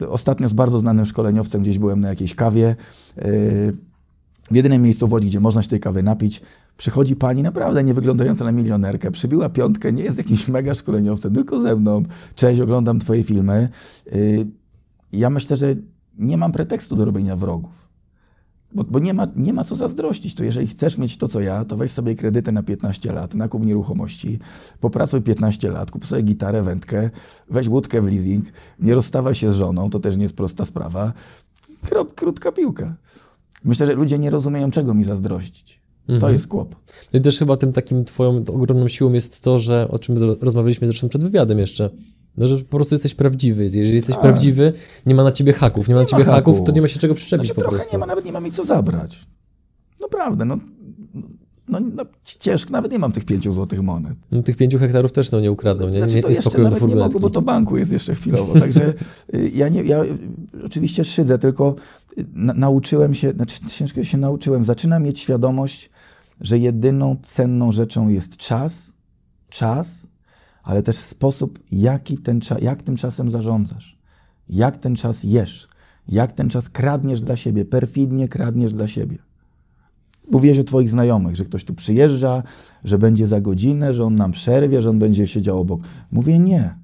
Yy, 0.00 0.10
ostatnio 0.10 0.48
z 0.48 0.52
bardzo 0.52 0.78
znanym 0.78 1.06
szkoleniowcem 1.06 1.62
gdzieś 1.62 1.78
byłem 1.78 2.00
na 2.00 2.08
jakiejś 2.08 2.34
kawie. 2.34 2.76
Yy, 3.16 3.24
w 4.50 4.56
jedynym 4.56 4.82
miejscu 4.82 5.08
w 5.08 5.12
Łodzi, 5.12 5.26
gdzie 5.26 5.40
można 5.40 5.62
się 5.62 5.68
tej 5.68 5.80
kawy 5.80 6.02
napić, 6.02 6.42
Przychodzi 6.76 7.16
pani 7.16 7.42
naprawdę 7.42 7.84
nie 7.84 7.94
wyglądająca 7.94 8.44
na 8.44 8.52
milionerkę, 8.52 9.10
przybiła 9.10 9.48
piątkę, 9.48 9.92
nie 9.92 10.02
jest 10.02 10.18
jakimś 10.18 10.48
mega 10.48 10.74
szkoleniowcem, 10.74 11.34
tylko 11.34 11.62
ze 11.62 11.76
mną. 11.76 12.02
Cześć, 12.34 12.60
oglądam 12.60 12.98
twoje 12.98 13.24
filmy. 13.24 13.68
Y, 14.12 14.46
ja 15.12 15.30
myślę, 15.30 15.56
że 15.56 15.74
nie 16.18 16.36
mam 16.36 16.52
pretekstu 16.52 16.96
do 16.96 17.04
robienia 17.04 17.36
wrogów. 17.36 17.83
Bo, 18.74 18.84
bo, 18.84 18.98
nie, 18.98 19.14
ma, 19.14 19.26
nie 19.36 19.52
ma 19.52 19.64
co 19.64 19.74
zazdrościć. 19.76 20.34
To 20.34 20.44
jeżeli 20.44 20.66
chcesz 20.66 20.98
mieć 20.98 21.16
to, 21.16 21.28
co 21.28 21.40
ja, 21.40 21.64
to 21.64 21.76
weź 21.76 21.90
sobie 21.90 22.14
kredyty 22.14 22.52
na 22.52 22.62
15 22.62 23.12
lat, 23.12 23.34
nakup 23.34 23.66
nieruchomości, 23.66 24.38
popracuj 24.80 25.22
15 25.22 25.70
lat, 25.70 25.90
kup 25.90 26.06
sobie 26.06 26.22
gitarę, 26.22 26.62
wędkę, 26.62 27.10
weź 27.50 27.68
łódkę 27.68 28.02
w 28.02 28.06
leasing, 28.06 28.44
nie 28.78 28.94
rozstawaj 28.94 29.34
się 29.34 29.52
z 29.52 29.54
żoną, 29.54 29.90
to 29.90 30.00
też 30.00 30.16
nie 30.16 30.22
jest 30.22 30.36
prosta 30.36 30.64
sprawa 30.64 31.12
krótka 32.14 32.52
piłka. 32.52 32.94
Myślę, 33.64 33.86
że 33.86 33.94
ludzie 33.94 34.18
nie 34.18 34.30
rozumieją, 34.30 34.70
czego 34.70 34.94
mi 34.94 35.04
zazdrościć. 35.04 35.80
To 36.06 36.12
Mhm. 36.12 36.32
jest 36.32 36.46
kłopot. 36.46 36.78
No 37.12 37.18
i 37.18 37.22
też 37.22 37.38
chyba 37.38 37.56
tym 37.56 37.72
takim 37.72 38.04
twoją 38.04 38.44
ogromną 38.52 38.88
siłą 38.88 39.12
jest 39.12 39.40
to, 39.40 39.58
że 39.58 39.88
o 39.90 39.98
czym 39.98 40.16
rozmawialiśmy 40.40 40.86
zresztą 40.86 41.08
przed 41.08 41.24
wywiadem 41.24 41.58
jeszcze, 41.58 41.90
no, 42.36 42.46
że 42.48 42.58
po 42.58 42.76
prostu 42.76 42.94
jesteś 42.94 43.14
prawdziwy. 43.14 43.64
Jeżeli 43.64 43.94
jesteś 43.94 44.14
Tak. 44.14 44.22
prawdziwy, 44.22 44.72
nie 45.06 45.14
ma 45.14 45.24
na 45.24 45.32
ciebie 45.32 45.52
haków. 45.52 45.88
Nie 45.88 45.94
ma 45.94 46.00
na 46.00 46.06
Nie 46.06 46.12
ma 46.12 46.18
ciebie 46.18 46.24
haków, 46.32 46.54
haków. 46.54 46.66
to 46.66 46.72
nie 46.72 46.82
ma 46.82 46.88
się 46.88 46.98
czego 46.98 47.14
przyczepić 47.14 47.46
Znaczy, 47.46 47.54
po 47.54 47.60
trochę 47.60 47.76
prostu. 47.76 47.94
nie 47.96 47.98
ma, 47.98 48.06
nawet 48.06 48.24
nie 48.24 48.32
ma 48.32 48.40
mi 48.40 48.52
co 48.52 48.64
zabrać. 48.64 49.26
Naprawdę, 50.00 50.44
no, 50.44 50.58
no, 51.68 51.80
no 51.80 52.04
ciężko, 52.24 52.70
nawet 52.72 52.92
nie 52.92 52.98
mam 52.98 53.12
tych 53.12 53.24
pięciu 53.24 53.52
złotych 53.52 53.82
monet. 53.82 54.14
No, 54.32 54.42
tych 54.42 54.56
pięciu 54.56 54.78
hektarów 54.78 55.12
też 55.12 55.30
no, 55.30 55.40
nie 55.40 55.52
ukradną, 55.52 55.88
nie, 55.88 55.98
Znaczy, 55.98 56.20
to 56.20 56.28
nie 56.28 56.34
jeszcze 56.34 56.58
nawet 56.58 56.82
nie 56.88 56.96
mogę, 56.96 57.20
bo 57.20 57.30
to 57.30 57.42
banku 57.42 57.76
jest 57.76 57.92
jeszcze 57.92 58.14
chwilowo. 58.14 58.60
Także 58.60 58.94
y, 59.34 59.50
ja, 59.54 59.68
nie, 59.68 59.82
ja 59.82 60.04
y, 60.04 60.18
oczywiście 60.64 61.04
szydzę, 61.04 61.38
tylko 61.38 61.74
y, 62.18 62.26
na, 62.32 62.52
nauczyłem 62.54 63.14
się, 63.14 63.30
znaczy 63.32 63.60
ciężko 63.68 64.04
się 64.04 64.18
nauczyłem, 64.18 64.64
zaczynam 64.64 65.02
mieć 65.02 65.20
świadomość, 65.20 65.90
że 66.40 66.58
jedyną 66.58 67.16
cenną 67.22 67.72
rzeczą 67.72 68.08
jest 68.08 68.36
czas, 68.36 68.92
czas, 69.48 70.06
ale 70.64 70.82
też 70.82 70.96
sposób, 70.96 71.58
jaki 71.72 72.18
ten 72.18 72.40
jak 72.62 72.82
tym 72.82 72.96
czasem 72.96 73.30
zarządzasz, 73.30 73.98
jak 74.48 74.78
ten 74.78 74.96
czas 74.96 75.24
jesz, 75.24 75.68
jak 76.08 76.32
ten 76.32 76.48
czas 76.48 76.70
kradniesz 76.70 77.20
dla 77.20 77.36
siebie, 77.36 77.64
perfidnie 77.64 78.28
kradniesz 78.28 78.72
dla 78.72 78.86
siebie. 78.86 79.18
Mówiłeś 80.30 80.58
o 80.58 80.64
twoich 80.64 80.90
znajomych, 80.90 81.36
że 81.36 81.44
ktoś 81.44 81.64
tu 81.64 81.74
przyjeżdża, 81.74 82.42
że 82.84 82.98
będzie 82.98 83.26
za 83.26 83.40
godzinę, 83.40 83.94
że 83.94 84.04
on 84.04 84.14
nam 84.14 84.32
przerwie, 84.32 84.82
że 84.82 84.90
on 84.90 84.98
będzie 84.98 85.26
siedział 85.26 85.60
obok. 85.60 85.80
Mówię 86.12 86.38
nie. 86.38 86.78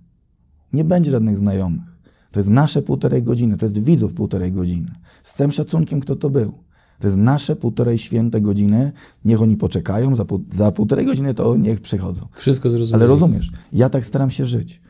Nie 0.72 0.84
będzie 0.84 1.10
żadnych 1.10 1.38
znajomych. 1.38 1.90
To 2.30 2.40
jest 2.40 2.50
nasze 2.50 2.82
półtorej 2.82 3.22
godziny, 3.22 3.56
to 3.56 3.66
jest 3.66 3.78
widzów 3.78 4.14
półtorej 4.14 4.52
godziny. 4.52 4.88
Z 5.22 5.34
całym 5.34 5.52
szacunkiem, 5.52 6.00
kto 6.00 6.16
to 6.16 6.30
był. 6.30 6.52
To 7.00 7.06
jest 7.06 7.18
nasze 7.18 7.56
półtorej 7.56 7.98
święte 7.98 8.40
godziny. 8.40 8.92
Niech 9.24 9.42
oni 9.42 9.56
poczekają, 9.56 10.16
za, 10.16 10.24
pół, 10.24 10.44
za 10.52 10.72
półtorej 10.72 11.06
godziny 11.06 11.34
to 11.34 11.56
niech 11.56 11.80
przychodzą. 11.80 12.22
Wszystko 12.32 12.70
zrozumieli. 12.70 12.94
Ale 12.94 13.06
rozumiesz, 13.06 13.50
ja 13.72 13.88
tak 13.88 14.06
staram 14.06 14.30
się 14.30 14.46
żyć. 14.46 14.80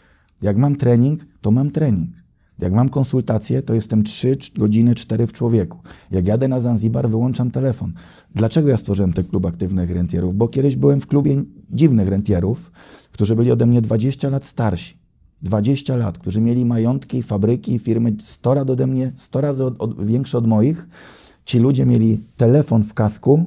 Jak 0.43 0.57
mam 0.57 0.77
trening, 0.77 1.27
to 1.41 1.51
mam 1.51 1.71
trening. 1.71 2.11
Jak 2.59 2.73
mam 2.73 2.89
konsultację, 2.89 3.63
to 3.63 3.75
jestem 3.75 4.03
3 4.03 4.37
godziny, 4.57 4.95
4 4.95 5.27
w 5.27 5.33
człowieku. 5.33 5.79
Jak 6.11 6.27
jadę 6.27 6.49
na 6.49 6.61
Zanzibar, 6.61 7.09
wyłączam 7.09 7.51
telefon. 7.51 7.93
Dlaczego 8.35 8.69
ja 8.69 8.77
stworzyłem 8.77 9.13
ten 9.13 9.25
klub 9.25 9.47
aktywnych 9.47 9.91
rentierów? 9.91 10.35
Bo 10.35 10.49
kiedyś 10.49 10.77
byłem 10.77 11.01
w 11.01 11.07
klubie 11.07 11.37
dziwnych 11.71 12.09
rentierów, 12.09 12.73
którzy 13.13 13.37
byli 13.37 13.51
ode 13.51 13.67
mnie 13.67 13.83
20 13.83 14.29
lat 14.29 14.45
starsi. 14.45 15.01
20 15.43 15.97
lat, 15.97 16.19
którzy 16.19 16.41
mieli 16.41 16.65
majątki, 16.65 17.23
fabryki, 17.23 17.79
firmy 17.79 18.17
100 18.23 18.55
razy 18.55 18.73
ode 18.73 18.87
mnie, 18.87 19.13
100 19.17 19.41
razy 19.41 19.65
od, 19.65 19.75
od, 19.79 20.07
większe 20.07 20.39
od 20.39 20.47
moich. 20.47 20.89
Ci 21.45 21.59
ludzie 21.59 21.87
mieli 21.87 22.21
telefon 22.37 22.83
w 22.83 22.95
kasku, 22.95 23.45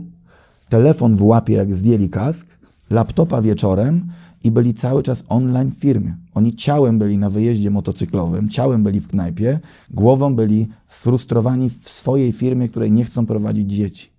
telefon 0.69 1.15
w 1.15 1.23
łapie, 1.23 1.53
jak 1.53 1.75
zdjęli 1.75 2.09
kask, 2.09 2.47
laptopa 2.89 3.41
wieczorem 3.41 4.09
i 4.43 4.51
byli 4.51 4.73
cały 4.73 5.03
czas 5.03 5.23
online 5.29 5.71
w 5.71 5.75
firmie. 5.75 6.17
Oni 6.33 6.55
ciałem 6.55 6.99
byli 6.99 7.17
na 7.17 7.29
wyjeździe 7.29 7.71
motocyklowym, 7.71 8.49
ciałem 8.49 8.83
byli 8.83 9.01
w 9.01 9.07
knajpie, 9.07 9.59
głową 9.91 10.35
byli 10.35 10.67
sfrustrowani 10.87 11.69
w 11.69 11.89
swojej 11.89 12.31
firmie, 12.31 12.69
której 12.69 12.91
nie 12.91 13.05
chcą 13.05 13.25
prowadzić 13.25 13.73
dzieci. 13.73 14.09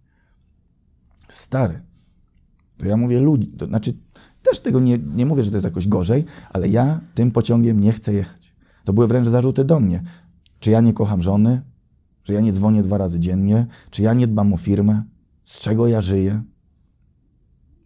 Stary. 1.28 1.80
To 2.76 2.86
ja 2.86 2.96
mówię 2.96 3.20
ludzi, 3.20 3.46
to 3.46 3.66
znaczy 3.66 3.94
też 4.42 4.60
tego 4.60 4.80
nie, 4.80 4.98
nie 4.98 5.26
mówię, 5.26 5.42
że 5.44 5.50
to 5.50 5.56
jest 5.56 5.64
jakoś 5.64 5.88
gorzej, 5.88 6.24
ale 6.52 6.68
ja 6.68 7.00
tym 7.14 7.30
pociągiem 7.30 7.80
nie 7.80 7.92
chcę 7.92 8.12
jechać. 8.12 8.52
To 8.84 8.92
były 8.92 9.08
wręcz 9.08 9.28
zarzuty 9.28 9.64
do 9.64 9.80
mnie. 9.80 10.02
Czy 10.60 10.70
ja 10.70 10.80
nie 10.80 10.92
kocham 10.92 11.22
żony? 11.22 11.62
Że 12.24 12.34
ja 12.34 12.40
nie 12.40 12.52
dzwonię 12.52 12.82
dwa 12.82 12.98
razy 12.98 13.20
dziennie? 13.20 13.66
Czy 13.90 14.02
ja 14.02 14.14
nie 14.14 14.26
dbam 14.26 14.52
o 14.52 14.56
firmę? 14.56 15.02
Z 15.44 15.60
czego 15.60 15.88
ja 15.88 16.00
żyję? 16.00 16.42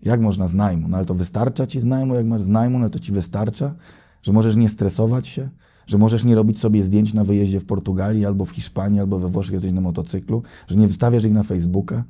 Jak 0.02 0.20
można 0.20 0.48
z 0.48 0.54
najmu? 0.54 0.88
No 0.88 0.96
ale 0.96 1.06
to 1.06 1.14
wystarcza 1.14 1.66
ci 1.66 1.80
z 1.80 1.84
najmu? 1.84 2.14
Jak 2.14 2.26
masz 2.26 2.42
z 2.42 2.48
najmu, 2.48 2.78
no 2.78 2.90
to 2.90 2.98
ci 2.98 3.12
wystarcza? 3.12 3.74
Że 4.22 4.32
możesz 4.32 4.56
nie 4.56 4.68
stresować 4.68 5.28
się? 5.28 5.48
Że 5.86 5.98
możesz 5.98 6.24
nie 6.24 6.34
robić 6.34 6.60
sobie 6.60 6.84
zdjęć 6.84 7.14
na 7.14 7.24
wyjeździe 7.24 7.60
w 7.60 7.64
Portugalii, 7.64 8.26
albo 8.26 8.44
w 8.44 8.50
Hiszpanii, 8.50 9.00
albo 9.00 9.18
we 9.18 9.28
Włoszech 9.28 9.52
jesteś 9.52 9.72
na 9.72 9.80
motocyklu? 9.80 10.42
Że 10.68 10.76
nie 10.76 10.88
wstawiasz 10.88 11.24
ich 11.24 11.32
na 11.32 11.42
Facebooka? 11.42 12.04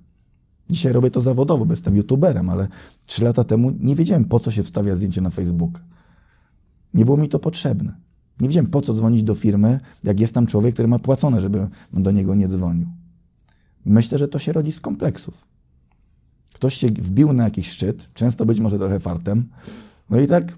Dzisiaj 0.70 0.92
robię 0.92 1.10
to 1.10 1.20
zawodowo, 1.20 1.66
bo 1.66 1.72
jestem 1.72 1.96
youtuberem, 1.96 2.50
ale 2.50 2.68
trzy 3.06 3.24
lata 3.24 3.44
temu 3.44 3.72
nie 3.80 3.96
wiedziałem, 3.96 4.24
po 4.24 4.38
co 4.38 4.50
się 4.50 4.62
wstawia 4.62 4.94
zdjęcie 4.94 5.20
na 5.20 5.30
Facebook. 5.30 5.82
Nie 6.94 7.04
było 7.04 7.16
mi 7.16 7.28
to 7.28 7.38
potrzebne. 7.38 8.07
Nie 8.41 8.49
wiedziałem, 8.49 8.70
po 8.70 8.80
co 8.80 8.95
dzwonić 8.95 9.22
do 9.22 9.34
firmy, 9.34 9.80
jak 10.05 10.20
jest 10.20 10.34
tam 10.34 10.47
człowiek, 10.47 10.74
który 10.74 10.89
ma 10.89 10.99
płacone, 10.99 11.41
żeby 11.41 11.68
do 11.93 12.11
niego 12.11 12.34
nie 12.34 12.49
dzwonił. 12.49 12.86
Myślę, 13.84 14.18
że 14.18 14.28
to 14.28 14.39
się 14.39 14.53
rodzi 14.53 14.72
z 14.72 14.80
kompleksów. 14.80 15.49
Ktoś 16.55 16.74
się 16.74 16.86
wbił 16.86 17.32
na 17.32 17.45
jakiś 17.45 17.70
szczyt, 17.70 18.09
często 18.14 18.47
być 18.47 18.61
może 18.61 18.78
trochę 18.78 19.01
fartem, 19.01 19.49
no 20.11 20.20
i 20.20 20.26
tak, 20.26 20.53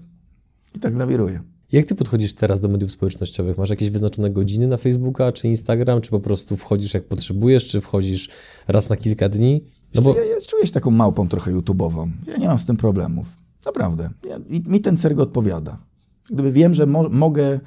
i 0.75 0.79
tak 0.79 0.95
lawiruje. 0.95 1.41
Jak 1.71 1.85
ty 1.85 1.95
podchodzisz 1.95 2.33
teraz 2.33 2.61
do 2.61 2.69
mediów 2.69 2.91
społecznościowych? 2.91 3.57
Masz 3.57 3.69
jakieś 3.69 3.89
wyznaczone 3.89 4.29
godziny 4.29 4.67
na 4.67 4.77
Facebooka, 4.77 5.31
czy 5.31 5.47
Instagram, 5.47 6.01
czy 6.01 6.09
po 6.09 6.19
prostu 6.19 6.57
wchodzisz 6.57 6.93
jak 6.93 7.07
potrzebujesz, 7.07 7.67
czy 7.67 7.81
wchodzisz 7.81 8.29
raz 8.67 8.89
na 8.89 8.97
kilka 8.97 9.29
dni? 9.29 9.63
No 9.95 10.01
bo... 10.01 10.15
ja, 10.15 10.25
ja 10.25 10.41
czuję 10.47 10.67
się 10.67 10.73
taką 10.73 10.91
małpą 10.91 11.27
trochę 11.27 11.51
YouTube'ową. 11.51 12.11
Ja 12.27 12.37
nie 12.37 12.47
mam 12.47 12.59
z 12.59 12.65
tym 12.65 12.77
problemów. 12.77 13.27
Naprawdę. 13.65 14.09
Ja, 14.29 14.39
mi 14.49 14.81
ten 14.81 14.97
cyrk 14.97 15.19
odpowiada. 15.19 15.90
Gdyby 16.31 16.51
wiem, 16.51 16.73
że 16.73 16.85
mo 16.85 17.09
mogę, 17.09 17.59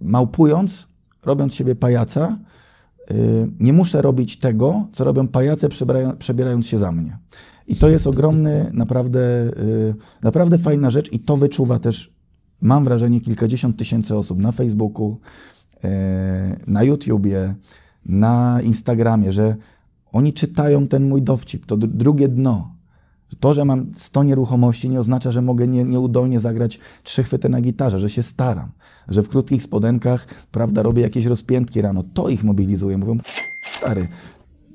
małpując, 0.00 0.88
robiąc 1.22 1.54
siebie 1.54 1.74
pajaca, 1.74 2.38
yy, 3.10 3.16
nie 3.60 3.72
muszę 3.72 4.02
robić 4.02 4.38
tego, 4.38 4.88
co 4.92 5.04
robią 5.04 5.28
pajace, 5.28 5.68
przebierając 6.18 6.66
się 6.66 6.78
za 6.78 6.92
mnie. 6.92 7.18
I 7.66 7.76
to 7.76 7.88
jest 7.88 8.06
ogromny, 8.06 8.70
naprawdę, 8.72 9.20
yy, 9.56 9.94
naprawdę 10.22 10.58
fajna 10.58 10.90
rzecz 10.90 11.12
i 11.12 11.18
to 11.18 11.36
wyczuwa 11.36 11.78
też, 11.78 12.14
mam 12.60 12.84
wrażenie, 12.84 13.20
kilkadziesiąt 13.20 13.76
tysięcy 13.76 14.16
osób 14.16 14.38
na 14.38 14.52
Facebooku, 14.52 15.18
yy, 15.82 15.90
na 16.66 16.82
YouTubie, 16.82 17.54
na 18.06 18.60
Instagramie, 18.64 19.32
że 19.32 19.56
oni 20.12 20.32
czytają 20.32 20.88
ten 20.88 21.08
mój 21.08 21.22
dowcip, 21.22 21.66
to 21.66 21.76
drugie 21.76 22.28
dno. 22.28 22.74
To, 23.40 23.54
że 23.54 23.64
mam 23.64 23.92
100 23.96 24.22
nieruchomości 24.22 24.90
nie 24.90 25.00
oznacza, 25.00 25.30
że 25.30 25.42
mogę 25.42 25.68
nie, 25.68 25.84
nieudolnie 25.84 26.40
zagrać 26.40 26.78
trzy 27.02 27.22
chwyty 27.22 27.48
na 27.48 27.60
gitarze, 27.60 27.98
że 27.98 28.10
się 28.10 28.22
staram, 28.22 28.72
że 29.08 29.22
w 29.22 29.28
krótkich 29.28 29.62
spodenkach, 29.62 30.26
prawda, 30.50 30.82
robię 30.82 31.02
jakieś 31.02 31.26
rozpiętki 31.26 31.82
rano. 31.82 32.04
To 32.14 32.28
ich 32.28 32.44
mobilizuje. 32.44 32.98
Mówią, 32.98 33.18
stary, 33.72 34.08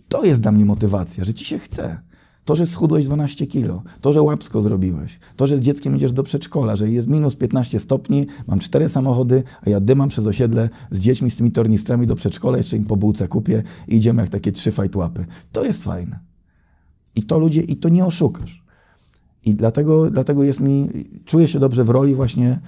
to 0.08 0.24
jest 0.24 0.42
dla 0.42 0.52
mnie 0.52 0.66
motywacja, 0.66 1.24
że 1.24 1.34
ci 1.34 1.46
się 1.46 1.60
chce. 1.60 2.02
To, 2.46 2.56
że 2.56 2.68
schudłeś 2.68 3.06
12 3.06 3.48
kilo, 3.48 3.84
to, 4.02 4.14
że 4.14 4.22
łapsko 4.22 4.62
zrobiłeś, 4.62 5.20
to, 5.36 5.48
że 5.48 5.58
z 5.58 5.62
dzieckiem 5.62 5.96
idziesz 5.96 6.12
do 6.12 6.24
przedszkola, 6.24 6.76
że 6.76 6.92
jest 6.92 7.08
minus 7.08 7.36
15 7.36 7.80
stopni, 7.80 8.26
mam 8.48 8.60
cztery 8.60 8.90
samochody, 8.90 9.44
a 9.62 9.70
ja 9.70 9.80
dymam 9.80 10.10
przez 10.10 10.26
osiedle 10.26 10.70
z 10.92 11.00
dziećmi, 11.00 11.32
z 11.32 11.36
tymi 11.36 11.52
tornistrami 11.52 12.08
do 12.08 12.16
przedszkola, 12.16 12.58
jeszcze 12.58 12.78
im 12.78 12.86
po 12.86 12.98
bułce 12.98 13.28
kupię 13.28 13.64
i 13.88 13.96
idziemy 13.96 14.22
jak 14.22 14.30
takie 14.30 14.52
trzy 14.52 14.72
fajtłapy. 14.72 15.26
To 15.52 15.64
jest 15.64 15.84
fajne. 15.84 16.27
I 17.18 17.24
to 17.24 17.40
ludzie, 17.40 17.62
i 17.62 17.76
to 17.76 17.90
nie 17.90 18.06
oszukasz. 18.06 18.64
I 19.46 19.56
dlatego, 19.56 20.12
dlatego 20.12 20.44
jest 20.44 20.60
mi, 20.60 20.90
czuję 21.26 21.48
się 21.48 21.60
dobrze 21.60 21.84
w 21.84 21.90
roli 21.90 22.16
właśnie 22.16 22.60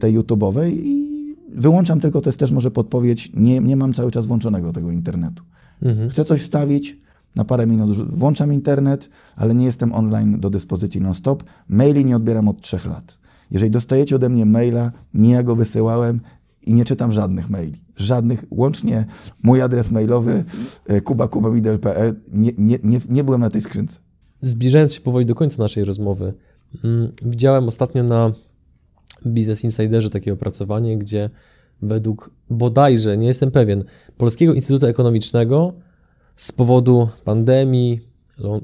tej 0.00 0.18
YouTube'owej 0.18 0.70
i 0.72 1.12
wyłączam 1.54 2.00
tylko, 2.00 2.20
to 2.20 2.28
jest 2.28 2.38
też 2.38 2.50
może 2.50 2.70
podpowiedź, 2.70 3.30
nie, 3.34 3.60
nie 3.60 3.76
mam 3.76 3.94
cały 3.94 4.10
czas 4.10 4.26
włączonego 4.26 4.72
tego 4.72 4.90
internetu. 4.90 5.42
Mhm. 5.82 6.10
Chcę 6.10 6.24
coś 6.24 6.42
wstawić, 6.42 6.96
na 7.36 7.44
parę 7.44 7.66
minut 7.66 7.96
włączam 8.10 8.52
internet, 8.52 9.10
ale 9.36 9.54
nie 9.54 9.66
jestem 9.66 9.92
online 9.92 10.40
do 10.40 10.50
dyspozycji 10.50 11.00
non-stop. 11.00 11.44
Maili 11.68 12.04
nie 12.04 12.16
odbieram 12.16 12.48
od 12.48 12.60
trzech 12.60 12.86
lat. 12.86 13.18
Jeżeli 13.50 13.70
dostajecie 13.70 14.16
ode 14.16 14.28
mnie 14.28 14.46
maila, 14.46 14.92
nie 15.14 15.30
ja 15.30 15.42
go 15.42 15.56
wysyłałem 15.56 16.20
i 16.66 16.74
nie 16.74 16.84
czytam 16.84 17.12
żadnych 17.12 17.50
maili. 17.50 17.84
Żadnych, 17.96 18.44
łącznie 18.50 19.06
mój 19.42 19.60
adres 19.62 19.90
mailowy 19.90 20.44
kubakubamidel.pl, 21.04 22.20
nie, 22.32 22.52
nie, 22.58 22.78
nie, 22.82 23.00
nie 23.08 23.24
byłem 23.24 23.40
na 23.40 23.50
tej 23.50 23.62
skrzynce. 23.62 23.98
Zbliżając 24.40 24.94
się 24.94 25.00
powoli 25.00 25.26
do 25.26 25.34
końca 25.34 25.62
naszej 25.62 25.84
rozmowy, 25.84 26.34
widziałem 27.22 27.68
ostatnio 27.68 28.04
na 28.04 28.32
Business 29.24 29.64
Insiderze 29.64 30.10
takie 30.10 30.32
opracowanie, 30.32 30.98
gdzie 30.98 31.30
według 31.82 32.30
bodajże, 32.50 33.18
nie 33.18 33.26
jestem 33.26 33.50
pewien, 33.50 33.84
Polskiego 34.16 34.54
Instytutu 34.54 34.86
Ekonomicznego 34.86 35.72
z 36.36 36.52
powodu 36.52 37.08
pandemii, 37.24 38.00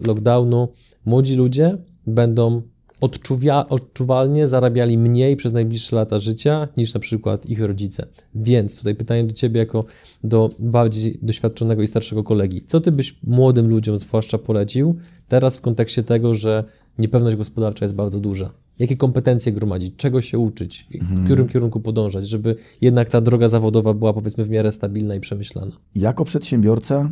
lockdownu, 0.06 0.68
młodzi 1.04 1.34
ludzie 1.34 1.78
będą 2.06 2.62
odczuwia, 3.00 3.68
odczuwalnie 3.68 4.46
zarabiali 4.46 4.98
mniej 4.98 5.36
przez 5.36 5.52
najbliższe 5.52 5.96
lata 5.96 6.18
życia 6.18 6.68
niż 6.76 6.94
na 6.94 7.00
przykład 7.00 7.46
ich 7.46 7.60
rodzice. 7.60 8.06
Więc 8.34 8.78
tutaj 8.78 8.94
pytanie 8.94 9.24
do 9.24 9.32
Ciebie 9.32 9.60
jako 9.60 9.84
do 10.24 10.50
bardziej 10.58 11.18
doświadczonego 11.22 11.82
i 11.82 11.86
starszego 11.86 12.24
kolegi. 12.24 12.62
Co 12.66 12.80
Ty 12.80 12.92
byś 12.92 13.18
młodym 13.24 13.68
ludziom 13.68 13.98
zwłaszcza 13.98 14.38
polecił 14.38 14.96
teraz 15.28 15.56
w 15.56 15.60
kontekście 15.60 16.02
tego, 16.02 16.34
że 16.34 16.64
niepewność 16.98 17.36
gospodarcza 17.36 17.84
jest 17.84 17.94
bardzo 17.94 18.20
duża? 18.20 18.52
Jakie 18.78 18.96
kompetencje 18.96 19.52
gromadzić, 19.52 19.96
czego 19.96 20.22
się 20.22 20.38
uczyć, 20.38 20.86
w 20.90 20.94
mhm. 20.94 21.24
którym 21.24 21.48
kierunku 21.48 21.80
podążać, 21.80 22.28
żeby 22.28 22.56
jednak 22.80 23.10
ta 23.10 23.20
droga 23.20 23.48
zawodowa 23.48 23.94
była 23.94 24.12
powiedzmy 24.12 24.44
w 24.44 24.50
miarę 24.50 24.72
stabilna 24.72 25.14
i 25.14 25.20
przemyślana? 25.20 25.72
Jako 25.94 26.24
przedsiębiorca 26.24 27.10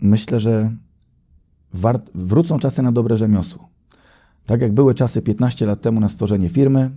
myślę, 0.00 0.40
że 0.40 0.76
wrócą 2.14 2.58
czasy 2.58 2.82
na 2.82 2.92
dobre 2.92 3.16
rzemiosło. 3.16 3.73
Tak 4.46 4.60
jak 4.60 4.72
były 4.72 4.94
czasy 4.94 5.22
15 5.22 5.66
lat 5.66 5.80
temu 5.80 6.00
na 6.00 6.08
stworzenie 6.08 6.48
firmy, 6.48 6.90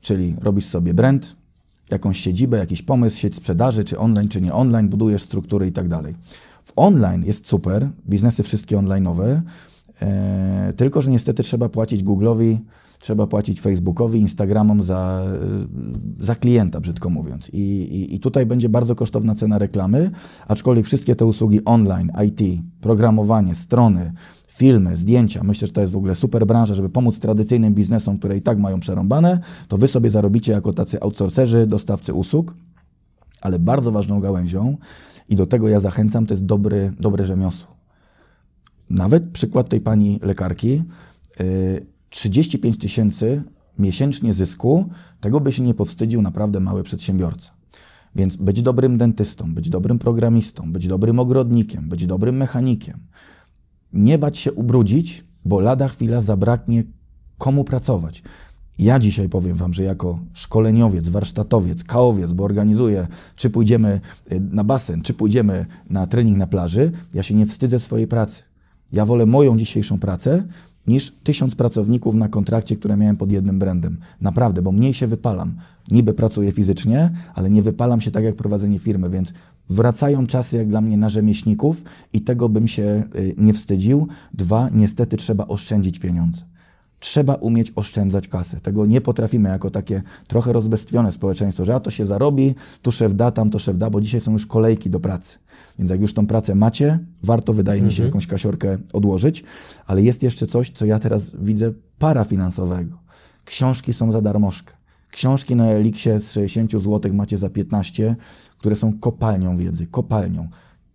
czyli 0.00 0.34
robisz 0.40 0.66
sobie 0.66 0.94
brand, 0.94 1.36
jakąś 1.90 2.20
siedzibę, 2.20 2.58
jakiś 2.58 2.82
pomysł, 2.82 3.18
sieć 3.18 3.36
sprzedaży, 3.36 3.84
czy 3.84 3.98
online, 3.98 4.28
czy 4.28 4.40
nie 4.40 4.54
online, 4.54 4.88
budujesz 4.88 5.22
struktury 5.22 5.66
i 5.66 5.72
tak 5.72 5.88
dalej. 5.88 6.14
W 6.64 6.72
online 6.76 7.24
jest 7.24 7.48
super, 7.48 7.88
biznesy 8.08 8.42
wszystkie 8.42 8.76
online'owe, 8.76 9.40
e, 10.02 10.72
tylko 10.76 11.02
że 11.02 11.10
niestety 11.10 11.42
trzeba 11.42 11.68
płacić 11.68 12.04
Google'owi, 12.04 12.58
trzeba 13.00 13.26
płacić 13.26 13.60
Facebookowi, 13.60 14.20
Instagramom 14.20 14.82
za, 14.82 15.22
za 16.20 16.34
klienta, 16.34 16.80
brzydko 16.80 17.10
mówiąc. 17.10 17.50
I, 17.52 17.58
i, 17.58 18.14
I 18.14 18.20
tutaj 18.20 18.46
będzie 18.46 18.68
bardzo 18.68 18.94
kosztowna 18.94 19.34
cena 19.34 19.58
reklamy, 19.58 20.10
aczkolwiek 20.48 20.86
wszystkie 20.86 21.16
te 21.16 21.26
usługi 21.26 21.64
online, 21.64 22.12
IT, 22.26 22.62
programowanie, 22.80 23.54
strony, 23.54 24.12
filmy, 24.56 24.96
zdjęcia, 24.96 25.44
myślę, 25.44 25.66
że 25.66 25.72
to 25.72 25.80
jest 25.80 25.92
w 25.92 25.96
ogóle 25.96 26.14
super 26.14 26.46
branża, 26.46 26.74
żeby 26.74 26.88
pomóc 26.88 27.18
tradycyjnym 27.18 27.74
biznesom, 27.74 28.18
które 28.18 28.36
i 28.36 28.42
tak 28.42 28.58
mają 28.58 28.80
przerąbane, 28.80 29.38
to 29.68 29.76
wy 29.76 29.88
sobie 29.88 30.10
zarobicie 30.10 30.52
jako 30.52 30.72
tacy 30.72 31.00
outsourcerzy, 31.00 31.66
dostawcy 31.66 32.14
usług, 32.14 32.54
ale 33.40 33.58
bardzo 33.58 33.92
ważną 33.92 34.20
gałęzią 34.20 34.76
i 35.28 35.36
do 35.36 35.46
tego 35.46 35.68
ja 35.68 35.80
zachęcam, 35.80 36.26
to 36.26 36.34
jest 36.34 36.44
dobry, 36.44 36.92
dobre 37.00 37.26
rzemiosło. 37.26 37.76
Nawet 38.90 39.30
przykład 39.30 39.68
tej 39.68 39.80
pani 39.80 40.20
lekarki, 40.22 40.82
35 42.10 42.76
y, 42.76 42.78
tysięcy 42.78 43.42
miesięcznie 43.78 44.34
zysku, 44.34 44.88
tego 45.20 45.40
by 45.40 45.52
się 45.52 45.62
nie 45.62 45.74
powstydził 45.74 46.22
naprawdę 46.22 46.60
mały 46.60 46.82
przedsiębiorca. 46.82 47.50
Więc 48.16 48.36
być 48.36 48.62
dobrym 48.62 48.98
dentystą, 48.98 49.54
być 49.54 49.68
dobrym 49.68 49.98
programistą, 49.98 50.72
być 50.72 50.86
dobrym 50.86 51.18
ogrodnikiem, 51.18 51.88
być 51.88 52.06
dobrym 52.06 52.36
mechanikiem, 52.36 52.98
nie 53.92 54.18
bać 54.18 54.38
się 54.38 54.52
ubrudzić, 54.52 55.24
bo 55.44 55.60
lada 55.60 55.88
chwila 55.88 56.20
zabraknie 56.20 56.82
komu 57.38 57.64
pracować. 57.64 58.22
Ja 58.78 58.98
dzisiaj 58.98 59.28
powiem 59.28 59.56
Wam, 59.56 59.74
że 59.74 59.82
jako 59.82 60.18
szkoleniowiec, 60.32 61.08
warsztatowiec, 61.08 61.84
kaowiec, 61.84 62.32
bo 62.32 62.44
organizuję, 62.44 63.06
czy 63.36 63.50
pójdziemy 63.50 64.00
y, 64.32 64.40
na 64.40 64.64
basen, 64.64 65.02
czy 65.02 65.14
pójdziemy 65.14 65.66
na 65.90 66.06
trening 66.06 66.38
na 66.38 66.46
plaży, 66.46 66.92
ja 67.14 67.22
się 67.22 67.34
nie 67.34 67.46
wstydzę 67.46 67.78
swojej 67.78 68.06
pracy. 68.06 68.42
Ja 68.92 69.04
wolę 69.04 69.26
moją 69.26 69.56
dzisiejszą 69.56 69.98
pracę 69.98 70.44
niż 70.86 71.12
tysiąc 71.24 71.54
pracowników 71.54 72.14
na 72.14 72.28
kontrakcie, 72.28 72.76
które 72.76 72.96
miałem 72.96 73.16
pod 73.16 73.32
jednym 73.32 73.58
brandem. 73.58 73.96
Naprawdę, 74.20 74.62
bo 74.62 74.72
mniej 74.72 74.94
się 74.94 75.06
wypalam. 75.06 75.54
Niby 75.90 76.14
pracuję 76.14 76.52
fizycznie, 76.52 77.10
ale 77.34 77.50
nie 77.50 77.62
wypalam 77.62 78.00
się 78.00 78.10
tak 78.10 78.24
jak 78.24 78.36
prowadzenie 78.36 78.78
firmy, 78.78 79.10
więc 79.10 79.32
wracają 79.72 80.26
czasy 80.26 80.56
jak 80.56 80.68
dla 80.68 80.80
mnie 80.80 80.96
na 80.96 81.08
rzemieślników 81.08 81.84
i 82.12 82.20
tego 82.20 82.48
bym 82.48 82.68
się 82.68 83.04
y, 83.16 83.34
nie 83.38 83.52
wstydził. 83.52 84.08
Dwa, 84.34 84.68
niestety 84.72 85.16
trzeba 85.16 85.46
oszczędzić 85.46 85.98
pieniądze. 85.98 86.42
Trzeba 87.00 87.34
umieć 87.34 87.72
oszczędzać 87.76 88.28
kasę. 88.28 88.60
Tego 88.60 88.86
nie 88.86 89.00
potrafimy 89.00 89.48
jako 89.48 89.70
takie 89.70 90.02
trochę 90.28 90.52
rozbestwione 90.52 91.12
społeczeństwo, 91.12 91.64
że 91.64 91.74
a 91.74 91.80
to 91.80 91.90
się 91.90 92.06
zarobi, 92.06 92.54
tu 92.82 92.92
szef 92.92 93.14
da, 93.14 93.30
tam 93.30 93.50
to 93.50 93.58
szef 93.58 93.78
da, 93.78 93.90
bo 93.90 94.00
dzisiaj 94.00 94.20
są 94.20 94.32
już 94.32 94.46
kolejki 94.46 94.90
do 94.90 95.00
pracy. 95.00 95.38
Więc 95.78 95.90
jak 95.90 96.00
już 96.00 96.14
tą 96.14 96.26
pracę 96.26 96.54
macie, 96.54 96.98
warto, 97.22 97.52
wydaje 97.52 97.78
mhm. 97.78 97.86
mi 97.86 97.92
się, 97.92 98.02
mhm. 98.02 98.08
jakąś 98.08 98.26
kasiorkę 98.26 98.78
odłożyć. 98.92 99.44
Ale 99.86 100.02
jest 100.02 100.22
jeszcze 100.22 100.46
coś, 100.46 100.70
co 100.70 100.86
ja 100.86 100.98
teraz 100.98 101.32
widzę 101.42 101.72
parafinansowego. 101.98 102.98
Książki 103.44 103.92
są 103.92 104.12
za 104.12 104.20
darmożkę. 104.20 104.81
Książki 105.12 105.56
na 105.56 105.66
Eliksie 105.66 106.10
z 106.18 106.32
60 106.32 106.72
zł 106.72 107.14
macie 107.14 107.38
za 107.38 107.50
15, 107.50 108.16
które 108.58 108.76
są 108.76 108.98
kopalnią 108.98 109.56
wiedzy, 109.56 109.86
kopalnią. 109.86 110.48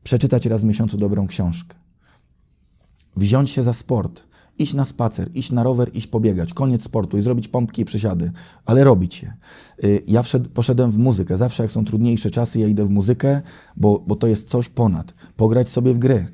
Przeczytać 0.03 0.45
raz 0.45 0.61
w 0.61 0.65
miesiącu 0.65 0.97
dobrą 0.97 1.27
książkę. 1.27 1.75
Wziąć 3.15 3.49
się 3.49 3.63
za 3.63 3.73
sport 3.73 4.27
iść 4.59 4.73
na 4.73 4.85
spacer, 4.85 5.29
iść 5.33 5.51
na 5.51 5.63
rower, 5.63 5.91
iść 5.93 6.07
pobiegać, 6.07 6.53
koniec 6.53 6.83
sportu 6.83 7.17
i 7.17 7.21
zrobić 7.21 7.47
pompki 7.47 7.81
i 7.81 7.85
przysiady, 7.85 8.31
ale 8.65 8.83
robić 8.83 9.23
je. 9.23 9.33
Y, 9.83 10.03
ja 10.07 10.23
poszedłem 10.53 10.91
w 10.91 10.97
muzykę. 10.97 11.37
Zawsze 11.37 11.63
jak 11.63 11.71
są 11.71 11.85
trudniejsze 11.85 12.31
czasy, 12.31 12.59
ja 12.59 12.67
idę 12.67 12.85
w 12.85 12.89
muzykę, 12.89 13.41
bo, 13.75 13.99
bo 14.07 14.15
to 14.15 14.27
jest 14.27 14.49
coś 14.49 14.69
ponad. 14.69 15.13
Pograć 15.35 15.69
sobie 15.69 15.93
w 15.93 15.97
gry. 15.97 16.27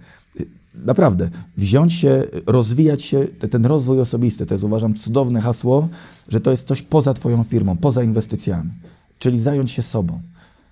Naprawdę, 0.75 1.29
wziąć 1.57 1.93
się, 1.93 2.23
rozwijać 2.45 3.03
się, 3.03 3.27
ten 3.51 3.65
rozwój 3.65 3.99
osobisty, 4.01 4.45
to 4.45 4.53
jest 4.53 4.63
uważam 4.63 4.93
cudowne 4.93 5.41
hasło, 5.41 5.87
że 6.29 6.41
to 6.41 6.51
jest 6.51 6.67
coś 6.67 6.81
poza 6.81 7.13
Twoją 7.13 7.43
firmą, 7.43 7.77
poza 7.77 8.03
inwestycjami. 8.03 8.71
Czyli 9.19 9.39
zająć 9.39 9.71
się 9.71 9.81
sobą. 9.81 10.21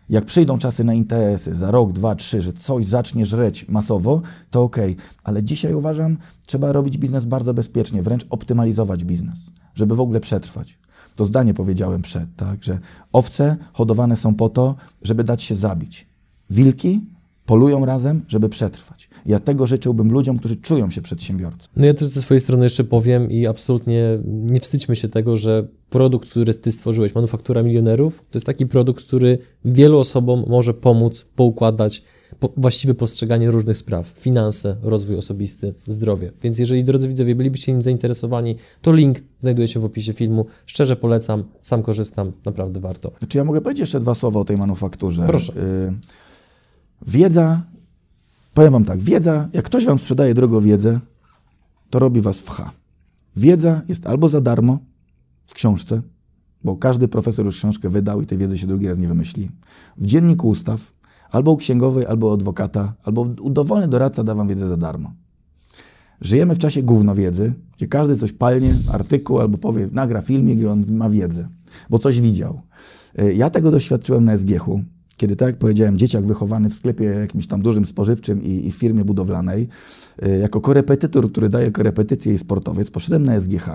Jak 0.09 0.25
przyjdą 0.25 0.57
czasy 0.57 0.83
na 0.83 0.93
interesy 0.93 1.55
za 1.55 1.71
rok, 1.71 1.93
dwa, 1.93 2.15
trzy, 2.15 2.41
że 2.41 2.53
coś 2.53 2.85
zacznie 2.85 3.25
żreć 3.25 3.67
masowo, 3.67 4.21
to 4.51 4.63
ok, 4.63 4.77
ale 5.23 5.43
dzisiaj 5.43 5.73
uważam, 5.73 6.17
trzeba 6.45 6.71
robić 6.71 6.97
biznes 6.97 7.25
bardzo 7.25 7.53
bezpiecznie, 7.53 8.01
wręcz 8.01 8.25
optymalizować 8.29 9.03
biznes, 9.03 9.39
żeby 9.75 9.95
w 9.95 10.01
ogóle 10.01 10.19
przetrwać. 10.19 10.79
To 11.15 11.25
zdanie 11.25 11.53
powiedziałem 11.53 12.01
przed, 12.01 12.35
tak, 12.35 12.63
że 12.63 12.79
owce 13.13 13.57
hodowane 13.73 14.17
są 14.17 14.35
po 14.35 14.49
to, 14.49 14.75
żeby 15.01 15.23
dać 15.23 15.43
się 15.43 15.55
zabić. 15.55 16.07
Wilki 16.49 17.01
polują 17.45 17.85
razem, 17.85 18.21
żeby 18.27 18.49
przetrwać. 18.49 19.09
Ja 19.25 19.39
tego 19.39 19.67
życzyłbym 19.67 20.11
ludziom, 20.11 20.37
którzy 20.37 20.55
czują 20.55 20.89
się 20.89 21.01
przedsiębiorcą. 21.01 21.67
No 21.75 21.85
ja 21.85 21.93
też 21.93 22.07
ze 22.07 22.21
swojej 22.21 22.41
strony 22.41 22.63
jeszcze 22.63 22.83
powiem 22.83 23.31
i 23.31 23.47
absolutnie 23.47 24.19
nie 24.25 24.59
wstydźmy 24.59 24.95
się 24.95 25.07
tego, 25.07 25.37
że 25.37 25.67
produkt, 25.89 26.29
który 26.29 26.53
ty 26.53 26.71
stworzyłeś, 26.71 27.15
Manufaktura 27.15 27.63
Milionerów, 27.63 28.19
to 28.19 28.37
jest 28.37 28.45
taki 28.45 28.65
produkt, 28.65 29.05
który 29.05 29.37
wielu 29.65 29.99
osobom 29.99 30.43
może 30.47 30.73
pomóc 30.73 31.25
poukładać 31.35 32.03
po, 32.39 32.53
właściwe 32.57 32.93
postrzeganie 32.93 33.51
różnych 33.51 33.77
spraw, 33.77 34.07
finanse, 34.07 34.77
rozwój 34.81 35.15
osobisty, 35.15 35.73
zdrowie. 35.87 36.31
Więc 36.41 36.59
jeżeli, 36.59 36.83
drodzy 36.83 37.07
widzowie, 37.07 37.35
bylibyście 37.35 37.71
nim 37.71 37.81
zainteresowani, 37.81 38.55
to 38.81 38.93
link 38.93 39.19
znajduje 39.39 39.67
się 39.67 39.79
w 39.79 39.85
opisie 39.85 40.13
filmu. 40.13 40.45
Szczerze 40.65 40.95
polecam, 40.95 41.43
sam 41.61 41.83
korzystam, 41.83 42.31
naprawdę 42.45 42.79
warto. 42.79 43.11
Czy 43.27 43.37
ja 43.37 43.43
mogę 43.43 43.61
powiedzieć 43.61 43.79
jeszcze 43.79 43.99
dwa 43.99 44.15
słowa 44.15 44.39
o 44.39 44.45
tej 44.45 44.57
manufakturze? 44.57 45.23
Proszę. 45.27 45.53
Y 45.53 45.93
wiedza 47.07 47.61
Powiem 48.53 48.73
Wam 48.73 48.85
tak, 48.85 48.99
wiedza, 48.99 49.49
jak 49.53 49.65
ktoś 49.65 49.85
Wam 49.85 49.99
sprzedaje 49.99 50.33
drogą 50.33 50.59
wiedzę, 50.59 50.99
to 51.89 51.99
robi 51.99 52.21
Was 52.21 52.41
w 52.41 52.49
H. 52.49 52.71
Wiedza 53.35 53.81
jest 53.87 54.07
albo 54.07 54.27
za 54.27 54.41
darmo 54.41 54.79
w 55.47 55.53
książce, 55.53 56.01
bo 56.63 56.75
każdy 56.75 57.07
profesor 57.07 57.45
już 57.45 57.57
książkę 57.57 57.89
wydał 57.89 58.21
i 58.21 58.25
tej 58.25 58.37
wiedzy 58.37 58.57
się 58.57 58.67
drugi 58.67 58.87
raz 58.87 58.97
nie 58.97 59.07
wymyśli. 59.07 59.51
W 59.97 60.05
dzienniku 60.05 60.49
ustaw, 60.49 60.93
albo 61.31 61.51
u 61.51 61.57
księgowej, 61.57 62.05
albo 62.05 62.27
u 62.27 62.33
adwokata, 62.33 62.93
albo 63.03 63.25
dowolny 63.25 63.87
doradca 63.87 64.23
da 64.23 64.35
Wam 64.35 64.47
wiedzę 64.47 64.67
za 64.67 64.77
darmo. 64.77 65.13
Żyjemy 66.21 66.55
w 66.55 66.59
czasie 66.59 66.83
gówno 66.83 67.15
wiedzy, 67.15 67.53
gdzie 67.77 67.87
każdy 67.87 68.17
coś 68.17 68.31
palnie, 68.31 68.75
artykuł 68.91 69.39
albo 69.39 69.57
powie, 69.57 69.89
nagra 69.91 70.21
filmik 70.21 70.59
i 70.59 70.67
on 70.67 70.85
ma 70.89 71.09
wiedzę, 71.09 71.47
bo 71.89 71.99
coś 71.99 72.21
widział. 72.21 72.61
Y, 73.19 73.33
ja 73.33 73.49
tego 73.49 73.71
doświadczyłem 73.71 74.25
na 74.25 74.37
SGH-u 74.37 74.83
kiedy, 75.21 75.35
tak 75.35 75.47
jak 75.47 75.57
powiedziałem, 75.57 75.97
dzieciak 75.97 76.25
wychowany 76.25 76.69
w 76.69 76.73
sklepie 76.73 77.03
jakimś 77.03 77.47
tam 77.47 77.61
dużym 77.61 77.85
spożywczym 77.85 78.43
i, 78.43 78.67
i 78.67 78.71
firmie 78.71 79.05
budowlanej, 79.05 79.67
y, 80.25 80.37
jako 80.37 80.61
korepetytor, 80.61 81.31
który 81.31 81.49
daje 81.49 81.71
korepetycje 81.71 82.33
i 82.33 82.37
sportowiec, 82.39 82.91
poszedłem 82.91 83.23
na 83.23 83.39
SGH 83.39 83.69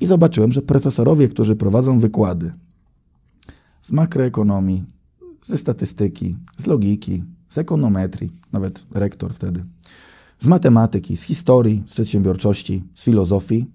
i 0.00 0.06
zobaczyłem, 0.06 0.52
że 0.52 0.62
profesorowie, 0.62 1.28
którzy 1.28 1.56
prowadzą 1.56 1.98
wykłady 1.98 2.52
z 3.82 3.92
makroekonomii, 3.92 4.84
ze 5.44 5.58
statystyki, 5.58 6.36
z 6.58 6.66
logiki, 6.66 7.24
z 7.48 7.58
ekonometrii, 7.58 8.32
nawet 8.52 8.82
rektor 8.94 9.34
wtedy, 9.34 9.64
z 10.40 10.46
matematyki, 10.46 11.16
z 11.16 11.22
historii, 11.22 11.82
z 11.86 11.92
przedsiębiorczości, 11.92 12.84
z 12.94 13.04
filozofii, 13.04 13.66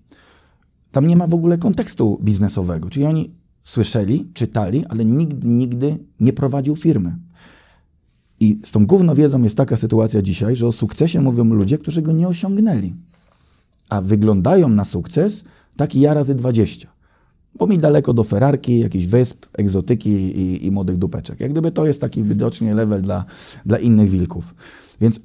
tam 0.92 1.08
nie 1.08 1.16
ma 1.16 1.28
w 1.28 1.34
ogóle 1.34 1.58
kontekstu 1.58 2.20
biznesowego. 2.24 2.90
Czyli 2.90 3.06
oni 3.06 3.32
Słyszeli, 3.66 4.28
czytali, 4.34 4.86
ale 4.86 5.06
nikt 5.06 5.44
nigdy 5.44 5.98
nie 6.20 6.34
prowadził 6.34 6.76
firmy. 6.76 7.18
I 8.40 8.60
z 8.64 8.72
tą 8.72 8.86
główną 8.86 9.16
wiedzą 9.16 9.44
jest 9.44 9.58
taka 9.58 9.78
sytuacja 9.78 10.22
dzisiaj, 10.22 10.56
że 10.56 10.68
o 10.68 10.72
sukcesie 10.72 11.22
mówią 11.22 11.44
ludzie, 11.44 11.78
którzy 11.78 12.02
go 12.02 12.12
nie 12.12 12.28
osiągnęli. 12.28 12.94
A 13.90 14.02
wyglądają 14.02 14.70
na 14.70 14.86
sukces 14.86 15.44
taki 15.78 16.00
ja 16.00 16.14
razy 16.14 16.36
20. 16.36 16.88
Bo 17.56 17.68
mi 17.68 17.78
daleko 17.78 18.14
do 18.14 18.24
Ferrarki, 18.24 18.80
jakichś 18.80 19.06
wysp, 19.06 19.46
egzotyki 19.54 20.10
i, 20.10 20.66
i 20.66 20.72
młodych 20.72 20.98
dupeczek. 20.98 21.40
Jak 21.40 21.52
gdyby 21.52 21.72
to 21.72 21.86
jest 21.86 22.02
taki 22.02 22.24
widocznie 22.24 22.74
level 22.74 23.02
dla, 23.02 23.26
dla 23.66 23.78
innych 23.78 24.10
wilków. 24.10 24.56
Więc 25.02 25.20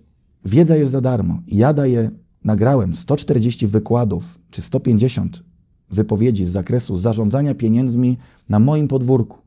wiedza 0.44 0.76
jest 0.76 0.92
za 0.92 1.00
darmo. 1.00 1.42
Ja 1.46 1.72
daję, 1.72 2.10
nagrałem 2.44 2.94
140 2.94 3.66
wykładów, 3.66 4.38
czy 4.50 4.62
150 4.62 5.49
wypowiedzi 5.90 6.44
z 6.44 6.50
zakresu 6.50 6.96
zarządzania 6.96 7.54
pieniędzmi 7.54 8.18
na 8.48 8.58
moim 8.58 8.88
podwórku. 8.88 9.38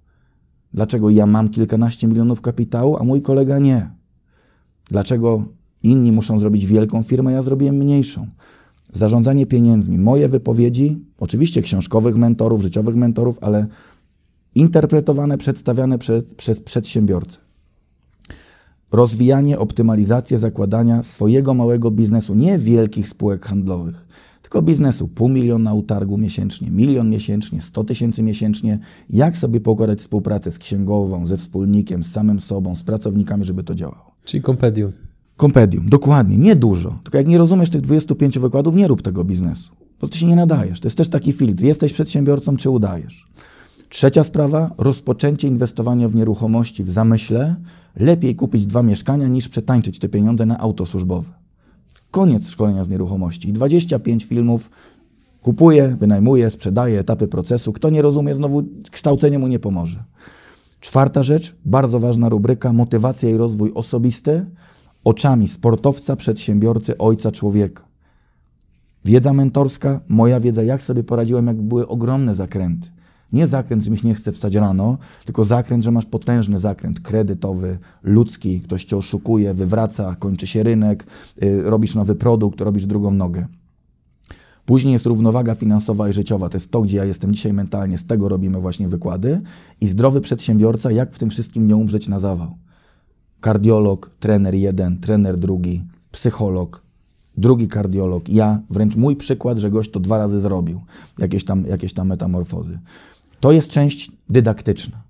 Dlaczego 0.73 1.09
ja 1.09 1.25
mam 1.25 1.49
kilkanaście 1.49 2.07
milionów 2.07 2.41
kapitału, 2.41 2.97
a 2.97 3.03
mój 3.03 3.21
kolega 3.21 3.59
nie? 3.59 3.89
Dlaczego 4.89 5.43
inni 5.83 6.11
muszą 6.11 6.39
zrobić 6.39 6.65
wielką 6.65 7.03
firmę, 7.03 7.31
ja 7.31 7.41
zrobiłem 7.41 7.75
mniejszą? 7.75 8.27
Zarządzanie 8.93 9.45
pieniędzmi. 9.45 9.97
Moje 9.97 10.29
wypowiedzi, 10.29 11.05
oczywiście 11.17 11.61
książkowych 11.61 12.15
mentorów, 12.15 12.61
życiowych 12.61 12.95
mentorów, 12.95 13.37
ale 13.41 13.67
interpretowane, 14.55 15.37
przedstawiane 15.37 15.97
przez, 15.97 16.33
przez 16.33 16.59
przedsiębiorcę. 16.59 17.37
Rozwijanie, 18.91 19.59
optymalizację 19.59 20.37
zakładania 20.37 21.03
swojego 21.03 21.53
małego 21.53 21.91
biznesu, 21.91 22.35
nie 22.35 22.57
wielkich 22.59 23.07
spółek 23.07 23.45
handlowych, 23.45 24.07
tylko 24.53 24.65
biznesu 24.65 25.07
pół 25.07 25.29
miliona 25.29 25.73
utargu 25.73 26.17
miesięcznie, 26.17 26.71
milion 26.71 27.09
miesięcznie, 27.09 27.61
100 27.61 27.83
tysięcy 27.83 28.23
miesięcznie. 28.23 28.79
Jak 29.09 29.37
sobie 29.37 29.59
pokładać 29.59 29.99
współpracę 29.99 30.51
z 30.51 30.59
księgową, 30.59 31.27
ze 31.27 31.37
wspólnikiem, 31.37 32.03
z 32.03 32.11
samym 32.11 32.39
sobą, 32.39 32.75
z 32.75 32.83
pracownikami, 32.83 33.45
żeby 33.45 33.63
to 33.63 33.75
działało. 33.75 34.15
Czyli 34.23 34.41
kompedium. 34.41 34.91
Kompedium, 35.37 35.89
dokładnie, 35.89 36.37
nie 36.37 36.55
dużo. 36.55 36.99
Tylko 37.03 37.17
jak 37.17 37.27
nie 37.27 37.37
rozumiesz 37.37 37.69
tych 37.69 37.81
25 37.81 38.39
wykładów, 38.39 38.75
nie 38.75 38.87
rób 38.87 39.01
tego 39.01 39.23
biznesu. 39.23 39.73
Bo 40.01 40.07
ty 40.07 40.17
się 40.17 40.25
nie 40.25 40.35
nadajesz. 40.35 40.79
To 40.79 40.87
jest 40.87 40.97
też 40.97 41.09
taki 41.09 41.31
filtr. 41.31 41.63
Jesteś 41.63 41.93
przedsiębiorcą, 41.93 42.57
czy 42.57 42.69
udajesz. 42.69 43.27
Trzecia 43.89 44.23
sprawa, 44.23 44.71
rozpoczęcie 44.77 45.47
inwestowania 45.47 46.07
w 46.07 46.15
nieruchomości 46.15 46.83
w 46.83 46.91
zamyśle. 46.91 47.55
Lepiej 47.95 48.35
kupić 48.35 48.65
dwa 48.65 48.83
mieszkania 48.83 49.27
niż 49.27 49.49
przetańczyć 49.49 49.99
te 49.99 50.09
pieniądze 50.09 50.45
na 50.45 50.59
auto 50.59 50.85
służbowe. 50.85 51.42
Koniec 52.13 52.49
szkolenia 52.49 52.83
z 52.83 52.89
nieruchomości. 52.89 53.53
25 53.53 54.25
filmów 54.25 54.69
kupuje, 55.41 55.97
wynajmuje, 55.99 56.49
sprzedaje, 56.49 56.99
etapy 56.99 57.27
procesu. 57.27 57.73
Kto 57.73 57.89
nie 57.89 58.01
rozumie, 58.01 58.35
znowu 58.35 58.63
kształcenie 58.91 59.39
mu 59.39 59.47
nie 59.47 59.59
pomoże. 59.59 60.03
Czwarta 60.79 61.23
rzecz, 61.23 61.55
bardzo 61.65 61.99
ważna 61.99 62.29
rubryka, 62.29 62.73
motywacja 62.73 63.29
i 63.29 63.37
rozwój 63.37 63.71
osobisty 63.75 64.45
oczami 65.03 65.47
sportowca, 65.47 66.15
przedsiębiorcy, 66.15 66.97
ojca, 66.97 67.31
człowieka. 67.31 67.83
Wiedza 69.05 69.33
mentorska, 69.33 70.01
moja 70.07 70.39
wiedza, 70.39 70.63
jak 70.63 70.83
sobie 70.83 71.03
poradziłem, 71.03 71.47
jak 71.47 71.61
były 71.61 71.87
ogromne 71.87 72.35
zakręty. 72.35 72.89
Nie 73.33 73.47
zakręt, 73.47 73.83
że 73.83 73.91
mi 73.91 73.97
się 73.97 74.07
nie 74.07 74.15
chce 74.15 74.31
wstać 74.31 74.55
rano, 74.55 74.97
tylko 75.25 75.45
zakręt, 75.45 75.83
że 75.83 75.91
masz 75.91 76.05
potężny 76.05 76.59
zakręt 76.59 76.99
kredytowy, 76.99 77.77
ludzki, 78.03 78.61
ktoś 78.61 78.85
cię 78.85 78.97
oszukuje, 78.97 79.53
wywraca, 79.53 80.15
kończy 80.19 80.47
się 80.47 80.63
rynek, 80.63 81.05
yy, 81.41 81.63
robisz 81.63 81.95
nowy 81.95 82.15
produkt, 82.15 82.61
robisz 82.61 82.85
drugą 82.85 83.11
nogę. 83.11 83.47
Później 84.65 84.93
jest 84.93 85.05
równowaga 85.05 85.55
finansowa 85.55 86.09
i 86.09 86.13
życiowa. 86.13 86.49
To 86.49 86.57
jest 86.57 86.71
to, 86.71 86.81
gdzie 86.81 86.97
ja 86.97 87.05
jestem 87.05 87.33
dzisiaj 87.33 87.53
mentalnie. 87.53 87.97
Z 87.97 88.05
tego 88.05 88.29
robimy 88.29 88.59
właśnie 88.59 88.87
wykłady. 88.87 89.41
I 89.81 89.87
zdrowy 89.87 90.21
przedsiębiorca, 90.21 90.91
jak 90.91 91.13
w 91.13 91.19
tym 91.19 91.29
wszystkim 91.29 91.67
nie 91.67 91.75
umrzeć 91.75 92.07
na 92.07 92.19
zawał. 92.19 92.55
Kardiolog, 93.41 94.09
trener 94.19 94.55
jeden, 94.55 94.99
trener 94.99 95.37
drugi, 95.37 95.83
psycholog, 96.11 96.83
drugi 97.37 97.67
kardiolog, 97.67 98.29
ja, 98.29 98.61
wręcz 98.69 98.95
mój 98.95 99.15
przykład, 99.15 99.57
że 99.57 99.71
gość 99.71 99.91
to 99.91 99.99
dwa 99.99 100.17
razy 100.17 100.39
zrobił, 100.39 100.81
jakieś 101.19 101.45
tam, 101.45 101.65
jakieś 101.65 101.93
tam 101.93 102.07
metamorfozy. 102.07 102.79
To 103.43 103.51
jest 103.51 103.69
część 103.69 104.11
dydaktyczna, 104.29 105.03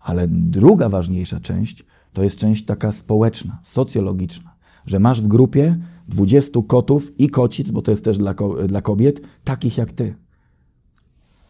ale 0.00 0.28
druga 0.28 0.88
ważniejsza 0.88 1.40
część 1.40 1.84
to 2.12 2.22
jest 2.22 2.36
część 2.36 2.64
taka 2.64 2.92
społeczna, 2.92 3.58
socjologiczna, 3.62 4.54
że 4.86 4.98
masz 4.98 5.20
w 5.20 5.26
grupie 5.26 5.76
20 6.08 6.60
kotów 6.66 7.20
i 7.20 7.28
kocic, 7.28 7.70
bo 7.70 7.82
to 7.82 7.90
jest 7.90 8.04
też 8.04 8.18
dla, 8.18 8.34
dla 8.66 8.82
kobiet, 8.82 9.20
takich 9.44 9.78
jak 9.78 9.92
ty. 9.92 10.14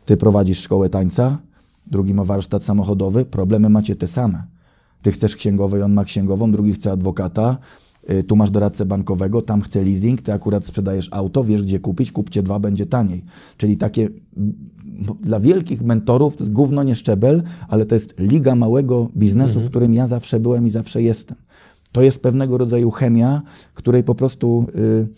Ty 0.07 0.17
prowadzisz 0.17 0.61
szkołę 0.61 0.89
tańca, 0.89 1.39
drugi 1.87 2.15
ma 2.15 2.25
warsztat 2.25 2.65
samochodowy, 2.65 3.25
problemy 3.25 3.69
macie 3.69 3.97
te 3.97 4.09
same. 4.09 4.47
Ty 5.03 5.13
chcesz 5.13 5.37
księgowej, 5.37 5.83
on 5.83 5.93
ma 5.93 6.05
księgową, 6.05 6.53
drugi 6.53 6.73
chce 6.73 6.93
adwokata, 6.93 7.59
tu 8.27 8.37
masz 8.37 8.51
doradcę 8.51 8.87
bankowego, 8.87 9.43
tam 9.43 9.61
chce 9.61 9.83
leasing, 9.83 10.23
ty 10.23 10.33
akurat 10.33 10.65
sprzedajesz 10.65 11.09
auto, 11.11 11.45
wiesz 11.45 11.63
gdzie 11.63 11.79
kupić, 11.79 12.13
kupcie 12.13 12.43
dwa, 12.43 12.59
będzie 12.59 12.87
taniej. 12.87 13.23
Czyli 13.57 13.77
takie 13.77 14.09
dla 15.21 15.41
wielkich 15.41 15.83
mentorów 15.83 16.37
to 16.37 16.45
jest 16.45 16.53
gówno 16.53 16.83
nie 16.83 16.95
szczebel, 16.95 17.43
ale 17.69 17.87
to 17.87 17.95
jest 17.95 18.15
liga 18.19 18.55
małego 18.55 19.09
biznesu, 19.17 19.53
mhm. 19.53 19.67
w 19.67 19.71
którym 19.71 19.95
ja 19.95 20.07
zawsze 20.07 20.41
byłem 20.41 20.67
i 20.67 20.71
zawsze 20.71 21.03
jestem. 21.03 21.37
To 21.93 22.03
jest 22.03 22.23
pewnego 22.23 22.59
rodzaju 22.59 22.91
chemia, 22.91 23.43
której 23.75 24.05
po 24.05 24.15
prostu 24.15 24.67
y, 24.77 25.09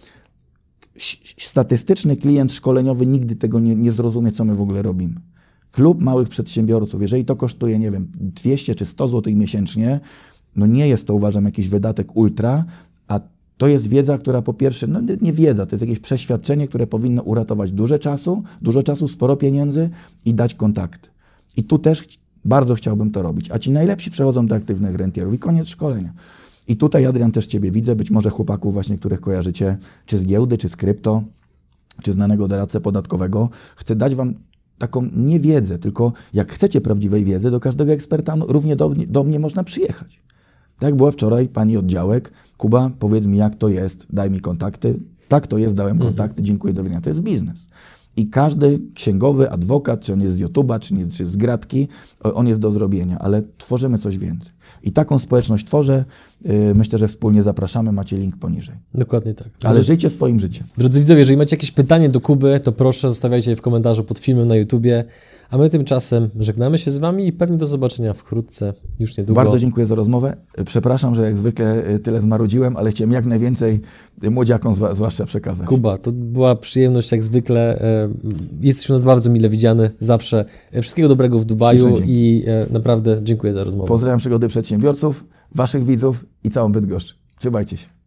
statystyczny 1.38 2.16
klient 2.16 2.52
szkoleniowy 2.52 3.06
nigdy 3.06 3.36
tego 3.36 3.60
nie, 3.60 3.74
nie 3.74 3.92
zrozumie, 3.92 4.32
co 4.32 4.44
my 4.44 4.54
w 4.54 4.60
ogóle 4.60 4.82
robimy. 4.82 5.14
Klub 5.72 6.02
małych 6.02 6.28
przedsiębiorców, 6.28 7.02
jeżeli 7.02 7.24
to 7.24 7.36
kosztuje, 7.36 7.78
nie 7.78 7.90
wiem, 7.90 8.12
200 8.14 8.74
czy 8.74 8.86
100 8.86 9.08
zł 9.08 9.32
miesięcznie, 9.36 10.00
no 10.56 10.66
nie 10.66 10.88
jest 10.88 11.06
to, 11.06 11.14
uważam, 11.14 11.44
jakiś 11.44 11.68
wydatek 11.68 12.16
ultra, 12.16 12.64
a 13.08 13.20
to 13.58 13.66
jest 13.66 13.88
wiedza, 13.88 14.18
która 14.18 14.42
po 14.42 14.54
pierwsze, 14.54 14.86
no 14.86 15.00
nie 15.20 15.32
wiedza, 15.32 15.66
to 15.66 15.74
jest 15.74 15.82
jakieś 15.82 16.00
przeświadczenie, 16.00 16.68
które 16.68 16.86
powinno 16.86 17.22
uratować 17.22 17.72
dużo 17.72 17.98
czasu, 17.98 18.42
dużo 18.62 18.82
czasu, 18.82 19.08
sporo 19.08 19.36
pieniędzy 19.36 19.90
i 20.24 20.34
dać 20.34 20.54
kontakt. 20.54 21.10
I 21.56 21.64
tu 21.64 21.78
też 21.78 22.18
bardzo 22.44 22.74
chciałbym 22.74 23.10
to 23.10 23.22
robić. 23.22 23.50
A 23.50 23.58
ci 23.58 23.70
najlepsi 23.70 24.10
przechodzą 24.10 24.46
do 24.46 24.54
aktywnych 24.54 24.94
rentierów 24.94 25.34
i 25.34 25.38
koniec 25.38 25.68
szkolenia. 25.68 26.12
I 26.68 26.76
tutaj, 26.76 27.06
Adrian, 27.06 27.32
też 27.32 27.46
Ciebie 27.46 27.70
widzę, 27.70 27.96
być 27.96 28.10
może 28.10 28.30
chłopaków 28.30 28.72
właśnie, 28.72 28.98
których 28.98 29.20
kojarzycie, 29.20 29.76
czy 30.06 30.18
z 30.18 30.26
giełdy, 30.26 30.58
czy 30.58 30.68
z 30.68 30.76
krypto, 30.76 31.22
czy 32.02 32.12
znanego 32.12 32.48
doradcę 32.48 32.80
podatkowego. 32.80 33.48
Chcę 33.76 33.96
dać 33.96 34.14
Wam 34.14 34.34
taką 34.78 35.08
nie 35.16 35.40
wiedzę, 35.40 35.78
tylko 35.78 36.12
jak 36.32 36.52
chcecie 36.52 36.80
prawdziwej 36.80 37.24
wiedzy, 37.24 37.50
do 37.50 37.60
każdego 37.60 37.92
eksperta 37.92 38.36
no, 38.36 38.46
równie 38.46 38.76
do, 38.76 38.88
do 38.88 39.24
mnie 39.24 39.38
można 39.38 39.64
przyjechać. 39.64 40.20
Tak 40.80 40.94
była 40.94 41.10
wczoraj 41.10 41.48
pani 41.48 41.76
oddziałek, 41.76 42.32
Kuba, 42.56 42.90
powiedz 42.98 43.26
mi 43.26 43.38
jak 43.38 43.56
to 43.56 43.68
jest, 43.68 44.06
daj 44.10 44.30
mi 44.30 44.40
kontakty. 44.40 45.00
Tak 45.28 45.46
to 45.46 45.58
jest, 45.58 45.74
dałem 45.74 45.92
mhm. 45.92 46.10
kontakty, 46.10 46.42
dziękuję, 46.42 46.74
do 46.74 46.82
widzenia. 46.82 47.00
To 47.00 47.10
jest 47.10 47.20
biznes. 47.20 47.66
I 48.16 48.26
każdy 48.26 48.80
księgowy, 48.94 49.50
adwokat, 49.50 50.00
czy 50.00 50.12
on 50.12 50.20
jest 50.20 50.36
z 50.36 50.40
YouTube'a, 50.40 50.78
czy, 50.78 50.94
nie, 50.94 51.06
czy 51.06 51.26
z 51.26 51.36
Gratki, 51.36 51.88
on 52.22 52.48
jest 52.48 52.60
do 52.60 52.70
zrobienia, 52.70 53.18
ale 53.18 53.42
tworzymy 53.58 53.98
coś 53.98 54.18
więcej. 54.18 54.52
I 54.82 54.92
taką 54.92 55.18
społeczność 55.18 55.66
tworzę. 55.66 56.04
Yy, 56.44 56.74
myślę, 56.74 56.98
że 56.98 57.08
wspólnie 57.08 57.42
zapraszamy. 57.42 57.92
Macie 57.92 58.16
link 58.16 58.36
poniżej. 58.36 58.74
Dokładnie 58.94 59.34
tak. 59.34 59.48
Ale 59.62 59.82
żyjcie 59.82 60.10
swoim 60.10 60.40
życiem. 60.40 60.66
Drodzy 60.78 61.00
widzowie, 61.00 61.18
jeżeli 61.18 61.36
macie 61.36 61.56
jakieś 61.56 61.72
pytanie 61.72 62.08
do 62.08 62.20
Kuby, 62.20 62.60
to 62.60 62.72
proszę 62.72 63.08
zostawiajcie 63.08 63.50
je 63.50 63.56
w 63.56 63.62
komentarzu 63.62 64.04
pod 64.04 64.18
filmem 64.18 64.48
na 64.48 64.56
YouTubie. 64.56 65.04
A 65.50 65.58
my 65.58 65.70
tymczasem 65.70 66.28
żegnamy 66.40 66.78
się 66.78 66.90
z 66.90 66.98
Wami 66.98 67.26
i 67.26 67.32
pewnie 67.32 67.56
do 67.56 67.66
zobaczenia 67.66 68.12
wkrótce, 68.12 68.74
już 68.98 69.18
niedługo. 69.18 69.42
Bardzo 69.42 69.58
dziękuję 69.58 69.86
za 69.86 69.94
rozmowę. 69.94 70.36
Przepraszam, 70.66 71.14
że 71.14 71.22
jak 71.22 71.36
zwykle 71.36 71.90
y, 71.90 71.98
tyle 71.98 72.20
zmarudziłem, 72.20 72.76
ale 72.76 72.90
chciałem 72.90 73.12
jak 73.12 73.26
najwięcej 73.26 73.80
młodziakom 74.30 74.74
zwłaszcza 74.92 75.26
przekazać. 75.26 75.66
Kuba, 75.66 75.98
to 75.98 76.12
była 76.12 76.56
przyjemność 76.56 77.12
jak 77.12 77.22
zwykle. 77.22 77.80
E, 77.80 78.08
jesteś 78.60 78.90
u 78.90 78.92
nas 78.92 79.04
bardzo 79.04 79.30
mile 79.30 79.48
widziany 79.48 79.90
zawsze. 79.98 80.44
E, 80.72 80.82
wszystkiego 80.82 81.08
dobrego 81.08 81.38
w 81.38 81.44
Dubaju 81.44 81.98
i 82.06 82.44
e, 82.46 82.66
naprawdę 82.72 83.20
dziękuję 83.22 83.52
za 83.52 83.64
rozmowę. 83.64 83.88
Pozdrawiam 83.88 84.18
przygody 84.18 84.48
przedsiębiorców, 84.48 85.24
Waszych 85.54 85.84
widzów 85.84 86.24
i 86.44 86.50
całą 86.50 86.72
Bydgoszcz. 86.72 87.18
Trzymajcie 87.38 87.76
się. 87.76 87.99